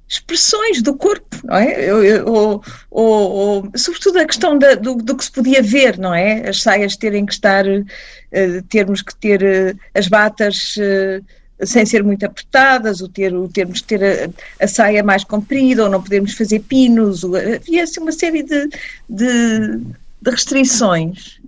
expressões 0.09 0.83
do 0.83 0.95
corpo, 0.95 1.37
não 1.45 1.57
é? 1.57 2.23
Ou, 2.23 2.63
ou, 2.91 3.31
ou 3.31 3.71
sobretudo 3.75 4.19
a 4.19 4.25
questão 4.25 4.57
da, 4.57 4.75
do, 4.75 4.95
do, 4.97 5.17
que 5.17 5.25
se 5.25 5.33
podia 5.33 5.63
ver, 5.63 5.99
não 5.99 6.15
é? 6.15 6.49
As 6.49 6.63
saias 6.63 6.97
terem 6.97 7.27
que 7.27 7.33
estar, 7.33 7.67
uh, 7.67 8.63
termos 8.69 9.03
que 9.03 9.15
ter 9.17 9.43
uh, 9.43 9.79
as 9.95 10.07
batas 10.07 10.77
uh, 10.77 11.67
sem 11.67 11.85
ser 11.85 12.05
muito 12.05 12.25
apertadas, 12.25 13.01
ou 13.01 13.09
ter, 13.09 13.35
o 13.35 13.49
termos 13.49 13.81
que 13.81 13.89
ter 13.89 14.05
a, 14.05 14.65
a, 14.65 14.69
saia 14.69 15.03
mais 15.03 15.25
comprida, 15.25 15.85
ou 15.85 15.91
não 15.91 16.03
podermos 16.03 16.35
fazer 16.35 16.61
pinos, 16.61 17.25
ou, 17.25 17.35
havia 17.35 17.83
assim 17.83 18.01
uma 18.01 18.13
série 18.13 18.45
de, 18.45 18.69
de, 19.09 19.79
de, 20.23 20.31
restrições 20.31 21.41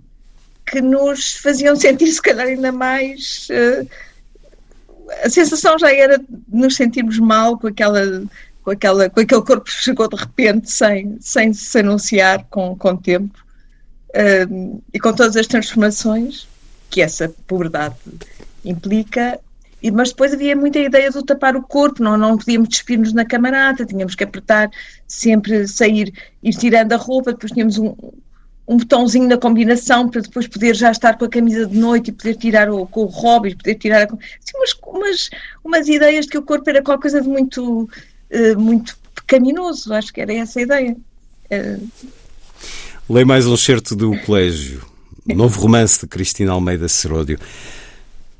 que 0.65 0.81
nos 0.81 1.37
faziam 1.37 1.75
sentir 1.75 2.07
se 2.07 2.21
calhar 2.21 2.47
ainda 2.47 2.71
mais 2.71 3.47
a 5.23 5.29
sensação 5.29 5.77
já 5.79 5.91
era 5.91 6.19
de 6.19 6.25
nos 6.47 6.75
sentirmos 6.75 7.17
mal 7.17 7.57
com 7.57 7.67
aquela 7.67 8.23
com, 8.69 8.73
aquela, 8.73 9.09
com 9.09 9.19
aquele 9.19 9.41
corpo 9.41 9.63
que 9.63 9.71
chegou 9.71 10.07
de 10.07 10.15
repente 10.15 10.71
sem, 10.71 11.17
sem 11.19 11.53
se 11.53 11.79
anunciar 11.79 12.45
com, 12.49 12.75
com 12.75 12.95
tempo 12.95 13.43
um, 14.49 14.79
e 14.93 14.99
com 14.99 15.11
todas 15.13 15.35
as 15.35 15.47
transformações 15.47 16.47
que 16.89 17.01
essa 17.01 17.29
pobreza 17.47 17.95
implica. 18.63 19.39
E, 19.81 19.89
mas 19.89 20.09
depois 20.09 20.33
havia 20.33 20.55
muita 20.55 20.77
ideia 20.77 21.09
do 21.09 21.23
tapar 21.23 21.55
o 21.55 21.63
corpo, 21.63 22.03
não, 22.03 22.17
não 22.17 22.37
podíamos 22.37 22.69
despir-nos 22.69 23.13
na 23.13 23.25
camarada, 23.25 23.85
tínhamos 23.85 24.13
que 24.13 24.23
apertar, 24.23 24.69
sempre 25.07 25.67
sair, 25.67 26.13
ir 26.43 26.53
tirando 26.53 26.91
a 26.93 26.97
roupa, 26.97 27.31
depois 27.31 27.51
tínhamos 27.51 27.77
um, 27.77 27.95
um 28.67 28.77
botãozinho 28.77 29.27
na 29.27 29.37
combinação 29.37 30.09
para 30.09 30.21
depois 30.21 30.47
poder 30.47 30.75
já 30.75 30.91
estar 30.91 31.17
com 31.17 31.25
a 31.25 31.29
camisa 31.29 31.65
de 31.65 31.77
noite 31.77 32.09
e 32.09 32.13
poder 32.13 32.35
tirar 32.35 32.69
o, 32.69 32.85
com 32.85 33.03
o 33.03 33.05
hobby, 33.05 33.55
poder 33.55 33.75
tirar 33.75 34.01
a, 34.01 34.03
assim, 34.03 34.57
umas, 34.57 34.73
umas, 34.85 35.29
umas 35.63 35.87
ideias 35.87 36.25
de 36.25 36.31
que 36.31 36.37
o 36.37 36.43
corpo 36.43 36.69
era 36.69 36.83
qualquer 36.83 37.01
coisa 37.03 37.21
de 37.21 37.29
muito 37.29 37.89
uh, 38.31 38.59
muito 38.59 38.97
pecaminoso, 39.15 39.93
acho 39.93 40.13
que 40.13 40.21
era 40.21 40.33
essa 40.33 40.59
a 40.59 40.61
ideia. 40.61 40.97
Uh... 41.51 41.87
Leio 43.09 43.27
mais 43.27 43.45
um 43.47 43.57
certo 43.57 43.95
do 43.95 44.17
Colégio, 44.19 44.85
novo 45.25 45.59
romance 45.61 45.99
de 45.99 46.07
Cristina 46.07 46.51
Almeida 46.51 46.87
Seródio. 46.87 47.39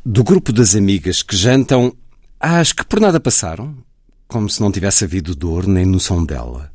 Do 0.06 0.24
grupo 0.24 0.54
das 0.54 0.76
amigas 0.76 1.22
que 1.24 1.36
jantam, 1.36 1.94
às 2.40 2.72
que 2.72 2.86
por 2.86 3.00
nada 3.00 3.20
passaram, 3.20 3.76
como 4.28 4.50
se 4.50 4.62
não 4.62 4.72
tivesse 4.72 5.04
havido 5.04 5.36
dor 5.36 5.68
nem 5.68 5.86
noção 5.86 6.24
dela. 6.24 6.72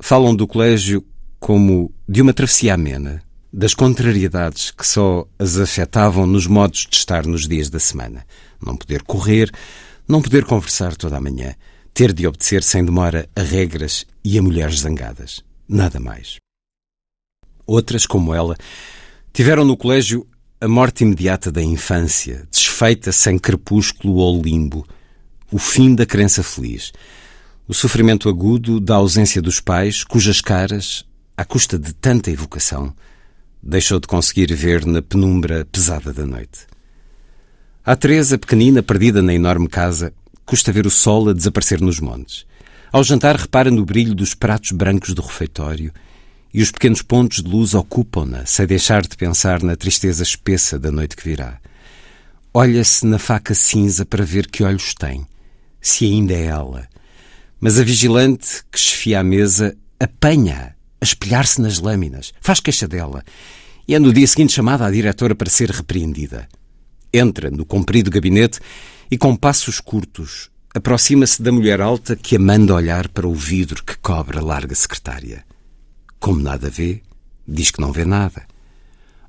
Falam 0.00 0.34
do 0.34 0.46
colégio 0.46 1.04
como 1.38 1.92
de 2.08 2.22
uma 2.22 2.32
travessia 2.32 2.74
amena, 2.74 3.22
das 3.52 3.74
contrariedades 3.74 4.70
que 4.70 4.86
só 4.86 5.26
as 5.38 5.58
afetavam 5.58 6.26
nos 6.26 6.46
modos 6.46 6.86
de 6.90 6.96
estar 6.96 7.26
nos 7.26 7.46
dias 7.46 7.70
da 7.70 7.78
semana. 7.78 8.26
Não 8.64 8.76
poder 8.76 9.02
correr, 9.02 9.50
não 10.08 10.22
poder 10.22 10.44
conversar 10.44 10.96
toda 10.96 11.16
a 11.18 11.20
manhã, 11.20 11.54
ter 11.96 12.12
de 12.12 12.26
obedecer 12.26 12.62
sem 12.62 12.84
demora 12.84 13.26
a 13.34 13.40
regras 13.40 14.04
e 14.22 14.38
a 14.38 14.42
mulheres 14.42 14.80
zangadas. 14.80 15.42
Nada 15.66 15.98
mais. 15.98 16.36
Outras, 17.66 18.04
como 18.04 18.34
ela, 18.34 18.54
tiveram 19.32 19.64
no 19.64 19.78
colégio 19.78 20.26
a 20.60 20.68
morte 20.68 21.04
imediata 21.04 21.50
da 21.50 21.62
infância, 21.62 22.46
desfeita 22.50 23.12
sem 23.12 23.38
crepúsculo 23.38 24.16
ou 24.16 24.42
limbo, 24.42 24.86
o 25.50 25.58
fim 25.58 25.94
da 25.94 26.04
crença 26.04 26.42
feliz, 26.42 26.92
o 27.66 27.72
sofrimento 27.72 28.28
agudo 28.28 28.78
da 28.78 28.96
ausência 28.96 29.40
dos 29.40 29.58
pais, 29.58 30.04
cujas 30.04 30.42
caras, 30.42 31.02
à 31.34 31.46
custa 31.46 31.78
de 31.78 31.94
tanta 31.94 32.30
evocação, 32.30 32.94
deixou 33.62 33.98
de 33.98 34.06
conseguir 34.06 34.52
ver 34.52 34.84
na 34.84 35.00
penumbra 35.00 35.64
pesada 35.72 36.12
da 36.12 36.26
noite. 36.26 36.66
À 37.82 37.96
Teresa, 37.96 38.36
pequenina, 38.36 38.82
perdida 38.82 39.22
na 39.22 39.32
enorme 39.32 39.66
casa, 39.66 40.12
custa 40.46 40.72
ver 40.72 40.86
o 40.86 40.90
sol 40.90 41.28
a 41.28 41.32
desaparecer 41.32 41.80
nos 41.80 42.00
montes. 42.00 42.46
Ao 42.92 43.02
jantar, 43.02 43.36
repara 43.36 43.70
no 43.70 43.84
brilho 43.84 44.14
dos 44.14 44.32
pratos 44.32 44.70
brancos 44.70 45.12
do 45.12 45.20
refeitório 45.20 45.92
e 46.54 46.62
os 46.62 46.70
pequenos 46.70 47.02
pontos 47.02 47.42
de 47.42 47.50
luz 47.50 47.74
ocupam-na, 47.74 48.46
sem 48.46 48.66
deixar 48.66 49.02
de 49.02 49.16
pensar 49.16 49.62
na 49.62 49.76
tristeza 49.76 50.22
espessa 50.22 50.78
da 50.78 50.90
noite 50.90 51.16
que 51.16 51.28
virá. 51.28 51.58
Olha-se 52.54 53.04
na 53.04 53.18
faca 53.18 53.54
cinza 53.54 54.06
para 54.06 54.24
ver 54.24 54.46
que 54.46 54.64
olhos 54.64 54.94
tem, 54.94 55.26
se 55.80 56.06
ainda 56.06 56.32
é 56.32 56.44
ela. 56.44 56.88
Mas 57.60 57.78
a 57.78 57.84
vigilante 57.84 58.64
que 58.70 58.78
chefia 58.78 59.20
a 59.20 59.24
mesa 59.24 59.76
apanha-a 60.00 60.76
a 61.00 61.04
espelhar-se 61.04 61.60
nas 61.60 61.78
lâminas, 61.78 62.32
faz 62.40 62.60
queixa 62.60 62.88
dela 62.88 63.22
e 63.86 63.94
é 63.94 63.98
no 63.98 64.12
dia 64.12 64.26
seguinte 64.26 64.52
chamada 64.52 64.86
à 64.86 64.90
diretora 64.90 65.34
para 65.34 65.50
ser 65.50 65.70
repreendida. 65.70 66.48
Entra 67.12 67.50
no 67.50 67.64
comprido 67.64 68.10
gabinete 68.10 68.58
e, 69.10 69.16
com 69.16 69.36
passos 69.36 69.80
curtos, 69.80 70.50
aproxima-se 70.74 71.42
da 71.42 71.52
mulher 71.52 71.80
alta 71.80 72.16
que 72.16 72.36
a 72.36 72.38
manda 72.38 72.74
olhar 72.74 73.08
para 73.08 73.26
o 73.26 73.34
vidro 73.34 73.82
que 73.84 73.96
cobre 73.98 74.38
a 74.38 74.42
larga 74.42 74.74
secretária. 74.74 75.44
Como 76.18 76.42
nada 76.42 76.68
vê, 76.68 77.02
diz 77.46 77.70
que 77.70 77.80
não 77.80 77.92
vê 77.92 78.04
nada. 78.04 78.46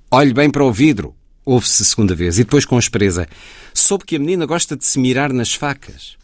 Olhe 0.09 0.33
bem 0.33 0.49
para 0.49 0.63
o 0.63 0.71
vidro, 0.71 1.15
ouve-se 1.45 1.85
segunda 1.85 2.15
vez, 2.15 2.39
e 2.39 2.43
depois 2.43 2.65
com 2.65 2.77
aspereza. 2.77 3.27
Soube 3.73 4.05
que 4.05 4.15
a 4.15 4.19
menina 4.19 4.45
gosta 4.45 4.75
de 4.75 4.85
se 4.85 4.99
mirar 4.99 5.31
nas 5.31 5.53
facas. 5.53 6.17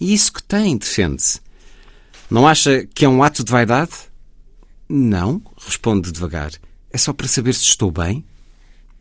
E 0.00 0.12
isso 0.12 0.32
que 0.32 0.42
tem, 0.42 0.76
defende-se. 0.76 1.40
Não 2.30 2.46
acha 2.46 2.86
que 2.94 3.04
é 3.04 3.08
um 3.08 3.22
ato 3.22 3.44
de 3.44 3.52
vaidade? 3.52 3.92
Não, 4.88 5.42
responde 5.56 6.10
devagar. 6.10 6.52
É 6.90 6.98
só 6.98 7.12
para 7.12 7.28
saber 7.28 7.54
se 7.54 7.64
estou 7.64 7.90
bem. 7.90 8.24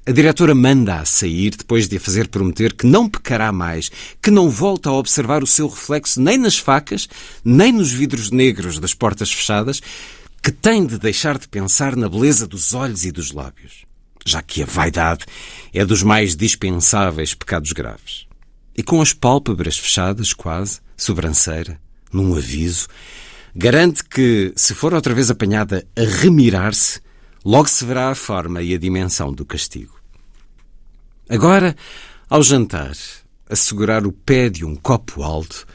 A 0.05 0.11
diretora 0.11 0.53
manda-a 0.53 1.05
sair 1.05 1.51
depois 1.51 1.87
de 1.87 1.95
a 1.95 1.99
fazer 1.99 2.27
prometer 2.27 2.73
que 2.73 2.85
não 2.85 3.07
pecará 3.07 3.53
mais, 3.53 3.89
que 4.21 4.29
não 4.29 4.49
volta 4.49 4.89
a 4.89 4.93
observar 4.93 5.41
o 5.41 5.47
seu 5.47 5.65
reflexo 5.69 6.19
nem 6.19 6.37
nas 6.37 6.57
facas, 6.57 7.07
nem 7.43 7.71
nos 7.71 7.89
vidros 7.89 8.29
negros 8.29 8.79
das 8.79 8.93
portas 8.93 9.31
fechadas, 9.31 9.81
que 10.41 10.51
tem 10.51 10.85
de 10.85 10.99
deixar 10.99 11.37
de 11.37 11.47
pensar 11.47 11.95
na 11.95 12.09
beleza 12.09 12.45
dos 12.45 12.73
olhos 12.73 13.05
e 13.05 13.13
dos 13.13 13.31
lábios, 13.31 13.85
já 14.25 14.41
que 14.41 14.61
a 14.61 14.65
vaidade 14.65 15.23
é 15.73 15.85
dos 15.85 16.03
mais 16.03 16.35
dispensáveis 16.35 17.33
pecados 17.33 17.71
graves. 17.71 18.27
E 18.75 18.83
com 18.83 19.01
as 19.01 19.13
pálpebras 19.13 19.77
fechadas, 19.77 20.33
quase, 20.33 20.81
sobranceira, 20.97 21.79
num 22.11 22.35
aviso, 22.35 22.89
garante 23.55 24.03
que, 24.03 24.51
se 24.53 24.75
for 24.75 24.93
outra 24.93 25.13
vez 25.13 25.31
apanhada 25.31 25.87
a 25.95 26.01
remirar-se, 26.01 26.99
logo 27.45 27.69
se 27.69 27.85
verá 27.85 28.09
a 28.09 28.15
forma 28.15 28.61
e 28.61 28.73
a 28.73 28.77
dimensão 28.77 29.31
do 29.31 29.45
castigo. 29.45 29.92
Agora, 31.29 31.75
ao 32.29 32.43
jantar, 32.43 32.95
a 33.49 33.55
segurar 33.55 34.05
o 34.05 34.11
pé 34.11 34.49
de 34.49 34.65
um 34.65 34.75
copo 34.75 35.23
alto, 35.23 35.65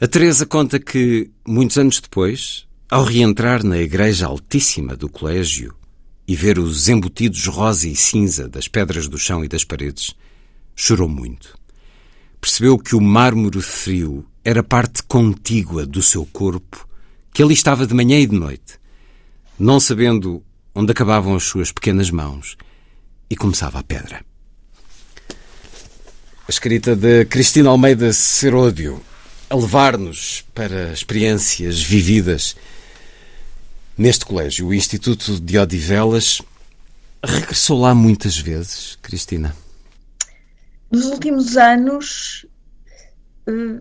a 0.00 0.08
Teresa 0.08 0.44
conta 0.44 0.80
que, 0.80 1.30
muitos 1.46 1.78
anos 1.78 2.00
depois, 2.00 2.66
ao 2.90 3.04
reentrar 3.04 3.62
na 3.62 3.78
igreja 3.78 4.26
altíssima 4.26 4.96
do 4.96 5.08
colégio 5.08 5.72
e 6.26 6.34
ver 6.34 6.58
os 6.58 6.88
embutidos 6.88 7.46
rosa 7.46 7.88
e 7.88 7.94
cinza 7.94 8.48
das 8.48 8.66
pedras 8.66 9.06
do 9.06 9.16
chão 9.16 9.44
e 9.44 9.48
das 9.48 9.62
paredes, 9.62 10.16
chorou 10.74 11.08
muito. 11.08 11.56
Percebeu 12.40 12.76
que 12.76 12.96
o 12.96 13.00
mármore 13.00 13.62
frio 13.62 14.26
era 14.44 14.64
parte 14.64 15.04
contígua 15.04 15.86
do 15.86 16.02
seu 16.02 16.26
corpo, 16.26 16.88
que 17.32 17.40
ali 17.40 17.54
estava 17.54 17.86
de 17.86 17.94
manhã 17.94 18.18
e 18.18 18.26
de 18.26 18.36
noite, 18.36 18.80
não 19.56 19.78
sabendo 19.78 20.42
onde 20.74 20.90
acabavam 20.90 21.36
as 21.36 21.44
suas 21.44 21.70
pequenas 21.70 22.10
mãos 22.10 22.56
e 23.30 23.36
começava 23.36 23.78
a 23.78 23.84
pedra. 23.84 24.31
Escrita 26.52 26.94
de 26.94 27.24
Cristina 27.24 27.70
Almeida 27.70 28.12
Seródio 28.12 29.02
a 29.48 29.56
levar-nos 29.56 30.44
para 30.54 30.92
experiências 30.92 31.82
vividas 31.82 32.54
neste 33.96 34.26
colégio, 34.26 34.66
o 34.66 34.74
Instituto 34.74 35.40
de 35.40 35.58
Odivelas. 35.58 36.42
Regressou 37.24 37.80
lá 37.80 37.94
muitas 37.94 38.36
vezes, 38.36 38.98
Cristina? 39.00 39.56
Nos 40.90 41.06
últimos 41.06 41.56
anos, 41.56 42.44
eh, 43.46 43.80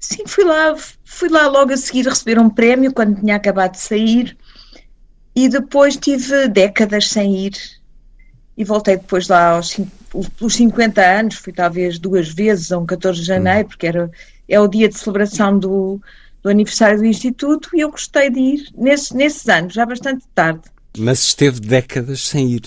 sim, 0.00 0.26
fui 0.26 0.44
lá, 0.44 0.74
fui 1.04 1.28
lá 1.28 1.46
logo 1.46 1.74
a 1.74 1.76
seguir 1.76 2.08
receber 2.08 2.38
um 2.38 2.48
prémio 2.48 2.90
quando 2.90 3.20
tinha 3.20 3.36
acabado 3.36 3.72
de 3.72 3.80
sair 3.80 4.34
e 5.36 5.46
depois 5.46 5.94
tive 5.94 6.48
décadas 6.48 7.10
sem 7.10 7.48
ir 7.48 7.77
e 8.58 8.64
voltei 8.64 8.96
depois 8.96 9.28
lá 9.28 9.50
aos 9.50 9.80
pelos 10.36 10.54
50 10.54 11.00
anos, 11.00 11.36
fui 11.36 11.52
talvez 11.52 11.98
duas 11.98 12.28
vezes 12.28 12.72
a 12.72 12.78
um 12.78 12.84
14 12.84 13.20
de 13.20 13.26
janeiro, 13.26 13.66
hum. 13.66 13.68
porque 13.68 13.86
era, 13.86 14.10
é 14.48 14.60
o 14.60 14.66
dia 14.66 14.88
de 14.88 14.98
celebração 14.98 15.56
do, 15.56 16.00
do 16.42 16.50
aniversário 16.50 16.98
do 16.98 17.06
Instituto 17.06 17.70
e 17.72 17.80
eu 17.80 17.90
gostei 17.90 18.28
de 18.30 18.40
ir 18.40 18.68
nesses, 18.76 19.12
nesses 19.12 19.48
anos, 19.48 19.74
já 19.74 19.86
bastante 19.86 20.24
tarde. 20.34 20.62
Mas 20.98 21.22
esteve 21.22 21.60
décadas 21.60 22.22
sem 22.22 22.50
ir. 22.50 22.62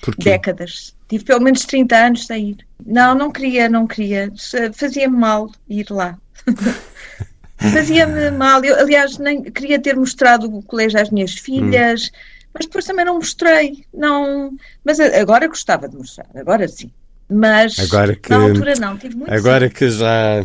Porquê? 0.00 0.30
Décadas. 0.30 0.94
Tive 1.08 1.24
pelo 1.24 1.40
menos 1.40 1.64
30 1.64 1.96
anos 1.96 2.26
sem 2.26 2.50
ir. 2.50 2.66
Não, 2.84 3.14
não 3.14 3.30
queria, 3.30 3.68
não 3.68 3.86
queria. 3.86 4.32
Fazia-me 4.74 5.16
mal 5.16 5.50
ir 5.68 5.86
lá. 5.90 6.16
Fazia-me 7.72 8.30
mal. 8.32 8.64
Eu, 8.64 8.78
aliás, 8.78 9.18
nem 9.18 9.42
queria 9.42 9.80
ter 9.80 9.96
mostrado 9.96 10.52
o 10.54 10.62
colégio 10.62 11.00
às 11.00 11.10
minhas 11.10 11.32
filhas, 11.32 12.10
hum. 12.12 12.16
Mas 12.54 12.66
depois 12.66 12.84
também 12.84 13.04
não 13.04 13.16
mostrei. 13.16 13.84
Não, 13.92 14.52
mas 14.84 15.00
agora 15.00 15.46
gostava 15.46 15.88
de 15.88 15.96
mostrar, 15.96 16.26
agora 16.34 16.66
sim. 16.68 16.90
Mas 17.28 17.78
agora 17.78 18.14
que, 18.14 18.28
na 18.28 18.36
altura 18.36 18.74
não, 18.78 18.98
tive 18.98 19.16
muito 19.16 19.32
Agora 19.32 19.70
que 19.70 19.88
já 19.88 20.44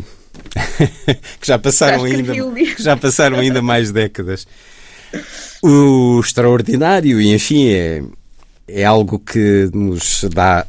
que 1.40 1.46
já 1.46 1.58
passaram 1.58 2.06
já 2.06 2.14
ainda 2.14 2.32
já 2.78 2.96
passaram 2.96 3.38
ainda 3.38 3.60
mais 3.60 3.92
décadas. 3.92 4.46
O 5.62 6.20
extraordinário 6.20 7.20
e 7.20 7.34
enfim 7.34 7.68
é 7.70 8.02
é 8.66 8.84
algo 8.84 9.18
que 9.18 9.68
nos 9.72 10.24
dá 10.32 10.66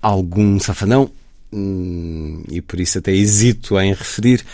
algum 0.00 0.58
safanão 0.60 1.10
hum, 1.52 2.42
e 2.50 2.60
por 2.60 2.78
isso 2.78 2.98
até 2.98 3.12
hesito 3.12 3.78
em 3.80 3.92
referir 3.94 4.44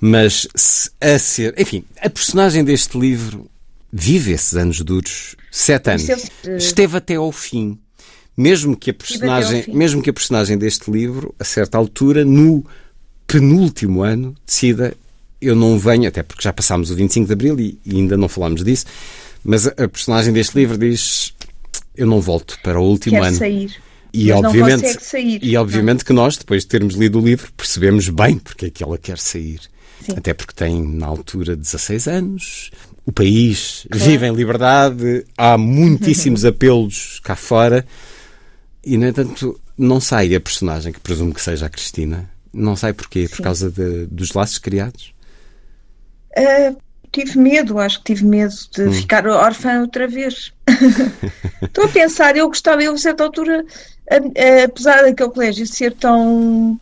mas 0.00 0.46
a 1.00 1.18
ser. 1.18 1.54
Enfim, 1.58 1.84
a 2.00 2.10
personagem 2.10 2.64
deste 2.64 2.98
livro 2.98 3.48
vive 3.92 4.32
esses 4.32 4.54
anos 4.54 4.80
duros, 4.80 5.36
sete 5.50 5.90
anos. 5.90 6.08
Esteve 6.58 6.96
até 6.96 7.14
ao 7.16 7.32
fim. 7.32 7.78
Mesmo 8.36 8.76
que 8.76 8.90
a 8.90 8.94
personagem, 8.94 9.64
mesmo 9.68 10.02
que 10.02 10.10
a 10.10 10.12
personagem 10.12 10.58
deste 10.58 10.90
livro, 10.90 11.34
a 11.38 11.44
certa 11.44 11.78
altura, 11.78 12.24
no 12.24 12.64
penúltimo 13.26 14.02
ano, 14.02 14.34
decida 14.44 14.94
eu 15.40 15.54
não 15.54 15.78
venho, 15.78 16.08
até 16.08 16.22
porque 16.22 16.42
já 16.42 16.52
passámos 16.52 16.90
o 16.90 16.94
25 16.94 17.26
de 17.26 17.32
Abril 17.32 17.60
e, 17.60 17.78
e 17.84 17.96
ainda 17.96 18.16
não 18.16 18.28
falámos 18.28 18.64
disso, 18.64 18.86
mas 19.44 19.66
a, 19.66 19.70
a, 19.70 19.88
personagem 19.88 20.32
deste 20.32 20.56
livro 20.56 20.76
diz 20.76 21.34
eu 21.94 22.06
não 22.06 22.20
volto 22.20 22.58
para 22.62 22.80
o 22.80 22.84
último 22.84 23.16
Quer 23.16 23.26
ano. 23.26 23.36
sair. 23.36 23.76
E 24.12 24.28
mas 24.28 24.44
obviamente, 24.44 25.04
sair, 25.04 25.44
e 25.44 25.56
obviamente 25.56 26.04
que 26.04 26.12
nós, 26.12 26.36
depois 26.36 26.62
de 26.62 26.68
termos 26.68 26.94
lido 26.94 27.20
o 27.20 27.24
livro, 27.24 27.52
percebemos 27.54 28.08
bem 28.08 28.38
porque 28.38 28.66
é 28.66 28.70
que 28.70 28.82
ela 28.82 28.96
quer 28.96 29.18
sair. 29.18 29.60
Sim. 30.04 30.12
Até 30.16 30.32
porque 30.32 30.54
tem, 30.54 30.82
na 30.82 31.06
altura, 31.06 31.54
16 31.56 32.08
anos, 32.08 32.70
o 33.06 33.12
país 33.12 33.86
claro. 33.88 34.04
vive 34.04 34.26
em 34.26 34.34
liberdade, 34.34 35.24
há 35.38 35.56
muitíssimos 35.56 36.44
apelos 36.44 37.20
cá 37.22 37.36
fora 37.36 37.86
e, 38.84 38.98
no 38.98 39.06
entanto, 39.06 39.58
não 39.78 40.00
sai 40.00 40.34
a 40.34 40.40
personagem, 40.40 40.92
que 40.92 41.00
presumo 41.00 41.32
que 41.32 41.40
seja 41.40 41.66
a 41.66 41.70
Cristina. 41.70 42.28
Não 42.52 42.74
sai 42.74 42.92
porquê? 42.92 43.28
Por 43.28 43.36
Sim. 43.36 43.42
causa 43.42 43.70
de, 43.70 44.06
dos 44.06 44.32
laços 44.32 44.58
criados? 44.58 45.14
Uh, 46.36 46.76
tive 47.12 47.38
medo, 47.38 47.78
acho 47.78 47.98
que 47.98 48.14
tive 48.14 48.24
medo 48.24 48.54
de 48.74 48.82
hum. 48.82 48.92
ficar 48.92 49.26
órfã 49.26 49.80
outra 49.80 50.08
vez. 50.08 50.52
Estou 51.62 51.84
a 51.84 51.88
pensar, 51.88 52.36
eu 52.36 52.48
gostava, 52.48 52.82
eu 52.82 52.92
a 52.92 52.98
certa 52.98 53.24
altura, 53.24 53.64
apesar 54.64 55.02
daquele 55.02 55.30
colégio 55.30 55.66
ser 55.66 55.92
tão. 55.94 56.78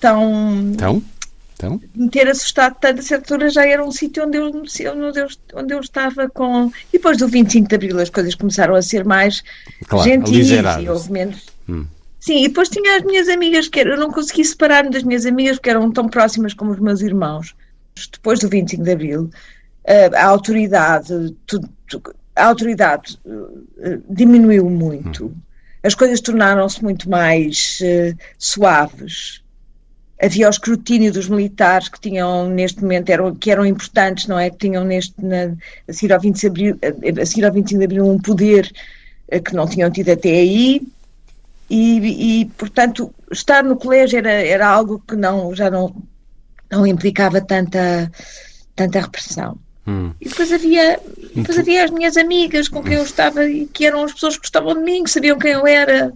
tão. 0.00 0.72
tão? 0.76 1.02
Então? 1.54 1.80
me 1.94 2.10
ter 2.10 2.28
assustado 2.28 2.76
tanto, 2.80 3.00
a 3.00 3.02
certa 3.02 3.34
altura 3.34 3.48
já 3.48 3.64
era 3.64 3.84
um 3.84 3.90
sítio 3.90 4.24
onde 4.26 4.38
eu, 4.38 4.46
onde, 4.46 5.20
eu, 5.20 5.28
onde 5.54 5.74
eu 5.74 5.80
estava 5.80 6.28
com. 6.28 6.70
E 6.92 6.98
depois 6.98 7.16
do 7.16 7.28
25 7.28 7.68
de 7.68 7.74
Abril 7.74 8.00
as 8.00 8.10
coisas 8.10 8.34
começaram 8.34 8.74
a 8.74 8.82
ser 8.82 9.04
mais 9.04 9.42
claro, 9.86 10.08
gentis 10.08 10.50
e 10.50 10.88
houve 10.88 11.12
menos. 11.12 11.46
Hum. 11.68 11.86
Sim, 12.18 12.42
e 12.42 12.48
depois 12.48 12.68
tinha 12.68 12.96
as 12.96 13.04
minhas 13.04 13.28
amigas, 13.28 13.68
que 13.68 13.80
eu 13.80 13.96
não 13.98 14.10
consegui 14.10 14.44
separar-me 14.44 14.90
das 14.90 15.02
minhas 15.02 15.26
amigas, 15.26 15.56
porque 15.56 15.70
eram 15.70 15.90
tão 15.92 16.08
próximas 16.08 16.54
como 16.54 16.72
os 16.72 16.80
meus 16.80 17.02
irmãos. 17.02 17.54
Depois 18.12 18.40
do 18.40 18.48
25 18.48 18.82
de 18.82 18.90
Abril, 18.90 19.30
a 20.16 20.26
autoridade, 20.26 21.36
a 22.34 22.46
autoridade 22.46 23.18
eh, 23.26 23.98
diminuiu 24.08 24.68
muito. 24.68 25.26
Hum. 25.26 25.34
As 25.82 25.94
coisas 25.94 26.20
tornaram-se 26.22 26.82
muito 26.82 27.10
mais 27.10 27.78
uh, 27.82 28.16
suaves 28.38 29.43
havia 30.24 30.46
o 30.46 30.50
escrutínio 30.50 31.12
dos 31.12 31.28
militares 31.28 31.88
que 31.88 32.00
tinham 32.00 32.48
neste 32.48 32.80
momento, 32.82 33.10
eram, 33.10 33.34
que 33.34 33.50
eram 33.50 33.66
importantes, 33.66 34.26
não 34.26 34.38
é? 34.38 34.50
Que 34.50 34.58
tinham 34.58 34.84
neste, 34.84 35.14
na, 35.22 35.54
a, 35.88 35.92
seguir 35.92 36.12
ao 36.12 36.20
20 36.20 36.40
de 36.40 36.46
Abril, 36.46 36.78
a 37.22 37.26
seguir 37.26 37.44
ao 37.44 37.52
25 37.52 37.78
de 37.78 37.84
Abril 37.84 38.06
um 38.06 38.18
poder 38.18 38.70
eh, 39.28 39.40
que 39.40 39.54
não 39.54 39.66
tinham 39.66 39.90
tido 39.90 40.10
até 40.10 40.30
aí 40.30 40.80
e, 41.68 42.40
e, 42.40 42.44
portanto, 42.56 43.12
estar 43.30 43.62
no 43.62 43.76
colégio 43.76 44.18
era, 44.18 44.32
era 44.32 44.66
algo 44.66 45.02
que 45.06 45.16
não, 45.16 45.54
já 45.54 45.70
não, 45.70 45.94
não 46.70 46.86
implicava 46.86 47.40
tanta, 47.40 48.10
tanta 48.76 49.00
repressão. 49.00 49.58
Hum. 49.86 50.12
E 50.20 50.28
depois 50.28 50.50
havia, 50.52 50.98
depois 51.34 51.58
havia 51.58 51.84
as 51.84 51.90
minhas 51.90 52.16
amigas 52.16 52.68
com 52.68 52.82
quem 52.82 52.94
eu 52.94 53.02
estava 53.02 53.44
e 53.46 53.66
que 53.66 53.84
eram 53.86 54.04
as 54.04 54.12
pessoas 54.12 54.36
que 54.36 54.42
gostavam 54.42 54.74
de 54.74 54.80
mim, 54.80 55.04
que 55.04 55.10
sabiam 55.10 55.38
quem 55.38 55.52
eu 55.52 55.66
era 55.66 56.12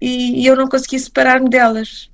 e, 0.00 0.42
e 0.42 0.46
eu 0.46 0.56
não 0.56 0.68
conseguia 0.68 0.98
separar-me 0.98 1.48
delas. 1.48 2.10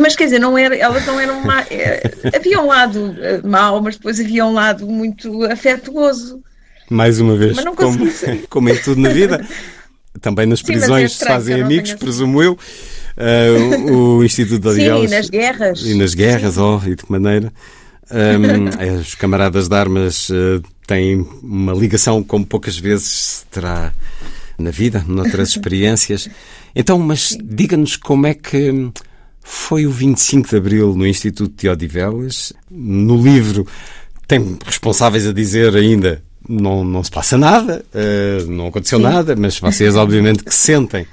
Mas 0.00 0.16
quer 0.16 0.24
dizer, 0.24 0.38
não 0.38 0.56
era, 0.56 0.76
elas 0.76 1.04
não 1.06 1.20
eram 1.20 1.40
má, 1.44 1.60
é, 1.70 2.10
havia 2.34 2.60
um 2.60 2.66
lado 2.66 3.14
eh, 3.20 3.40
mau, 3.44 3.82
mas 3.82 3.96
depois 3.96 4.18
havia 4.18 4.44
um 4.46 4.52
lado 4.52 4.86
muito 4.86 5.44
afetuoso. 5.44 6.42
Mais 6.90 7.20
uma 7.20 7.36
vez, 7.36 7.58
como, 7.76 7.98
como 8.48 8.68
em 8.70 8.76
tudo 8.76 9.00
na 9.00 9.10
vida, 9.10 9.46
também 10.20 10.46
nas 10.46 10.60
Sim, 10.60 10.64
é 10.64 10.68
prisões 10.68 11.12
se 11.12 11.24
fazem 11.24 11.60
amigos, 11.60 11.92
presumo 11.94 12.42
eu. 12.42 12.58
Uh, 13.16 13.92
o, 13.92 14.24
Instituto 14.24 14.70
de. 14.70 14.76
Sim, 14.76 15.04
e 15.04 15.08
nas 15.08 15.28
guerras. 15.28 15.82
E 15.82 15.94
nas 15.94 16.14
guerras, 16.14 16.54
Sim. 16.54 16.60
oh, 16.60 16.80
e 16.86 16.94
de 16.94 17.04
que 17.04 17.12
maneira. 17.12 17.52
Um, 18.10 18.98
os 19.00 19.14
camaradas 19.16 19.68
de 19.68 19.74
armas 19.76 20.30
uh, 20.30 20.62
têm 20.86 21.26
uma 21.42 21.74
ligação 21.74 22.22
como 22.22 22.46
poucas 22.46 22.78
vezes 22.78 23.08
se 23.08 23.46
terá 23.46 23.92
na 24.58 24.70
vida, 24.70 25.04
noutras 25.06 25.50
experiências. 25.56 26.28
Então, 26.74 26.98
mas 26.98 27.36
diga-nos 27.42 27.96
como 27.96 28.26
é 28.26 28.34
que 28.34 28.90
foi 29.50 29.86
o 29.86 29.90
25 29.90 30.46
de 30.46 30.56
Abril 30.56 30.94
no 30.94 31.06
Instituto 31.06 31.54
de 31.58 31.70
Odivelas. 31.70 32.52
No 32.70 33.16
livro 33.16 33.66
tem 34.26 34.58
responsáveis 34.62 35.26
a 35.26 35.32
dizer 35.32 35.74
ainda 35.74 36.22
não, 36.46 36.84
não 36.84 37.02
se 37.02 37.10
passa 37.10 37.38
nada, 37.38 37.82
uh, 37.94 38.50
não 38.50 38.66
aconteceu 38.66 38.98
Sim. 38.98 39.04
nada, 39.04 39.34
mas 39.34 39.58
vocês 39.58 39.96
obviamente 39.96 40.44
que 40.44 40.54
sentem 40.54 41.06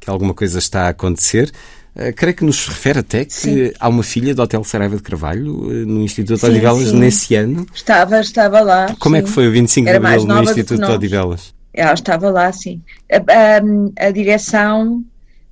que 0.00 0.10
alguma 0.10 0.34
coisa 0.34 0.58
está 0.58 0.82
a 0.82 0.88
acontecer. 0.88 1.52
Uh, 1.94 2.12
creio 2.14 2.34
que 2.34 2.44
nos 2.44 2.66
refere 2.66 2.98
até 2.98 3.24
que 3.24 3.32
sim. 3.32 3.72
há 3.78 3.88
uma 3.88 4.02
filha 4.02 4.34
do 4.34 4.42
Hotel 4.42 4.64
Saraiva 4.64 4.96
de 4.96 5.02
Carvalho 5.02 5.56
uh, 5.56 5.86
no 5.86 6.02
Instituto 6.02 6.40
de 6.40 6.46
Odivelas 6.46 6.92
nesse 6.92 7.36
ano. 7.36 7.66
Estava, 7.72 8.18
estava 8.18 8.60
lá. 8.62 8.96
Como 8.98 9.14
sim. 9.14 9.22
é 9.22 9.24
que 9.24 9.30
foi 9.30 9.46
o 9.46 9.52
25 9.52 9.88
Era 9.88 10.00
de 10.00 10.06
Abril 10.06 10.26
no 10.26 10.42
Instituto 10.42 10.84
de 10.84 10.92
Odivelas? 10.92 11.54
Ela 11.72 11.94
estava 11.94 12.30
lá, 12.30 12.50
sim. 12.52 12.82
A, 13.12 13.16
a, 13.16 14.06
a 14.08 14.10
direção 14.10 15.04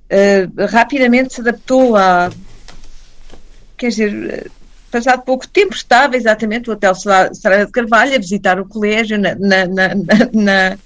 uh, 0.09 0.65
rapidamente 0.67 1.33
se 1.33 1.41
adaptou 1.41 1.95
a. 1.95 2.31
Quer 3.77 3.89
dizer, 3.89 4.51
passado 4.91 5.23
pouco 5.23 5.47
tempo 5.47 5.75
estava 5.75 6.15
exatamente 6.15 6.69
o 6.69 6.73
Hotel 6.73 6.95
Saraiva 6.95 7.65
de 7.65 7.71
Carvalho 7.71 8.15
a 8.15 8.19
visitar 8.19 8.59
o 8.59 8.65
colégio 8.65 9.17
na, 9.17 9.35
na, 9.35 9.65
na, 9.67 10.77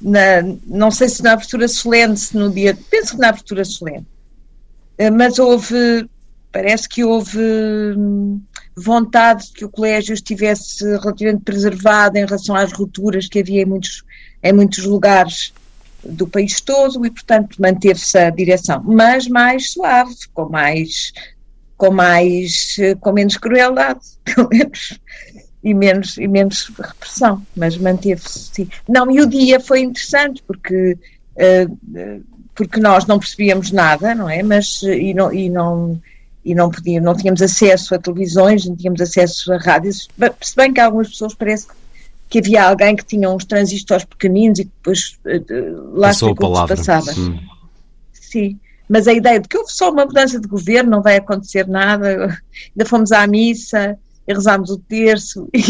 na, 0.00 0.42
não 0.66 0.90
sei 0.90 1.08
se 1.08 1.22
na 1.22 1.32
abertura 1.32 1.68
solene, 1.68 2.16
se 2.16 2.36
no 2.36 2.50
dia, 2.50 2.76
penso 2.90 3.14
que 3.14 3.20
na 3.20 3.28
abertura 3.28 3.64
solene, 3.64 4.06
uh, 4.98 5.12
mas 5.12 5.38
houve, 5.38 6.08
parece 6.50 6.88
que 6.88 7.04
houve 7.04 7.38
hum, 7.38 8.40
vontade 8.74 9.48
de 9.48 9.52
que 9.52 9.64
o 9.66 9.68
colégio 9.68 10.14
estivesse 10.14 10.84
relativamente 10.84 11.44
preservado 11.44 12.16
em 12.16 12.24
relação 12.24 12.56
às 12.56 12.72
rupturas 12.72 13.28
que 13.28 13.40
havia 13.40 13.62
em 13.62 13.66
muitos, 13.66 14.02
em 14.42 14.52
muitos 14.52 14.84
lugares 14.84 15.52
do 16.04 16.26
país 16.26 16.60
todo 16.60 17.04
e, 17.06 17.10
portanto, 17.10 17.56
manteve-se 17.60 18.18
a 18.18 18.30
direção, 18.30 18.82
mas 18.84 19.28
mais 19.28 19.72
suave, 19.72 20.14
com 20.32 20.48
mais, 20.48 21.12
com 21.76 21.90
mais, 21.90 22.76
com 23.00 23.12
menos 23.12 23.36
crueldade, 23.36 24.00
pelo 24.24 24.48
menos, 24.48 25.00
e 25.62 25.74
menos, 25.74 26.16
e 26.18 26.26
menos 26.26 26.72
repressão, 26.76 27.42
mas 27.56 27.76
manteve-se. 27.76 28.68
Não, 28.88 29.10
e 29.10 29.20
o 29.20 29.26
dia 29.26 29.60
foi 29.60 29.80
interessante, 29.80 30.42
porque, 30.46 30.98
uh, 31.36 32.24
porque 32.54 32.80
nós 32.80 33.06
não 33.06 33.18
percebíamos 33.18 33.70
nada, 33.70 34.14
não 34.14 34.28
é, 34.28 34.42
mas, 34.42 34.82
e 34.82 35.14
não, 35.14 35.32
e 35.32 35.48
não 35.48 36.00
e 36.44 36.54
não 36.54 36.70
podíamos, 36.70 37.04
não 37.04 37.16
tínhamos 37.16 37.40
acesso 37.40 37.94
a 37.94 37.98
televisões, 37.98 38.66
não 38.66 38.74
tínhamos 38.74 39.00
acesso 39.00 39.52
a 39.52 39.58
rádios, 39.58 40.08
se 40.40 40.56
bem 40.56 40.72
que 40.72 40.80
algumas 40.80 41.08
pessoas 41.08 41.34
parece 41.34 41.68
que 41.68 41.74
que 42.32 42.38
havia 42.38 42.64
alguém 42.64 42.96
que 42.96 43.04
tinha 43.04 43.28
uns 43.28 43.44
transistores 43.44 44.06
pequeninos 44.06 44.58
e 44.58 44.64
que 44.64 44.70
depois 44.70 45.18
uh, 45.26 45.92
lá 45.92 46.08
Passou 46.08 46.30
ficou 46.30 46.56
a 46.56 46.66
passava. 46.66 47.12
Hum. 47.12 47.38
Sim, 48.10 48.58
mas 48.88 49.06
a 49.06 49.12
ideia 49.12 49.38
de 49.38 49.46
que 49.46 49.58
houve 49.58 49.70
só 49.70 49.90
uma 49.90 50.06
mudança 50.06 50.40
de 50.40 50.48
governo, 50.48 50.90
não 50.90 51.02
vai 51.02 51.16
acontecer 51.16 51.68
nada, 51.68 52.40
ainda 52.70 52.88
fomos 52.88 53.12
à 53.12 53.26
missa 53.26 53.98
e 54.26 54.32
rezámos 54.32 54.70
o 54.70 54.78
terço 54.78 55.46
e 55.52 55.62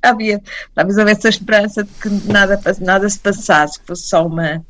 havia 0.00 0.40
talvez 0.74 0.96
houvesse 0.96 1.20
essa 1.20 1.28
esperança 1.28 1.84
de 1.84 1.90
que 2.00 2.08
nada, 2.32 2.58
nada 2.80 3.06
se 3.06 3.18
passasse, 3.18 3.78
que 3.78 3.86
fosse 3.86 4.08
só 4.08 4.26
uma, 4.26 4.64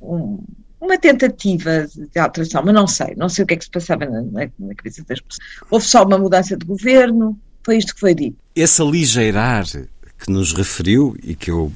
um, 0.00 0.42
uma 0.80 0.96
tentativa 0.96 1.86
de 1.94 2.18
alteração, 2.18 2.62
mas 2.64 2.74
não 2.74 2.86
sei, 2.86 3.14
não 3.18 3.28
sei 3.28 3.44
o 3.44 3.46
que 3.46 3.52
é 3.52 3.56
que 3.58 3.64
se 3.64 3.70
passava 3.70 4.06
na, 4.06 4.22
na 4.22 4.74
cabeça 4.74 5.04
das 5.06 5.20
pessoas. 5.20 5.46
Houve 5.70 5.84
só 5.84 6.04
uma 6.04 6.16
mudança 6.16 6.56
de 6.56 6.64
governo, 6.64 7.38
foi 7.62 7.76
isto 7.76 7.94
que 7.94 8.00
foi 8.00 8.14
dito. 8.14 8.38
Esse 8.56 8.80
aligeirar 8.80 9.66
que 10.24 10.32
nos 10.32 10.52
referiu 10.52 11.14
e 11.22 11.34
que 11.34 11.50
eu 11.50 11.70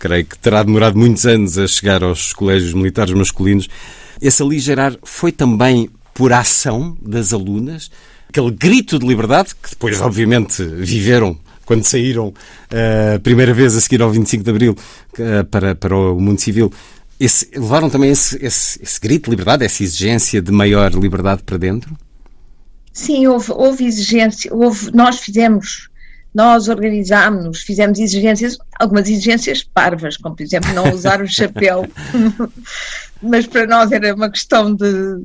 creio 0.00 0.24
que 0.24 0.36
terá 0.38 0.62
demorado 0.62 0.98
muitos 0.98 1.24
anos 1.24 1.56
a 1.56 1.66
chegar 1.66 2.02
aos 2.02 2.32
colégios 2.32 2.74
militares 2.74 3.14
masculinos, 3.14 3.68
esse 4.20 4.42
aligerar 4.42 4.96
foi 5.04 5.30
também 5.30 5.88
por 6.12 6.32
ação 6.32 6.96
das 7.00 7.32
alunas, 7.32 7.90
aquele 8.28 8.50
grito 8.50 8.98
de 8.98 9.06
liberdade 9.06 9.54
que 9.54 9.70
depois, 9.70 10.00
obviamente, 10.00 10.62
viveram 10.64 11.38
quando 11.64 11.84
saíram 11.84 12.32
eh, 12.70 13.14
a 13.14 13.16
uh, 13.16 13.20
primeira 13.20 13.52
vez 13.52 13.74
a 13.76 13.80
seguir 13.80 14.00
ao 14.00 14.10
25 14.10 14.44
de 14.44 14.50
Abril 14.50 14.76
uh, 15.18 15.44
para, 15.46 15.74
para 15.74 15.96
o 15.96 16.20
mundo 16.20 16.40
civil. 16.40 16.72
Esse, 17.18 17.50
levaram 17.52 17.90
também 17.90 18.10
esse, 18.10 18.36
esse, 18.44 18.80
esse, 18.80 19.00
grito 19.00 19.24
de 19.24 19.30
liberdade, 19.30 19.64
essa 19.64 19.82
exigência 19.82 20.40
de 20.40 20.52
maior 20.52 20.92
liberdade 20.92 21.42
para 21.42 21.58
dentro? 21.58 21.96
Sim, 22.92 23.26
houve, 23.26 23.50
houve 23.50 23.84
exigência. 23.84 24.54
Houve, 24.54 24.92
nós 24.94 25.18
fizemos 25.18 25.88
nós 26.36 26.68
organizámos-nos, 26.68 27.62
fizemos 27.62 27.98
exigências, 27.98 28.58
algumas 28.78 29.08
exigências 29.08 29.62
parvas, 29.62 30.18
como 30.18 30.36
por 30.36 30.42
exemplo 30.42 30.70
não 30.74 30.92
usar 30.92 31.22
o 31.22 31.26
chapéu, 31.26 31.88
mas 33.22 33.46
para 33.46 33.66
nós 33.66 33.90
era 33.90 34.14
uma 34.14 34.30
questão 34.30 34.74
de, 34.74 35.18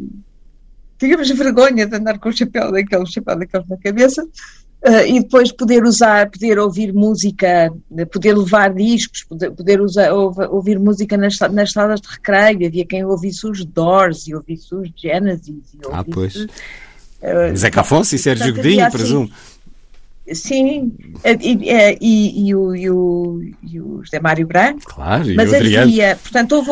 digamos, 0.97 1.29
vergonha 1.31 1.85
de 1.85 1.97
andar 1.97 2.17
com 2.17 2.29
o 2.29 2.31
chapéu 2.31 2.71
daquele, 2.71 3.05
chapéu 3.05 3.37
daquele 3.37 3.65
na 3.69 3.75
cabeça, 3.75 4.23
uh, 4.23 5.05
e 5.05 5.19
depois 5.19 5.51
poder 5.51 5.83
usar, 5.83 6.31
poder 6.31 6.57
ouvir 6.57 6.93
música, 6.93 7.69
poder 8.09 8.37
levar 8.37 8.73
discos, 8.73 9.25
poder, 9.25 9.51
poder 9.51 9.81
usar, 9.81 10.13
ouvir 10.13 10.79
música 10.79 11.17
nas, 11.17 11.37
nas 11.51 11.73
salas 11.73 11.99
de 11.99 12.07
recreio, 12.07 12.67
havia 12.69 12.85
quem 12.85 13.03
ouvisse 13.03 13.45
os 13.45 13.65
Doors 13.65 14.29
e 14.29 14.33
ouvisse 14.33 14.73
os 14.73 14.89
Genesis. 14.95 15.73
E 15.73 15.85
ouvisse, 15.85 15.91
ah, 15.91 16.05
pois. 16.09 16.35
Uh, 16.35 17.53
Zeca 17.53 17.81
Afonso 17.81 18.15
e 18.15 18.17
Sérgio 18.17 18.55
Godinho, 18.55 18.85
assim, 18.85 18.97
presumo. 18.97 19.29
Sim, 20.33 20.93
e, 21.23 21.97
e, 21.99 22.47
e, 22.47 22.55
o, 22.55 22.75
e, 22.75 22.89
o, 22.89 23.41
e 23.63 23.81
o 23.81 24.03
José 24.03 24.19
Mário 24.19 24.47
Branco. 24.47 24.81
Claro, 24.85 25.29
e 25.29 25.35
mas 25.35 25.53
havia, 25.53 26.15
portanto, 26.15 26.53
houve, 26.53 26.71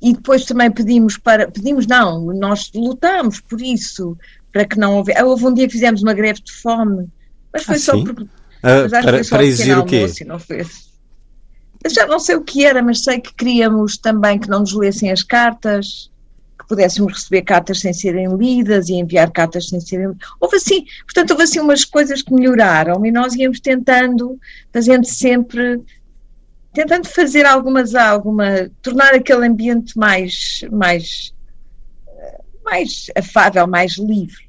e 0.00 0.12
depois 0.12 0.44
também 0.44 0.70
pedimos 0.70 1.16
para, 1.16 1.50
pedimos 1.50 1.86
não, 1.86 2.26
nós 2.34 2.70
lutámos 2.74 3.40
por 3.40 3.60
isso, 3.60 4.16
para 4.52 4.64
que 4.64 4.78
não 4.78 4.96
houvesse, 4.96 5.22
houve 5.22 5.46
um 5.46 5.54
dia 5.54 5.66
que 5.66 5.72
fizemos 5.72 6.02
uma 6.02 6.14
greve 6.14 6.40
de 6.42 6.52
fome, 6.52 7.08
mas 7.52 7.64
foi 7.64 7.76
ah, 7.76 7.78
só 7.78 7.92
porque, 8.02 8.22
uh, 8.22 8.90
para, 8.90 9.24
para 9.24 9.44
exigir 9.44 9.78
o 9.78 9.84
quê? 9.84 10.06
Não 10.26 10.38
foi, 10.38 10.64
eu 11.82 11.90
já 11.90 12.06
não 12.06 12.18
sei 12.18 12.36
o 12.36 12.42
que 12.42 12.64
era, 12.64 12.82
mas 12.82 13.04
sei 13.04 13.20
que 13.20 13.32
queríamos 13.34 13.96
também 13.96 14.38
que 14.38 14.48
não 14.48 14.60
nos 14.60 14.72
lessem 14.72 15.10
as 15.10 15.22
cartas, 15.22 16.10
que 16.58 16.66
pudéssemos 16.66 17.12
receber 17.12 17.42
cartas 17.42 17.80
sem 17.80 17.92
serem 17.92 18.34
lidas 18.36 18.88
e 18.88 18.94
enviar 18.94 19.30
cartas 19.30 19.68
sem 19.68 19.80
serem. 19.80 20.12
Houve 20.40 20.56
assim, 20.56 20.84
portanto, 21.04 21.30
houve 21.32 21.42
assim 21.42 21.60
umas 21.60 21.84
coisas 21.84 22.22
que 22.22 22.32
melhoraram 22.32 23.04
e 23.04 23.12
nós 23.12 23.34
íamos 23.34 23.60
tentando, 23.60 24.38
fazendo 24.72 25.04
sempre, 25.04 25.80
tentando 26.72 27.06
fazer 27.08 27.44
algumas, 27.44 27.94
alguma, 27.94 28.70
tornar 28.82 29.14
aquele 29.14 29.46
ambiente 29.46 29.96
mais, 29.98 30.60
mais, 30.72 31.34
mais 32.64 33.06
afável, 33.16 33.66
mais 33.66 33.96
livre 33.98 34.46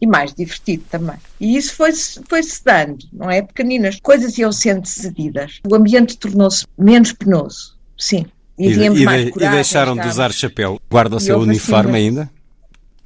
e 0.00 0.06
mais 0.06 0.32
divertido 0.34 0.84
também. 0.90 1.16
E 1.40 1.56
isso 1.56 1.74
foi-se 1.74 2.20
foi 2.28 2.40
dando, 2.64 3.04
não 3.12 3.30
é? 3.30 3.42
Pequeninas 3.42 3.98
coisas 4.00 4.38
iam 4.38 4.52
sendo 4.52 4.86
cedidas. 4.86 5.60
O 5.68 5.74
ambiente 5.74 6.16
tornou-se 6.16 6.64
menos 6.78 7.12
penoso, 7.12 7.76
sim. 7.98 8.26
E, 8.58 8.68
e, 8.68 8.90
de, 8.90 9.04
e, 9.04 9.48
deixaram 9.50 9.96
de 9.96 10.06
usar 10.06 10.32
chapéu. 10.32 10.80
Guarda 10.90 11.16
o 11.16 11.20
seu 11.20 11.38
uniforme 11.38 11.90
assim, 11.92 12.06
ainda? 12.06 12.30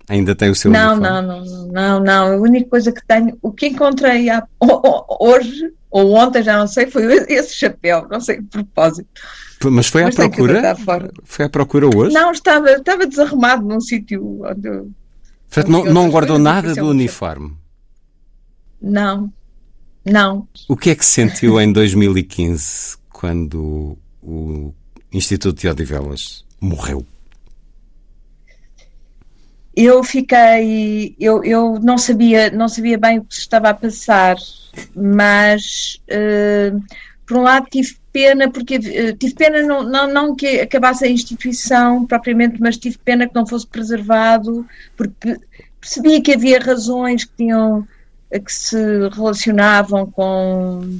Ainda 0.08 0.34
tem 0.34 0.50
o 0.50 0.54
seu 0.54 0.70
não, 0.70 0.94
uniforme? 0.94 1.26
Não, 1.26 1.44
não, 1.44 1.66
não, 1.66 2.00
não. 2.00 2.32
A 2.34 2.36
única 2.36 2.68
coisa 2.68 2.92
que 2.92 3.04
tenho, 3.06 3.36
o 3.40 3.52
que 3.52 3.68
encontrei 3.68 4.28
há, 4.28 4.46
hoje 5.20 5.72
ou 5.90 6.14
ontem, 6.14 6.42
já 6.42 6.58
não 6.58 6.66
sei, 6.66 6.86
foi 6.90 7.04
esse 7.28 7.54
chapéu, 7.54 8.06
não 8.10 8.20
sei 8.20 8.40
de 8.40 8.48
propósito. 8.48 9.08
Mas 9.64 9.86
foi 9.86 10.02
à 10.02 10.06
Mas 10.06 10.14
procura? 10.14 10.76
Foi 11.24 11.44
à 11.46 11.48
procura 11.48 11.86
hoje? 11.86 12.14
Não, 12.14 12.30
estava, 12.30 12.70
estava 12.72 13.06
desarrumado 13.06 13.66
num 13.66 13.80
sítio 13.80 14.42
onde. 14.44 14.68
Portanto, 15.48 15.70
não, 15.70 15.84
não 15.84 16.10
guardou 16.10 16.38
nada 16.38 16.74
do 16.74 16.88
uniforme? 16.88 17.56
Não, 18.82 19.32
não. 20.04 20.46
O 20.68 20.76
que 20.76 20.90
é 20.90 20.94
que 20.94 21.04
sentiu 21.04 21.58
em 21.60 21.72
2015 21.72 22.98
quando 23.08 23.96
o 24.22 24.74
Instituto 25.12 25.60
de 25.60 25.68
Odivelas 25.68 26.44
morreu? 26.60 27.06
Eu 29.74 30.02
fiquei, 30.02 31.14
eu, 31.20 31.44
eu 31.44 31.78
não 31.80 31.98
sabia, 31.98 32.50
não 32.50 32.66
sabia 32.66 32.96
bem 32.96 33.18
o 33.18 33.24
que 33.24 33.34
estava 33.34 33.68
a 33.68 33.74
passar, 33.74 34.36
mas 34.94 36.00
uh, 36.08 36.82
por 37.26 37.36
um 37.36 37.42
lado 37.42 37.66
tive 37.70 37.94
pena, 38.10 38.50
porque 38.50 38.76
uh, 38.76 39.16
tive 39.18 39.34
pena 39.34 39.62
não, 39.62 39.82
não, 39.82 40.10
não 40.10 40.34
que 40.34 40.60
acabasse 40.60 41.04
a 41.04 41.08
instituição 41.08 42.06
propriamente, 42.06 42.58
mas 42.58 42.78
tive 42.78 42.96
pena 42.96 43.28
que 43.28 43.34
não 43.34 43.46
fosse 43.46 43.66
preservado, 43.66 44.66
porque 44.96 45.38
percebia 45.78 46.22
que 46.22 46.32
havia 46.32 46.58
razões 46.58 47.24
que 47.24 47.32
tinham 47.36 47.86
que 48.30 48.52
se 48.52 48.76
relacionavam 49.10 50.10
com 50.10 50.98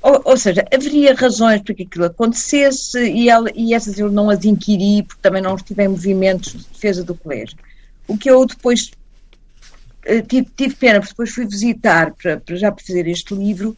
ou, 0.00 0.22
ou, 0.24 0.36
seja, 0.36 0.64
haveria 0.72 1.14
razões 1.14 1.62
para 1.62 1.74
que 1.74 1.82
aquilo 1.82 2.04
acontecesse 2.04 2.98
e, 2.98 3.28
ela, 3.28 3.50
e 3.54 3.74
essas 3.74 3.98
eu 3.98 4.10
não 4.10 4.30
as 4.30 4.44
inquiri 4.44 5.02
porque 5.02 5.20
também 5.20 5.42
não 5.42 5.56
estive 5.56 5.82
em 5.82 5.88
movimentos 5.88 6.52
de 6.52 6.64
defesa 6.72 7.02
do 7.02 7.14
colégio. 7.14 7.56
O 8.06 8.16
que 8.16 8.30
eu 8.30 8.44
depois 8.46 8.90
uh, 10.06 10.22
tive, 10.26 10.48
tive, 10.56 10.74
pena, 10.76 11.00
porque 11.00 11.12
depois 11.12 11.30
fui 11.30 11.46
visitar 11.46 12.12
para, 12.12 12.38
para, 12.38 12.56
já 12.56 12.70
para 12.70 12.84
fazer 12.84 13.06
este 13.08 13.34
livro, 13.34 13.76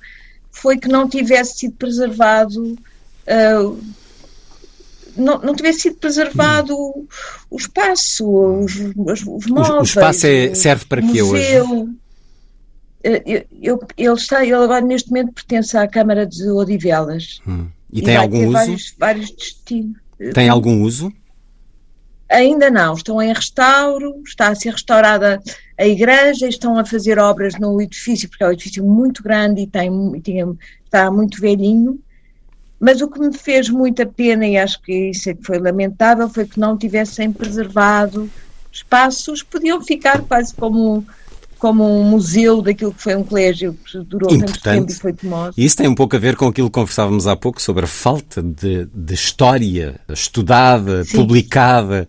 foi 0.50 0.76
que 0.76 0.88
não 0.88 1.08
tivesse 1.08 1.58
sido 1.58 1.74
preservado. 1.74 2.78
Uh, 3.26 3.82
não, 5.16 5.38
não 5.40 5.54
tivesse 5.54 5.80
sido 5.80 5.96
preservado 5.96 6.74
hum. 6.74 7.06
o 7.50 7.56
espaço, 7.56 8.28
os, 8.28 8.74
os, 8.96 9.26
os 9.26 9.46
móveis. 9.46 9.80
O, 9.80 9.82
espaço 9.82 10.26
é, 10.26 10.54
serve 10.54 10.84
para 10.84 11.02
quê 11.02 11.22
hoje? 11.22 11.56
Eh, 13.02 13.22
eu, 13.26 13.44
eu, 13.62 13.80
ele 13.96 14.14
está, 14.14 14.44
ele 14.44 14.54
agora 14.54 14.84
neste 14.84 15.10
momento 15.10 15.32
pertence 15.32 15.76
à 15.76 15.86
Câmara 15.88 16.26
de 16.26 16.48
Odivelas. 16.50 17.40
Hum. 17.46 17.68
E, 17.92 18.00
e 18.00 18.02
tem 18.02 18.16
algum 18.16 18.42
uso? 18.42 18.52
Vários, 18.52 18.94
vários 18.98 19.30
destinos. 19.30 19.96
Tem 20.34 20.48
algum 20.48 20.82
uso? 20.82 21.12
Ainda 22.28 22.70
não, 22.70 22.94
estão 22.94 23.20
em 23.20 23.32
restauro, 23.32 24.22
está 24.24 24.48
a 24.48 24.54
ser 24.54 24.70
restaurada 24.70 25.42
a 25.76 25.86
igreja, 25.86 26.46
estão 26.46 26.78
a 26.78 26.84
fazer 26.84 27.18
obras 27.18 27.54
no 27.58 27.80
edifício, 27.82 28.28
porque 28.28 28.44
é 28.44 28.46
um 28.46 28.52
edifício 28.52 28.84
muito 28.84 29.20
grande 29.20 29.62
e 29.62 29.66
tem, 29.66 29.90
está 30.84 31.10
muito 31.10 31.40
velhinho. 31.40 31.98
Mas 32.78 33.00
o 33.00 33.08
que 33.08 33.18
me 33.18 33.36
fez 33.36 33.68
muita 33.68 34.06
pena, 34.06 34.46
e 34.46 34.56
acho 34.56 34.80
que 34.80 35.10
isso 35.10 35.28
é 35.28 35.34
que 35.34 35.42
foi 35.42 35.58
lamentável, 35.58 36.28
foi 36.28 36.46
que 36.46 36.60
não 36.60 36.78
tivessem 36.78 37.32
preservado 37.32 38.30
espaços, 38.72 39.42
podiam 39.42 39.82
ficar 39.82 40.22
quase 40.22 40.54
como 40.54 41.04
como 41.60 41.84
um 41.84 42.02
museu 42.04 42.62
daquilo 42.62 42.92
que 42.92 43.02
foi 43.02 43.14
um 43.14 43.22
colégio 43.22 43.76
que 43.84 43.98
durou 43.98 44.30
tanto 44.30 44.60
tempo 44.60 44.90
e 44.90 44.94
foi 44.94 45.12
famoso. 45.12 45.52
Isso 45.58 45.76
tem 45.76 45.86
um 45.86 45.94
pouco 45.94 46.16
a 46.16 46.18
ver 46.18 46.34
com 46.34 46.48
aquilo 46.48 46.68
que 46.68 46.74
conversávamos 46.74 47.26
há 47.26 47.36
pouco 47.36 47.60
sobre 47.60 47.84
a 47.84 47.88
falta 47.88 48.42
de, 48.42 48.88
de 48.92 49.14
história 49.14 50.00
estudada, 50.08 51.04
Sim. 51.04 51.18
publicada, 51.18 52.08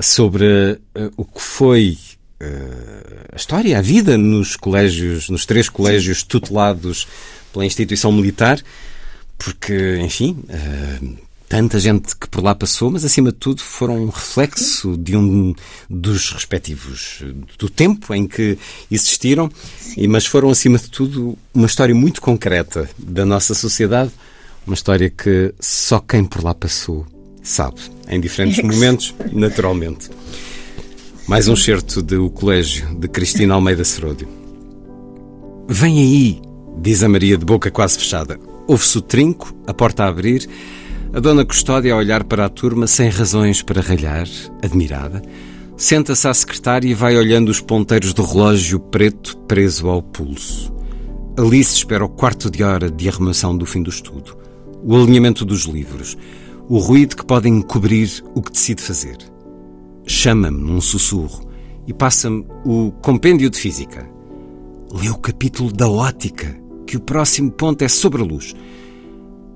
sobre 0.00 0.78
uh, 0.96 1.12
o 1.16 1.24
que 1.24 1.40
foi 1.40 1.98
uh, 2.40 3.32
a 3.32 3.36
história, 3.36 3.78
a 3.78 3.82
vida 3.82 4.16
nos 4.16 4.54
colégios, 4.54 5.28
nos 5.28 5.44
três 5.44 5.68
colégios 5.68 6.22
tutelados 6.22 7.08
pela 7.52 7.66
instituição 7.66 8.12
militar, 8.12 8.62
porque, 9.36 9.98
enfim, 10.02 10.38
uh, 10.48 11.18
tanta 11.56 11.78
gente 11.78 12.16
que 12.16 12.26
por 12.26 12.42
lá 12.42 12.52
passou, 12.52 12.90
mas 12.90 13.04
acima 13.04 13.30
de 13.30 13.38
tudo 13.38 13.60
foram 13.60 14.02
um 14.02 14.08
reflexo 14.08 14.96
de 14.96 15.16
um 15.16 15.54
dos 15.88 16.32
respectivos 16.32 17.22
do 17.56 17.70
tempo 17.70 18.12
em 18.12 18.26
que 18.26 18.58
existiram, 18.90 19.48
e 19.96 20.08
mas 20.08 20.26
foram 20.26 20.50
acima 20.50 20.78
de 20.78 20.90
tudo 20.90 21.38
uma 21.54 21.68
história 21.68 21.94
muito 21.94 22.20
concreta 22.20 22.90
da 22.98 23.24
nossa 23.24 23.54
sociedade, 23.54 24.10
uma 24.66 24.74
história 24.74 25.08
que 25.08 25.54
só 25.60 26.00
quem 26.00 26.24
por 26.24 26.42
lá 26.42 26.52
passou 26.54 27.06
sabe, 27.40 27.80
em 28.08 28.20
diferentes 28.20 28.60
momentos, 28.60 29.14
naturalmente. 29.30 30.10
Mais 31.28 31.46
um 31.46 31.54
certo 31.54 32.02
de 32.02 32.16
O 32.16 32.30
Colégio 32.30 32.96
de 32.96 33.06
Cristina 33.06 33.54
Almeida 33.54 33.84
Seródio. 33.84 34.26
Vem 35.68 36.00
aí, 36.00 36.42
diz 36.82 37.04
a 37.04 37.08
Maria 37.08 37.38
de 37.38 37.44
boca 37.44 37.70
quase 37.70 37.96
fechada. 37.96 38.40
Ouve-se 38.66 38.98
o 38.98 39.02
trinco, 39.02 39.54
a 39.68 39.72
porta 39.72 40.02
a 40.02 40.08
abrir 40.08 40.48
a 41.14 41.20
dona 41.20 41.44
Custódia 41.44 41.94
a 41.94 41.96
olhar 41.96 42.24
para 42.24 42.44
a 42.44 42.48
turma 42.48 42.88
sem 42.88 43.08
razões 43.08 43.62
para 43.62 43.80
ralhar, 43.80 44.26
admirada, 44.60 45.22
senta-se 45.76 46.26
à 46.26 46.34
secretária 46.34 46.88
e 46.88 46.94
vai 46.94 47.16
olhando 47.16 47.50
os 47.50 47.60
ponteiros 47.60 48.12
do 48.12 48.24
relógio 48.24 48.80
preto 48.80 49.36
preso 49.46 49.88
ao 49.88 50.02
pulso. 50.02 50.74
Alice 51.38 51.72
espera 51.72 52.04
o 52.04 52.08
quarto 52.08 52.50
de 52.50 52.64
hora 52.64 52.90
de 52.90 53.08
arrumação 53.08 53.56
do 53.56 53.64
fim 53.64 53.80
do 53.80 53.90
estudo, 53.90 54.36
o 54.82 54.96
alinhamento 54.96 55.44
dos 55.44 55.66
livros, 55.66 56.18
o 56.68 56.78
ruído 56.78 57.14
que 57.14 57.24
pode 57.24 57.48
encobrir 57.48 58.10
o 58.34 58.42
que 58.42 58.50
decide 58.50 58.82
fazer. 58.82 59.18
Chama-me 60.04 60.58
num 60.58 60.80
sussurro 60.80 61.48
e 61.86 61.92
passa-me 61.92 62.44
o 62.64 62.90
compêndio 62.90 63.48
de 63.48 63.58
física. 63.58 64.04
Lê 64.92 65.10
o 65.10 65.18
capítulo 65.18 65.72
da 65.72 65.88
ótica, 65.88 66.60
que 66.84 66.96
o 66.96 67.00
próximo 67.00 67.52
ponto 67.52 67.82
é 67.82 67.88
sobre 67.88 68.20
a 68.20 68.24
luz. 68.24 68.52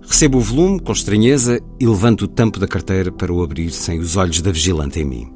Recebo 0.08 0.38
o 0.38 0.40
volume 0.40 0.80
com 0.80 0.90
estranheza 0.90 1.60
e 1.78 1.86
levanto 1.86 2.22
o 2.22 2.28
tampo 2.28 2.58
da 2.58 2.66
carteira 2.66 3.12
para 3.12 3.30
o 3.30 3.42
abrir 3.42 3.70
sem 3.70 3.98
os 3.98 4.16
olhos 4.16 4.40
da 4.40 4.50
vigilante 4.50 4.98
em 4.98 5.04
mim. 5.04 5.32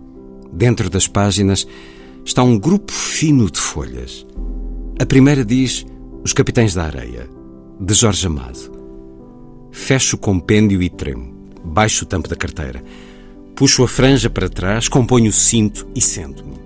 Dentro 0.50 0.88
das 0.88 1.06
páginas 1.06 1.66
está 2.24 2.42
um 2.42 2.58
grupo 2.58 2.90
fino 2.90 3.50
de 3.50 3.60
folhas. 3.60 4.26
A 4.98 5.04
primeira 5.04 5.44
diz 5.44 5.84
Os 6.24 6.32
Capitães 6.32 6.72
da 6.72 6.84
Areia, 6.84 7.28
de 7.78 7.92
Jorge 7.92 8.26
Amado. 8.26 8.72
Fecho 9.70 10.16
o 10.16 10.18
compêndio 10.18 10.82
e 10.82 10.88
tremo. 10.88 11.52
Baixo 11.62 12.04
o 12.04 12.08
tampo 12.08 12.28
da 12.28 12.34
carteira. 12.34 12.82
Puxo 13.54 13.84
a 13.84 13.88
franja 13.88 14.30
para 14.30 14.48
trás, 14.48 14.88
componho 14.88 15.28
o 15.28 15.34
cinto 15.34 15.86
e 15.94 16.00
sento-me. 16.00 16.56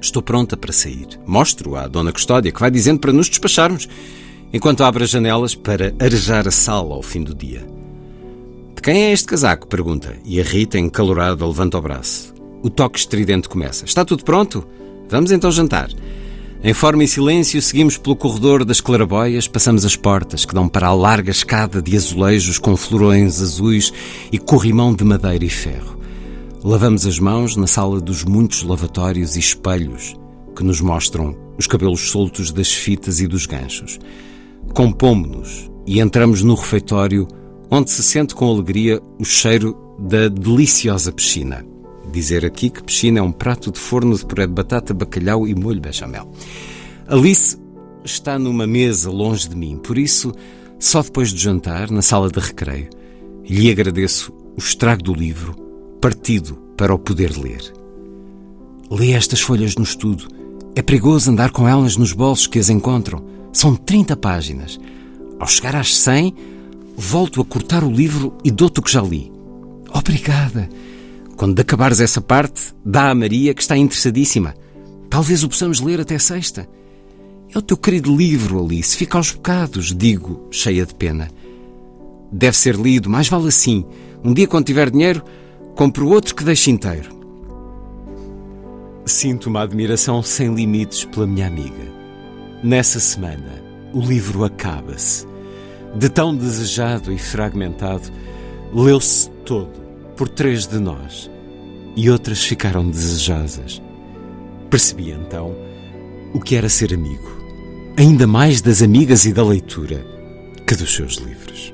Estou 0.00 0.20
pronta 0.20 0.56
para 0.56 0.72
sair. 0.72 1.06
Mostro 1.24 1.76
à 1.76 1.86
Dona 1.86 2.12
Custódia, 2.12 2.50
que 2.50 2.60
vai 2.60 2.72
dizendo 2.72 2.98
para 2.98 3.12
nos 3.12 3.28
despacharmos 3.28 3.88
enquanto 4.52 4.84
abre 4.84 5.04
as 5.04 5.10
janelas 5.10 5.54
para 5.54 5.94
arejar 5.98 6.48
a 6.48 6.50
sala 6.50 6.94
ao 6.94 7.02
fim 7.02 7.22
do 7.22 7.34
dia. 7.34 7.66
De 8.74 8.82
quem 8.82 9.04
é 9.04 9.12
este 9.12 9.26
casaco? 9.26 9.66
pergunta, 9.66 10.16
e 10.24 10.40
a 10.40 10.44
Rita, 10.44 10.78
encalorada, 10.78 11.46
levanta 11.46 11.78
o 11.78 11.82
braço. 11.82 12.32
O 12.62 12.70
toque 12.70 12.98
estridente 12.98 13.48
começa. 13.48 13.84
Está 13.84 14.04
tudo 14.04 14.24
pronto? 14.24 14.66
Vamos 15.08 15.30
então 15.30 15.50
jantar. 15.50 15.88
Em 16.62 16.74
forma 16.74 17.04
e 17.04 17.08
silêncio, 17.08 17.62
seguimos 17.62 17.96
pelo 17.96 18.16
corredor 18.16 18.64
das 18.64 18.80
claraboias, 18.80 19.46
passamos 19.46 19.84
as 19.84 19.94
portas 19.94 20.44
que 20.44 20.54
dão 20.54 20.68
para 20.68 20.88
a 20.88 20.94
larga 20.94 21.30
escada 21.30 21.80
de 21.80 21.96
azulejos 21.96 22.58
com 22.58 22.76
florões 22.76 23.40
azuis 23.40 23.92
e 24.32 24.38
corrimão 24.38 24.92
de 24.92 25.04
madeira 25.04 25.44
e 25.44 25.50
ferro. 25.50 25.98
Lavamos 26.64 27.06
as 27.06 27.20
mãos 27.20 27.54
na 27.54 27.68
sala 27.68 28.00
dos 28.00 28.24
muitos 28.24 28.64
lavatórios 28.64 29.36
e 29.36 29.38
espelhos 29.38 30.16
que 30.56 30.64
nos 30.64 30.80
mostram 30.80 31.36
os 31.56 31.68
cabelos 31.68 32.10
soltos 32.10 32.50
das 32.50 32.72
fitas 32.72 33.20
e 33.20 33.28
dos 33.28 33.46
ganchos 33.46 34.00
compomos-nos 34.74 35.70
e 35.86 36.00
entramos 36.00 36.42
no 36.42 36.54
refeitório 36.54 37.26
onde 37.70 37.90
se 37.90 38.02
sente 38.02 38.34
com 38.34 38.48
alegria 38.48 39.00
o 39.18 39.24
cheiro 39.24 39.76
da 39.98 40.28
deliciosa 40.28 41.12
piscina. 41.12 41.64
Dizer 42.10 42.44
aqui 42.44 42.70
que 42.70 42.82
piscina 42.82 43.18
é 43.18 43.22
um 43.22 43.32
prato 43.32 43.70
de 43.70 43.78
forno 43.78 44.16
de 44.16 44.24
puré 44.24 44.46
de 44.46 44.52
batata, 44.52 44.94
bacalhau 44.94 45.46
e 45.46 45.54
molho 45.54 45.80
bechamel. 45.80 46.32
Alice 47.06 47.58
está 48.04 48.38
numa 48.38 48.66
mesa 48.66 49.10
longe 49.10 49.48
de 49.48 49.56
mim, 49.56 49.76
por 49.76 49.98
isso, 49.98 50.32
só 50.78 51.02
depois 51.02 51.32
de 51.32 51.42
jantar, 51.42 51.90
na 51.90 52.00
sala 52.00 52.30
de 52.30 52.38
recreio, 52.38 52.88
lhe 53.44 53.70
agradeço 53.70 54.32
o 54.56 54.58
estrago 54.58 55.02
do 55.02 55.14
livro, 55.14 55.54
partido 56.00 56.56
para 56.76 56.94
o 56.94 56.98
poder 56.98 57.36
ler. 57.36 57.60
Lê 58.90 59.12
estas 59.12 59.40
folhas 59.40 59.76
no 59.76 59.82
estudo. 59.82 60.28
É 60.74 60.80
perigoso 60.80 61.30
andar 61.30 61.50
com 61.50 61.68
elas 61.68 61.96
nos 61.96 62.12
bolsos 62.12 62.46
que 62.46 62.58
as 62.58 62.70
encontram. 62.70 63.22
São 63.58 63.74
30 63.74 64.16
páginas. 64.16 64.78
Ao 65.36 65.48
chegar 65.48 65.74
às 65.74 65.96
100, 65.96 66.32
volto 66.96 67.40
a 67.40 67.44
cortar 67.44 67.82
o 67.82 67.90
livro 67.90 68.38
e 68.44 68.52
dou-te 68.52 68.78
o 68.78 68.82
que 68.84 68.92
já 68.92 69.02
li. 69.02 69.32
Obrigada. 69.92 70.68
Quando 71.36 71.58
acabares 71.58 71.98
essa 71.98 72.20
parte, 72.20 72.72
dá 72.84 73.10
a 73.10 73.14
Maria 73.16 73.52
que 73.52 73.60
está 73.60 73.76
interessadíssima. 73.76 74.54
Talvez 75.10 75.42
o 75.42 75.48
possamos 75.48 75.80
ler 75.80 76.00
até 76.00 76.16
sexta. 76.20 76.68
É 77.52 77.58
o 77.58 77.60
teu 77.60 77.76
querido 77.76 78.14
livro, 78.14 78.64
Alice. 78.64 78.96
Fica 78.96 79.18
aos 79.18 79.32
bocados, 79.32 79.92
digo, 79.92 80.46
cheia 80.52 80.86
de 80.86 80.94
pena. 80.94 81.28
Deve 82.30 82.56
ser 82.56 82.76
lido, 82.76 83.10
mais 83.10 83.28
vale 83.28 83.48
assim. 83.48 83.84
Um 84.22 84.32
dia, 84.32 84.46
quando 84.46 84.66
tiver 84.66 84.88
dinheiro, 84.88 85.20
compro 85.74 86.08
outro 86.08 86.32
que 86.32 86.44
deixe 86.44 86.70
inteiro. 86.70 87.10
Sinto 89.04 89.48
uma 89.48 89.62
admiração 89.62 90.22
sem 90.22 90.54
limites 90.54 91.04
pela 91.06 91.26
minha 91.26 91.48
amiga. 91.48 91.97
Nessa 92.62 92.98
semana, 92.98 93.62
o 93.92 94.00
livro 94.00 94.44
acaba-se. 94.44 95.26
De 95.94 96.08
tão 96.08 96.36
desejado 96.36 97.12
e 97.12 97.18
fragmentado, 97.18 98.10
leu-se 98.74 99.30
todo 99.44 99.80
por 100.16 100.28
três 100.28 100.66
de 100.66 100.78
nós 100.78 101.30
e 101.96 102.10
outras 102.10 102.42
ficaram 102.44 102.88
desejosas. 102.90 103.80
Percebi 104.68 105.12
então 105.12 105.54
o 106.34 106.40
que 106.40 106.56
era 106.56 106.68
ser 106.68 106.92
amigo, 106.92 107.30
ainda 107.96 108.26
mais 108.26 108.60
das 108.60 108.82
amigas 108.82 109.24
e 109.24 109.32
da 109.32 109.44
leitura 109.44 110.04
que 110.66 110.74
dos 110.74 110.94
seus 110.94 111.14
livros. 111.14 111.72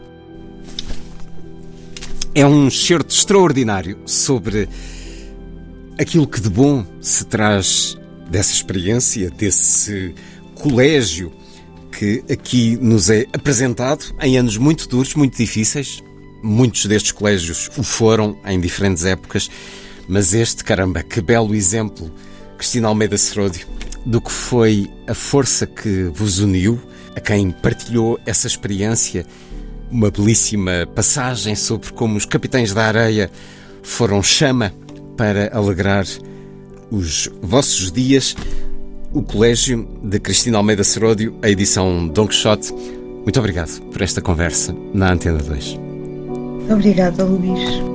É 2.34 2.46
um 2.46 2.70
certo 2.70 3.10
extraordinário 3.10 3.98
sobre 4.04 4.68
aquilo 5.98 6.26
que 6.26 6.40
de 6.40 6.50
bom 6.50 6.84
se 7.00 7.24
traz 7.24 7.98
dessa 8.30 8.52
experiência, 8.52 9.30
desse 9.30 10.14
colégio 10.54 11.32
que 11.98 12.24
aqui 12.30 12.76
nos 12.80 13.08
é 13.08 13.26
apresentado 13.32 14.14
em 14.20 14.36
anos 14.36 14.56
muito 14.56 14.88
duros, 14.88 15.14
muito 15.14 15.36
difíceis. 15.36 16.02
Muitos 16.42 16.84
destes 16.86 17.12
colégios 17.12 17.70
o 17.78 17.82
foram 17.82 18.38
em 18.44 18.60
diferentes 18.60 19.04
épocas, 19.04 19.50
mas 20.06 20.34
este, 20.34 20.62
caramba, 20.62 21.02
que 21.02 21.22
belo 21.22 21.54
exemplo, 21.54 22.12
Cristina 22.58 22.88
Almeida 22.88 23.16
Seródio, 23.16 23.66
do 24.04 24.20
que 24.20 24.30
foi 24.30 24.90
a 25.06 25.14
força 25.14 25.66
que 25.66 26.04
vos 26.12 26.40
uniu, 26.40 26.78
a 27.16 27.20
quem 27.20 27.50
partilhou 27.50 28.20
essa 28.26 28.46
experiência, 28.46 29.24
uma 29.90 30.10
belíssima 30.10 30.86
passagem 30.94 31.54
sobre 31.54 31.92
como 31.92 32.18
os 32.18 32.26
capitães 32.26 32.74
da 32.74 32.84
areia 32.84 33.30
foram 33.82 34.22
chama 34.22 34.74
para 35.16 35.56
alegrar 35.56 36.04
os 36.90 37.28
vossos 37.40 37.90
dias 37.90 38.36
o 39.14 39.22
Colégio 39.22 39.88
de 40.02 40.18
Cristina 40.18 40.58
Almeida 40.58 40.82
Seródio, 40.82 41.34
a 41.40 41.48
edição 41.48 42.08
Don 42.08 42.26
Quixote. 42.26 42.74
Muito 43.22 43.38
obrigado 43.38 43.80
por 43.92 44.02
esta 44.02 44.20
conversa 44.20 44.74
na 44.92 45.12
Antena 45.12 45.38
2. 45.38 45.78
Obrigada, 46.68 47.24
Luís. 47.24 47.93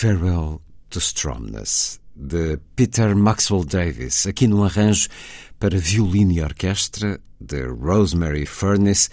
Farewell 0.00 0.62
to 0.88 0.98
Stromness, 0.98 2.00
de 2.16 2.58
Peter 2.74 3.14
Maxwell 3.14 3.64
Davis, 3.64 4.26
aqui 4.26 4.48
num 4.48 4.64
arranjo 4.64 5.10
para 5.58 5.76
violino 5.76 6.32
e 6.32 6.40
orquestra 6.40 7.20
de 7.38 7.66
Rosemary 7.66 8.46
Furness, 8.46 9.10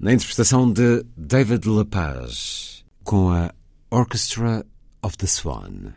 na 0.00 0.14
interpretação 0.14 0.72
de 0.72 1.04
David 1.18 1.68
Lepage, 1.68 2.82
com 3.04 3.30
a 3.30 3.52
Orchestra 3.90 4.64
of 5.02 5.18
the 5.18 5.26
Swan. 5.26 5.92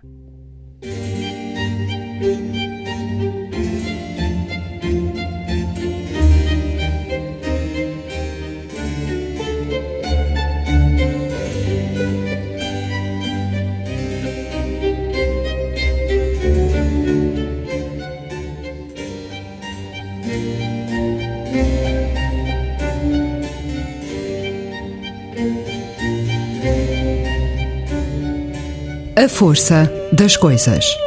A 29.25 29.27
força 29.27 29.91
das 30.13 30.37
coisas. 30.37 31.04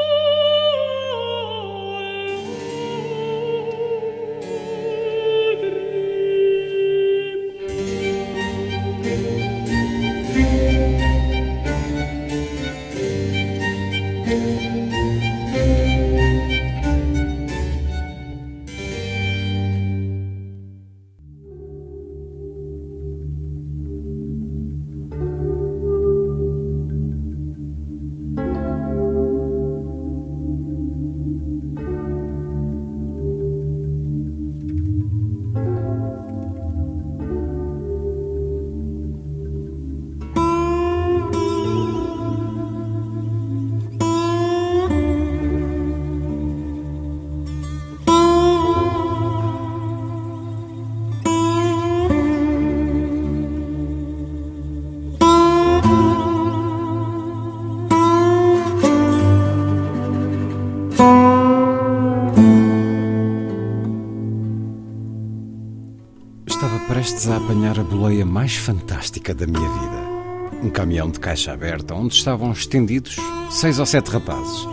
Mais 68.49 68.57
fantástica 68.57 69.35
da 69.35 69.47
minha 69.47 69.69
vida. 69.69 70.63
Um 70.63 70.71
caminhão 70.71 71.11
de 71.11 71.21
caixa 71.21 71.53
aberta 71.53 71.95
onde 71.95 72.15
estavam 72.15 72.51
estendidos 72.51 73.17
seis 73.51 73.79
ou 73.79 73.85
sete 73.85 74.09
rapazes. 74.09 74.67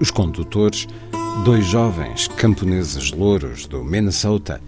Os 0.00 0.10
condutores, 0.10 0.88
dois 1.44 1.64
jovens 1.64 2.26
camponeses 2.26 3.12
louros 3.12 3.66
do 3.66 3.84
Minnesota, 3.84 4.60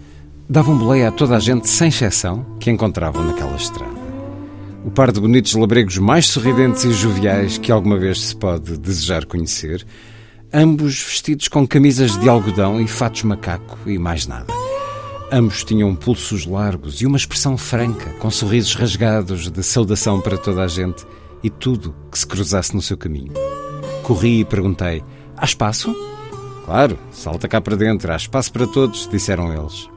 davam 0.47 0.77
boleia 0.77 1.09
a 1.09 1.11
toda 1.11 1.35
a 1.35 1.39
gente, 1.41 1.67
sem 1.67 1.89
exceção, 1.89 2.45
que 2.57 2.71
encontravam 2.71 3.21
naquela 3.21 3.57
estrada. 3.57 3.99
O 4.85 4.89
par 4.89 5.11
de 5.11 5.19
bonitos 5.19 5.53
labregos 5.53 5.97
mais 5.97 6.25
sorridentes 6.27 6.85
e 6.85 6.93
joviais 6.93 7.57
que 7.57 7.69
alguma 7.69 7.97
vez 7.97 8.21
se 8.21 8.35
pode 8.37 8.77
desejar 8.77 9.25
conhecer, 9.25 9.85
ambos 10.53 11.03
vestidos 11.03 11.49
com 11.49 11.67
camisas 11.67 12.17
de 12.17 12.29
algodão 12.29 12.79
e 12.79 12.87
fatos 12.87 13.23
macaco 13.23 13.77
e 13.85 13.97
mais 13.97 14.25
nada. 14.25 14.60
Ambos 15.33 15.63
tinham 15.63 15.95
pulsos 15.95 16.45
largos 16.45 17.01
e 17.01 17.05
uma 17.05 17.15
expressão 17.15 17.57
franca, 17.57 18.09
com 18.19 18.29
sorrisos 18.29 18.75
rasgados 18.75 19.49
de 19.49 19.63
saudação 19.63 20.19
para 20.19 20.37
toda 20.37 20.61
a 20.61 20.67
gente 20.67 21.05
e 21.41 21.49
tudo 21.49 21.95
que 22.11 22.19
se 22.19 22.27
cruzasse 22.27 22.75
no 22.75 22.81
seu 22.81 22.97
caminho. 22.97 23.31
Corri 24.03 24.41
e 24.41 24.45
perguntei: 24.45 25.01
Há 25.37 25.45
espaço? 25.45 25.95
Claro, 26.65 26.99
salta 27.11 27.47
cá 27.47 27.61
para 27.61 27.77
dentro, 27.77 28.11
há 28.11 28.17
espaço 28.17 28.51
para 28.51 28.67
todos, 28.67 29.07
disseram 29.07 29.53
eles. 29.53 29.89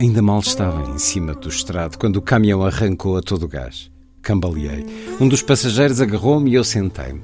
Ainda 0.00 0.22
mal 0.22 0.40
estava 0.40 0.90
em 0.90 0.98
cima 0.98 1.34
do 1.34 1.50
estrado 1.50 1.98
quando 1.98 2.16
o 2.16 2.22
caminhão 2.22 2.64
arrancou 2.64 3.18
a 3.18 3.20
todo 3.20 3.42
o 3.42 3.48
gás. 3.48 3.90
Cambaleei. 4.22 4.86
Um 5.20 5.28
dos 5.28 5.42
passageiros 5.42 6.00
agarrou-me 6.00 6.50
e 6.50 6.54
eu 6.54 6.64
sentei-me. 6.64 7.20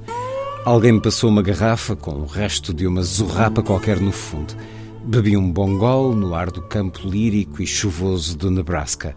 Alguém 0.63 0.91
me 0.91 1.01
passou 1.01 1.27
uma 1.29 1.41
garrafa 1.41 1.95
com 1.95 2.11
o 2.11 2.25
resto 2.27 2.71
de 2.71 2.85
uma 2.85 3.01
zurrapa 3.01 3.63
qualquer 3.63 3.99
no 3.99 4.11
fundo. 4.11 4.53
Bebi 5.07 5.37
um 5.37 5.49
bom 5.49 5.77
gol 5.77 6.13
no 6.13 6.35
ar 6.35 6.51
do 6.51 6.61
campo 6.61 7.07
lírico 7.07 7.61
e 7.61 7.65
chuvoso 7.65 8.37
do 8.37 8.51
Nebraska. 8.51 9.15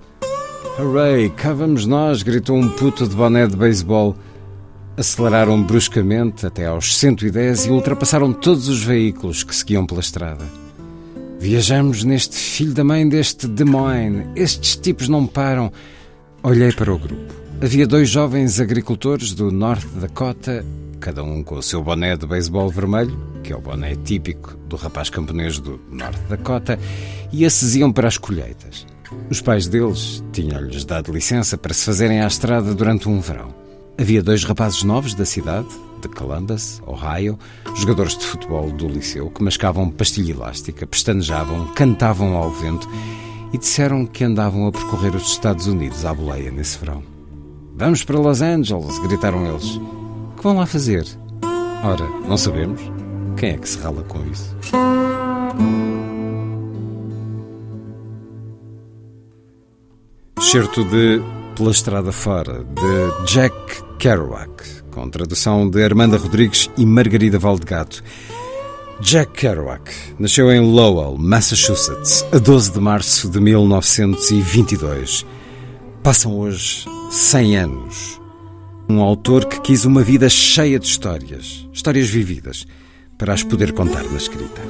Hooray, 0.78 1.30
cá 1.30 1.52
vamos 1.52 1.84
nós! 1.84 2.22
gritou 2.22 2.56
um 2.56 2.68
puto 2.68 3.08
de 3.08 3.16
boné 3.16 3.48
de 3.48 3.56
beisebol. 3.56 4.14
Aceleraram 4.96 5.60
bruscamente 5.60 6.46
até 6.46 6.66
aos 6.66 6.96
110 6.96 7.66
e 7.66 7.70
ultrapassaram 7.70 8.32
todos 8.32 8.68
os 8.68 8.84
veículos 8.84 9.42
que 9.42 9.52
seguiam 9.52 9.84
pela 9.84 9.98
estrada. 9.98 10.44
Viajamos 11.40 12.04
neste 12.04 12.36
filho 12.36 12.72
da 12.72 12.84
mãe 12.84 13.08
deste 13.08 13.48
Des 13.48 13.68
Moines. 13.68 14.28
Estes 14.36 14.76
tipos 14.76 15.08
não 15.08 15.26
param. 15.26 15.72
Olhei 16.40 16.70
para 16.70 16.94
o 16.94 16.98
grupo. 17.00 17.34
Havia 17.60 17.84
dois 17.84 18.08
jovens 18.08 18.60
agricultores 18.60 19.34
do 19.34 19.50
North 19.50 19.88
Dakota 19.96 20.64
cada 21.00 21.24
um 21.24 21.42
com 21.42 21.56
o 21.56 21.62
seu 21.62 21.82
boné 21.82 22.16
de 22.16 22.26
beisebol 22.26 22.68
vermelho, 22.68 23.18
que 23.42 23.52
é 23.52 23.56
o 23.56 23.60
boné 23.60 23.96
típico 23.96 24.56
do 24.68 24.76
rapaz 24.76 25.08
camponês 25.08 25.58
do 25.58 25.80
Norte 25.90 26.20
da 26.28 26.36
Cota, 26.36 26.78
e 27.32 27.44
esses 27.44 27.74
iam 27.74 27.90
para 27.90 28.06
as 28.06 28.18
colheitas. 28.18 28.86
Os 29.28 29.40
pais 29.40 29.66
deles 29.66 30.22
tinham-lhes 30.32 30.84
dado 30.84 31.12
licença 31.12 31.58
para 31.58 31.74
se 31.74 31.86
fazerem 31.86 32.20
à 32.20 32.26
estrada 32.26 32.74
durante 32.74 33.08
um 33.08 33.20
verão. 33.20 33.52
Havia 33.98 34.22
dois 34.22 34.44
rapazes 34.44 34.82
novos 34.82 35.14
da 35.14 35.24
cidade, 35.24 35.68
de 36.00 36.08
Columbus, 36.08 36.80
Ohio, 36.86 37.38
jogadores 37.76 38.16
de 38.16 38.24
futebol 38.24 38.70
do 38.70 38.86
liceu, 38.86 39.30
que 39.30 39.42
mascavam 39.42 39.90
pastilha 39.90 40.32
elástica, 40.32 40.86
pestanejavam, 40.86 41.66
cantavam 41.74 42.36
ao 42.36 42.50
vento 42.50 42.88
e 43.52 43.58
disseram 43.58 44.06
que 44.06 44.24
andavam 44.24 44.66
a 44.66 44.72
percorrer 44.72 45.14
os 45.14 45.32
Estados 45.32 45.66
Unidos 45.66 46.04
à 46.04 46.14
boleia 46.14 46.50
nesse 46.50 46.78
verão. 46.78 47.02
Vamos 47.74 48.04
para 48.04 48.18
Los 48.18 48.42
Angeles! 48.42 48.98
gritaram 49.00 49.46
eles 49.46 49.80
que 50.40 50.44
vão 50.44 50.56
lá 50.56 50.64
fazer? 50.64 51.06
Ora, 51.84 52.08
não 52.26 52.38
sabemos. 52.38 52.80
Quem 53.36 53.50
é 53.50 53.58
que 53.58 53.68
se 53.68 53.78
rala 53.78 54.02
com 54.04 54.24
isso? 54.24 54.56
Certo 60.40 60.82
de 60.84 61.20
Pela 61.54 61.70
Estrada 61.70 62.10
Fora, 62.10 62.64
de 62.64 63.26
Jack 63.30 63.54
Kerouac, 63.98 64.50
com 64.90 65.10
tradução 65.10 65.68
de 65.68 65.84
Armanda 65.84 66.16
Rodrigues 66.16 66.70
e 66.76 66.86
Margarida 66.86 67.38
Valdegato. 67.38 68.02
Jack 69.00 69.32
Kerouac 69.32 69.92
nasceu 70.18 70.50
em 70.50 70.60
Lowell, 70.60 71.18
Massachusetts, 71.18 72.24
a 72.32 72.38
12 72.38 72.72
de 72.72 72.80
março 72.80 73.30
de 73.30 73.40
1922. 73.40 75.26
Passam 76.02 76.38
hoje 76.38 76.86
100 77.10 77.56
anos 77.58 78.19
um 78.90 79.02
autor 79.02 79.46
que 79.46 79.60
quis 79.60 79.84
uma 79.84 80.02
vida 80.02 80.28
cheia 80.28 80.78
de 80.78 80.86
histórias, 80.86 81.66
histórias 81.72 82.08
vividas, 82.08 82.66
para 83.16 83.32
as 83.32 83.42
poder 83.42 83.72
contar 83.72 84.02
na 84.04 84.16
escrita. 84.16 84.60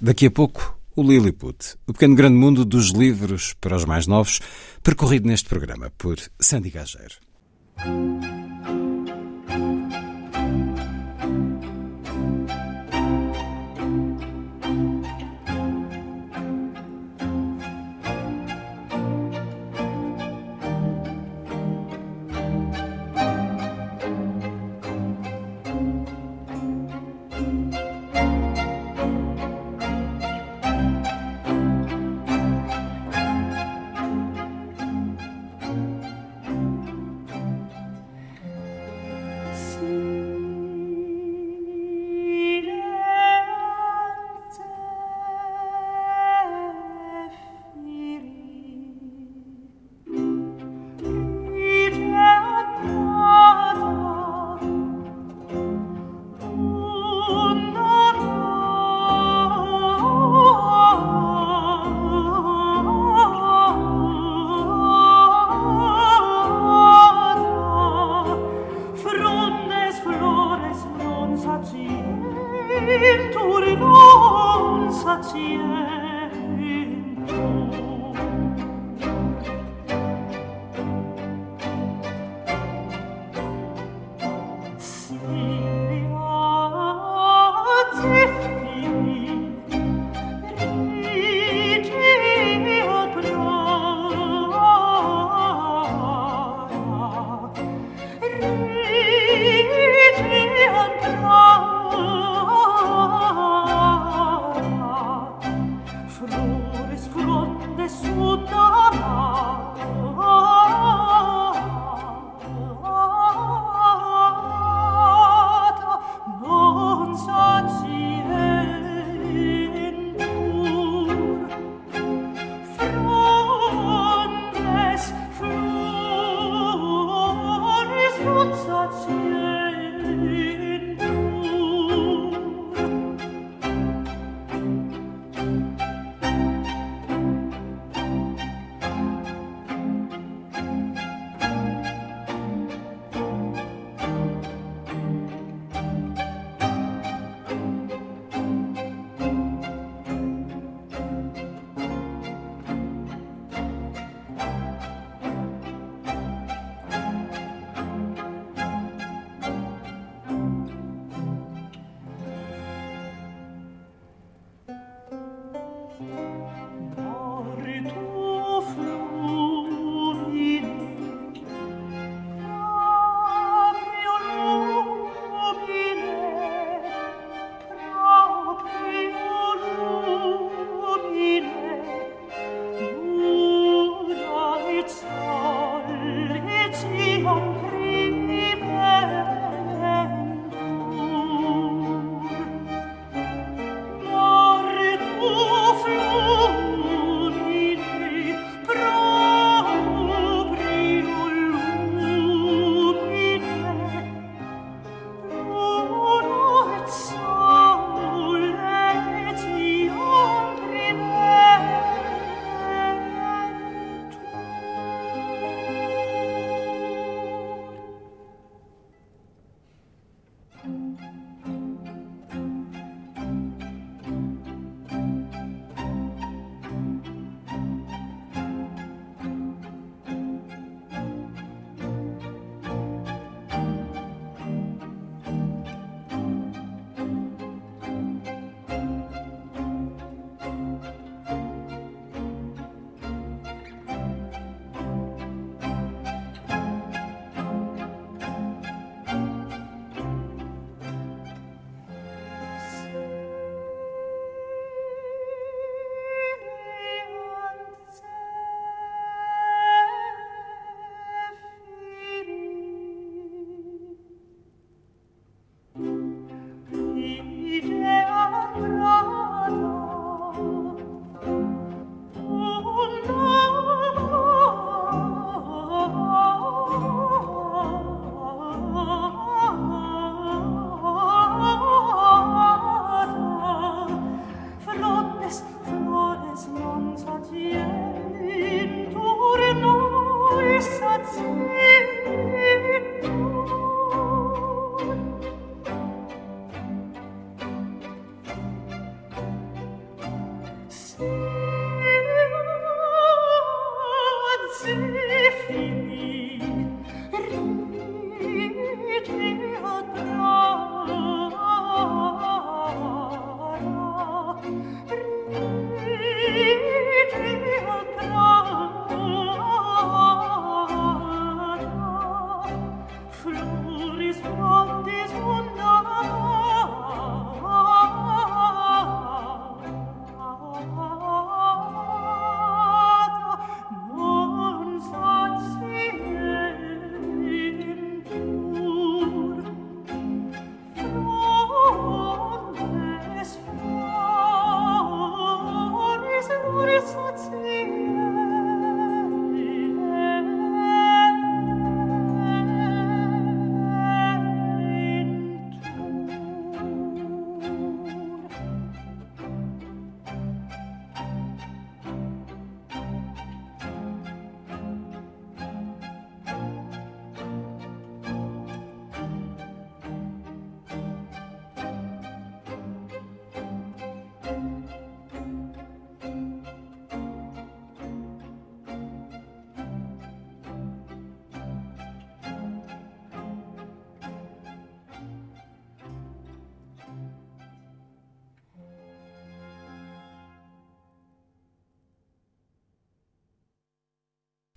Daqui 0.00 0.26
a 0.26 0.30
pouco, 0.30 0.78
o 0.96 1.02
Lilliput, 1.02 1.76
o 1.86 1.92
pequeno 1.92 2.14
grande 2.14 2.36
mundo 2.36 2.64
dos 2.64 2.90
livros 2.90 3.54
para 3.60 3.76
os 3.76 3.84
mais 3.84 4.06
novos, 4.06 4.40
percorrido 4.82 5.26
neste 5.26 5.48
programa 5.48 5.90
por 5.96 6.18
Sandy 6.40 6.70
Gageiro. 6.70 8.43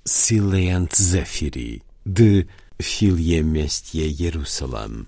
Sileant 0.07 0.95
Zephyri, 0.95 1.81
de 2.05 2.47
Filie 2.79 3.43
Mestier 3.43 4.09
Jerusalem. 4.09 5.05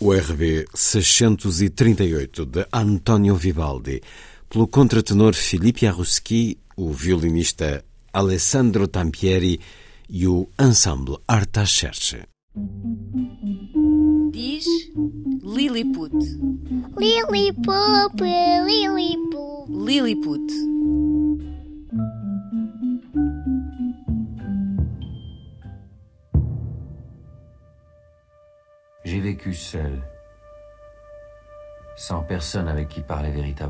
O 0.00 0.10
RV 0.14 0.64
638 0.74 2.46
de 2.46 2.66
Antonio 2.72 3.34
Vivaldi, 3.34 4.00
pelo 4.48 4.66
contratenor 4.66 5.34
Filipe 5.34 5.86
Arruski, 5.86 6.56
o 6.76 6.90
violinista 6.90 7.84
Alessandro 8.10 8.88
Tampieri 8.88 9.60
e 10.08 10.26
o 10.26 10.48
ensemble 10.58 11.18
Arta 11.28 11.66
Cherche. 11.66 12.26
Diz 14.32 14.64
Lilliput. 15.42 16.14
Lilliput, 16.96 18.22
Lilliput. 18.64 19.68
Lilliput. 19.68 20.77
Vécu 29.28 29.52
seul. 29.52 30.17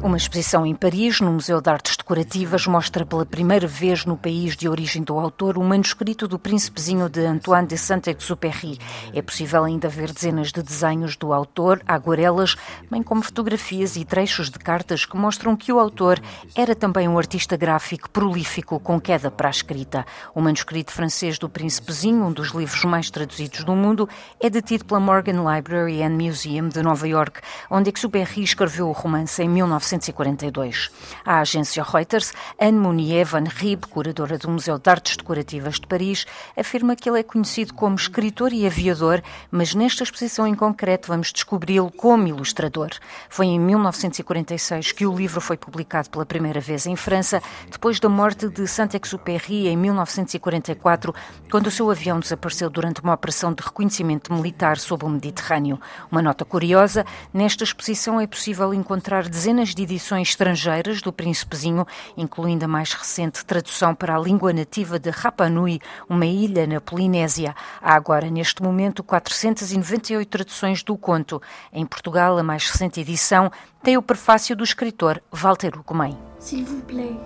Uma 0.03 0.19
exposição 0.19 0.67
em 0.67 0.75
Paris, 0.75 1.19
no 1.19 1.33
Museu 1.33 1.63
de 1.63 1.71
Artes 1.71 1.97
Decorativas, 1.97 2.67
mostra 2.67 3.07
pela 3.07 3.25
primeira 3.25 3.67
vez 3.67 4.05
no 4.05 4.19
país 4.19 4.55
de 4.55 4.69
origem 4.69 5.03
do 5.03 5.19
autor 5.19 5.57
o 5.57 5.65
manuscrito 5.65 6.29
do 6.29 6.39
Príncipezinho 6.39 7.09
de 7.09 7.25
Antoine 7.25 7.67
de 7.67 7.79
Saint-Exupéry. 7.79 8.79
É 9.15 9.23
possível 9.23 9.65
ainda 9.65 9.89
ver 9.89 10.13
dezenas 10.13 10.53
de 10.53 10.63
desenhos 10.63 11.17
do 11.17 11.33
autor, 11.33 11.81
aguarelas, 11.89 12.55
bem 12.91 13.03
como 13.03 13.23
fotografias 13.23 13.97
e 13.97 14.05
trechos 14.05 14.51
de 14.51 14.59
cartas 14.59 15.07
que 15.07 15.17
mostram 15.17 15.57
que 15.57 15.73
o 15.73 15.81
autor 15.81 16.21
era 16.55 16.75
também 16.75 17.09
um 17.09 17.17
artista 17.17 17.57
gráfico 17.57 18.11
prolífico 18.11 18.79
com 18.79 19.01
queda 19.01 19.31
para 19.31 19.49
a 19.49 19.51
escrita. 19.51 20.05
O 20.35 20.43
manuscrito 20.43 20.93
francês 20.93 21.39
do 21.39 21.49
Príncipezinho, 21.49 22.27
um 22.27 22.33
dos 22.33 22.49
livros 22.49 22.85
mais 22.85 23.11
traduzidos 23.11 23.65
do 23.65 23.75
mundo, 23.75 24.07
é 24.39 24.51
detido 24.51 24.85
pela 24.85 25.01
Morgan 25.01 25.43
Library 25.51 26.03
and 26.03 26.11
Museum 26.11 26.69
de 26.69 26.83
Nova 26.83 27.09
York, 27.09 27.41
onde 27.71 27.89
Exupéry 27.89 28.18
Perry 28.19 28.43
escreveu 28.43 28.89
o 28.89 28.93
romance 28.93 29.41
em 29.41 29.49
1942. 29.49 30.91
A 31.25 31.39
agência 31.39 31.85
Reuters, 31.85 32.33
Anne 32.61 32.77
Mounier 32.77 33.25
Van 33.25 33.45
Rieb, 33.45 33.87
curadora 33.87 34.37
do 34.37 34.51
Museu 34.51 34.77
de 34.77 34.91
Artes 34.91 35.17
Decorativas 35.17 35.77
de 35.77 35.87
Paris, 35.87 36.27
afirma 36.57 36.97
que 36.97 37.09
ele 37.09 37.21
é 37.21 37.23
conhecido 37.23 37.75
como 37.75 37.95
escritor 37.95 38.53
e 38.53 38.67
aviador, 38.67 39.23
mas 39.53 39.73
nesta 39.73 40.03
exposição 40.03 40.49
em 40.49 40.55
concreto 40.57 41.07
vamos 41.07 41.31
descobri-lo 41.31 41.93
como 41.93 42.27
ilustrador. 42.27 42.91
Foi 43.31 43.47
em 43.47 43.61
1946 43.61 44.91
que 44.91 45.07
o 45.07 45.15
livro 45.15 45.41
foi 45.41 45.57
publicado 45.57 46.11
pela 46.11 46.27
primeira 46.27 46.59
vez 46.59 46.87
em 46.87 46.97
França, 46.97 47.41
depois 47.71 48.01
da 48.01 48.09
morte 48.09 48.49
de 48.49 48.67
Saint-Exupéry 48.67 49.69
em 49.69 49.77
1944, 49.77 51.15
quando 51.49 51.69
o 51.69 51.71
seu 51.71 51.89
avião 51.89 52.19
desapareceu 52.19 52.69
durante 52.69 53.01
uma 53.01 53.15
operação 53.15 53.53
de 53.53 53.63
reconhecimento 53.63 54.33
militar 54.33 54.77
sob 54.77 55.05
o 55.05 55.09
Mediterrâneo. 55.09 55.81
Uma 56.11 56.21
nota 56.21 56.45
curiosa, 56.45 57.07
nesta 57.33 57.63
exposição 57.63 58.08
é 58.17 58.27
possível 58.29 58.73
encontrar 58.73 59.29
dezenas 59.29 59.75
de 59.75 59.83
edições 59.83 60.29
estrangeiras 60.29 61.03
do 61.03 61.13
Príncipezinho, 61.13 61.85
incluindo 62.17 62.65
a 62.65 62.69
mais 62.69 62.93
recente 62.93 63.45
tradução 63.45 63.93
para 63.93 64.17
a 64.17 64.21
língua 64.21 64.53
nativa 64.53 65.01
de 65.01 65.11
Rapa 65.11 65.49
Nui, 65.49 65.81
uma 66.09 66.25
ilha 66.25 66.65
na 66.65 66.81
Polinésia. 66.81 67.57
Há 67.83 67.95
agora, 67.95 68.31
neste 68.31 68.63
momento, 68.63 69.03
498 69.03 70.29
traduções 70.29 70.85
do 70.85 70.97
conto. 70.97 71.43
Em 71.73 71.85
Portugal, 71.85 72.39
a 72.39 72.43
mais 72.45 72.71
recente 72.71 73.01
edição 73.01 73.51
tem 73.83 73.97
o 73.97 74.03
prefácio 74.03 74.55
do 74.55 74.63
escritor 74.63 75.21
Walter 75.33 75.77
Ugumem. 75.77 76.17
S'il 76.39 76.65
vous 76.65 76.85
plaît, 76.85 77.19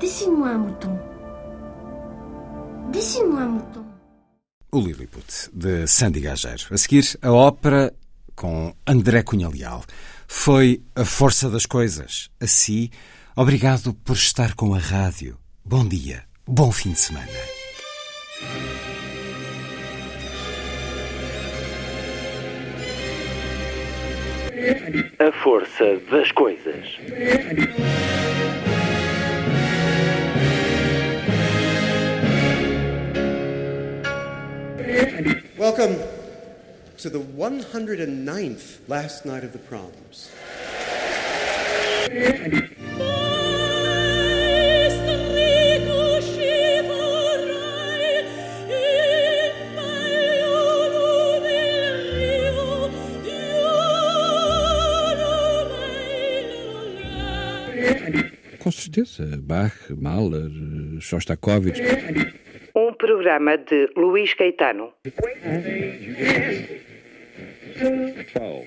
dessine-moi 0.00 0.48
un 0.48 0.58
mouton. 0.58 0.98
Dessine-moi 2.90 3.42
un 3.42 3.48
mouton. 3.48 3.84
O 4.72 4.80
Lilliput, 4.80 5.50
de 5.52 5.86
Sandy 5.86 6.20
Gageiro. 6.20 6.64
A 6.72 6.78
seguir, 6.78 7.18
a 7.22 7.30
ópera 7.30 7.92
com 8.34 8.74
André 8.86 9.22
Cunha 9.22 9.48
Leal. 9.48 9.84
Foi 10.26 10.82
a 10.94 11.04
força 11.04 11.50
das 11.50 11.66
coisas. 11.66 12.30
Assim, 12.40 12.90
obrigado 13.36 13.94
por 13.94 14.16
estar 14.16 14.54
com 14.54 14.74
a 14.74 14.78
rádio. 14.78 15.38
Bom 15.64 15.86
dia, 15.86 16.24
bom 16.46 16.72
fim 16.72 16.92
de 16.92 17.00
semana. 17.00 17.28
A 25.18 25.42
força 25.42 26.00
das 26.10 26.32
coisas. 26.32 26.98
Welcome 35.58 36.21
to 37.02 37.10
the 37.10 37.18
109th 37.18 38.78
last 38.86 39.26
night 39.26 39.42
of 39.42 39.52
the 39.52 39.58
proms. 39.58 40.30
Com 58.60 58.70
certeza, 58.70 59.24
Bach, 59.42 59.74
Mahler, 59.90 60.48
Shostakovich. 61.00 61.80
Um 62.76 62.94
programa 62.94 63.56
de 63.58 63.88
Luís 63.96 64.34
Caetano. 64.34 64.92
12. 67.72 68.66